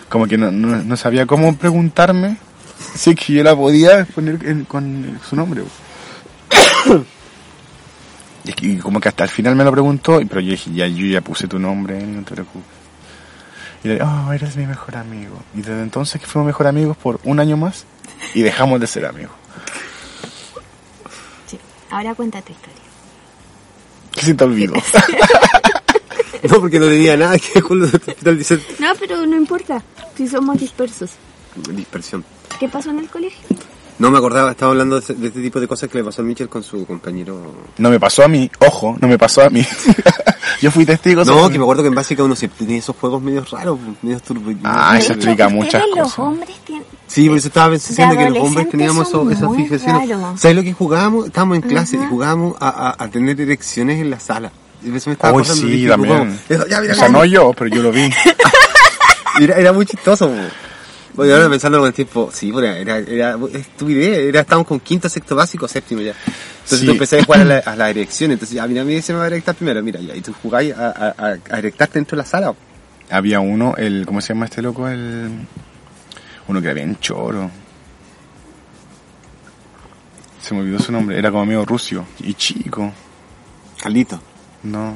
como 0.09 0.27
que 0.27 0.39
no, 0.39 0.51
no, 0.51 0.77
no 0.83 0.97
sabía 0.97 1.27
cómo 1.27 1.55
preguntarme 1.57 2.37
si 2.95 3.11
es 3.11 3.17
que 3.17 3.33
yo 3.35 3.43
la 3.43 3.55
podía 3.57 4.05
poner 4.07 4.39
en- 4.47 4.65
con 4.65 5.19
su 5.29 5.37
nombre. 5.37 5.63
Y, 8.45 8.51
es 8.51 8.57
que- 8.57 8.67
y 8.67 8.77
como 8.79 8.99
que 9.01 9.09
hasta 9.11 9.25
el 9.25 9.31
final 9.31 9.55
me 9.57 9.65
lo 9.65 9.73
preguntó, 9.73 10.21
y- 10.21 10.25
pero 10.25 10.41
yo 10.41 10.53
dije, 10.53 10.73
ya, 10.73 10.87
yo 10.87 11.05
ya 11.07 11.21
puse 11.21 11.47
tu 11.49 11.59
nombre, 11.59 12.01
no 12.07 12.23
te 12.23 12.33
preocupes. 12.35 12.69
Y 13.85 13.89
le 13.89 13.95
dije, 13.95 14.07
oh, 14.07 14.33
eres 14.33 14.57
mi 14.57 14.65
mejor 14.67 14.97
amigo. 14.97 15.43
Y 15.55 15.59
desde 15.59 15.83
entonces 15.83 16.19
que 16.21 16.27
fuimos 16.27 16.47
mejor 16.47 16.67
amigos 16.67 16.97
por 16.97 17.21
un 17.25 17.41
año 17.41 17.57
más 17.59 17.85
y 18.35 18.41
dejamos 18.43 18.81
de 18.81 18.87
ser 18.87 19.05
amigos. 19.07 19.35
Sí. 21.47 21.59
Ahora 21.91 22.15
cuenta 22.15 22.41
tu 22.41 22.53
historia. 22.53 22.75
Que 24.13 24.21
se 24.23 24.35
te 24.35 24.45
olvidó. 24.45 24.75
No, 26.51 26.61
porque 26.61 26.79
no 26.79 26.87
tenía 26.87 27.17
nada 27.17 27.39
que 27.39 27.49
ver 27.55 27.63
con 27.63 27.79
los 27.81 27.93
del 27.93 28.01
hospital 28.07 28.39
dice 28.39 28.61
No, 28.79 28.89
pero 28.99 29.27
no 29.27 29.37
importa. 29.37 29.83
Si 30.17 30.27
somos 30.29 30.59
dispersos. 30.59 31.11
dispersión. 31.73 32.25
¿Qué 32.59 32.69
pasó 32.69 32.91
en 32.91 33.01
el 33.01 33.09
colegio? 33.09 33.39
No 33.99 34.13
me 34.13 34.19
acordaba, 34.19 34.53
estaba 34.53 34.71
hablando 34.71 35.01
de, 35.01 35.27
este 35.27 35.43
tipo 35.43 35.59
de 35.59 35.67
cosas 35.67 35.91
que 35.91 35.99
le 35.99 36.05
pasó 36.05 36.23
a 36.23 36.25
Mitchell 36.25 36.49
con 36.49 36.63
su 36.63 36.87
compañero. 36.87 37.53
No 37.79 37.91
me 37.91 37.99
pasó 37.99 38.23
a 38.25 38.29
mí, 38.29 38.49
ojo, 38.61 38.97
no 39.01 39.09
me 39.09 39.19
pasó 39.19 39.43
a 39.43 39.51
mí. 39.51 39.67
yo 40.63 40.71
fui 40.71 40.87
testigo. 40.87 41.25
No, 41.25 41.49
que 41.51 41.59
me 41.59 41.65
acuerdo 41.65 41.83
que 41.83 41.89
en 41.89 41.97
básica 41.97 42.23
uno 42.23 42.37
se 42.37 42.47
tiene 42.47 42.77
esos 42.79 42.95
juegos 42.95 43.21
medio 43.21 43.45
raros, 43.51 43.77
medio 44.03 44.21
turbo. 44.21 44.53
Ah, 44.63 44.97
eso 44.99 45.15
explica 45.15 45.49
muchas 45.49 45.83
los 45.97 46.05
cosas. 46.15 46.19
hombres 46.21 46.57
tienen... 46.65 46.85
Sí, 47.09 47.27
por 47.29 47.39
eso 47.39 47.49
estaba 47.49 47.71
pensando 47.71 48.17
que 48.17 48.31
los 48.31 48.39
hombres 48.39 48.71
teníamos 48.71 49.09
eso- 49.09 49.29
esas 49.33 49.57
fijaciones. 49.57 50.09
¿Sabes 50.37 50.57
lo 50.57 50.63
que 50.63 50.73
jugábamos? 50.73 51.27
Estábamos 51.27 51.57
en 51.57 51.63
clase 51.63 51.97
y 51.97 52.07
jugábamos 52.09 52.55
a, 52.61 52.69
a, 52.69 53.05
a 53.05 53.09
tener 53.09 53.41
erecciones 53.41 54.01
en 54.01 54.11
la 54.11 54.21
sala. 54.21 54.53
Me 54.83 54.97
estaba 54.97 55.45
sí, 55.45 55.87
también. 55.89 56.39
Eso, 56.49 56.67
ya, 56.69 56.81
mira, 56.81 56.93
O 56.95 56.97
sea, 56.97 57.09
no 57.09 57.25
yo, 57.25 57.53
pero 57.53 57.69
yo 57.75 57.83
lo 57.83 57.91
vi. 57.93 58.09
Era, 59.41 59.57
era 59.57 59.73
muy 59.73 59.87
chistoso. 59.87 60.33
Bueno, 61.15 61.35
ahora 61.35 61.49
pensando 61.49 61.79
con 61.79 61.87
el 61.87 61.95
tiempo, 61.95 62.29
sí, 62.33 62.53
era, 62.57 62.77
era, 62.77 62.99
era 62.99 63.37
estupidez, 63.55 64.19
era, 64.19 64.41
estábamos 64.41 64.67
con 64.67 64.81
quinto, 64.81 65.09
sexto 65.09 65.37
básico, 65.37 65.69
séptimo 65.69 66.01
ya. 66.01 66.13
Entonces 66.13 66.81
Sí. 66.81 66.87
tú 66.87 66.93
empecé 66.93 67.21
a 67.21 67.25
jugar 67.25 67.41
a 67.43 67.45
la, 67.45 67.59
a 67.67 67.77
la 67.77 67.89
erección, 67.91 68.33
entonces 68.33 68.57
ya, 68.57 68.67
mira, 68.67 68.83
a 68.83 68.85
mí 68.85 69.01
se 69.01 69.13
me 69.13 69.19
va 69.21 69.25
a 69.25 69.29
erectar 69.29 69.55
primero, 69.55 69.81
mira, 69.83 70.01
ya, 70.01 70.15
y 70.17 70.21
tú 70.23 70.33
jugáis 70.43 70.75
a, 70.77 70.89
a, 70.89 71.15
a, 71.17 71.37
a 71.51 71.59
erectarte 71.59 71.99
dentro 72.01 72.17
de 72.17 72.23
la 72.23 72.29
sala. 72.29 72.53
Había 73.11 73.39
uno, 73.41 73.75
el, 73.77 74.07
¿cómo 74.07 74.21
se 74.21 74.29
llama 74.35 74.47
este 74.47 74.61
loco? 74.61 74.89
El, 74.89 75.31
uno 76.49 76.61
que 76.61 76.67
era 76.67 76.75
bien 76.75 76.99
choro. 77.01 77.49
Se 80.43 80.55
me 80.55 80.61
olvidó 80.61 80.79
su 80.81 80.91
nombre, 80.93 81.19
era 81.19 81.31
como 81.31 81.47
medio 81.47 81.65
rucio 81.65 82.07
y 82.21 82.35
chico. 82.35 82.93
Carlito. 83.81 84.21
No. 84.63 84.95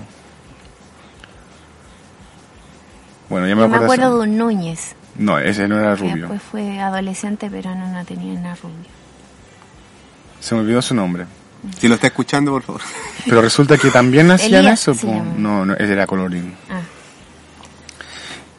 Bueno, 3.28 3.47
ya 3.48 3.55
me 3.55 3.62
Yo 3.62 3.68
me 3.68 3.74
acuerdo. 3.76 3.93
acuerdo 3.93 4.18
de 4.22 4.28
un 4.30 4.39
Núñez. 4.39 4.94
No, 5.16 5.39
ese 5.39 5.68
no 5.68 5.78
era 5.78 5.94
rubio. 5.94 6.28
Después 6.28 6.43
fue 6.43 6.80
adolescente, 6.80 7.48
pero 7.51 7.74
no, 7.74 7.89
no 7.90 8.05
tenía 8.05 8.39
una 8.39 8.55
rubia. 8.55 8.89
Se 10.40 10.55
me 10.55 10.62
olvidó 10.62 10.82
su 10.82 10.94
nombre. 10.94 11.26
Si 11.78 11.86
lo 11.89 11.94
está 11.94 12.09
escuchando, 12.09 12.51
por 12.51 12.62
favor. 12.62 12.80
Pero 13.24 13.40
resulta 13.40 13.78
que 13.78 13.89
también 13.90 14.28
hacían 14.32 14.62
Elías 14.64 14.80
eso. 14.89 14.94
llama. 15.06 15.32
No, 15.39 15.64
no, 15.64 15.74
ese 15.74 15.93
era 15.93 16.09
colorín. 16.09 16.56
Ah, 16.68 16.80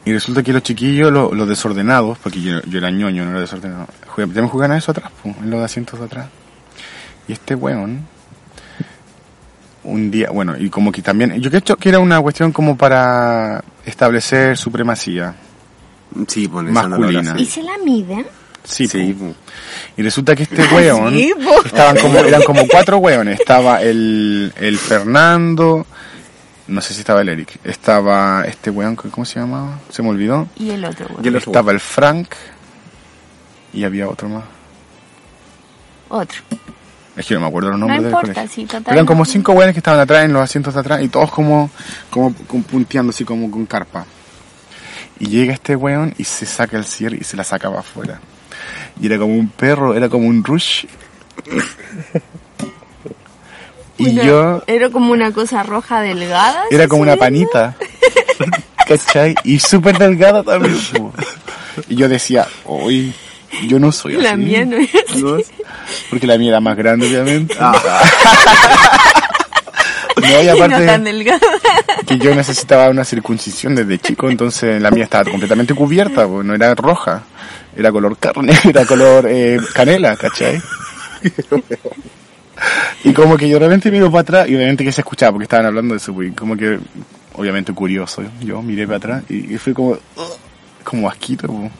Y 0.06 0.12
resulta 0.14 0.42
que 0.42 0.54
los 0.54 0.62
chiquillos, 0.62 1.12
los, 1.12 1.34
los 1.34 1.46
desordenados, 1.46 2.16
porque 2.20 2.40
yo, 2.40 2.62
yo 2.62 2.78
era 2.78 2.90
ñoño, 2.90 3.24
no 3.26 3.32
era 3.32 3.40
desordenado, 3.40 3.88
juegan, 4.06 4.30
también 4.32 4.48
juegan 4.48 4.72
a 4.72 4.78
eso 4.78 4.92
atrás, 4.92 5.10
po, 5.22 5.28
en 5.38 5.50
los 5.50 5.60
asientos 5.62 5.98
de 6.00 6.06
atrás. 6.06 6.28
Y 7.28 7.34
este 7.34 7.54
weón, 7.54 8.06
un 9.84 10.10
día, 10.10 10.30
bueno, 10.30 10.56
y 10.58 10.68
como 10.70 10.90
que 10.90 11.02
también, 11.02 11.40
yo 11.40 11.50
creo 11.50 11.76
que 11.76 11.88
era 11.88 11.98
una 11.98 12.20
cuestión 12.20 12.52
como 12.52 12.76
para 12.76 13.62
establecer 13.84 14.56
supremacía. 14.56 15.34
Sí, 16.28 16.48
pues 16.48 16.66
Masculina. 16.66 17.34
¿Y 17.38 17.46
se 17.46 17.62
la 17.62 17.76
miden? 17.78 18.26
Sí, 18.62 18.88
Sí, 18.88 19.12
po. 19.12 19.34
Y 19.96 20.02
resulta 20.02 20.34
que 20.34 20.44
este 20.44 20.62
weón, 20.74 21.12
Sí, 21.14 21.32
estaban 21.66 21.96
como, 21.98 22.18
eran 22.18 22.42
como 22.42 22.66
cuatro 22.66 22.98
weones. 22.98 23.38
Estaba 23.38 23.82
el, 23.82 24.52
el 24.56 24.78
Fernando, 24.78 25.86
no 26.66 26.80
sé 26.80 26.94
si 26.94 27.00
estaba 27.00 27.20
el 27.20 27.28
Eric, 27.28 27.60
estaba 27.62 28.44
este 28.46 28.70
weón, 28.70 28.96
¿cómo 28.96 29.24
se 29.24 29.38
llamaba? 29.38 29.80
Se 29.90 30.02
me 30.02 30.08
olvidó. 30.08 30.48
Y 30.56 30.70
el 30.70 30.84
otro, 30.84 31.06
bueno. 31.08 31.22
Y 31.22 31.28
el 31.28 31.36
otro 31.36 31.50
Estaba 31.50 31.72
el 31.72 31.80
Frank 31.80 32.28
y 33.74 33.84
había 33.84 34.08
otro 34.08 34.28
más. 34.28 34.44
Otro. 36.08 36.38
Es 37.16 37.26
que 37.26 37.34
no 37.34 37.40
me 37.40 37.46
acuerdo 37.46 37.70
los 37.70 37.78
No 37.78 37.86
nombres 37.86 38.02
del 38.02 38.12
importa, 38.12 38.46
sí, 38.48 38.64
total. 38.64 38.82
Pero 38.84 38.94
eran 38.94 39.06
como 39.06 39.24
cinco 39.24 39.52
weones 39.52 39.72
que 39.74 39.78
estaban 39.78 40.00
atrás 40.00 40.24
en 40.24 40.32
los 40.32 40.42
asientos 40.42 40.74
de 40.74 40.80
atrás 40.80 41.02
y 41.02 41.08
todos 41.08 41.30
como, 41.30 41.70
como, 42.10 42.34
como 42.48 42.62
punteando 42.64 43.10
así 43.10 43.24
como 43.24 43.50
con 43.50 43.66
carpa. 43.66 44.04
Y 45.20 45.26
llega 45.28 45.52
este 45.54 45.76
weón 45.76 46.12
y 46.18 46.24
se 46.24 46.44
saca 46.44 46.76
el 46.76 46.84
cierre 46.84 47.18
y 47.20 47.24
se 47.24 47.36
la 47.36 47.44
sacaba 47.44 47.80
afuera. 47.80 48.18
Y 49.00 49.06
era 49.06 49.16
como 49.18 49.34
un 49.34 49.48
perro, 49.48 49.94
era 49.94 50.08
como 50.08 50.26
un 50.26 50.42
rush. 50.42 50.86
y 53.98 54.08
Una- 54.10 54.22
yo 54.24 54.62
Era 54.66 54.90
como 54.90 55.12
una 55.12 55.30
cosa 55.32 55.62
roja 55.62 56.00
delgada. 56.00 56.64
era 56.70 56.84
¿sí 56.84 56.88
como 56.88 57.02
una 57.02 57.16
panita. 57.16 57.76
¿Cachai? 58.88 59.34
Y 59.44 59.60
súper 59.60 59.96
delgada 59.98 60.42
también. 60.42 60.76
Y 61.88 61.94
yo 61.96 62.08
decía, 62.08 62.46
hoy 62.64 63.14
yo 63.66 63.78
no 63.78 63.92
soy 63.92 64.14
La 64.14 64.32
así. 64.32 64.38
mía 64.42 64.64
no 64.64 64.76
es 64.76 64.90
así. 65.08 65.22
¿No? 65.22 65.36
Porque 66.10 66.26
la 66.26 66.38
mía 66.38 66.50
era 66.50 66.60
más 66.60 66.76
grande, 66.76 67.06
obviamente. 67.06 67.54
no, 67.60 67.72
y 70.16 70.42
Y 70.42 70.46
no 70.46 70.52
aparte 70.52 70.86
tan 70.86 71.04
delgada. 71.04 71.40
que 72.06 72.18
yo 72.18 72.34
necesitaba 72.34 72.88
una 72.88 73.04
circuncisión 73.04 73.74
desde 73.74 73.98
chico, 73.98 74.28
entonces 74.30 74.80
la 74.80 74.90
mía 74.90 75.04
estaba 75.04 75.28
completamente 75.30 75.74
cubierta, 75.74 76.26
pues, 76.26 76.44
no 76.46 76.54
era 76.54 76.74
roja, 76.74 77.22
era 77.76 77.90
color 77.90 78.16
carne, 78.18 78.52
era 78.64 78.84
color 78.84 79.26
eh, 79.28 79.58
canela, 79.74 80.16
¿cachai? 80.16 80.60
Y 83.02 83.12
como 83.12 83.36
que 83.36 83.48
yo 83.48 83.58
realmente 83.58 83.90
miro 83.90 84.10
para 84.10 84.20
atrás 84.22 84.48
y 84.48 84.54
obviamente 84.54 84.84
que 84.84 84.92
se 84.92 85.00
escuchaba 85.00 85.32
porque 85.32 85.44
estaban 85.44 85.66
hablando 85.66 85.94
de 85.94 85.98
eso, 85.98 86.22
y 86.22 86.30
como 86.32 86.56
que 86.56 86.78
obviamente 87.34 87.72
curioso, 87.72 88.22
yo 88.40 88.62
miré 88.62 88.86
para 88.86 88.96
atrás 88.98 89.24
y, 89.28 89.54
y 89.54 89.58
fue 89.58 89.74
como, 89.74 89.98
como 90.84 91.08
asquito, 91.08 91.48
pues. 91.48 91.72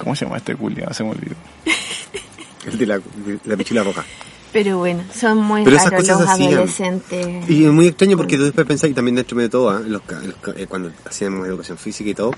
¿Cómo 0.00 0.16
se 0.16 0.24
llama 0.24 0.38
este 0.38 0.56
culiado? 0.56 0.92
Se 0.94 1.04
me 1.04 1.10
olvidó. 1.10 1.34
El 2.66 2.78
de 2.78 2.86
la, 2.86 2.98
de 2.98 3.38
la 3.44 3.56
pichula 3.56 3.82
roja. 3.82 4.04
Pero 4.52 4.78
bueno, 4.78 5.04
son 5.14 5.38
muy 5.38 5.62
Pero 5.64 5.76
esas 5.76 5.90
raros 5.90 6.08
cosas 6.08 6.20
los 6.22 6.28
hacían. 6.30 6.52
adolescentes. 6.54 7.48
Y 7.50 7.64
es 7.64 7.70
muy 7.72 7.86
extraño 7.86 8.16
porque 8.16 8.36
tú 8.36 8.42
después 8.44 8.66
pensás, 8.66 8.90
y 8.90 8.94
también 8.94 9.14
dentro 9.14 9.38
de 9.38 9.48
todo, 9.48 9.70
¿ah? 9.70 9.80
Los 9.80 10.02
ca- 10.02 10.20
los 10.20 10.56
eh, 10.56 10.66
cuando 10.66 10.90
hacíamos 11.08 11.46
educación 11.46 11.78
física 11.78 12.10
y 12.10 12.14
todo, 12.14 12.32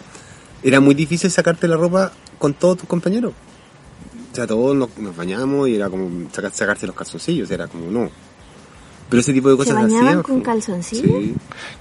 era 0.62 0.78
muy 0.80 0.94
difícil 0.94 1.30
sacarte 1.30 1.66
la 1.66 1.76
ropa 1.76 2.12
con 2.38 2.52
todos 2.54 2.78
tus 2.78 2.88
compañeros. 2.88 3.32
O 4.30 4.34
sea, 4.34 4.46
todos 4.46 4.76
nos, 4.76 4.96
nos 4.98 5.16
bañamos 5.16 5.68
y 5.68 5.76
era 5.76 5.88
como 5.90 6.30
sacar, 6.32 6.52
sacarse 6.52 6.86
los 6.86 6.94
calzoncillos, 6.94 7.50
era 7.50 7.66
como 7.66 7.90
no. 7.90 8.10
Pero 9.08 9.20
ese 9.20 9.32
tipo 9.32 9.48
de 9.48 9.54
¿Se 9.54 9.58
cosas 9.58 9.74
bañaban 9.74 10.06
hacían, 10.08 10.22
con 10.22 10.40
calzoncillos? 10.42 11.04
Sí. 11.22 11.34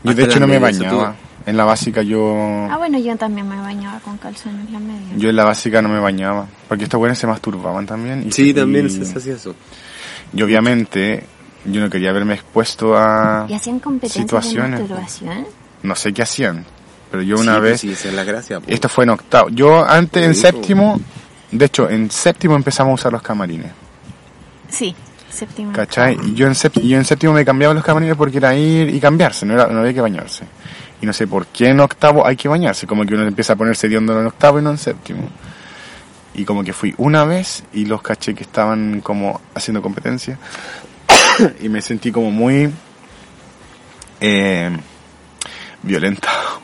Yo 0.03 0.13
de 0.13 0.23
hecho 0.23 0.39
no 0.39 0.47
me 0.47 0.59
bañaba. 0.59 1.15
En 1.45 1.57
la 1.57 1.63
básica 1.65 2.01
yo... 2.03 2.67
Ah, 2.69 2.77
bueno, 2.77 2.99
yo 2.99 3.15
también 3.17 3.47
me 3.49 3.55
bañaba 3.59 3.99
con 3.99 4.17
calzones 4.17 4.69
la 4.71 4.79
media. 4.79 5.07
Yo 5.17 5.29
en 5.29 5.35
la 5.35 5.43
básica 5.45 5.81
no 5.81 5.89
me 5.89 5.99
bañaba, 5.99 6.45
porque 6.67 6.83
estos 6.83 6.99
buenos 6.99 7.17
se 7.17 7.25
masturbaban 7.27 7.85
también. 7.87 8.27
Y 8.27 8.31
Sí, 8.31 8.49
se- 8.49 8.53
también 8.59 8.85
y, 8.85 8.89
se 9.05 9.17
hacía 9.17 9.33
eso. 9.33 9.55
y 10.33 10.41
obviamente 10.43 11.25
yo 11.65 11.81
no 11.81 11.89
quería 11.89 12.11
verme 12.11 12.35
expuesto 12.35 12.95
a 12.95 13.45
¿Y 13.49 13.53
hacían 13.53 13.79
competencias 13.79 14.21
situaciones. 14.23 14.79
de 14.79 14.85
masturbación? 14.87 15.45
No 15.83 15.95
sé 15.95 16.13
qué 16.13 16.21
hacían, 16.21 16.63
pero 17.09 17.23
yo 17.23 17.37
una 17.39 17.55
Sí, 17.55 17.61
vez... 17.61 17.71
pues 17.71 17.81
Sí, 17.81 17.91
esa 17.91 18.07
es 18.09 18.13
la 18.13 18.23
gracia. 18.23 18.59
pues. 18.59 18.73
Esto 18.75 18.87
fue 18.89 19.03
en 19.05 19.09
octavo. 19.09 19.49
Yo 19.49 19.83
antes 19.83 20.23
en 20.23 20.35
séptimo, 20.35 20.99
de 21.51 21.65
hecho 21.65 21.89
en 21.89 22.11
séptimo 22.11 22.55
empezamos 22.55 22.91
a 22.91 22.93
usar 22.93 23.11
los 23.13 23.21
camarines, 23.23 23.71
Sí, 24.69 24.95
séptimo. 25.29 25.73
¿cachai? 25.73 26.17
Y 26.23 26.33
yo 26.35 26.45
en, 26.47 26.53
sép- 26.53 26.81
yo 26.81 26.97
en 26.97 27.03
séptimo 27.05 27.33
me 27.33 27.43
cambiaba 27.43 27.73
los 27.73 27.83
camarines 27.83 28.15
porque 28.15 28.37
era 28.37 28.55
ir 28.55 28.93
y 28.93 28.99
cambiarse, 28.99 29.45
no, 29.45 29.55
era, 29.55 29.67
no 29.67 29.79
había 29.79 29.93
que 29.93 30.01
bañarse. 30.01 30.45
Y 31.01 31.05
no 31.05 31.13
sé 31.13 31.27
por 31.27 31.47
qué 31.47 31.69
en 31.69 31.79
octavo 31.79 32.25
hay 32.25 32.35
que 32.35 32.47
bañarse, 32.47 32.85
como 32.85 33.05
que 33.05 33.15
uno 33.15 33.27
empieza 33.27 33.53
a 33.53 33.55
ponerse 33.55 33.87
hediondo 33.87 34.19
en 34.19 34.27
octavo 34.27 34.59
y 34.59 34.61
no 34.61 34.69
en 34.69 34.77
séptimo. 34.77 35.27
Y 36.33 36.45
como 36.45 36.63
que 36.63 36.73
fui 36.73 36.93
una 36.97 37.25
vez 37.25 37.63
y 37.73 37.85
los 37.85 38.01
caché 38.01 38.33
que 38.33 38.43
estaban 38.43 39.01
como 39.01 39.41
haciendo 39.53 39.81
competencia 39.81 40.37
y 41.61 41.69
me 41.69 41.81
sentí 41.81 42.11
como 42.11 42.31
muy 42.31 42.71
eh, 44.21 44.77
violentado. 45.83 46.61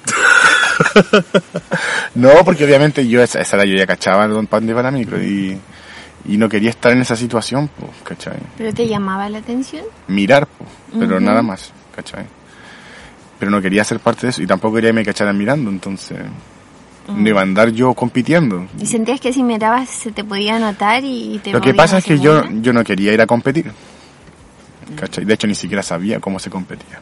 no, 2.15 2.29
porque 2.45 2.63
obviamente 2.63 3.07
yo 3.07 3.21
esa, 3.21 3.41
esa 3.41 3.65
yo 3.65 3.75
ya 3.75 3.87
cachaba 3.87 4.27
don 4.27 4.47
pan 4.47 4.65
de 4.65 4.73
para 4.73 4.91
la 4.91 4.97
micro 4.97 5.21
y, 5.21 5.59
y 6.25 6.37
no 6.37 6.47
quería 6.47 6.69
estar 6.69 6.91
en 6.91 7.01
esa 7.01 7.15
situación, 7.15 7.69
pues, 7.79 7.91
¿cachai? 8.03 8.37
¿Pero 8.57 8.73
te 8.73 8.87
llamaba 8.87 9.27
la 9.29 9.39
atención? 9.39 9.85
Mirar, 10.07 10.47
pues, 10.47 10.69
pero 10.99 11.15
Ujú. 11.17 11.25
nada 11.25 11.41
más, 11.41 11.71
¿cachai? 11.95 12.25
Pero 13.39 13.51
no 13.51 13.61
quería 13.61 13.83
ser 13.83 13.99
parte 13.99 14.27
de 14.27 14.29
eso 14.31 14.41
y 14.41 14.47
tampoco 14.47 14.75
quería 14.75 14.89
que 14.89 14.93
me 14.95 15.05
cacharan 15.05 15.37
mirando, 15.37 15.69
entonces 15.69 16.17
no 17.07 17.29
iba 17.29 17.39
a 17.39 17.43
andar 17.43 17.69
yo 17.71 17.93
compitiendo. 17.93 18.67
¿Y 18.81 18.85
sentías 18.85 19.19
que 19.21 19.31
si 19.31 19.43
mirabas 19.43 19.89
se 19.89 20.11
te 20.11 20.23
podía 20.23 20.59
notar 20.59 21.03
y 21.05 21.39
te 21.43 21.51
Lo 21.51 21.61
que 21.61 21.73
pasa 21.73 21.99
es 21.99 22.05
que 22.05 22.19
yo, 22.19 22.43
yo 22.61 22.73
no 22.73 22.83
quería 22.83 23.13
ir 23.13 23.21
a 23.21 23.27
competir. 23.27 23.71
¿Cachai? 24.95 25.25
De 25.25 25.33
hecho, 25.33 25.47
ni 25.47 25.55
siquiera 25.55 25.83
sabía 25.83 26.19
cómo 26.19 26.39
se 26.39 26.49
competía. 26.49 26.99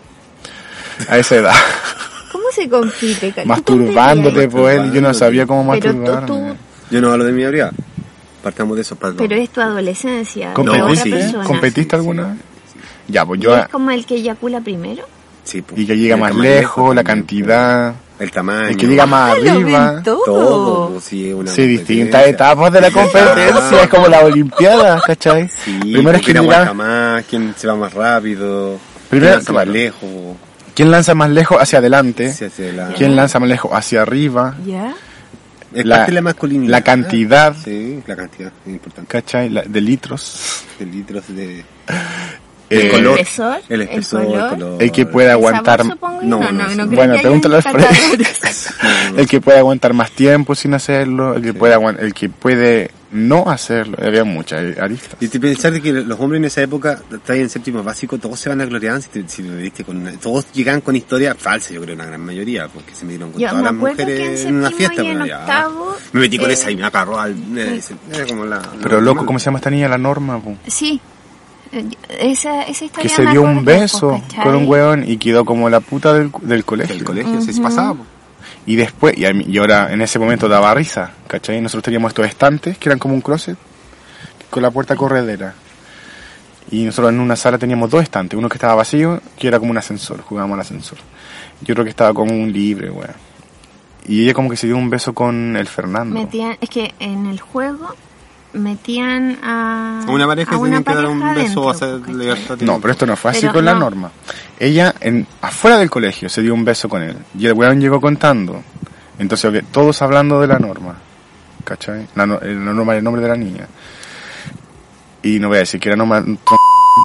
A 1.09 1.17
esa 1.17 1.35
edad. 1.35 1.53
¿Cómo 2.31 2.45
se 2.51 2.67
compite? 2.69 3.31
Ca- 3.31 3.43
¿Tú 3.43 3.47
Masturbándote, 3.47 4.47
pues, 4.49 4.91
yo 4.93 5.01
no 5.01 5.13
sabía 5.13 5.45
cómo 5.45 5.71
Pero 5.73 5.91
tú- 5.93 5.97
masturbarme. 5.99 6.27
tú- 6.27 6.57
Yo 6.91 7.01
no 7.01 7.11
hablo 7.11 7.23
de 7.23 7.31
mi 7.31 7.41
teoría. 7.41 7.71
Partamos 8.43 8.75
de 8.75 8.81
eso 8.81 8.95
para 8.95 9.13
Pero 9.13 9.35
es 9.35 9.49
tu 9.49 9.61
adolescencia. 9.61 10.53
¿Competiste? 10.53 10.83
otra 10.91 11.03
sí. 11.03 11.09
persona. 11.11 11.43
¿Competiste 11.45 11.89
Sí, 11.89 11.95
alguna 11.95 12.23
sí, 12.23 12.29
vez? 12.29 12.39
Ya, 13.07 13.25
pues 13.25 13.39
¿Y 13.39 13.43
yo... 13.43 13.57
es 13.57 13.67
como 13.69 13.91
el 13.91 14.05
que 14.05 14.15
eyacula 14.15 14.61
primero? 14.61 15.03
Sí, 15.45 15.61
pues. 15.61 15.79
Y 15.79 15.85
que 15.85 15.95
llega 15.97 16.17
más 16.17 16.35
lejos, 16.35 16.93
la 16.93 17.03
también, 17.03 17.21
cantidad... 17.25 17.93
El 18.17 18.31
tamaño. 18.31 18.69
El 18.69 18.77
que 18.77 18.87
llega 18.87 19.05
más 19.05 19.29
Ah, 19.29 19.31
arriba... 19.33 20.01
todo. 20.03 20.23
Todo, 20.25 20.89
pues, 20.91 21.03
sí, 21.03 21.33
una 21.33 21.51
Sí, 21.51 21.67
distintas 21.67 22.25
etapas 22.27 22.71
de 22.71 22.81
la 22.81 22.89
competencia, 22.91 23.81
es 23.83 23.89
como 23.89 24.07
la 24.07 24.21
olimpiada, 24.21 25.01
¿cachai? 25.05 25.49
Sí, 25.49 25.77
Primero 25.81 26.17
es 26.17 26.23
quién 26.23 26.37
quien 26.37 26.49
llega, 26.49 26.73
más, 26.73 27.23
quién 27.29 27.53
se 27.57 27.67
va 27.67 27.75
más 27.75 27.93
rápido, 27.93 28.79
Primero, 29.09 29.33
quién 29.33 29.35
lanza 29.35 29.51
más 29.53 29.67
lejos, 29.67 30.09
quién 30.73 30.91
lanza 30.91 31.13
más 31.13 31.29
lejos 31.29 31.57
hacia 31.61 31.79
adelante, 31.79 32.33
la, 32.73 32.87
quién 32.93 33.15
lanza 33.17 33.39
más 33.39 33.49
lejos 33.49 33.71
hacia 33.73 34.01
arriba, 34.01 34.55
¿Ya? 34.65 34.93
es 35.73 35.85
la- 35.85 35.97
parte 35.97 36.11
de 36.11 36.15
la 36.15 36.21
masculinidad. 36.21 36.71
la 36.71 36.81
cantidad. 36.81 37.55
Sí, 37.65 38.01
la 38.07 38.15
cantidad, 38.15 38.51
es 38.65 38.71
importante. 38.73 39.11
¿cachai? 39.11 39.49
La- 39.49 39.63
de 39.63 39.81
litros. 39.81 40.63
De 40.79 40.85
litros 40.85 41.23
de... 41.35 41.65
Eh, 42.69 42.89
color. 42.89 43.13
¿El 43.13 43.19
espesor? 43.19 43.57
El 43.69 43.81
espesor, 43.83 44.21
el 44.21 44.27
color? 44.27 44.49
color. 44.49 44.83
El 44.83 44.91
que 44.91 45.05
puede 45.05 45.27
¿El 45.27 45.33
aguantar... 45.33 45.77
sabor, 45.79 45.93
supongo? 45.93 46.21
No, 46.23 46.39
no, 46.39 46.51
no, 46.51 46.75
no, 46.75 46.83
sí. 46.89 46.95
Bueno, 46.95 47.15
pregúntale 47.21 47.55
al. 47.57 47.63
El 49.17 49.27
que 49.27 49.39
puede 49.41 49.59
aguantar 49.59 49.93
más 49.93 50.11
tiempo 50.11 50.55
sin 50.55 50.73
hacerlo, 50.73 51.35
el 51.35 51.41
que 51.43 51.53
puede 51.53 51.75
aguant- 51.75 51.99
el 51.99 52.13
que 52.13 52.29
puede 52.29 52.91
no 53.11 53.49
hacerlo. 53.49 53.97
Había 54.01 54.23
muchas 54.23 54.77
aristas. 54.77 55.15
Y 55.21 55.27
te 55.27 55.39
pensar 55.39 55.71
de 55.71 55.81
que 55.81 55.93
los 55.93 56.19
hombres 56.19 56.39
en 56.39 56.45
esa 56.45 56.61
época, 56.63 56.99
traen 57.23 57.43
en 57.43 57.49
séptimo 57.49 57.81
básico, 57.83 58.17
todos 58.17 58.39
se 58.39 58.49
van 58.49 58.59
a 58.61 58.65
gloriar 58.65 59.01
si, 59.01 59.09
te- 59.09 59.29
si 59.29 59.43
lo 59.43 59.55
viste 59.55 59.83
con 59.83 59.97
una- 59.97 60.11
todos 60.13 60.51
llegan 60.53 60.81
con 60.81 60.95
historias 60.95 61.35
falsas, 61.37 61.71
yo 61.71 61.81
creo, 61.81 61.95
una 61.95 62.05
gran 62.07 62.21
mayoría, 62.21 62.67
porque 62.67 62.93
se 62.93 63.05
metieron 63.05 63.31
con 63.31 63.39
Yo 63.41 63.47
todas 63.49 63.61
me 63.61 63.65
las 63.69 63.73
mujeres 63.73 64.19
que 64.19 64.41
en 64.41 64.47
en 64.49 64.55
una 64.55 64.71
fiesta. 64.71 65.03
y 65.03 65.07
en 65.07 65.13
pero 65.13 65.25
ya. 65.27 65.39
octavo, 65.41 65.95
Me 66.13 66.19
metí 66.21 66.37
con 66.37 66.49
eh, 66.49 66.53
esa 66.53 66.71
y 66.71 66.75
me 66.75 66.83
agarró 66.85 67.19
al... 67.19 67.35
eh, 67.57 67.81
Era 68.11 68.25
como 68.25 68.45
la... 68.45 68.61
Pero 68.81 68.97
la- 68.99 69.05
loco, 69.05 69.25
¿cómo 69.25 69.39
se 69.39 69.45
llama 69.45 69.59
esta 69.59 69.69
niña? 69.69 69.87
La 69.87 69.97
Norma, 69.97 70.39
po. 70.41 70.57
Sí. 70.67 70.99
Eh, 71.71 71.85
Esa, 72.19 72.63
esa 72.63 72.85
historia 72.85 73.09
Que 73.09 73.15
se 73.15 73.25
dio 73.25 73.41
un 73.41 73.65
beso 73.65 74.21
con 74.43 74.55
un 74.55 74.67
weón 74.67 75.09
y 75.09 75.17
quedó 75.17 75.45
como 75.45 75.69
la 75.69 75.79
puta 75.79 76.13
del, 76.13 76.31
del 76.41 76.63
colegio. 76.65 76.95
Del 76.95 77.03
colegio, 77.03 77.41
se 77.41 77.59
pasaba. 77.61 77.95
Y 78.67 78.75
después, 78.75 79.17
y, 79.17 79.25
a 79.25 79.33
mí- 79.33 79.45
y 79.47 79.57
ahora 79.59 79.91
en 79.93 80.01
ese 80.01 80.17
momento 80.19 80.47
daba 80.47 80.73
risa, 80.73 81.11
¿cachai? 81.27 81.61
Nosotros 81.61 81.83
teníamos 81.83 82.09
estos 82.09 82.25
estantes 82.27 82.77
que 82.77 82.89
eran 82.89 82.97
como 82.99 83.13
un 83.13 83.21
closet 83.21 83.57
con 84.49 84.63
la 84.63 84.71
puerta 84.71 84.95
corredera. 84.95 85.53
Y 86.71 86.83
nosotros 86.83 87.13
en 87.13 87.19
una 87.19 87.35
sala 87.35 87.59
teníamos 87.59 87.91
dos 87.91 88.01
estantes, 88.01 88.37
uno 88.37 88.49
que 88.49 88.55
estaba 88.55 88.73
vacío, 88.73 89.21
que 89.37 89.47
era 89.47 89.59
como 89.59 89.69
un 89.71 89.77
ascensor, 89.77 90.21
jugábamos 90.21 90.55
al 90.55 90.61
ascensor. 90.61 90.97
Y 91.65 91.71
otro 91.71 91.83
que 91.83 91.91
estaba 91.91 92.11
como 92.13 92.33
un 92.33 92.51
libre, 92.51 92.89
weón. 92.89 93.13
Y 94.07 94.23
ella 94.23 94.33
como 94.33 94.49
que 94.49 94.57
se 94.57 94.65
dio 94.67 94.77
un 94.77 94.89
beso 94.89 95.13
con 95.13 95.55
el 95.57 95.67
Fernando. 95.67 96.13
Metían, 96.19 96.57
es 96.61 96.69
que 96.69 96.93
en 96.99 97.27
el 97.27 97.39
juego 97.39 97.95
metían 98.55 99.37
a, 99.43 100.03
A 100.07 100.11
una 100.11 100.25
pareja 100.27 100.55
a 100.55 100.57
una 100.57 100.77
tenían 100.77 100.83
que 100.83 100.95
dar 100.95 101.05
un 101.07 101.19
pareja 101.21 101.47
beso 101.47 101.69
hacer 101.69 102.09
libertad. 102.09 102.57
No, 102.61 102.79
pero 102.81 102.91
esto 102.93 103.05
no 103.05 103.15
fue 103.15 103.31
así 103.31 103.41
Pero 103.41 103.53
con 103.53 103.65
la 103.65 103.73
no. 103.73 103.79
norma. 103.81 104.11
Ella, 104.59 104.95
en, 105.01 105.27
afuera 105.41 105.77
del 105.77 105.89
colegio, 105.89 106.29
se 106.29 106.41
dio 106.41 106.53
un 106.53 106.65
beso 106.65 106.87
con 106.89 107.03
él. 107.03 107.17
Y 107.37 107.45
el 107.47 107.53
weón 107.53 107.79
llegó 107.81 107.99
contando 108.01 108.63
Entonces, 109.19 109.49
ok, 109.63 109.65
todos 109.71 110.01
hablando 110.01 110.39
de 110.41 110.47
la 110.47 110.59
norma, 110.59 110.95
¿cachai? 111.63 112.07
La, 112.15 112.25
no- 112.25 112.39
la 112.41 112.53
norma 112.73 112.93
era 112.93 112.97
el 112.99 113.03
nombre 113.03 113.21
de 113.21 113.27
la 113.29 113.35
niña. 113.37 113.67
Y 115.23 115.39
no 115.39 115.47
voy 115.49 115.57
a 115.57 115.59
decir 115.61 115.79
que 115.79 115.89
era 115.89 115.95
norma 115.95 116.23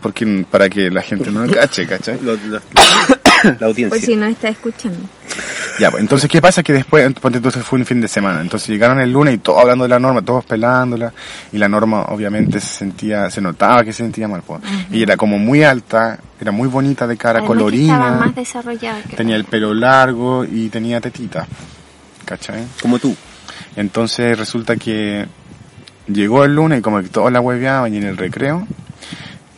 porque 0.03 0.47
para 0.51 0.69
que 0.69 0.91
la 0.91 1.03
gente 1.03 1.31
no 1.31 1.45
lo 1.47 1.53
cache, 1.55 1.87
¿cachai? 1.87 2.19
la 3.61 3.67
audiencia. 3.67 3.89
Por 3.89 4.01
si 4.01 4.17
no 4.17 4.27
está 4.27 4.49
escuchando. 4.49 4.99
Ya, 5.79 5.91
pues, 5.91 6.03
entonces, 6.03 6.29
¿qué 6.29 6.43
pasa? 6.43 6.63
Que 6.63 6.73
después, 6.73 7.13
ponte, 7.15 7.39
entonces 7.39 7.65
fue 7.65 7.79
un 7.79 7.87
fin 7.87 8.01
de 8.01 8.09
semana. 8.09 8.41
Entonces 8.41 8.69
llegaron 8.69 9.01
el 9.01 9.11
lunes 9.11 9.35
y 9.35 9.39
todos 9.39 9.61
hablando 9.61 9.85
de 9.85 9.89
la 9.89 9.99
norma, 9.99 10.23
todos 10.23 10.45
pelándola. 10.45 11.13
Y 11.53 11.59
la 11.59 11.69
norma, 11.69 12.03
obviamente, 12.09 12.61
se 12.61 12.69
sentía, 12.69 13.31
se 13.31 13.41
notaba 13.41 13.85
que 13.85 13.93
se 13.93 14.03
sentía 14.03 14.29
mal. 14.29 14.43
pues. 14.47 14.61
Y 14.91 15.03
era 15.03 15.17
como 15.17 15.39
muy 15.39 15.63
alta, 15.63 16.19
era 16.41 16.53
muy 16.53 16.69
bonita 16.69 17.07
de 17.07 17.17
cara, 17.17 17.39
Además 17.39 17.49
colorina. 17.49 17.95
Estaba 17.95 18.17
más 18.17 18.35
desarrollado 18.35 19.01
que 19.09 19.17
Tenía 19.17 19.37
el 19.37 19.45
pelo 19.45 19.73
largo 19.73 20.45
y 20.45 20.69
tenía 20.69 21.01
tetita. 21.01 21.47
¿Cachai? 22.25 22.65
Como 22.81 22.99
tú. 22.99 23.17
Entonces 23.77 24.37
resulta 24.39 24.77
que 24.77 25.27
llegó 26.07 26.45
el 26.45 26.55
lunes 26.55 26.81
y 26.81 26.83
como 26.83 27.01
que 27.03 27.09
todos 27.09 27.33
la 27.33 27.41
hueveaban 27.41 27.95
y 27.95 27.99
en 27.99 28.05
el 28.05 28.17
recreo, 28.17 28.67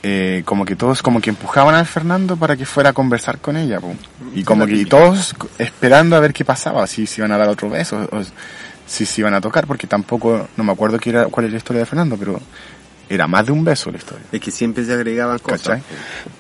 eh, 0.03 0.43
como 0.45 0.65
que 0.65 0.75
todos 0.77 1.03
como 1.03 1.21
que 1.21 1.31
empujaban 1.31 1.75
al 1.75 1.87
Fernando 1.87 2.37
para 2.37 2.57
que 2.57 2.67
fuera 2.67 2.91
a 2.91 2.93
conversar 2.93 3.39
con 3.39 3.57
ella. 3.57 3.81
po. 3.81 3.95
Y 4.35 4.43
como 4.45 4.67
que 4.67 4.75
y 4.75 4.85
todos 4.85 5.35
esperando 5.59 6.17
a 6.17 6.21
ver 6.21 6.33
qué 6.33 6.45
pasaba, 6.45 6.87
si 6.87 7.07
se 7.07 7.21
iban 7.21 7.33
a 7.33 7.39
dar 7.39 7.49
otro 7.49 7.71
beso 7.71 8.09
o 8.11 8.21
si 8.87 9.07
se 9.07 9.21
iban 9.21 9.35
a 9.35 9.41
tocar, 9.41 9.67
porque 9.67 9.87
tampoco, 9.87 10.49
no 10.57 10.65
me 10.65 10.73
acuerdo 10.73 10.99
qué 10.99 11.11
era, 11.11 11.27
cuál 11.27 11.47
es 11.47 11.53
la 11.53 11.59
historia 11.59 11.81
de 11.81 11.87
Fernando, 11.87 12.17
pero 12.17 12.41
era 13.09 13.27
más 13.27 13.47
de 13.47 13.53
un 13.53 13.65
beso 13.65 13.91
la 13.91 13.99
historia. 13.99 14.25
Es 14.33 14.41
que 14.41 14.51
siempre 14.51 14.85
se 14.85 14.93
agregaban 14.93 15.39
cosas. 15.39 15.81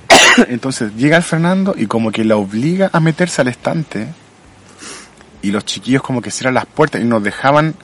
¿Cachai? 0.08 0.48
Entonces 0.48 0.94
llega 0.96 1.16
el 1.16 1.22
Fernando 1.22 1.74
y 1.76 1.86
como 1.86 2.10
que 2.10 2.24
la 2.24 2.36
obliga 2.36 2.90
a 2.92 3.00
meterse 3.00 3.40
al 3.42 3.48
estante 3.48 4.08
y 5.42 5.50
los 5.50 5.64
chiquillos 5.64 6.02
como 6.02 6.20
que 6.22 6.30
cierran 6.30 6.54
las 6.54 6.66
puertas 6.66 7.00
y 7.00 7.04
nos 7.04 7.22
dejaban, 7.22 7.74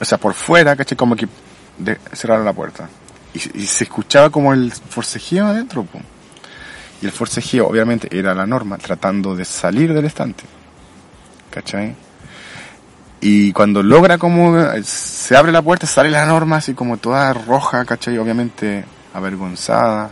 o 0.00 0.04
sea, 0.04 0.18
por 0.18 0.34
fuera, 0.34 0.76
¿cachai? 0.76 0.96
Como 0.96 1.16
que 1.16 1.26
de- 1.78 1.98
cerraron 2.12 2.44
la 2.44 2.52
puerta. 2.52 2.88
Y, 3.36 3.62
y 3.62 3.66
se 3.66 3.84
escuchaba 3.84 4.30
como 4.30 4.52
el 4.52 4.72
forcejeo 4.72 5.46
adentro, 5.46 5.84
po. 5.84 6.00
Y 7.02 7.06
el 7.06 7.12
forcejeo 7.12 7.68
obviamente 7.68 8.08
era 8.10 8.34
la 8.34 8.46
norma, 8.46 8.78
tratando 8.78 9.36
de 9.36 9.44
salir 9.44 9.92
del 9.92 10.04
estante. 10.06 10.44
¿Cachai? 11.50 11.94
Y 13.20 13.52
cuando 13.52 13.82
logra 13.82 14.18
como, 14.18 14.58
eh, 14.58 14.82
se 14.84 15.36
abre 15.36 15.52
la 15.52 15.62
puerta, 15.62 15.86
sale 15.86 16.10
la 16.10 16.26
norma 16.26 16.56
así 16.56 16.74
como 16.74 16.98
toda 16.98 17.32
roja, 17.32 17.84
¿cachai? 17.84 18.18
Obviamente 18.18 18.84
avergonzada 19.14 20.10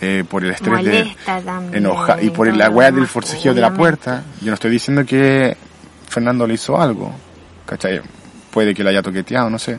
eh, 0.00 0.24
por 0.28 0.44
el 0.44 0.50
estrés 0.50 0.84
de 0.84 1.02
molesta 1.02 1.40
también. 1.40 1.86
enoja 1.86 2.22
y 2.22 2.30
por 2.30 2.54
la 2.54 2.70
weá 2.70 2.92
del 2.92 3.06
forcejeo 3.06 3.54
de 3.54 3.60
la 3.60 3.72
puerta. 3.72 4.22
Yo 4.40 4.48
no 4.48 4.54
estoy 4.54 4.70
diciendo 4.70 5.04
que 5.04 5.56
Fernando 6.08 6.46
le 6.46 6.54
hizo 6.54 6.80
algo, 6.80 7.12
¿cachai? 7.66 8.00
Puede 8.50 8.74
que 8.74 8.84
la 8.84 8.90
haya 8.90 9.02
toqueteado, 9.02 9.48
no 9.50 9.58
sé. 9.58 9.78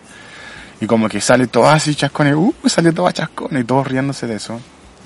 Y 0.81 0.87
como 0.87 1.09
que 1.09 1.19
sale 1.21 1.47
toda 1.47 1.73
así 1.73 1.93
chascona, 1.95 2.29
y, 2.29 2.33
uh, 2.33 2.53
sale 2.67 2.91
toda 2.93 3.11
chascona 3.11 3.59
y 3.59 3.63
todos 3.63 3.85
riéndose 3.87 4.27
de 4.27 4.35
eso, 4.35 4.59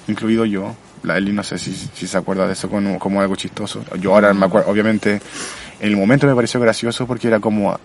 incluido 0.08 0.46
yo. 0.46 0.76
La 1.04 1.18
Eli 1.18 1.34
no 1.34 1.44
sé 1.44 1.58
si, 1.58 1.74
si 1.74 2.08
se 2.08 2.18
acuerda 2.18 2.48
de 2.48 2.54
eso 2.54 2.70
como, 2.70 2.98
como 3.00 3.20
algo 3.22 3.36
chistoso. 3.36 3.84
Yo 4.00 4.14
ahora 4.14 4.34
me 4.34 4.46
acuerdo, 4.46 4.72
obviamente, 4.72 5.14
en 5.80 5.90
el 5.90 5.98
momento 5.98 6.28
me 6.28 6.36
pareció 6.36 6.60
gracioso 6.60 7.06
porque 7.06 7.28
era 7.28 7.40
como 7.40 7.78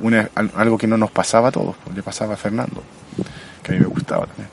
una, 0.00 0.28
al- 0.34 0.50
algo 0.56 0.76
que 0.76 0.86
no 0.86 0.98
nos 0.98 1.10
pasaba 1.10 1.48
a 1.48 1.52
todos, 1.52 1.74
pues, 1.84 1.96
le 1.96 2.02
pasaba 2.02 2.34
a 2.34 2.36
Fernando, 2.36 2.82
que 3.62 3.72
a 3.72 3.74
mí 3.76 3.80
me 3.80 3.86
gustaba 3.86 4.26
también. 4.26 4.48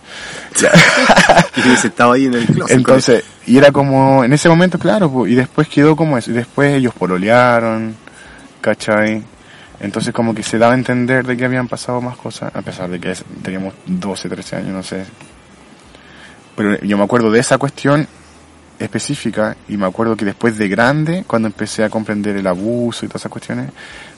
Y 1.57 1.69
estado 1.87 2.13
ahí 2.13 2.25
en 2.27 2.35
el 2.35 2.45
closet. 2.45 2.77
Entonces, 2.77 3.23
y 3.45 3.57
era 3.57 3.71
como, 3.71 4.23
en 4.23 4.31
ese 4.33 4.47
momento, 4.47 4.77
claro, 4.79 5.11
pues, 5.11 5.31
y 5.31 5.35
después 5.35 5.67
quedó 5.67 5.95
como 5.95 6.17
eso, 6.17 6.31
y 6.31 6.33
después 6.35 6.73
ellos 6.73 6.93
pololearon, 6.93 7.95
¿cachai? 8.61 9.23
Entonces 9.81 10.13
como 10.13 10.33
que 10.35 10.43
se 10.43 10.57
daba 10.59 10.73
a 10.73 10.77
entender 10.77 11.25
de 11.25 11.35
que 11.35 11.43
habían 11.45 11.67
pasado 11.67 12.01
más 12.01 12.15
cosas, 12.15 12.55
a 12.55 12.61
pesar 12.61 12.89
de 12.89 12.99
que 12.99 13.13
teníamos 13.41 13.73
12, 13.87 14.29
13 14.29 14.55
años, 14.57 14.69
no 14.73 14.83
sé. 14.83 15.05
Pero 16.55 16.79
yo 16.81 16.97
me 16.97 17.03
acuerdo 17.03 17.31
de 17.31 17.39
esa 17.39 17.57
cuestión 17.57 18.07
específica, 18.77 19.55
y 19.67 19.77
me 19.77 19.85
acuerdo 19.85 20.15
que 20.15 20.25
después 20.25 20.57
de 20.57 20.67
grande, 20.67 21.23
cuando 21.27 21.47
empecé 21.47 21.83
a 21.83 21.89
comprender 21.89 22.35
el 22.35 22.47
abuso 22.47 23.05
y 23.05 23.09
todas 23.09 23.21
esas 23.23 23.31
cuestiones, 23.31 23.71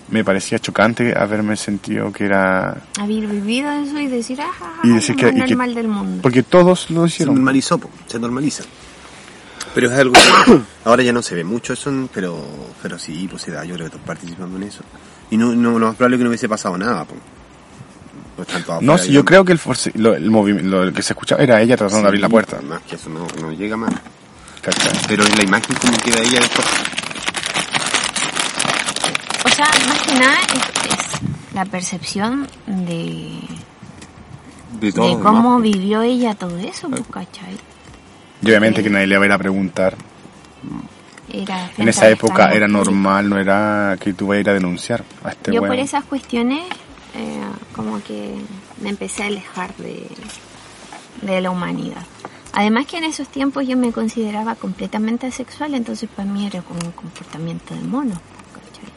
me 0.09 0.23
parecía 0.23 0.59
chocante 0.59 1.13
haberme 1.17 1.55
sentido 1.57 2.11
que 2.11 2.25
era... 2.25 2.77
Haber 2.99 3.27
vivido 3.27 3.71
eso 3.71 3.99
y 3.99 4.07
decir, 4.07 4.39
ah, 4.41 4.51
Y 4.83 4.89
decir 4.89 5.15
que- 5.15 5.25
más 5.31 5.35
y 5.35 5.41
que- 5.43 5.49
normal 5.49 5.75
del 5.75 5.87
mundo. 5.87 6.21
Porque 6.21 6.43
todos 6.43 6.89
lo 6.91 7.01
Se 7.03 7.07
hicieron. 7.07 7.35
normalizó, 7.35 7.77
po, 7.77 7.89
se 8.07 8.19
normaliza. 8.19 8.63
Pero 9.75 9.91
es 9.91 9.97
algo 9.97 10.13
que 10.13 10.61
ahora 10.85 11.03
ya 11.03 11.11
no 11.13 11.21
se 11.21 11.35
ve 11.35 11.43
mucho 11.43 11.73
eso, 11.73 11.91
pero, 12.13 12.41
pero 12.81 12.97
sí, 12.99 13.27
pues 13.29 13.41
se 13.43 13.51
da, 13.51 13.65
yo 13.65 13.75
creo 13.75 13.87
que 13.87 13.91
todos 13.91 14.05
participando 14.05 14.57
en 14.57 14.63
eso. 14.63 14.83
Y 15.33 15.37
no, 15.37 15.53
no, 15.55 15.79
lo 15.79 15.87
más 15.87 15.95
probable 15.95 16.15
es 16.15 16.19
que 16.19 16.23
no 16.25 16.29
hubiese 16.29 16.47
pasado 16.49 16.77
nada, 16.77 17.05
pues. 17.05 17.19
Pues 18.35 18.47
están 18.47 18.63
todos 18.63 18.81
No, 18.83 18.97
sí, 18.97 19.09
y 19.09 19.13
yo 19.13 19.25
creo 19.25 19.43
que 19.45 19.51
el, 19.51 19.59
force- 19.59 19.91
lo, 19.95 20.13
el 20.13 20.29
movimiento, 20.29 20.85
lo 20.85 20.93
que 20.93 21.01
se 21.01 21.13
escuchaba 21.13 21.41
era 21.41 21.61
ella 21.61 21.75
tratando 21.77 22.01
de 22.03 22.07
abrir 22.07 22.21
la 22.21 22.29
puerta. 22.29 22.59
Más 22.61 22.81
que 22.83 22.95
eso 22.95 23.09
no, 23.09 23.25
no 23.41 23.51
llega 23.51 23.75
más. 23.77 23.93
Pero 25.07 25.25
en 25.25 25.35
la 25.37 25.43
imagen 25.43 25.75
como 25.75 25.97
queda 25.97 26.19
ella 26.21 26.39
después. 26.39 26.67
O 29.45 29.49
sea, 29.49 29.65
más 29.87 30.01
que 30.07 30.13
nada 30.19 30.37
es, 30.53 30.93
es 30.93 31.53
la 31.53 31.65
percepción 31.65 32.47
de, 32.65 33.39
De 34.79 34.87
de 34.87 34.93
todo. 34.93 35.19
cómo 35.19 35.59
vivió 35.59 36.01
ella 36.01 36.33
todo 36.35 36.57
eso, 36.57 36.89
pues, 36.89 37.01
¿cachai? 37.11 37.57
Y 38.41 38.47
obviamente 38.47 38.81
que 38.83 38.89
nadie 38.89 39.07
le 39.07 39.15
iba 39.15 39.23
a 39.23 39.27
ir 39.27 39.31
a 39.33 39.37
preguntar. 39.37 39.95
Era 41.33 41.71
En 41.77 41.87
esa 41.89 42.07
época 42.09 42.53
era 42.53 42.67
normal, 42.67 43.27
no 43.27 43.37
era 43.39 43.97
que 43.99 44.13
tú 44.13 44.27
vayas 44.27 44.47
a 44.47 44.51
a 44.51 44.53
denunciar 44.53 45.03
a 45.23 45.29
este 45.31 45.51
Yo 45.51 45.61
por 45.61 45.75
esas 45.75 46.03
cuestiones 46.05 46.61
eh, 47.15 47.41
como 47.75 48.01
que 48.03 48.35
me 48.79 48.89
empecé 48.89 49.23
a 49.23 49.25
alejar 49.27 49.75
de, 49.77 50.07
de 51.23 51.41
la 51.41 51.49
humanidad. 51.49 52.05
Además 52.53 52.85
que 52.85 52.97
en 52.99 53.05
esos 53.05 53.27
tiempos 53.29 53.67
yo 53.67 53.75
me 53.75 53.91
consideraba 53.91 54.53
completamente 54.53 55.25
asexual, 55.25 55.73
entonces 55.73 56.07
para 56.15 56.29
mí 56.29 56.45
era 56.45 56.61
como 56.61 56.79
un 56.85 56.91
comportamiento 56.91 57.73
de 57.73 57.81
mono. 57.81 58.13
¿cachai? 58.53 58.91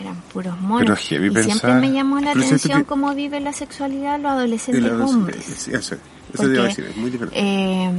Eran 0.00 0.16
puros 0.32 0.60
monos. 0.60 0.80
Pero 0.84 0.96
heavy 0.96 1.40
y 1.40 1.42
siempre 1.42 1.74
me 1.74 1.90
llamó 1.90 2.20
la 2.20 2.32
Pero 2.34 2.44
atención 2.46 2.78
que- 2.82 2.86
cómo 2.86 3.14
vive 3.16 3.40
la 3.40 3.52
sexualidad 3.52 4.20
los 4.20 4.30
adolescentes 4.30 4.84
la- 4.84 5.04
hombres. 5.04 5.44
sí, 5.44 5.72
eso, 5.74 5.96
eso 6.32 6.42
Porque, 6.42 6.48
te 6.48 6.54
iba 6.54 6.64
a 6.64 6.68
decir, 6.68 6.84
es 6.86 6.96
muy 6.96 7.10
diferente. 7.10 7.36
eh, 7.38 7.90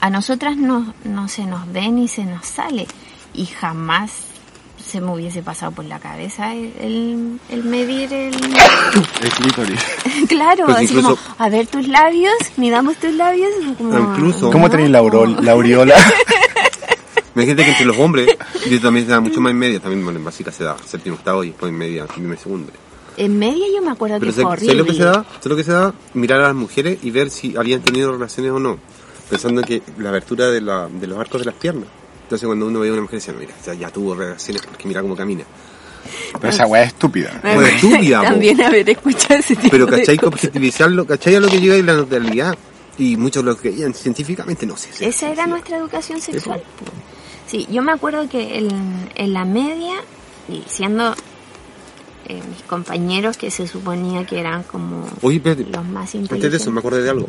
a 0.00 0.10
nosotras 0.10 0.56
no, 0.56 0.94
no 1.04 1.28
se 1.28 1.44
nos 1.44 1.70
ve 1.72 1.88
ni 1.90 2.08
se 2.08 2.24
nos 2.24 2.46
sale 2.46 2.86
y 3.34 3.46
jamás 3.46 4.10
se 4.84 5.00
me 5.02 5.12
hubiese 5.12 5.42
pasado 5.42 5.72
por 5.72 5.84
la 5.84 5.98
cabeza 5.98 6.54
el, 6.54 6.72
el, 6.80 7.40
el 7.50 7.64
medir 7.64 8.12
el... 8.12 8.34
El 9.22 9.30
clítoris. 9.30 9.80
claro, 10.28 10.64
Pues 10.64 10.76
así 10.78 10.84
incluso- 10.86 11.16
como, 11.16 11.34
a 11.38 11.48
ver 11.50 11.66
tus 11.66 11.86
labios, 11.88 12.32
midamos 12.56 12.96
tus 12.96 13.12
labios. 13.12 13.50
Como, 13.76 13.98
Incluso- 13.98 14.50
¿Cómo 14.50 14.66
no, 14.66 14.70
tenéis 14.70 14.90
la, 14.90 14.98
aureola? 15.00 15.94
Imagínate 17.34 17.64
que 17.64 17.70
entre 17.70 17.84
los 17.86 17.98
hombres, 17.98 18.28
yo 18.68 18.80
también 18.80 19.06
se 19.06 19.12
da 19.12 19.20
mucho 19.20 19.40
más 19.40 19.50
en 19.52 19.58
media, 19.58 19.78
también 19.78 20.02
bueno, 20.02 20.18
en 20.18 20.24
básica 20.24 20.50
se 20.50 20.64
da 20.64 20.76
séptimo, 20.84 21.16
octavo 21.16 21.44
y 21.44 21.48
después 21.50 21.70
en 21.70 21.78
media, 21.78 22.06
primer, 22.06 22.36
segundo. 22.38 22.72
En 23.18 23.38
media 23.38 23.66
yo 23.74 23.82
me 23.82 23.90
acuerdo 23.90 24.18
Pero 24.20 24.30
que 24.32 24.34
fue 24.34 24.44
¿sabes 24.44 24.58
horrible. 24.62 24.74
lo 24.76 24.84
que 24.86 24.94
se 24.94 25.04
da? 25.04 25.12
¿Sabes 25.24 25.46
lo 25.46 25.56
que 25.56 25.64
se 25.64 25.72
da? 25.72 25.94
Mirar 26.14 26.40
a 26.40 26.44
las 26.48 26.54
mujeres 26.54 26.98
y 27.02 27.10
ver 27.10 27.30
si 27.30 27.56
habían 27.56 27.80
tenido 27.82 28.12
relaciones 28.12 28.52
o 28.52 28.58
no. 28.58 28.78
Pensando 29.28 29.62
que 29.62 29.82
la 29.98 30.08
abertura 30.10 30.46
de, 30.50 30.60
la, 30.60 30.88
de 30.88 31.06
los 31.06 31.18
arcos 31.18 31.40
de 31.40 31.46
las 31.46 31.54
piernas. 31.54 31.88
Entonces 32.22 32.46
cuando 32.46 32.66
uno 32.66 32.80
ve 32.80 32.88
a 32.88 32.92
una 32.92 33.02
mujer 33.02 33.18
dice, 33.20 33.32
mira, 33.32 33.52
ya, 33.64 33.74
ya 33.74 33.90
tuvo 33.90 34.14
relaciones 34.14 34.62
porque 34.62 34.86
mira 34.88 35.02
cómo 35.02 35.16
camina. 35.16 35.44
Pero 36.40 36.48
esa 36.52 36.66
weá 36.66 36.82
es 36.82 36.88
estúpida. 36.88 37.38
Me 37.42 37.54
Pues, 37.54 37.74
estúpida. 37.74 38.22
También 38.28 38.60
haber 38.62 38.88
escuchado 38.88 39.40
ese 39.40 39.56
tipo 39.56 39.70
Pero 39.70 39.86
de 39.86 39.98
¿cachai? 39.98 40.16
Cosas. 40.16 40.32
objetivizarlo, 40.34 41.06
¿cachai? 41.06 41.34
A 41.34 41.40
lo 41.40 41.48
que 41.48 41.60
llega 41.60 41.76
y 41.76 41.82
la 41.82 41.94
naturalidad. 41.94 42.56
Y 42.98 43.16
muchos 43.16 43.44
lo 43.44 43.56
creían 43.56 43.94
científicamente, 43.94 44.66
no 44.66 44.76
sé. 44.76 44.90
Esa 45.06 45.30
era 45.30 45.46
nuestra 45.46 45.76
educación 45.76 46.20
sexual. 46.20 46.62
Sí, 47.46 47.66
yo 47.70 47.82
me 47.82 47.92
acuerdo 47.92 48.28
que 48.28 48.58
en, 48.58 48.68
en 49.14 49.32
la 49.32 49.44
media, 49.44 49.94
y 50.48 50.62
siendo 50.66 51.14
eh, 52.28 52.42
mis 52.48 52.62
compañeros 52.62 53.36
que 53.36 53.50
se 53.50 53.66
suponía 53.66 54.24
que 54.26 54.38
eran 54.38 54.62
como 54.62 55.06
Oye, 55.22 55.36
espérate, 55.38 55.64
los 55.64 55.84
más 55.86 56.14
antes 56.14 56.14
de 56.14 56.18
eso 56.18 56.34
inteligentes. 56.36 56.72
me 56.72 56.78
acordé 56.80 57.02
de 57.02 57.10
algo. 57.10 57.26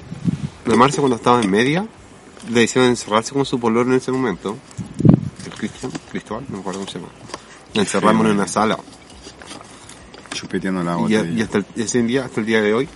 La 0.66 0.76
Marcia 0.76 1.00
cuando 1.00 1.16
estaba 1.16 1.42
en 1.42 1.50
media, 1.50 1.88
le 2.52 2.64
hicieron 2.64 2.90
encerrarse 2.90 3.34
con 3.34 3.46
su 3.46 3.60
polor 3.60 3.88
en 3.88 3.94
ese 3.94 4.12
momento. 4.12 4.58
El 5.46 5.52
Cristian, 5.54 5.92
Cristóbal, 6.12 6.44
no 6.50 6.56
me 6.56 6.60
acuerdo 6.62 6.80
cómo 6.82 6.92
se 6.92 7.00
llama. 7.00 7.12
La 7.74 7.82
encerramos 7.82 8.26
en 8.26 8.32
una 8.34 8.48
sala. 8.48 8.78
Chupeteando 10.34 10.84
la 10.84 10.94
Y, 10.94 11.02
botella. 11.02 11.24
y 11.26 11.42
hasta 11.42 11.58
el, 11.60 11.66
ese 11.76 12.02
día, 12.04 12.26
hasta 12.26 12.40
el 12.40 12.46
día 12.46 12.62
de 12.62 12.74
hoy, 12.74 12.88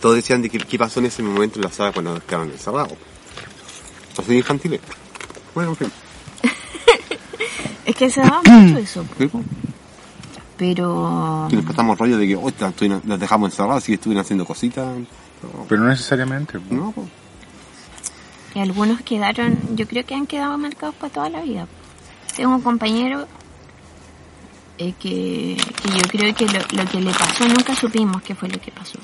todos 0.00 0.16
decían 0.16 0.42
de 0.42 0.50
que 0.50 0.58
qué 0.58 0.78
pasó 0.78 1.00
en 1.00 1.06
ese 1.06 1.22
momento 1.22 1.58
en 1.58 1.64
la 1.64 1.70
sala 1.72 1.92
cuando 1.92 2.16
estaban 2.16 2.50
encerrados. 2.50 2.92
Así 4.18 4.36
infantiles. 4.36 4.80
Bueno, 5.54 5.70
en 5.70 5.76
fin. 5.76 5.92
Es 7.86 7.96
que 7.96 8.08
se 8.10 8.20
daba 8.22 8.40
mucho 8.46 8.78
eso, 8.78 9.04
¿sí? 9.18 9.30
Pero 10.56 11.48
Y 11.50 11.56
después 11.56 11.70
estamos 11.70 11.98
rollo 11.98 12.16
de 12.18 12.26
que, 12.28 12.36
oh, 12.36 12.50
las 13.04 13.20
dejamos 13.20 13.50
encerradas 13.50 13.84
y 13.84 13.92
que 13.92 13.94
estuvieron 13.94 14.22
haciendo 14.22 14.44
cositas. 14.44 14.86
No, 14.96 15.64
Pero 15.68 15.82
no 15.82 15.88
necesariamente. 15.88 16.58
no, 16.70 16.92
pues. 16.92 17.06
y 18.54 18.60
algunos 18.60 19.02
quedaron, 19.02 19.58
yo 19.76 19.86
creo 19.86 20.04
que 20.06 20.14
han 20.14 20.26
quedado 20.26 20.56
marcados 20.58 20.94
para 20.94 21.12
toda 21.12 21.28
la 21.28 21.40
vida. 21.42 21.66
tengo 22.36 22.54
un 22.54 22.62
compañero 22.62 23.26
eh, 24.78 24.94
que, 24.98 25.56
que 25.82 25.88
yo 25.88 26.02
creo 26.08 26.34
que 26.34 26.46
lo, 26.46 26.60
lo 26.82 26.90
que 26.90 27.00
le 27.00 27.12
pasó, 27.12 27.46
nunca 27.46 27.76
supimos 27.76 28.22
qué 28.22 28.34
fue 28.34 28.48
lo 28.48 28.60
que 28.60 28.72
pasó. 28.72 28.98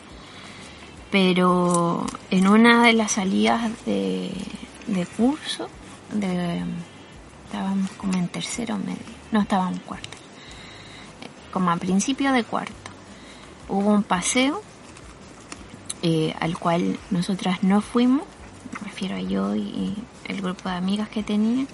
Pero 1.11 2.07
en 2.31 2.47
una 2.47 2.85
de 2.85 2.93
las 2.93 3.13
salidas 3.13 3.71
de, 3.85 4.31
de 4.87 5.07
curso, 5.07 5.69
de, 6.13 6.63
estábamos 7.47 7.91
como 7.93 8.15
en 8.15 8.29
tercero 8.29 8.79
medio, 8.79 8.99
no 9.33 9.41
estábamos 9.43 9.75
en 9.75 9.81
cuarto, 9.81 10.10
como 11.51 11.71
a 11.71 11.77
principio 11.77 12.33
de 12.33 12.45
cuarto, 12.45 12.91
hubo 13.69 13.91
un 13.91 14.03
paseo 14.03 14.63
eh, 16.03 16.35
al 16.41 16.59
cual 16.59 16.99
nosotras 17.11 17.63
no 17.63 17.81
fuimos, 17.81 18.25
me 18.73 18.89
refiero 18.89 19.17
a 19.17 19.21
yo 19.21 19.55
y 19.55 19.95
el 20.27 20.41
grupo 20.41 20.69
de 20.69 20.77
amigas 20.77 21.09
que 21.09 21.23
tenía. 21.23 21.67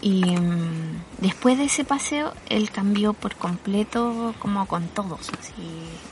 Y 0.00 0.22
mm, 0.36 1.02
después 1.18 1.56
de 1.56 1.64
ese 1.64 1.84
paseo, 1.84 2.34
él 2.50 2.70
cambió 2.70 3.14
por 3.14 3.36
completo, 3.36 4.34
como 4.38 4.66
con 4.66 4.86
todos, 4.88 5.30
así 5.40 5.52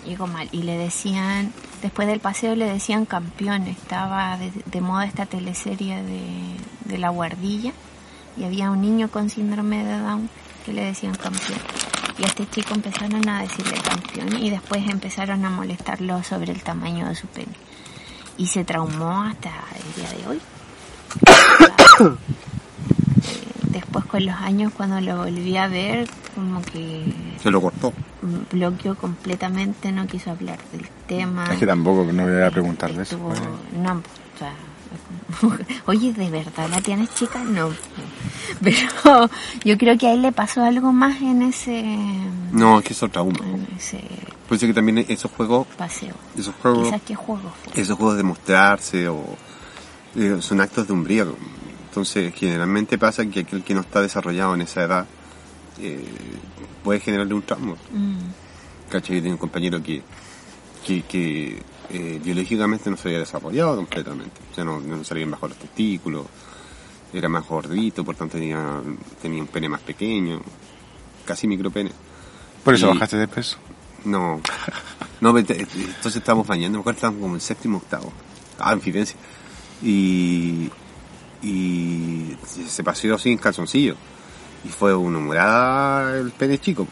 llegó 0.06 0.26
mal. 0.26 0.48
Y 0.50 0.62
le 0.62 0.78
decían, 0.78 1.52
después 1.82 2.08
del 2.08 2.20
paseo 2.20 2.54
le 2.54 2.64
decían 2.64 3.04
campeón, 3.04 3.66
estaba 3.66 4.38
de, 4.38 4.80
moda 4.80 5.04
esta 5.04 5.26
teleserie 5.26 6.02
de 6.86 6.98
La 6.98 7.10
Guardilla, 7.10 7.72
y 8.36 8.44
había 8.44 8.70
un 8.70 8.80
niño 8.80 9.10
con 9.10 9.28
síndrome 9.28 9.84
de 9.84 9.98
Down 9.98 10.30
que 10.64 10.72
le 10.72 10.84
decían 10.84 11.14
campeón. 11.14 11.60
Y 12.18 12.24
este 12.24 12.46
chico 12.48 12.74
empezaron 12.74 13.26
a 13.28 13.42
decirle 13.42 13.74
campeón 13.80 14.36
y 14.42 14.50
después 14.50 14.82
empezaron 14.88 15.44
a 15.44 15.50
molestarlo 15.50 16.22
sobre 16.22 16.52
el 16.52 16.62
tamaño 16.62 17.08
de 17.08 17.14
su 17.14 17.26
pene. 17.26 17.52
Y 18.36 18.46
se 18.46 18.64
traumó 18.64 19.22
hasta 19.22 19.50
el 19.76 19.94
día 20.02 20.10
de 20.10 20.26
hoy. 20.28 20.40
Eh, 23.24 23.46
Después 23.70 24.04
con 24.06 24.26
los 24.26 24.34
años 24.36 24.72
cuando 24.76 25.00
lo 25.00 25.16
volví 25.18 25.56
a 25.56 25.66
ver, 25.68 26.08
como 26.34 26.60
que 26.62 27.12
Se 27.42 27.50
lo 27.50 27.60
cortó. 27.60 27.92
bloqueó 28.50 28.94
completamente, 28.96 29.92
no 29.92 30.06
quiso 30.06 30.30
hablar 30.30 30.58
del 30.72 30.88
tema. 31.06 31.44
Es 31.52 31.58
que 31.58 31.66
tampoco 31.66 32.04
no 32.12 32.24
voy 32.24 32.42
a 32.42 32.50
preguntar 32.50 32.92
de 32.92 33.02
eso. 33.02 33.16
No, 33.18 33.92
o 33.92 34.38
sea, 34.38 34.52
oye, 35.86 36.12
¿de 36.12 36.30
verdad 36.30 36.68
la 36.70 36.80
tienes 36.80 37.12
chica? 37.14 37.42
No. 37.44 37.70
Pero 38.62 39.30
yo 39.64 39.78
creo 39.78 39.96
que 39.98 40.06
a 40.08 40.12
él 40.14 40.22
le 40.22 40.32
pasó 40.32 40.62
algo 40.62 40.92
más 40.92 41.20
en 41.22 41.42
ese, 41.42 41.82
No, 42.52 42.78
es 42.78 42.84
que 42.84 42.92
eso 42.92 43.08
trauma. 43.08 43.38
en 43.44 43.66
ese 43.76 44.00
Por 44.48 44.56
eso 44.56 44.66
que 44.66 44.74
también 44.74 44.98
esos 45.08 45.30
juegos, 45.30 45.66
paseo. 45.76 46.14
esos 46.36 46.54
juegos, 46.60 46.84
Quizás 46.86 47.02
qué 47.06 47.14
juego 47.14 47.52
fue. 47.64 47.80
esos 47.82 47.96
juegos 47.96 48.16
de 48.16 48.22
mostrarse 48.22 49.08
o 49.08 49.24
eh, 50.16 50.36
son 50.40 50.60
actos 50.60 50.86
de 50.86 50.92
umbría. 50.92 51.26
Entonces, 51.88 52.32
generalmente 52.34 52.98
pasa 52.98 53.24
que 53.26 53.40
aquel 53.40 53.62
que 53.62 53.74
no 53.74 53.80
está 53.80 54.00
desarrollado 54.00 54.54
en 54.54 54.62
esa 54.62 54.82
edad 54.82 55.06
eh, 55.80 56.04
puede 56.84 57.00
generarle 57.00 57.34
un 57.34 57.42
trauma. 57.42 57.74
Mm, 57.92 58.90
¿Cachai? 58.90 59.16
Yo 59.16 59.22
tenía 59.22 59.32
un 59.34 59.38
compañero 59.38 59.82
que, 59.82 60.02
que, 60.86 61.02
que 61.02 61.62
eh, 61.92 62.20
biológicamente 62.22 62.90
no 62.90 62.96
se 62.96 63.08
había 63.08 63.18
desarrollado 63.20 63.76
completamente. 63.76 64.40
O 64.50 64.54
sea, 64.54 64.64
no, 64.64 64.80
no 64.80 65.04
salían 65.04 65.30
bajo 65.30 65.48
los 65.48 65.58
testículos, 65.58 66.26
era 67.12 67.28
más 67.28 67.46
gordito, 67.46 68.04
por 68.04 68.16
tanto 68.16 68.38
tenía, 68.38 68.80
tenía 69.20 69.42
un 69.42 69.48
pene 69.48 69.68
más 69.68 69.80
pequeño, 69.82 70.40
casi 71.26 71.46
micropene. 71.46 71.92
Por 72.64 72.74
eso 72.74 72.86
Y- 72.86 72.94
bajaste 72.94 73.16
de 73.18 73.28
peso. 73.28 73.58
No, 74.04 74.40
no, 75.20 75.38
entonces 75.38 76.16
estábamos 76.16 76.46
bañando, 76.46 76.78
me 76.78 76.80
acuerdo 76.80 76.96
estábamos 76.96 77.20
como 77.22 77.34
en 77.34 77.40
séptimo 77.40 77.76
octavo. 77.78 78.12
Ah, 78.58 78.72
en 78.72 78.80
Fidense. 78.80 79.14
Y, 79.82 80.70
y 81.42 82.36
se 82.68 82.82
paseó 82.82 83.14
así 83.14 83.30
en 83.30 83.38
calzoncillo. 83.38 83.94
Y 84.64 84.68
fue 84.68 84.94
una 84.94 85.18
humorada 85.18 86.18
el 86.18 86.30
pene 86.32 86.58
chico. 86.58 86.86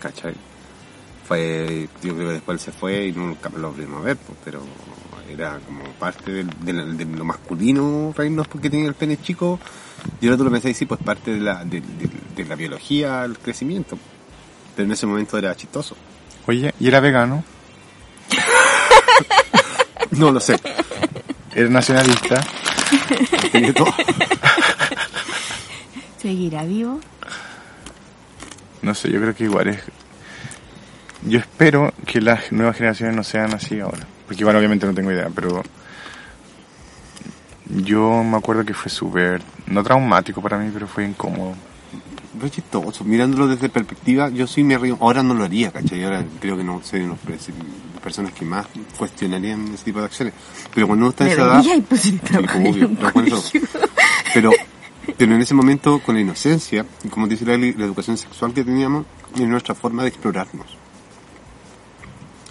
¿Cachai? 0.00 0.34
Fue, 1.30 1.88
yo 2.02 2.14
creo 2.16 2.26
que 2.26 2.32
después 2.34 2.58
él 2.58 2.60
se 2.60 2.72
fue 2.76 3.06
y 3.06 3.12
nunca 3.12 3.48
lo 3.56 3.70
volvimos 3.70 4.00
a 4.02 4.04
ver, 4.06 4.16
pues, 4.16 4.36
pero 4.44 4.60
era 5.30 5.60
como 5.64 5.84
parte 5.92 6.32
del- 6.32 6.50
de, 6.60 6.72
la- 6.72 6.84
de 6.84 7.04
lo 7.04 7.24
masculino 7.24 8.12
reírnos 8.16 8.48
porque 8.48 8.68
tenía 8.68 8.88
el 8.88 8.94
pene 8.94 9.16
chico. 9.22 9.60
Y 10.20 10.26
ahora 10.26 10.38
tú 10.38 10.42
lo 10.44 10.50
pensás 10.50 10.72
y 10.72 10.74
sí, 10.74 10.86
pues 10.86 11.00
parte 11.00 11.32
de 11.34 11.38
la, 11.40 11.64
de, 11.64 11.80
de- 11.82 12.10
de 12.34 12.44
la 12.46 12.56
biología, 12.56 13.24
el 13.24 13.38
crecimiento. 13.38 13.96
Pero 14.74 14.86
en 14.86 14.92
ese 14.92 15.06
momento 15.06 15.38
era 15.38 15.54
chistoso. 15.54 15.94
Oye, 16.48 16.74
¿y 16.80 16.88
era 16.88 16.98
vegano? 16.98 17.44
No 20.10 20.32
lo 20.32 20.40
sé. 20.40 20.58
¿Era 21.54 21.68
nacionalista? 21.68 22.44
Tenía 23.52 23.72
todo. 23.72 23.94
¿Seguirá 26.20 26.64
vivo? 26.64 26.98
No 28.82 28.94
sé, 28.94 29.10
yo 29.12 29.20
creo 29.20 29.34
que 29.34 29.44
igual 29.44 29.68
es... 29.68 29.80
Yo 31.22 31.38
espero 31.38 31.92
que 32.06 32.20
las 32.20 32.50
nuevas 32.50 32.76
generaciones 32.76 33.14
no 33.14 33.24
sean 33.24 33.52
así 33.52 33.78
ahora. 33.80 34.06
Porque 34.26 34.42
igual 34.42 34.56
obviamente 34.56 34.86
no 34.86 34.94
tengo 34.94 35.10
idea, 35.10 35.28
pero... 35.34 35.62
Yo 37.68 38.24
me 38.24 38.36
acuerdo 38.36 38.64
que 38.64 38.74
fue 38.74 38.90
súper... 38.90 39.42
No 39.66 39.82
traumático 39.84 40.40
para 40.40 40.58
mí, 40.58 40.70
pero 40.72 40.88
fue 40.88 41.04
incómodo. 41.04 41.54
Pero 42.34 42.46
es 42.46 42.52
chistoso. 42.52 43.04
Mirándolo 43.04 43.46
desde 43.46 43.68
perspectiva, 43.68 44.28
yo 44.30 44.46
sí 44.46 44.64
me 44.64 44.76
río. 44.78 44.96
Ahora 45.00 45.22
no 45.22 45.34
lo 45.34 45.44
haría, 45.44 45.70
¿cachai? 45.70 46.02
Ahora 46.02 46.24
creo 46.40 46.56
que 46.56 46.64
no 46.64 46.80
soy 46.82 47.00
de 47.00 47.08
las 47.08 47.18
personas 48.02 48.32
que 48.32 48.44
más 48.44 48.66
cuestionarían 48.96 49.74
ese 49.74 49.84
tipo 49.84 50.00
de 50.00 50.06
acciones. 50.06 50.34
Pero 50.74 50.86
cuando 50.86 51.04
uno 51.04 51.10
está 51.10 51.26
en 51.26 51.32
esa 51.32 51.42
edad... 51.42 51.64
Y 51.64 51.80
pues 51.82 52.00
Sí, 52.00 52.18
obvio, 52.32 52.90
pero 52.98 53.12
colegio. 53.12 53.60
Pero, 54.32 54.50
pero 55.16 55.34
en 55.34 55.40
ese 55.40 55.54
momento, 55.54 56.00
con 56.00 56.14
la 56.14 56.20
inocencia, 56.22 56.86
y 57.04 57.08
como 57.08 57.26
dice 57.26 57.44
la, 57.44 57.56
la 57.56 57.84
educación 57.84 58.16
sexual 58.16 58.52
que 58.52 58.64
teníamos, 58.64 59.06
es 59.34 59.40
nuestra 59.42 59.74
forma 59.74 60.02
de 60.02 60.08
explorarnos. 60.08 60.79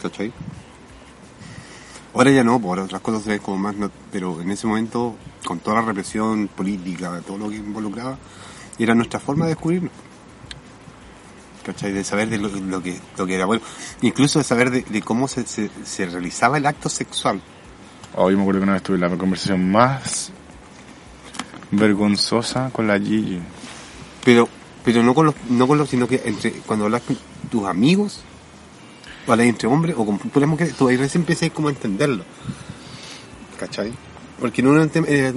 ¿Cachai? 0.01 0.31
Ahora 2.13 2.31
ya 2.31 2.43
no, 2.43 2.59
por 2.59 2.79
otras 2.79 3.01
cosas 3.01 3.23
se 3.23 3.29
ven 3.29 3.39
como 3.39 3.57
más, 3.57 3.75
no- 3.75 3.91
pero 4.11 4.41
en 4.41 4.51
ese 4.51 4.65
momento, 4.67 5.15
con 5.45 5.59
toda 5.59 5.77
la 5.81 5.87
represión 5.87 6.47
política, 6.47 7.21
todo 7.25 7.37
lo 7.37 7.49
que 7.49 7.57
involucraba, 7.57 8.17
era 8.77 8.95
nuestra 8.95 9.19
forma 9.19 9.45
de 9.45 9.51
descubrirnos. 9.51 9.91
¿Cachai? 11.65 11.91
De 11.91 12.03
saber 12.03 12.29
de 12.29 12.37
lo, 12.39 12.47
lo 12.49 12.81
que, 12.81 12.99
lo 13.17 13.25
que 13.27 13.35
era 13.35 13.45
bueno. 13.45 13.61
Incluso 14.01 14.39
de 14.39 14.45
saber 14.45 14.71
de, 14.71 14.81
de 14.83 15.01
cómo 15.01 15.27
se, 15.27 15.45
se, 15.45 15.69
se 15.83 16.05
realizaba 16.07 16.57
el 16.57 16.65
acto 16.65 16.89
sexual. 16.89 17.41
Hoy 18.15 18.35
me 18.35 18.41
acuerdo 18.41 18.61
que 18.61 18.63
una 18.63 18.73
vez 18.73 18.83
tuve 18.83 18.97
la 18.97 19.09
conversación 19.15 19.69
más 19.71 20.31
vergonzosa 21.71 22.71
con 22.71 22.87
la 22.87 22.97
Gigi. 22.99 23.39
Pero, 24.25 24.49
pero 24.83 25.03
no 25.03 25.13
con 25.13 25.27
los, 25.27 25.35
no 25.49 25.67
con 25.67 25.77
los, 25.77 25.89
sino 25.89 26.07
que 26.07 26.21
entre, 26.25 26.51
cuando 26.53 26.85
hablas 26.85 27.03
con 27.03 27.17
tus 27.51 27.65
amigos, 27.67 28.21
o 29.27 29.31
hablas 29.31 29.47
entre 29.47 29.67
hombres, 29.67 29.95
o 29.97 30.05
con 30.05 30.17
puras 30.17 30.49
mujeres, 30.49 30.73
tú 30.75 30.87
ahí 30.87 30.97
recién 30.97 31.21
empiezas 31.21 31.49
como 31.51 31.67
a 31.67 31.71
entenderlo. 31.71 32.23
¿Cachai? 33.59 33.91
Porque 34.39 34.61
no 34.61 34.73
era, 34.81 34.87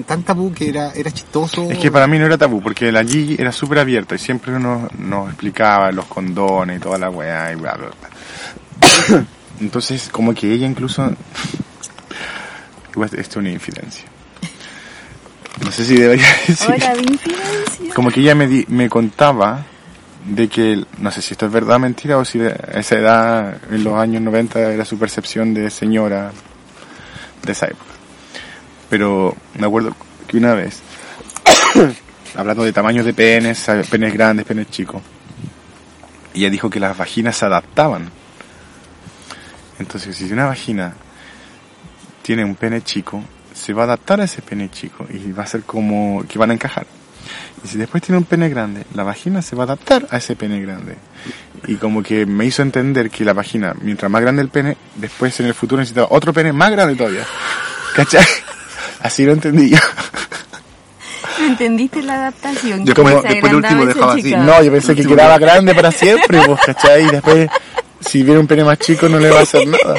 tan 0.07 0.23
tabú 0.23 0.53
que 0.53 0.69
era, 0.69 0.93
era 0.93 1.11
chistoso. 1.11 1.69
Es 1.71 1.79
que 1.79 1.91
para 1.91 2.07
mí 2.07 2.19
no 2.21 2.27
era 2.27 2.39
tabú, 2.39 2.63
porque 2.63 2.93
la 2.93 3.03
Gigi 3.05 3.35
era 3.39 3.51
súper 3.51 3.81
abierta 3.81 4.15
y 4.15 4.19
siempre 4.19 4.55
uno 4.55 4.89
nos 4.97 5.29
explicaba 5.29 5.91
los 5.91 6.05
condones 6.07 6.77
y 6.77 6.81
toda 6.81 6.99
la 6.99 7.11
weá 7.11 7.51
y 7.53 7.57
bla, 7.57 7.75
bla, 7.75 7.89
bla. 7.89 9.25
Entonces, 9.61 10.09
como 10.11 10.33
que 10.35 10.53
ella 10.53 10.67
incluso... 10.67 11.13
Igual, 12.93 13.11
esto 13.15 13.21
es 13.21 13.37
una 13.37 13.51
infidencia. 13.51 14.05
No 15.65 15.71
sé 15.73 15.85
si 15.85 15.97
debería 15.97 16.27
decir... 16.47 16.71
Hora 16.71 16.95
de 16.95 17.03
infidencia. 17.03 17.95
Como 17.95 18.11
que 18.11 18.21
ella 18.21 18.35
me, 18.37 18.47
di- 18.47 18.67
me 18.69 18.89
contaba 18.89 19.67
de 20.25 20.49
que, 20.49 20.85
no 20.99 21.11
sé 21.11 21.21
si 21.23 21.35
esto 21.35 21.47
es 21.47 21.53
verdad 21.53 21.79
mentira, 21.79 22.19
o 22.19 22.25
si 22.25 22.41
esa 22.41 22.97
edad, 22.97 23.57
en 23.71 23.85
los 23.85 23.95
años 23.95 24.23
90, 24.23 24.73
era 24.73 24.85
su 24.85 24.99
percepción 24.99 25.53
de 25.55 25.71
señora 25.71 26.33
de 27.43 27.53
esa 27.53 27.67
época. 27.67 27.93
Pero 28.89 29.37
me 29.59 29.67
acuerdo 29.67 29.97
que 30.29 30.37
una 30.37 30.55
vez, 30.55 30.81
hablando 32.37 32.63
de 32.63 32.73
tamaños 32.73 33.05
de 33.05 33.15
penes, 33.15 33.67
penes 33.91 34.13
grandes, 34.13 34.47
penes 34.47 34.71
chicos, 34.71 35.03
ella 36.35 36.51
dijo 36.51 36.71
que 36.71 36.81
las 36.81 36.97
vaginas 36.97 37.37
se 37.37 37.47
adaptaban. 37.47 38.11
Entonces, 39.79 40.17
si 40.17 40.33
una 40.33 40.47
vagina 40.47 40.95
tiene 42.23 42.45
un 42.45 42.55
pene 42.55 42.83
chico, 42.83 43.23
se 43.53 43.73
va 43.73 43.83
a 43.83 43.85
adaptar 43.85 44.21
a 44.21 44.25
ese 44.25 44.41
pene 44.43 44.71
chico 44.71 45.07
y 45.11 45.33
va 45.33 45.43
a 45.43 45.47
ser 45.47 45.63
como 45.63 46.25
que 46.29 46.39
van 46.39 46.51
a 46.51 46.55
encajar. 46.55 46.87
Y 47.65 47.69
si 47.69 47.79
después 47.79 48.03
tiene 48.03 48.19
un 48.19 48.25
pene 48.25 48.49
grande, 48.49 48.85
la 48.95 49.05
vagina 49.05 49.43
se 49.43 49.55
va 49.55 49.63
a 49.63 49.67
adaptar 49.67 50.07
a 50.11 50.17
ese 50.17 50.35
pene 50.37 50.61
grande. 50.61 50.97
Y 51.69 51.77
como 51.77 52.03
que 52.03 52.27
me 52.27 52.45
hizo 52.45 52.63
entender 52.63 53.11
que 53.11 53.25
la 53.25 53.33
vagina, 53.33 53.75
mientras 53.81 54.11
más 54.11 54.21
grande 54.21 54.43
el 54.43 54.49
pene, 54.49 54.77
después 54.97 55.39
en 55.41 55.47
el 55.47 55.55
futuro 55.55 55.81
necesitaba 55.81 56.09
otro 56.11 56.33
pene 56.33 56.53
más 56.53 56.71
grande 56.73 56.97
todavía. 56.97 57.25
¿Cachai? 57.95 58.27
Así 59.01 59.25
lo 59.25 59.33
entendí 59.33 59.71
yo. 59.71 59.79
¿No 61.39 61.47
entendiste 61.47 62.03
la 62.03 62.15
adaptación? 62.15 62.85
Yo 62.85 62.95
¿Cómo 62.95 63.11
como 63.11 63.23
después 63.23 63.53
el 63.53 63.57
último 63.57 63.87
dejaba 63.87 64.13
así. 64.13 64.35
No, 64.37 64.63
yo 64.63 64.71
pensé 64.71 64.95
que 64.95 65.05
quedaba 65.05 65.39
grande 65.39 65.75
para 65.75 65.91
siempre, 65.91 66.41
pues, 66.47 66.61
¿cachai? 66.61 67.05
Y 67.07 67.11
después, 67.11 67.49
si 68.01 68.23
viene 68.23 68.39
un 68.39 68.47
pene 68.47 68.63
más 68.63 68.79
chico, 68.79 69.09
no 69.09 69.19
le 69.19 69.31
va 69.31 69.41
a 69.41 69.43
hacer 69.43 69.67
nada. 69.67 69.95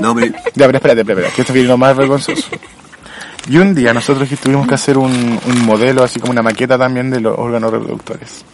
No, 0.00 0.14
pero, 0.14 0.32
Ya, 0.54 0.66
pero 0.66 0.78
espérate, 0.78 1.00
espérate, 1.00 1.00
espérate, 1.00 1.34
que 1.34 1.42
esto 1.42 1.52
viene 1.52 1.68
lo 1.68 1.76
más 1.76 1.94
vergonzoso. 1.94 2.48
Y 3.48 3.56
un 3.56 3.74
día 3.74 3.92
nosotros 3.92 4.28
tuvimos 4.40 4.66
que 4.66 4.74
hacer 4.74 4.98
un, 4.98 5.40
un 5.46 5.64
modelo, 5.64 6.04
así 6.04 6.20
como 6.20 6.32
una 6.32 6.42
maqueta 6.42 6.78
también 6.78 7.10
de 7.10 7.20
los 7.20 7.38
órganos 7.38 7.72
reproductores. 7.72 8.44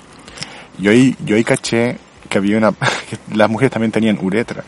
Yo 0.78 0.90
ahí, 0.90 1.16
yo 1.24 1.36
ahí 1.36 1.44
caché 1.44 1.98
que 2.28 2.38
había 2.38 2.58
una, 2.58 2.72
que 3.10 3.18
las 3.34 3.50
mujeres 3.50 3.72
también 3.72 3.92
tenían 3.92 4.18
uretra. 4.20 4.64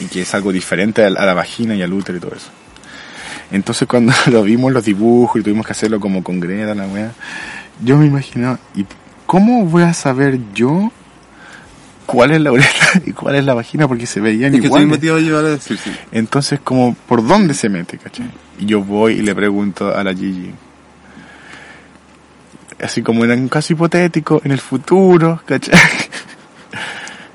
Y 0.00 0.06
que 0.06 0.22
es 0.22 0.34
algo 0.34 0.52
diferente 0.52 1.04
a 1.04 1.10
la, 1.10 1.34
vagina 1.34 1.74
y 1.74 1.82
al 1.82 1.92
útero 1.92 2.18
y 2.18 2.20
todo 2.20 2.34
eso. 2.34 2.50
Entonces 3.50 3.86
cuando 3.86 4.12
lo 4.26 4.42
vimos 4.42 4.72
los 4.72 4.84
dibujos 4.84 5.40
y 5.40 5.44
tuvimos 5.44 5.66
que 5.66 5.72
hacerlo 5.72 6.00
como 6.00 6.22
con 6.22 6.40
Greta, 6.40 6.74
la 6.74 6.86
wea, 6.86 7.12
yo 7.82 7.96
me 7.96 8.06
imaginaba, 8.06 8.58
¿y 8.74 8.84
cómo 9.26 9.64
voy 9.64 9.84
a 9.84 9.94
saber 9.94 10.38
yo 10.54 10.90
cuál 12.06 12.32
es 12.32 12.40
la 12.40 12.52
uretra 12.52 13.02
y 13.06 13.12
cuál 13.12 13.36
es 13.36 13.44
la 13.44 13.54
vagina? 13.54 13.88
Porque 13.88 14.06
se 14.06 14.20
veían 14.20 14.54
Es 14.54 14.60
que 14.60 14.68
te 14.68 15.06
iba 15.06 15.16
a 15.16 15.20
llevar 15.20 15.44
a 15.44 15.50
decir, 15.50 15.78
sí. 15.78 15.90
Entonces, 16.12 16.60
como, 16.62 16.94
¿por 16.94 17.26
dónde 17.26 17.54
se 17.54 17.68
mete, 17.68 17.98
cachai? 17.98 18.30
Y 18.58 18.66
yo 18.66 18.82
voy 18.82 19.14
y 19.14 19.22
le 19.22 19.34
pregunto 19.34 19.94
a 19.94 20.04
la 20.04 20.14
Gigi. 20.14 20.52
Así 22.82 23.02
como 23.02 23.24
en 23.24 23.30
un 23.32 23.48
caso 23.48 23.72
hipotético, 23.72 24.40
en 24.44 24.52
el 24.52 24.60
futuro, 24.60 25.40
cachai. 25.44 25.78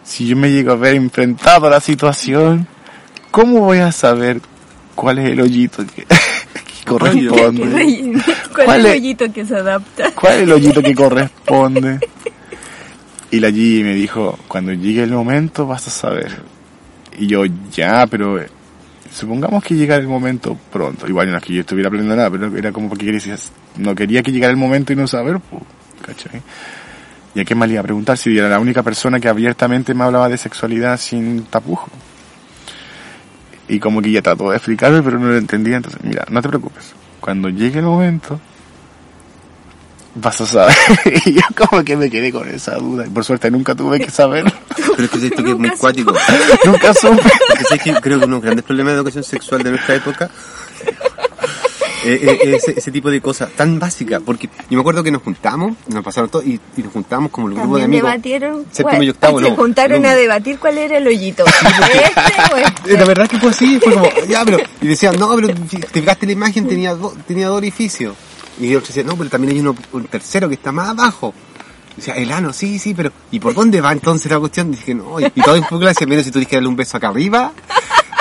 Si 0.03 0.27
yo 0.27 0.35
me 0.35 0.51
llego 0.51 0.71
a 0.71 0.75
ver 0.75 0.95
enfrentado 0.95 1.67
a 1.67 1.69
la 1.69 1.79
situación, 1.79 2.67
¿cómo 3.29 3.59
voy 3.59 3.77
a 3.77 3.91
saber 3.91 4.41
cuál 4.95 5.19
es 5.19 5.29
el 5.29 5.39
hoyito 5.39 5.85
que, 5.85 6.03
que 6.05 6.85
corresponde? 6.85 7.61
¿Cuál, 8.51 8.65
¿Cuál 8.65 8.79
es 8.79 8.85
es? 8.85 8.91
el 8.91 8.99
hoyito 8.99 9.31
que 9.31 9.45
se 9.45 9.55
adapta? 9.55 10.11
¿Cuál 10.15 10.33
es 10.33 10.41
el 10.41 10.51
hoyito 10.51 10.81
que 10.81 10.95
corresponde? 10.95 11.99
Y 13.31 13.39
la 13.39 13.51
Gigi 13.51 13.83
me 13.83 13.93
dijo, 13.93 14.37
cuando 14.47 14.73
llegue 14.73 15.03
el 15.03 15.11
momento 15.11 15.67
vas 15.67 15.87
a 15.87 15.91
saber. 15.91 16.41
Y 17.17 17.27
yo, 17.27 17.43
ya, 17.71 18.07
pero 18.07 18.39
eh, 18.39 18.49
supongamos 19.11 19.63
que 19.63 19.75
llegara 19.75 20.01
el 20.01 20.07
momento 20.07 20.57
pronto. 20.71 21.07
Igual 21.07 21.31
no 21.31 21.37
es 21.37 21.43
que 21.43 21.53
yo 21.53 21.61
estuviera 21.61 21.89
aprendiendo 21.89 22.15
nada, 22.15 22.31
pero 22.31 22.55
era 22.57 22.71
como 22.71 22.89
porque 22.89 23.05
quería, 23.05 23.35
no 23.77 23.93
quería 23.93 24.23
que 24.23 24.31
llegara 24.31 24.51
el 24.51 24.57
momento 24.57 24.93
y 24.93 24.95
no 24.95 25.07
saber, 25.07 25.39
pues, 25.39 25.61
¿cachai? 26.01 26.41
¿Y 27.35 27.41
a 27.41 27.45
qué 27.45 27.53
más 27.53 27.67
le 27.67 27.73
iba 27.73 27.81
a 27.81 27.83
preguntar 27.83 28.17
si 28.17 28.35
era 28.35 28.49
la 28.49 28.59
única 28.59 28.81
persona 28.81 29.19
que 29.19 29.27
abiertamente 29.27 29.93
me 29.93 30.03
hablaba 30.03 30.29
de 30.29 30.37
sexualidad 30.37 30.99
sin 30.99 31.43
tapujo? 31.43 31.89
Y 33.67 33.79
como 33.79 34.01
que 34.01 34.11
ya 34.11 34.23
trató 34.23 34.49
de 34.49 34.57
explicarme, 34.57 35.03
pero 35.03 35.19
no 35.19 35.27
lo 35.27 35.37
entendía. 35.37 35.77
Entonces, 35.77 36.01
mira, 36.03 36.25
no 36.29 36.41
te 36.41 36.49
preocupes. 36.49 36.95
Cuando 37.19 37.49
llegue 37.49 37.79
el 37.79 37.85
momento, 37.85 38.39
vas 40.21 40.41
a 40.41 40.45
saber. 40.45 40.75
y 41.25 41.33
yo 41.33 41.41
como 41.55 41.83
que 41.83 41.95
me 41.97 42.09
quedé 42.09 42.31
con 42.31 42.47
esa 42.49 42.75
duda. 42.75 43.05
Y 43.05 43.09
por 43.09 43.23
suerte 43.25 43.49
nunca 43.51 43.75
tuve 43.75 43.99
que 43.99 44.09
saber. 44.11 44.45
Pero 44.75 45.03
es 45.03 45.09
que 45.09 45.27
esto 45.27 45.43
que 45.43 45.51
es 45.51 45.57
muy 45.57 45.69
cuático. 45.71 46.13
nunca 46.65 46.93
supe. 46.93 47.21
Sabes 47.67 47.83
que 47.83 47.93
creo 48.01 48.19
que 48.19 48.25
uno 48.25 48.27
de 48.27 48.27
los 48.27 48.41
grandes 48.41 48.65
problemas 48.65 48.93
de 48.93 48.97
educación 48.97 49.23
sexual 49.23 49.63
de 49.63 49.71
nuestra 49.71 49.95
época 49.95 50.29
eh, 52.05 52.39
eh, 52.43 52.55
ese, 52.55 52.73
ese 52.77 52.91
tipo 52.91 53.09
de 53.11 53.19
cosas 53.21 53.51
tan 53.51 53.77
básicas. 53.77 54.21
Porque 54.25 54.47
yo 54.69 54.77
me 54.77 54.79
acuerdo 54.79 55.03
que 55.03 55.11
nos 55.11 55.21
juntamos, 55.21 55.75
nos 55.87 56.03
pasaron 56.03 56.29
todo 56.29 56.41
y, 56.43 56.59
y 56.77 56.81
nos 56.83 56.93
juntamos 56.93 57.29
como 57.31 57.49
el 57.49 57.55
grupo 57.55 57.77
de 57.77 57.83
amigos. 57.83 58.09
debatieron. 58.09 58.65
Séptimo 58.71 59.03
y 59.03 59.09
octavo, 59.09 59.41
se 59.41 59.49
no. 59.49 59.55
juntaron 59.55 60.01
No. 60.01 60.09
a 60.09 60.15
debatir 60.15 60.59
cuál 60.59 60.77
era 60.77 60.97
el 60.97 61.05
hoyito. 61.07 61.43
¿Este 61.45 62.53
o 62.53 62.57
este? 62.57 62.93
Eh, 62.93 62.97
La 62.97 63.05
verdad 63.05 63.27
que 63.27 63.37
fue 63.37 63.49
así, 63.49 63.79
fue 63.83 63.93
como, 63.93 64.09
ya, 64.29 64.45
pero, 64.45 64.59
y 64.81 64.87
decían, 64.87 65.15
no, 65.19 65.35
pero 65.35 65.49
te 65.49 65.87
fijaste 65.99 66.25
la 66.25 66.31
imagen, 66.31 66.67
tenía, 66.67 66.95
do- 66.95 67.15
tenía 67.27 67.47
dos 67.47 67.57
orificios. 67.57 68.15
Y 68.59 68.75
otros 68.75 68.89
decían, 68.89 69.07
no, 69.07 69.15
pero 69.15 69.29
también 69.29 69.53
hay 69.53 69.59
uno, 69.61 69.75
un 69.93 70.05
tercero 70.05 70.47
que 70.49 70.55
está 70.55 70.71
más 70.71 70.89
abajo. 70.89 71.33
Y 71.93 71.95
decía, 71.97 72.13
el 72.15 72.31
ano, 72.31 72.51
sí, 72.53 72.77
sí, 72.79 72.93
pero, 72.93 73.11
¿y 73.31 73.39
por 73.39 73.53
dónde 73.53 73.81
va 73.81 73.91
entonces 73.91 74.31
la 74.31 74.39
cuestión? 74.39 74.67
Y 74.73 74.77
dije, 74.77 74.93
no, 74.95 75.19
y, 75.19 75.25
y 75.33 75.41
todo 75.41 75.55
en 75.55 75.63
clase 75.63 75.85
decían, 75.87 76.09
menos 76.09 76.25
si 76.25 76.31
tú 76.31 76.39
tienes 76.39 76.49
que 76.49 76.55
darle 76.57 76.69
un 76.69 76.75
beso 76.75 76.97
acá 76.97 77.07
arriba, 77.09 77.51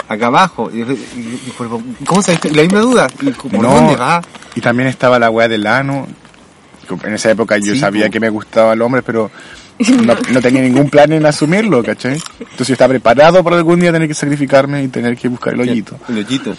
acá 0.09 0.27
abajo. 0.27 0.70
Y, 0.73 0.81
y- 0.82 1.43
y 1.47 1.51
por- 1.56 1.69
¿Cómo 2.06 2.23
sabes? 2.23 2.44
La 2.55 2.62
misma 2.62 2.81
duda. 2.81 3.06
Y, 3.20 3.31
¿Por 3.31 3.52
No. 3.62 3.74
dónde 3.74 3.97
va? 3.97 4.23
Y 4.55 4.60
también 4.60 4.89
estaba 4.89 5.19
la 5.19 5.31
weá 5.31 5.48
del 5.48 5.66
ano. 5.66 6.06
En 7.05 7.12
esa 7.15 7.31
época 7.31 7.59
yo 7.59 7.74
Sí, 7.74 7.78
sabía 7.81 8.06
po. 8.06 8.12
que 8.12 8.20
me 8.20 8.31
gustaba 8.31 8.73
el 8.73 8.81
hombre, 8.81 9.02
pero 9.02 9.31
no, 10.05 10.15
no 10.32 10.40
tenía 10.40 10.62
ningún 10.62 10.89
plan 10.89 11.12
en 11.12 11.27
asumirlo, 11.27 11.82
¿cachai? 11.85 12.15
Entonces 12.40 12.69
yo 12.69 12.73
estaba 12.73 12.89
preparado 12.90 13.44
para 13.44 13.56
algún 13.56 13.78
día 13.78 13.93
tener 13.93 14.09
que 14.09 14.15
sacrificarme 14.15 14.82
y 14.82 14.89
tener 14.89 15.16
que 15.16 15.28
buscar 15.28 15.52
el 15.52 15.60
hoyito. 15.60 15.98
El 16.09 16.19
hoyito. 16.19 16.56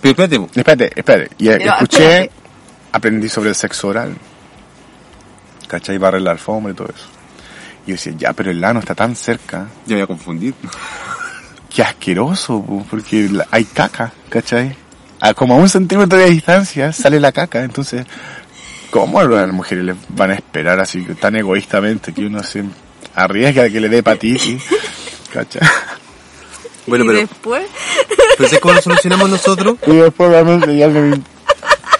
Pero 0.00 0.10
espérate. 0.22 0.36
Espérate, 0.60 0.92
espérate. 0.94 1.30
Y 1.38 1.48
escuché, 1.48 2.04
espérate. 2.24 2.30
Aprendí 2.92 3.28
sobre 3.28 3.50
el 3.50 3.54
sexo 3.54 3.88
oral. 3.88 4.14
¿Cachai? 5.66 5.98
Barrer 5.98 6.22
la 6.22 6.32
alfombra 6.32 6.72
y 6.72 6.76
todo 6.76 6.88
eso. 6.88 7.06
Y 7.86 7.90
yo 7.90 7.94
decía, 7.94 8.12
ya, 8.16 8.32
pero 8.32 8.50
el 8.50 8.62
ano 8.62 8.80
está 8.80 8.94
tan 8.94 9.16
cerca. 9.16 9.66
yo 9.86 9.96
voy 9.96 10.02
a 10.02 10.06
confundir. 10.06 10.54
Qué 11.74 11.82
asqueroso, 11.82 12.62
po, 12.62 12.86
porque 12.90 13.30
hay 13.50 13.64
caca, 13.64 14.12
¿cachai? 14.28 14.76
A 15.20 15.32
como 15.32 15.54
a 15.54 15.56
un 15.56 15.70
centímetro 15.70 16.18
de 16.18 16.28
distancia 16.28 16.92
sale 16.92 17.18
la 17.18 17.32
caca, 17.32 17.64
entonces, 17.64 18.04
¿cómo 18.90 19.18
a 19.18 19.24
las 19.24 19.50
mujeres 19.52 19.84
les 19.84 19.96
van 20.08 20.32
a 20.32 20.34
esperar 20.34 20.80
así 20.80 21.00
tan 21.18 21.34
egoístamente 21.36 22.12
que 22.12 22.26
uno 22.26 22.42
se 22.42 22.64
arriesga 23.14 23.62
a 23.62 23.70
que 23.70 23.80
le 23.80 23.88
dé 23.88 23.98
hepatitis? 23.98 24.64
¿Cachai? 25.32 25.62
Bueno, 26.86 27.04
y 27.04 27.08
pero, 27.08 27.18
después, 27.20 27.66
pero 28.36 28.48
¿sabes 28.48 28.60
cómo 28.60 28.74
lo 28.74 28.82
solucionamos 28.82 29.30
nosotros? 29.30 29.78
Y 29.86 29.96
después 29.96 30.28
obviamente 30.28 30.76
ya 30.76 30.88
me... 30.88 31.22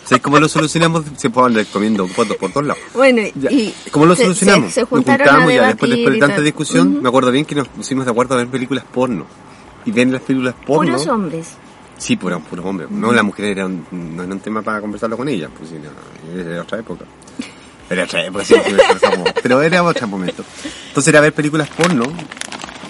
¿Sabes 0.05 0.23
cómo 0.23 0.39
lo 0.41 0.49
solucionamos? 0.49 1.05
Se 1.17 1.31
pueden 1.31 1.51
andar 1.53 1.67
comiendo 1.73 2.07
fotos 2.09 2.37
por 2.37 2.51
todos 2.51 2.67
lados. 2.67 2.83
bueno, 2.95 3.23
Ya. 3.35 3.51
y 3.51 3.75
¿Cómo 3.91 4.07
lo 4.07 4.17
se- 4.17 4.23
solucionamos? 4.25 4.69
Se, 4.69 4.75
se 4.75 4.81
Nos 4.83 4.89
juntamos 4.91 5.21
a 5.23 5.53
ya 5.55 5.67
después, 5.69 5.91
después 5.91 6.15
de 6.15 6.21
tanta 6.21 6.41
discusión, 6.41 7.03
me 7.03 7.09
acuerdo 7.09 7.31
bien 7.31 7.45
que 7.45 7.55
nos 7.55 7.69
pusimos 7.69 8.05
de 8.05 8.11
acuerdo 8.11 8.35
a 8.35 8.39
ver 8.39 8.49
películas 8.49 8.85
porno. 8.93 9.27
Y 9.85 9.91
ven 9.91 10.13
las 10.13 10.23
películas 10.23 10.55
porno. 10.67 10.93
Puros 10.93 11.07
hombres. 11.09 11.49
Sí, 11.99 12.17
puros, 12.17 12.43
puros 12.43 12.65
hombres. 12.67 12.91
No, 12.91 13.13
las 13.13 13.25
mujeres 13.25 13.53
eran, 13.57 13.87
no 13.93 14.23
era 14.25 14.33
un 14.33 14.41
tema 14.41 14.61
para 14.63 14.81
conversarlo 14.81 15.17
con 15.17 15.29
ellas, 15.29 15.51
pues 15.57 15.71
era 15.73 16.45
de 16.45 16.61
otra 16.61 16.81
época. 16.81 17.05
Era 17.89 18.05
otra 18.05 18.25
época, 18.25 18.45
sí, 18.45 18.55
sí, 18.55 18.71
conversamos, 18.77 19.29
pero 19.43 19.63
era 19.63 19.83
otro 19.85 20.09
momento. 20.09 20.45
Entonces 20.89 21.09
era 21.13 21.21
ver 21.21 21.33
películas 21.33 21.69
porno 21.69 22.05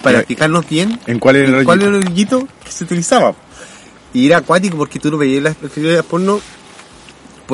para 0.01 0.23
fijarnos 0.23 0.67
bien 0.67 0.99
¿En 1.07 1.19
cuál 1.19 1.35
era 1.37 1.59
el 1.59 1.65
cuál 1.65 1.81
era 1.81 1.97
el 1.97 2.13
que 2.13 2.71
se 2.71 2.83
utilizaba. 2.85 3.33
Y 4.13 4.27
era 4.27 4.37
acuático 4.37 4.77
porque 4.77 4.99
tú 4.99 5.11
no 5.11 5.17
veías 5.17 5.43
las 5.43 5.55
películas 5.55 6.03
porno 6.05 6.39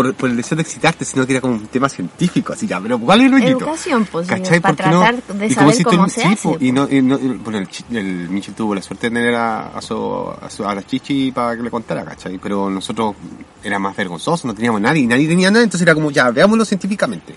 por, 0.02 0.14
por 0.16 0.30
el 0.30 0.38
deseo 0.38 0.56
de 0.56 0.62
excitarte, 0.62 1.04
sino 1.04 1.26
que 1.26 1.34
era 1.34 1.42
como 1.42 1.56
un 1.56 1.68
tema 1.68 1.90
científico, 1.90 2.54
así 2.54 2.66
ya, 2.68 2.80
pero 2.80 2.98
¿cuál 2.98 3.20
es 3.20 3.28
el 3.28 3.34
hoyito? 3.34 3.50
Educación, 3.66 4.08
pues, 4.10 4.28
¿Cachai? 4.28 4.62
para 4.62 4.74
Porque 4.76 4.90
no- 4.92 5.00
tratar 5.02 5.24
de 5.38 5.48
y 5.48 5.54
saber 5.54 5.74
si 5.76 5.84
cómo 5.84 6.08
se 6.08 6.24
hace. 6.24 6.36
po, 6.42 6.56
y 6.60 6.72
pues. 6.72 6.74
no, 6.74 6.88
y 6.90 7.02
no- 7.02 7.20
y, 7.20 7.28
bueno, 7.44 7.60
el, 7.60 7.68
chi- 7.68 7.84
el 7.92 8.30
Michel 8.30 8.54
tuvo 8.54 8.74
la 8.76 8.82
suerte 8.82 9.10
de 9.10 9.16
tener 9.18 9.36
a, 9.36 9.68
a, 9.78 9.82
su, 9.82 9.96
a, 10.42 10.50
su- 10.50 10.66
a 10.66 10.74
la 10.74 10.84
chichi 10.84 11.32
para 11.34 11.58
que 11.58 11.64
le 11.64 11.70
contara, 11.70 12.06
¿cachai? 12.06 12.38
Pero 12.38 12.70
nosotros 12.70 13.14
era 13.62 13.78
más 13.78 13.94
vergonzoso, 13.96 14.48
no 14.48 14.54
teníamos 14.56 14.80
nadie, 14.80 15.02
y 15.02 15.08
nadie 15.08 15.28
tenía 15.28 15.52
nada, 15.52 15.64
entonces 15.66 15.82
era 15.86 15.94
como, 15.94 16.12
ya, 16.12 16.32
veámoslo 16.32 16.64
científicamente. 16.64 17.36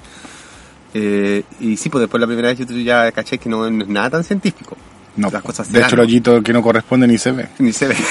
Eh, 0.94 1.42
y 1.58 1.76
sí, 1.76 1.88
pues 1.88 2.02
después 2.02 2.20
la 2.20 2.26
primera 2.28 2.48
vez 2.48 2.58
yo 2.58 2.66
ya 2.78 3.10
caché 3.10 3.38
que 3.38 3.48
no, 3.48 3.68
no 3.70 3.82
es 3.82 3.88
nada 3.88 4.10
tan 4.10 4.22
científico. 4.24 4.76
No, 5.16 5.30
Las 5.30 5.42
cosas 5.42 5.66
se 5.66 5.72
de 5.72 5.80
hecho 5.80 5.94
el 5.96 6.00
hoyito 6.02 6.42
que 6.42 6.52
no 6.52 6.62
corresponde 6.62 7.06
ni 7.08 7.18
se 7.18 7.32
ve. 7.32 7.48
Ni 7.58 7.72
se 7.72 7.88
ve. 7.88 7.96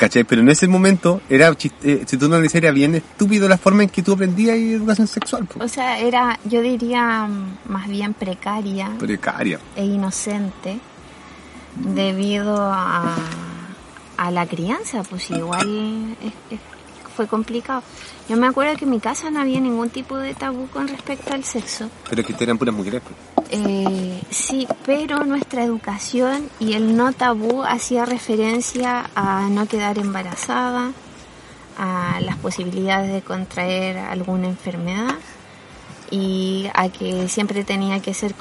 ¿Cachai? 0.00 0.24
Pero 0.24 0.40
en 0.40 0.48
ese 0.48 0.66
momento, 0.66 1.20
era 1.28 1.54
eh, 1.82 2.04
si 2.06 2.16
tú 2.16 2.26
no 2.26 2.36
analizas, 2.36 2.54
era 2.54 2.70
bien 2.70 2.94
estúpido 2.94 3.46
la 3.50 3.58
forma 3.58 3.82
en 3.82 3.90
que 3.90 4.02
tú 4.02 4.14
aprendías 4.14 4.56
educación 4.56 5.06
sexual. 5.06 5.42
O 5.42 5.58
Pues. 5.58 5.72
sea, 5.72 5.98
era, 5.98 6.38
yo 6.46 6.62
diría, 6.62 7.26
mm, 7.26 7.70
más 7.70 7.86
bien 7.86 8.14
precaria 8.14 8.92
Precaria. 8.98 9.60
e 9.76 9.84
inocente 9.84 10.78
debido 11.76 12.56
a, 12.72 13.14
a 14.16 14.30
la 14.30 14.46
crianza, 14.46 15.02
pues 15.02 15.30
igual 15.30 16.16
es- 16.22 16.32
es- 16.50 16.60
fue 17.14 17.26
complicado. 17.26 17.82
Yo 18.26 18.38
me 18.38 18.46
acuerdo 18.46 18.76
que 18.76 18.86
en 18.86 18.92
mi 18.92 19.00
casa 19.00 19.30
no 19.30 19.40
había 19.40 19.60
ningún 19.60 19.90
tipo 19.90 20.16
de 20.16 20.32
tabú 20.32 20.66
con 20.68 20.88
respecto 20.88 21.34
al 21.34 21.44
sexo. 21.44 21.90
Pero 22.08 22.24
que 22.24 22.34
eran 22.42 22.56
puras 22.56 22.74
mujeres. 22.74 23.02
pues. 23.34 23.39
Eh, 23.52 24.22
sí, 24.30 24.68
pero 24.86 25.24
nuestra 25.24 25.64
educación 25.64 26.48
y 26.60 26.74
el 26.74 26.96
no 26.96 27.12
tabú 27.12 27.64
hacía 27.64 28.04
referencia 28.04 29.10
a 29.16 29.48
no 29.50 29.66
quedar 29.66 29.98
embarazada, 29.98 30.92
a 31.76 32.20
las 32.20 32.36
posibilidades 32.36 33.12
de 33.12 33.22
contraer 33.22 33.98
alguna 33.98 34.46
enfermedad 34.46 35.14
y 36.10 36.68
a 36.74 36.90
que 36.90 37.28
siempre 37.28 37.64
tenía 37.64 38.00
que 38.00 38.14
ser 38.14 38.34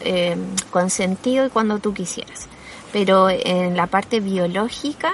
eh, 0.00 0.36
consentido 0.70 1.46
y 1.46 1.50
cuando 1.50 1.78
tú 1.78 1.94
quisieras. 1.94 2.48
Pero 2.92 3.28
en 3.30 3.76
la 3.76 3.86
parte 3.86 4.20
biológica, 4.20 5.12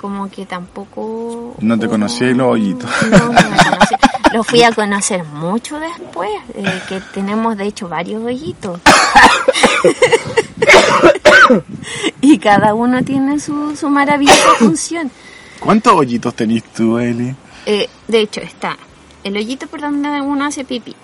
como 0.00 0.30
que 0.30 0.46
tampoco... 0.46 1.54
No 1.58 1.78
te 1.78 1.88
conocía 1.88 2.30
y 2.30 2.34
los 2.34 2.52
hoyitos. 2.52 2.90
No, 3.10 3.18
no 3.18 3.32
me 3.32 3.40
conocí. 3.40 3.94
Lo 4.36 4.44
fui 4.44 4.62
a 4.62 4.70
conocer 4.72 5.24
mucho 5.24 5.80
después, 5.80 6.28
eh, 6.54 6.82
que 6.88 7.00
tenemos 7.14 7.56
de 7.56 7.64
hecho 7.66 7.88
varios 7.88 8.22
hoyitos. 8.22 8.80
y 12.20 12.38
cada 12.38 12.74
uno 12.74 13.02
tiene 13.02 13.38
su, 13.40 13.74
su 13.76 13.88
maravillosa 13.88 14.48
función. 14.58 15.10
¿Cuántos 15.60 15.94
hoyitos 15.94 16.34
tenés 16.34 16.64
tú, 16.64 16.98
Eli? 16.98 17.34
Eh, 17.64 17.88
de 18.08 18.20
hecho, 18.20 18.40
está 18.40 18.76
el 19.24 19.36
hoyito 19.36 19.66
por 19.68 19.80
donde 19.80 20.20
uno 20.20 20.44
hace 20.44 20.64
pipí, 20.64 20.94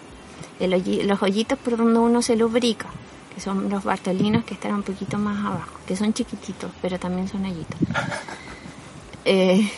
el 0.60 0.72
hoyi- 0.74 1.02
los 1.04 1.22
hoyitos 1.22 1.58
por 1.58 1.76
donde 1.76 1.98
uno 1.98 2.22
se 2.22 2.36
lubrica, 2.36 2.86
que 3.34 3.40
son 3.40 3.68
los 3.70 3.82
bartolinos 3.82 4.44
que 4.44 4.54
están 4.54 4.74
un 4.74 4.82
poquito 4.82 5.16
más 5.18 5.44
abajo, 5.44 5.72
que 5.86 5.96
son 5.96 6.12
chiquititos, 6.12 6.70
pero 6.82 6.98
también 6.98 7.28
son 7.28 7.44
hoyitos. 7.46 7.78
Eh, 9.24 9.70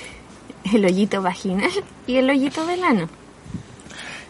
el 0.73 0.85
hoyito 0.85 1.23
vaginal 1.23 1.71
y 2.07 2.17
el 2.17 2.29
hoyito 2.29 2.67
del 2.67 2.83
ano. 2.83 3.09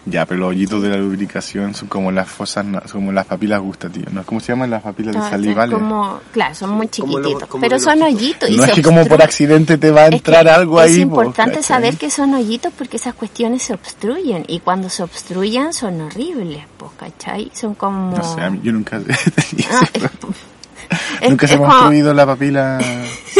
Ya, 0.06 0.26
pero 0.26 0.40
los 0.40 0.50
hoyitos 0.50 0.82
de 0.82 0.90
la 0.90 0.96
lubricación 0.98 1.74
son 1.74 1.88
como 1.88 2.12
las 2.12 2.28
fosas, 2.28 2.62
na- 2.64 2.80
como 2.82 3.10
las 3.10 3.24
papilas 3.24 3.60
gustativas, 3.62 4.12
¿no? 4.12 4.22
¿Cómo 4.24 4.38
se 4.38 4.52
llaman 4.52 4.68
las 4.70 4.82
papilas 4.82 5.16
Ah, 5.16 5.20
son 5.22 5.30
salivales? 5.30 5.74
como, 5.78 6.20
claro, 6.30 6.54
son 6.54 6.70
muy 6.72 6.88
Como 6.88 7.12
lo- 7.18 7.22
chiquititos, 7.24 7.48
como 7.48 7.60
pero 7.62 7.78
son 7.78 8.02
hoyitos. 8.02 8.50
y 8.50 8.56
No 8.56 8.64
se 8.64 8.68
es 8.70 8.74
que 8.74 8.82
como 8.82 9.06
por 9.06 9.22
accidente 9.22 9.78
te 9.78 9.90
va 9.90 10.02
a 10.02 10.04
Es 10.04 10.10
que 10.10 10.16
entrar 10.16 10.46
algo 10.48 10.78
ahí. 10.78 10.92
Es 10.92 10.98
po, 10.98 11.02
importante 11.04 11.52
¿cachai? 11.56 11.62
saber 11.64 11.96
que 11.96 12.10
son 12.10 12.34
hoyitos 12.34 12.72
porque 12.76 12.98
esas 12.98 13.14
cuestiones 13.14 13.62
se 13.62 13.72
obstruyen 13.72 14.44
y 14.46 14.60
cuando 14.60 14.90
se 14.90 15.02
obstruyen 15.02 15.72
son 15.72 16.00
horribles, 16.02 16.64
pues, 16.76 16.90
¿cachai? 16.98 17.50
Son 17.54 17.74
como... 17.74 18.14
No 18.14 18.22
sé, 18.34 18.42
a 18.42 18.50
mí- 18.50 18.60
yo 18.62 18.72
nunca 18.72 19.00
Ah, 19.70 19.88
es- 21.22 21.30
Nunca 21.30 21.46
es 21.46 21.50
se 21.50 21.54
ha 21.56 21.58
como 21.58 21.70
construido 21.70 22.12
la 22.12 22.26
papila 22.26 22.78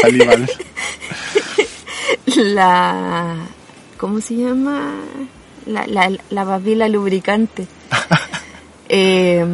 salival. 0.01 0.49
la... 2.37 3.35
¿Cómo 3.99 4.21
se 4.21 4.35
llama? 4.37 4.93
La, 5.67 5.87
la, 5.87 6.11
la 6.31 6.45
papila 6.45 6.89
lubricante. 6.89 7.67
Eh, 8.87 9.45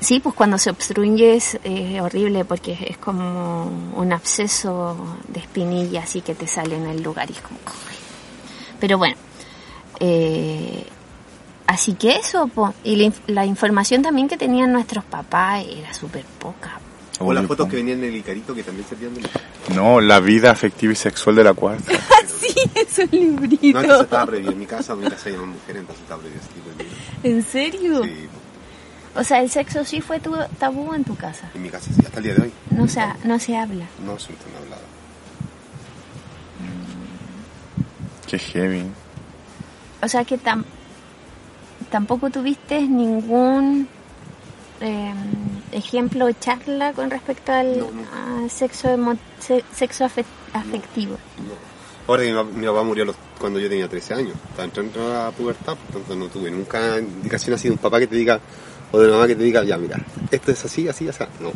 sí, 0.00 0.18
pues 0.18 0.34
cuando 0.34 0.56
se 0.56 0.70
obstruye 0.70 1.34
es 1.36 1.58
eh, 1.62 2.00
horrible 2.00 2.46
porque 2.46 2.72
es, 2.72 2.80
es 2.82 2.96
como 2.96 3.64
un 3.94 4.12
absceso 4.14 4.96
de 5.28 5.40
espinilla 5.40 6.02
así 6.04 6.22
que 6.22 6.34
te 6.34 6.46
sale 6.46 6.76
en 6.76 6.86
el 6.86 7.02
lugar 7.02 7.28
y 7.30 7.34
es 7.34 7.40
como... 7.42 7.58
Pero 8.80 8.96
bueno, 8.96 9.14
eh, 10.00 10.86
así 11.66 11.94
que 11.94 12.16
eso, 12.16 12.48
po. 12.48 12.72
y 12.82 12.96
la, 12.96 13.04
inf- 13.04 13.20
la 13.26 13.44
información 13.44 14.00
también 14.02 14.26
que 14.26 14.38
tenían 14.38 14.72
nuestros 14.72 15.04
papás 15.04 15.64
era 15.70 15.92
súper 15.92 16.24
poca. 16.24 16.80
O 17.20 17.32
las 17.32 17.46
fotos 17.46 17.68
que 17.68 17.76
venían 17.76 17.98
en 17.98 18.04
el 18.10 18.16
Icarito 18.16 18.54
que 18.54 18.62
también 18.62 18.86
servían 18.88 19.14
de... 19.14 19.22
No, 19.74 20.00
la 20.00 20.20
vida 20.20 20.50
afectiva 20.52 20.92
y 20.92 20.96
sexual 20.96 21.34
de 21.36 21.44
la 21.44 21.54
cuarta. 21.54 21.92
Sí. 22.38 22.54
No, 23.72 23.80
es 23.80 23.86
que 23.86 23.92
eso 23.92 24.02
estaba 24.02 24.26
prohibido. 24.26 24.52
En 24.52 24.58
mi 24.58 24.66
casa, 24.66 24.92
en 24.92 25.00
mi 25.00 25.08
casa 25.10 25.28
hay 25.28 25.36
más 25.36 25.46
mujeres, 25.46 25.80
entonces 25.80 26.02
estaba 26.02 26.20
prohibido 26.20 26.42
ese 26.44 26.52
tipo 26.54 26.68
de 26.70 26.84
libros. 26.84 26.98
¿En 27.22 27.42
serio? 27.42 28.04
Sí, 28.04 28.28
O 29.16 29.24
sea, 29.24 29.40
el 29.42 29.50
sexo 29.50 29.84
sí 29.84 30.00
fue 30.00 30.18
tu 30.20 30.34
tabú 30.58 30.94
en 30.94 31.04
tu 31.04 31.14
casa. 31.16 31.50
en 31.54 31.62
mi 31.62 31.68
casa 31.70 31.90
sí, 31.94 32.00
hasta 32.04 32.18
el 32.18 32.24
día 32.24 32.34
de 32.34 32.42
hoy. 32.42 32.52
No, 32.70 32.88
se 32.88 33.00
ha- 33.00 33.16
no 33.24 33.38
se 33.38 33.56
habla. 33.56 33.86
No, 34.04 34.14
eso 34.16 34.28
no 34.30 34.58
he 34.58 34.62
hablado. 34.64 34.82
Qué 38.26 38.38
heavy. 38.38 38.84
O 40.02 40.08
sea 40.08 40.24
que 40.24 40.38
tam- 40.38 40.64
tampoco 41.90 42.30
tuviste 42.30 42.80
ningún 42.82 43.88
eh, 44.80 45.12
ejemplo 45.72 46.26
o 46.26 46.32
charla 46.32 46.92
con 46.92 47.10
respecto 47.10 47.52
al 47.52 47.78
No, 47.78 48.48
sexo, 48.48 48.88
emo- 48.88 49.18
sexo 49.74 50.04
afe- 50.04 50.24
afectivo. 50.52 51.16
Ahora 52.06 52.22
que 52.22 52.30
mi, 52.32 52.36
pa- 52.36 52.44
mi 52.44 52.66
papá 52.66 52.82
murió 52.84 53.04
los- 53.04 53.16
cuando 53.38 53.60
yo 53.60 53.68
tenía 53.68 53.88
13 53.88 54.14
años, 54.14 54.34
estaba 54.50 54.64
entrando 54.64 55.14
a 55.16 55.24
la 55.24 55.30
pubertad, 55.30 55.76
entonces 55.88 56.16
no 56.16 56.26
tuve 56.28 56.50
nunca 56.50 56.98
indicación 56.98 57.54
así 57.54 57.68
de 57.68 57.72
un 57.72 57.78
papá 57.78 57.98
que 57.98 58.06
te 58.06 58.16
diga, 58.16 58.40
o 58.92 58.98
de 58.98 59.06
una 59.08 59.16
mamá 59.16 59.26
que 59.26 59.36
te 59.36 59.42
diga, 59.42 59.62
ya 59.64 59.76
mira, 59.76 59.98
esto 60.30 60.50
es 60.52 60.64
así, 60.64 60.88
así, 60.88 61.06
así. 61.08 61.24
No, 61.40 61.50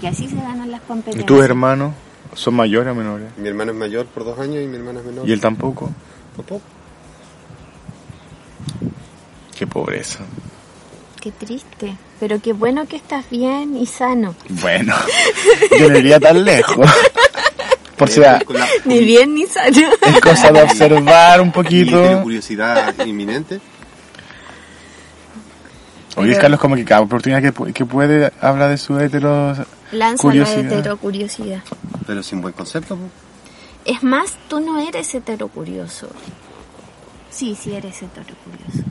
Y 0.00 0.06
así 0.06 0.28
se 0.28 0.36
ganan 0.36 0.70
las 0.70 0.80
¿Y 0.82 0.86
competencias. 0.86 1.26
tus 1.26 1.42
hermanos 1.42 1.94
son 2.34 2.54
mayores 2.54 2.92
o 2.92 2.94
menores? 2.94 3.28
mi 3.38 3.48
hermano 3.48 3.72
es 3.72 3.78
mayor 3.78 4.06
por 4.06 4.24
dos 4.24 4.38
años 4.38 4.62
y 4.62 4.66
mi 4.66 4.76
hermana 4.76 5.00
es 5.00 5.06
menor. 5.06 5.28
Y 5.28 5.32
él 5.32 5.40
tampoco. 5.40 5.90
Tampoco. 6.36 6.60
Qué 9.58 9.66
pobreza. 9.66 10.20
Qué 11.26 11.32
triste. 11.32 11.96
Pero 12.20 12.40
qué 12.40 12.52
bueno 12.52 12.86
que 12.86 12.94
estás 12.94 13.28
bien 13.30 13.76
y 13.76 13.84
sano. 13.86 14.36
Bueno, 14.48 14.94
yo 15.80 15.90
no 15.90 15.98
iría 15.98 16.20
tan 16.20 16.44
lejos. 16.44 16.88
Por 17.96 18.08
si 18.08 18.20
da- 18.20 18.40
Ni 18.84 19.00
bien 19.04 19.34
ni 19.34 19.44
sano. 19.46 19.88
es 20.02 20.20
cosa 20.20 20.52
de 20.52 20.62
observar 20.62 21.40
un 21.40 21.48
y 21.48 21.50
tiene 21.50 21.90
poquito. 21.90 22.22
curiosidad 22.22 22.94
inminente. 23.04 23.60
Oye, 26.14 26.36
Carlos, 26.38 26.60
como 26.60 26.76
que 26.76 26.84
cada 26.84 27.00
oportunidad 27.00 27.42
que, 27.42 27.72
que 27.72 27.84
puede 27.84 28.32
habla 28.40 28.68
de 28.68 28.78
su 28.78 28.96
hetero 29.00 29.52
Lanza 29.90 30.22
curiosidad. 30.22 30.62
la 30.70 30.78
heterocuriosidad. 30.78 31.62
Pero 32.06 32.22
sin 32.22 32.40
buen 32.40 32.54
concepto. 32.54 32.96
Es 33.84 34.00
más, 34.04 34.36
tú 34.48 34.60
no 34.60 34.78
eres 34.78 35.12
heterocurioso. 35.12 36.08
Sí, 37.30 37.56
sí 37.60 37.74
eres 37.74 38.00
heterocurioso. 38.00 38.88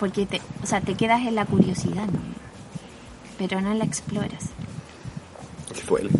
Porque 0.00 0.24
te, 0.24 0.40
o 0.62 0.66
sea, 0.66 0.80
te 0.80 0.94
quedas 0.94 1.20
en 1.20 1.34
la 1.34 1.44
curiosidad, 1.44 2.06
¿no? 2.06 2.18
Pero 3.38 3.60
no 3.60 3.74
la 3.74 3.84
exploras. 3.84 4.46
Que 5.74 5.82
duele. 5.82 6.10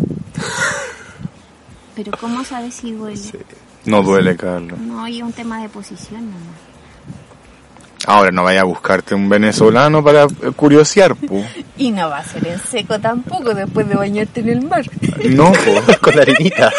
Pero 1.97 2.13
¿cómo 2.21 2.45
sabes 2.45 2.75
si 2.75 2.93
duele? 2.93 3.17
Sí. 3.17 3.39
No 3.87 4.03
duele, 4.03 4.37
Carlos. 4.37 4.79
No, 4.79 5.09
y 5.09 5.19
es 5.19 5.23
un 5.23 5.33
tema 5.33 5.63
de 5.63 5.71
posición 5.71 6.27
nomás. 6.27 6.71
Ahora 8.07 8.31
no 8.31 8.45
vaya 8.45 8.63
a 8.63 8.65
buscarte 8.65 9.15
un 9.15 9.29
venezolano 9.29 10.03
para 10.03 10.25
eh, 10.25 10.53
curiosear, 10.57 11.15
pu. 11.15 11.45
Y 11.77 11.91
no 11.91 12.09
va 12.11 12.19
a 12.19 12.25
ser 12.25 12.47
en 12.47 12.61
seco 12.61 12.99
tampoco 13.01 13.55
después 13.55 13.89
de 13.89 13.95
bañarte 13.95 14.41
en 14.41 14.49
el 14.51 14.63
mar. 14.63 14.85
No, 15.25 15.53
po. 15.53 15.93
Con 16.01 16.17
la 16.17 16.23
arenita. 16.23 16.71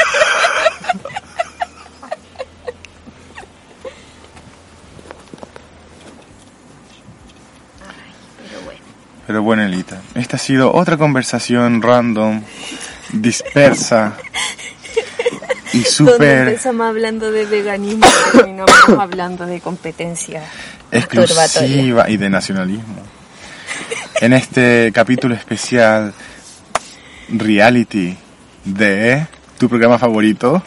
Pero 9.27 9.43
bueno, 9.43 9.63
Elita, 9.63 10.01
esta 10.15 10.37
ha 10.37 10.39
sido 10.39 10.73
otra 10.73 10.97
conversación 10.97 11.81
random, 11.81 12.41
dispersa 13.13 14.17
y 15.73 15.77
Donde 15.77 15.89
súper 15.89 16.47
empezamos 16.49 16.87
hablando 16.87 17.31
de 17.31 17.45
veganismo 17.45 18.05
y 18.05 18.37
terminamos 18.37 18.71
hablando 18.99 19.45
de 19.45 19.61
competencia 19.61 20.43
exclusiva 20.91 22.09
y 22.09 22.17
de 22.17 22.29
nacionalismo. 22.29 23.01
En 24.19 24.33
este 24.33 24.91
capítulo 24.93 25.33
especial 25.33 26.13
reality 27.29 28.17
de 28.65 29.25
tu 29.57 29.69
programa 29.69 29.97
favorito. 29.97 30.61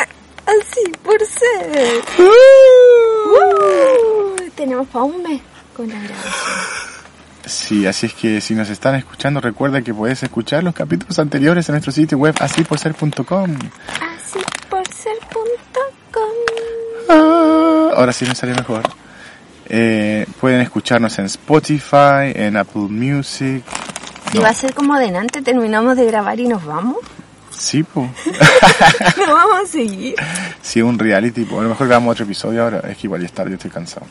Así 0.47 0.91
por 1.03 1.19
ser. 1.27 2.03
Uh, 2.19 2.31
tenemos 4.55 4.89
para 4.89 5.05
un 5.05 5.23
mes 5.23 5.43
con 5.77 5.89
la 5.89 5.99
grabación. 5.99 6.84
Sí, 7.47 7.87
así 7.87 8.07
es 8.07 8.15
que 8.15 8.41
si 8.41 8.55
nos 8.55 8.71
están 8.71 8.95
escuchando, 8.95 9.41
recuerda 9.41 9.83
que 9.83 9.93
puedes 9.93 10.23
escuchar 10.23 10.65
los 10.65 10.75
capítulos 10.75 11.19
anteriores 11.19 11.69
en 11.69 11.75
nuestro 11.75 11.93
sitio 11.93 12.19
web 12.19 12.35
asíporser.com. 12.41 13.55
Así 14.01 14.41
por 14.69 14.87
ser 14.89 15.17
punto 15.31 15.81
com. 16.11 17.11
Ah, 17.11 17.91
ahora 17.97 18.13
sí 18.13 18.25
me 18.25 18.35
salió 18.35 18.55
mejor. 18.55 18.83
Eh, 19.67 20.27
pueden 20.41 20.61
escucharnos 20.61 21.19
en 21.19 21.27
Spotify, 21.27 22.33
en 22.35 22.57
Apple 22.57 22.89
Music. 22.89 23.63
Y 24.33 24.39
va 24.39 24.49
a 24.49 24.55
ser 24.55 24.75
como 24.75 24.99
delante, 24.99 25.43
terminamos 25.43 25.97
de 25.97 26.07
grabar 26.07 26.41
y 26.41 26.49
nos 26.49 26.65
vamos. 26.65 26.99
Sí, 27.57 27.83
pues. 27.83 28.11
No 29.27 29.35
vamos 29.35 29.65
a 29.65 29.67
seguir. 29.67 30.15
Sí, 30.63 30.83
un 30.83 30.99
reality. 30.99 31.45
po. 31.45 31.61
A 31.61 31.63
lo 31.63 31.71
mejor 31.71 31.87
grabamos 31.87 32.13
otro 32.13 32.25
episodio 32.25 32.63
ahora. 32.63 32.81
Es 32.91 32.97
que 32.97 33.07
igual 33.07 33.21
ya 33.21 33.27
es 33.27 33.33
tarde, 33.33 33.51
yo 33.51 33.57
estoy 33.57 33.71
cansado. 33.71 34.07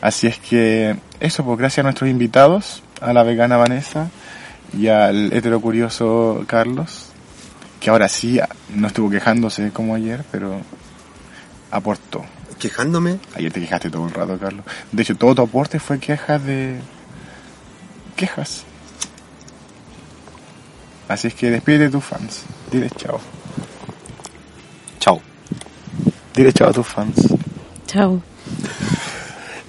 Así 0.00 0.26
es 0.26 0.38
que 0.38 0.96
eso, 1.20 1.44
pues 1.44 1.58
gracias 1.58 1.80
a 1.80 1.82
nuestros 1.84 2.10
invitados, 2.10 2.82
a 3.00 3.12
la 3.12 3.22
vegana 3.22 3.56
Vanessa 3.56 4.10
y 4.72 4.88
al 4.88 5.32
heterocurioso 5.32 6.44
Carlos, 6.46 7.10
que 7.80 7.90
ahora 7.90 8.08
sí 8.08 8.40
no 8.74 8.88
estuvo 8.88 9.10
quejándose 9.10 9.70
como 9.70 9.94
ayer, 9.94 10.24
pero 10.30 10.60
aportó. 11.70 12.24
Quejándome. 12.58 13.18
Ayer 13.36 13.52
te 13.52 13.60
quejaste 13.60 13.90
todo 13.90 14.06
el 14.06 14.14
rato, 14.14 14.36
Carlos. 14.38 14.64
De 14.90 15.02
hecho, 15.02 15.14
todo 15.16 15.34
tu 15.36 15.42
aporte 15.42 15.78
fue 15.78 16.00
quejas 16.00 16.44
de... 16.44 16.80
quejas. 18.16 18.64
Así 21.08 21.28
es 21.28 21.34
que 21.34 21.50
despídete 21.50 21.84
de 21.84 21.90
tus 21.90 22.04
fans. 22.04 22.42
Dile 22.70 22.90
chao. 22.96 23.20
Chao. 25.00 25.20
Dile 26.34 26.52
chao 26.52 26.68
a 26.68 26.72
tus 26.72 26.86
fans. 26.86 27.16
Chao. 27.86 28.22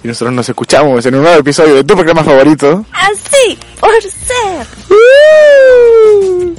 Y 0.02 0.08
nosotros 0.08 0.34
nos 0.34 0.48
escuchamos 0.48 1.04
en 1.04 1.14
un 1.14 1.22
nuevo 1.22 1.38
episodio 1.40 1.76
de 1.76 1.84
tu 1.84 1.94
programa 1.94 2.22
favorito. 2.22 2.84
Así 2.92 3.58
por 3.80 3.90
ser. 4.02 4.66
¡Uh! 4.90 6.54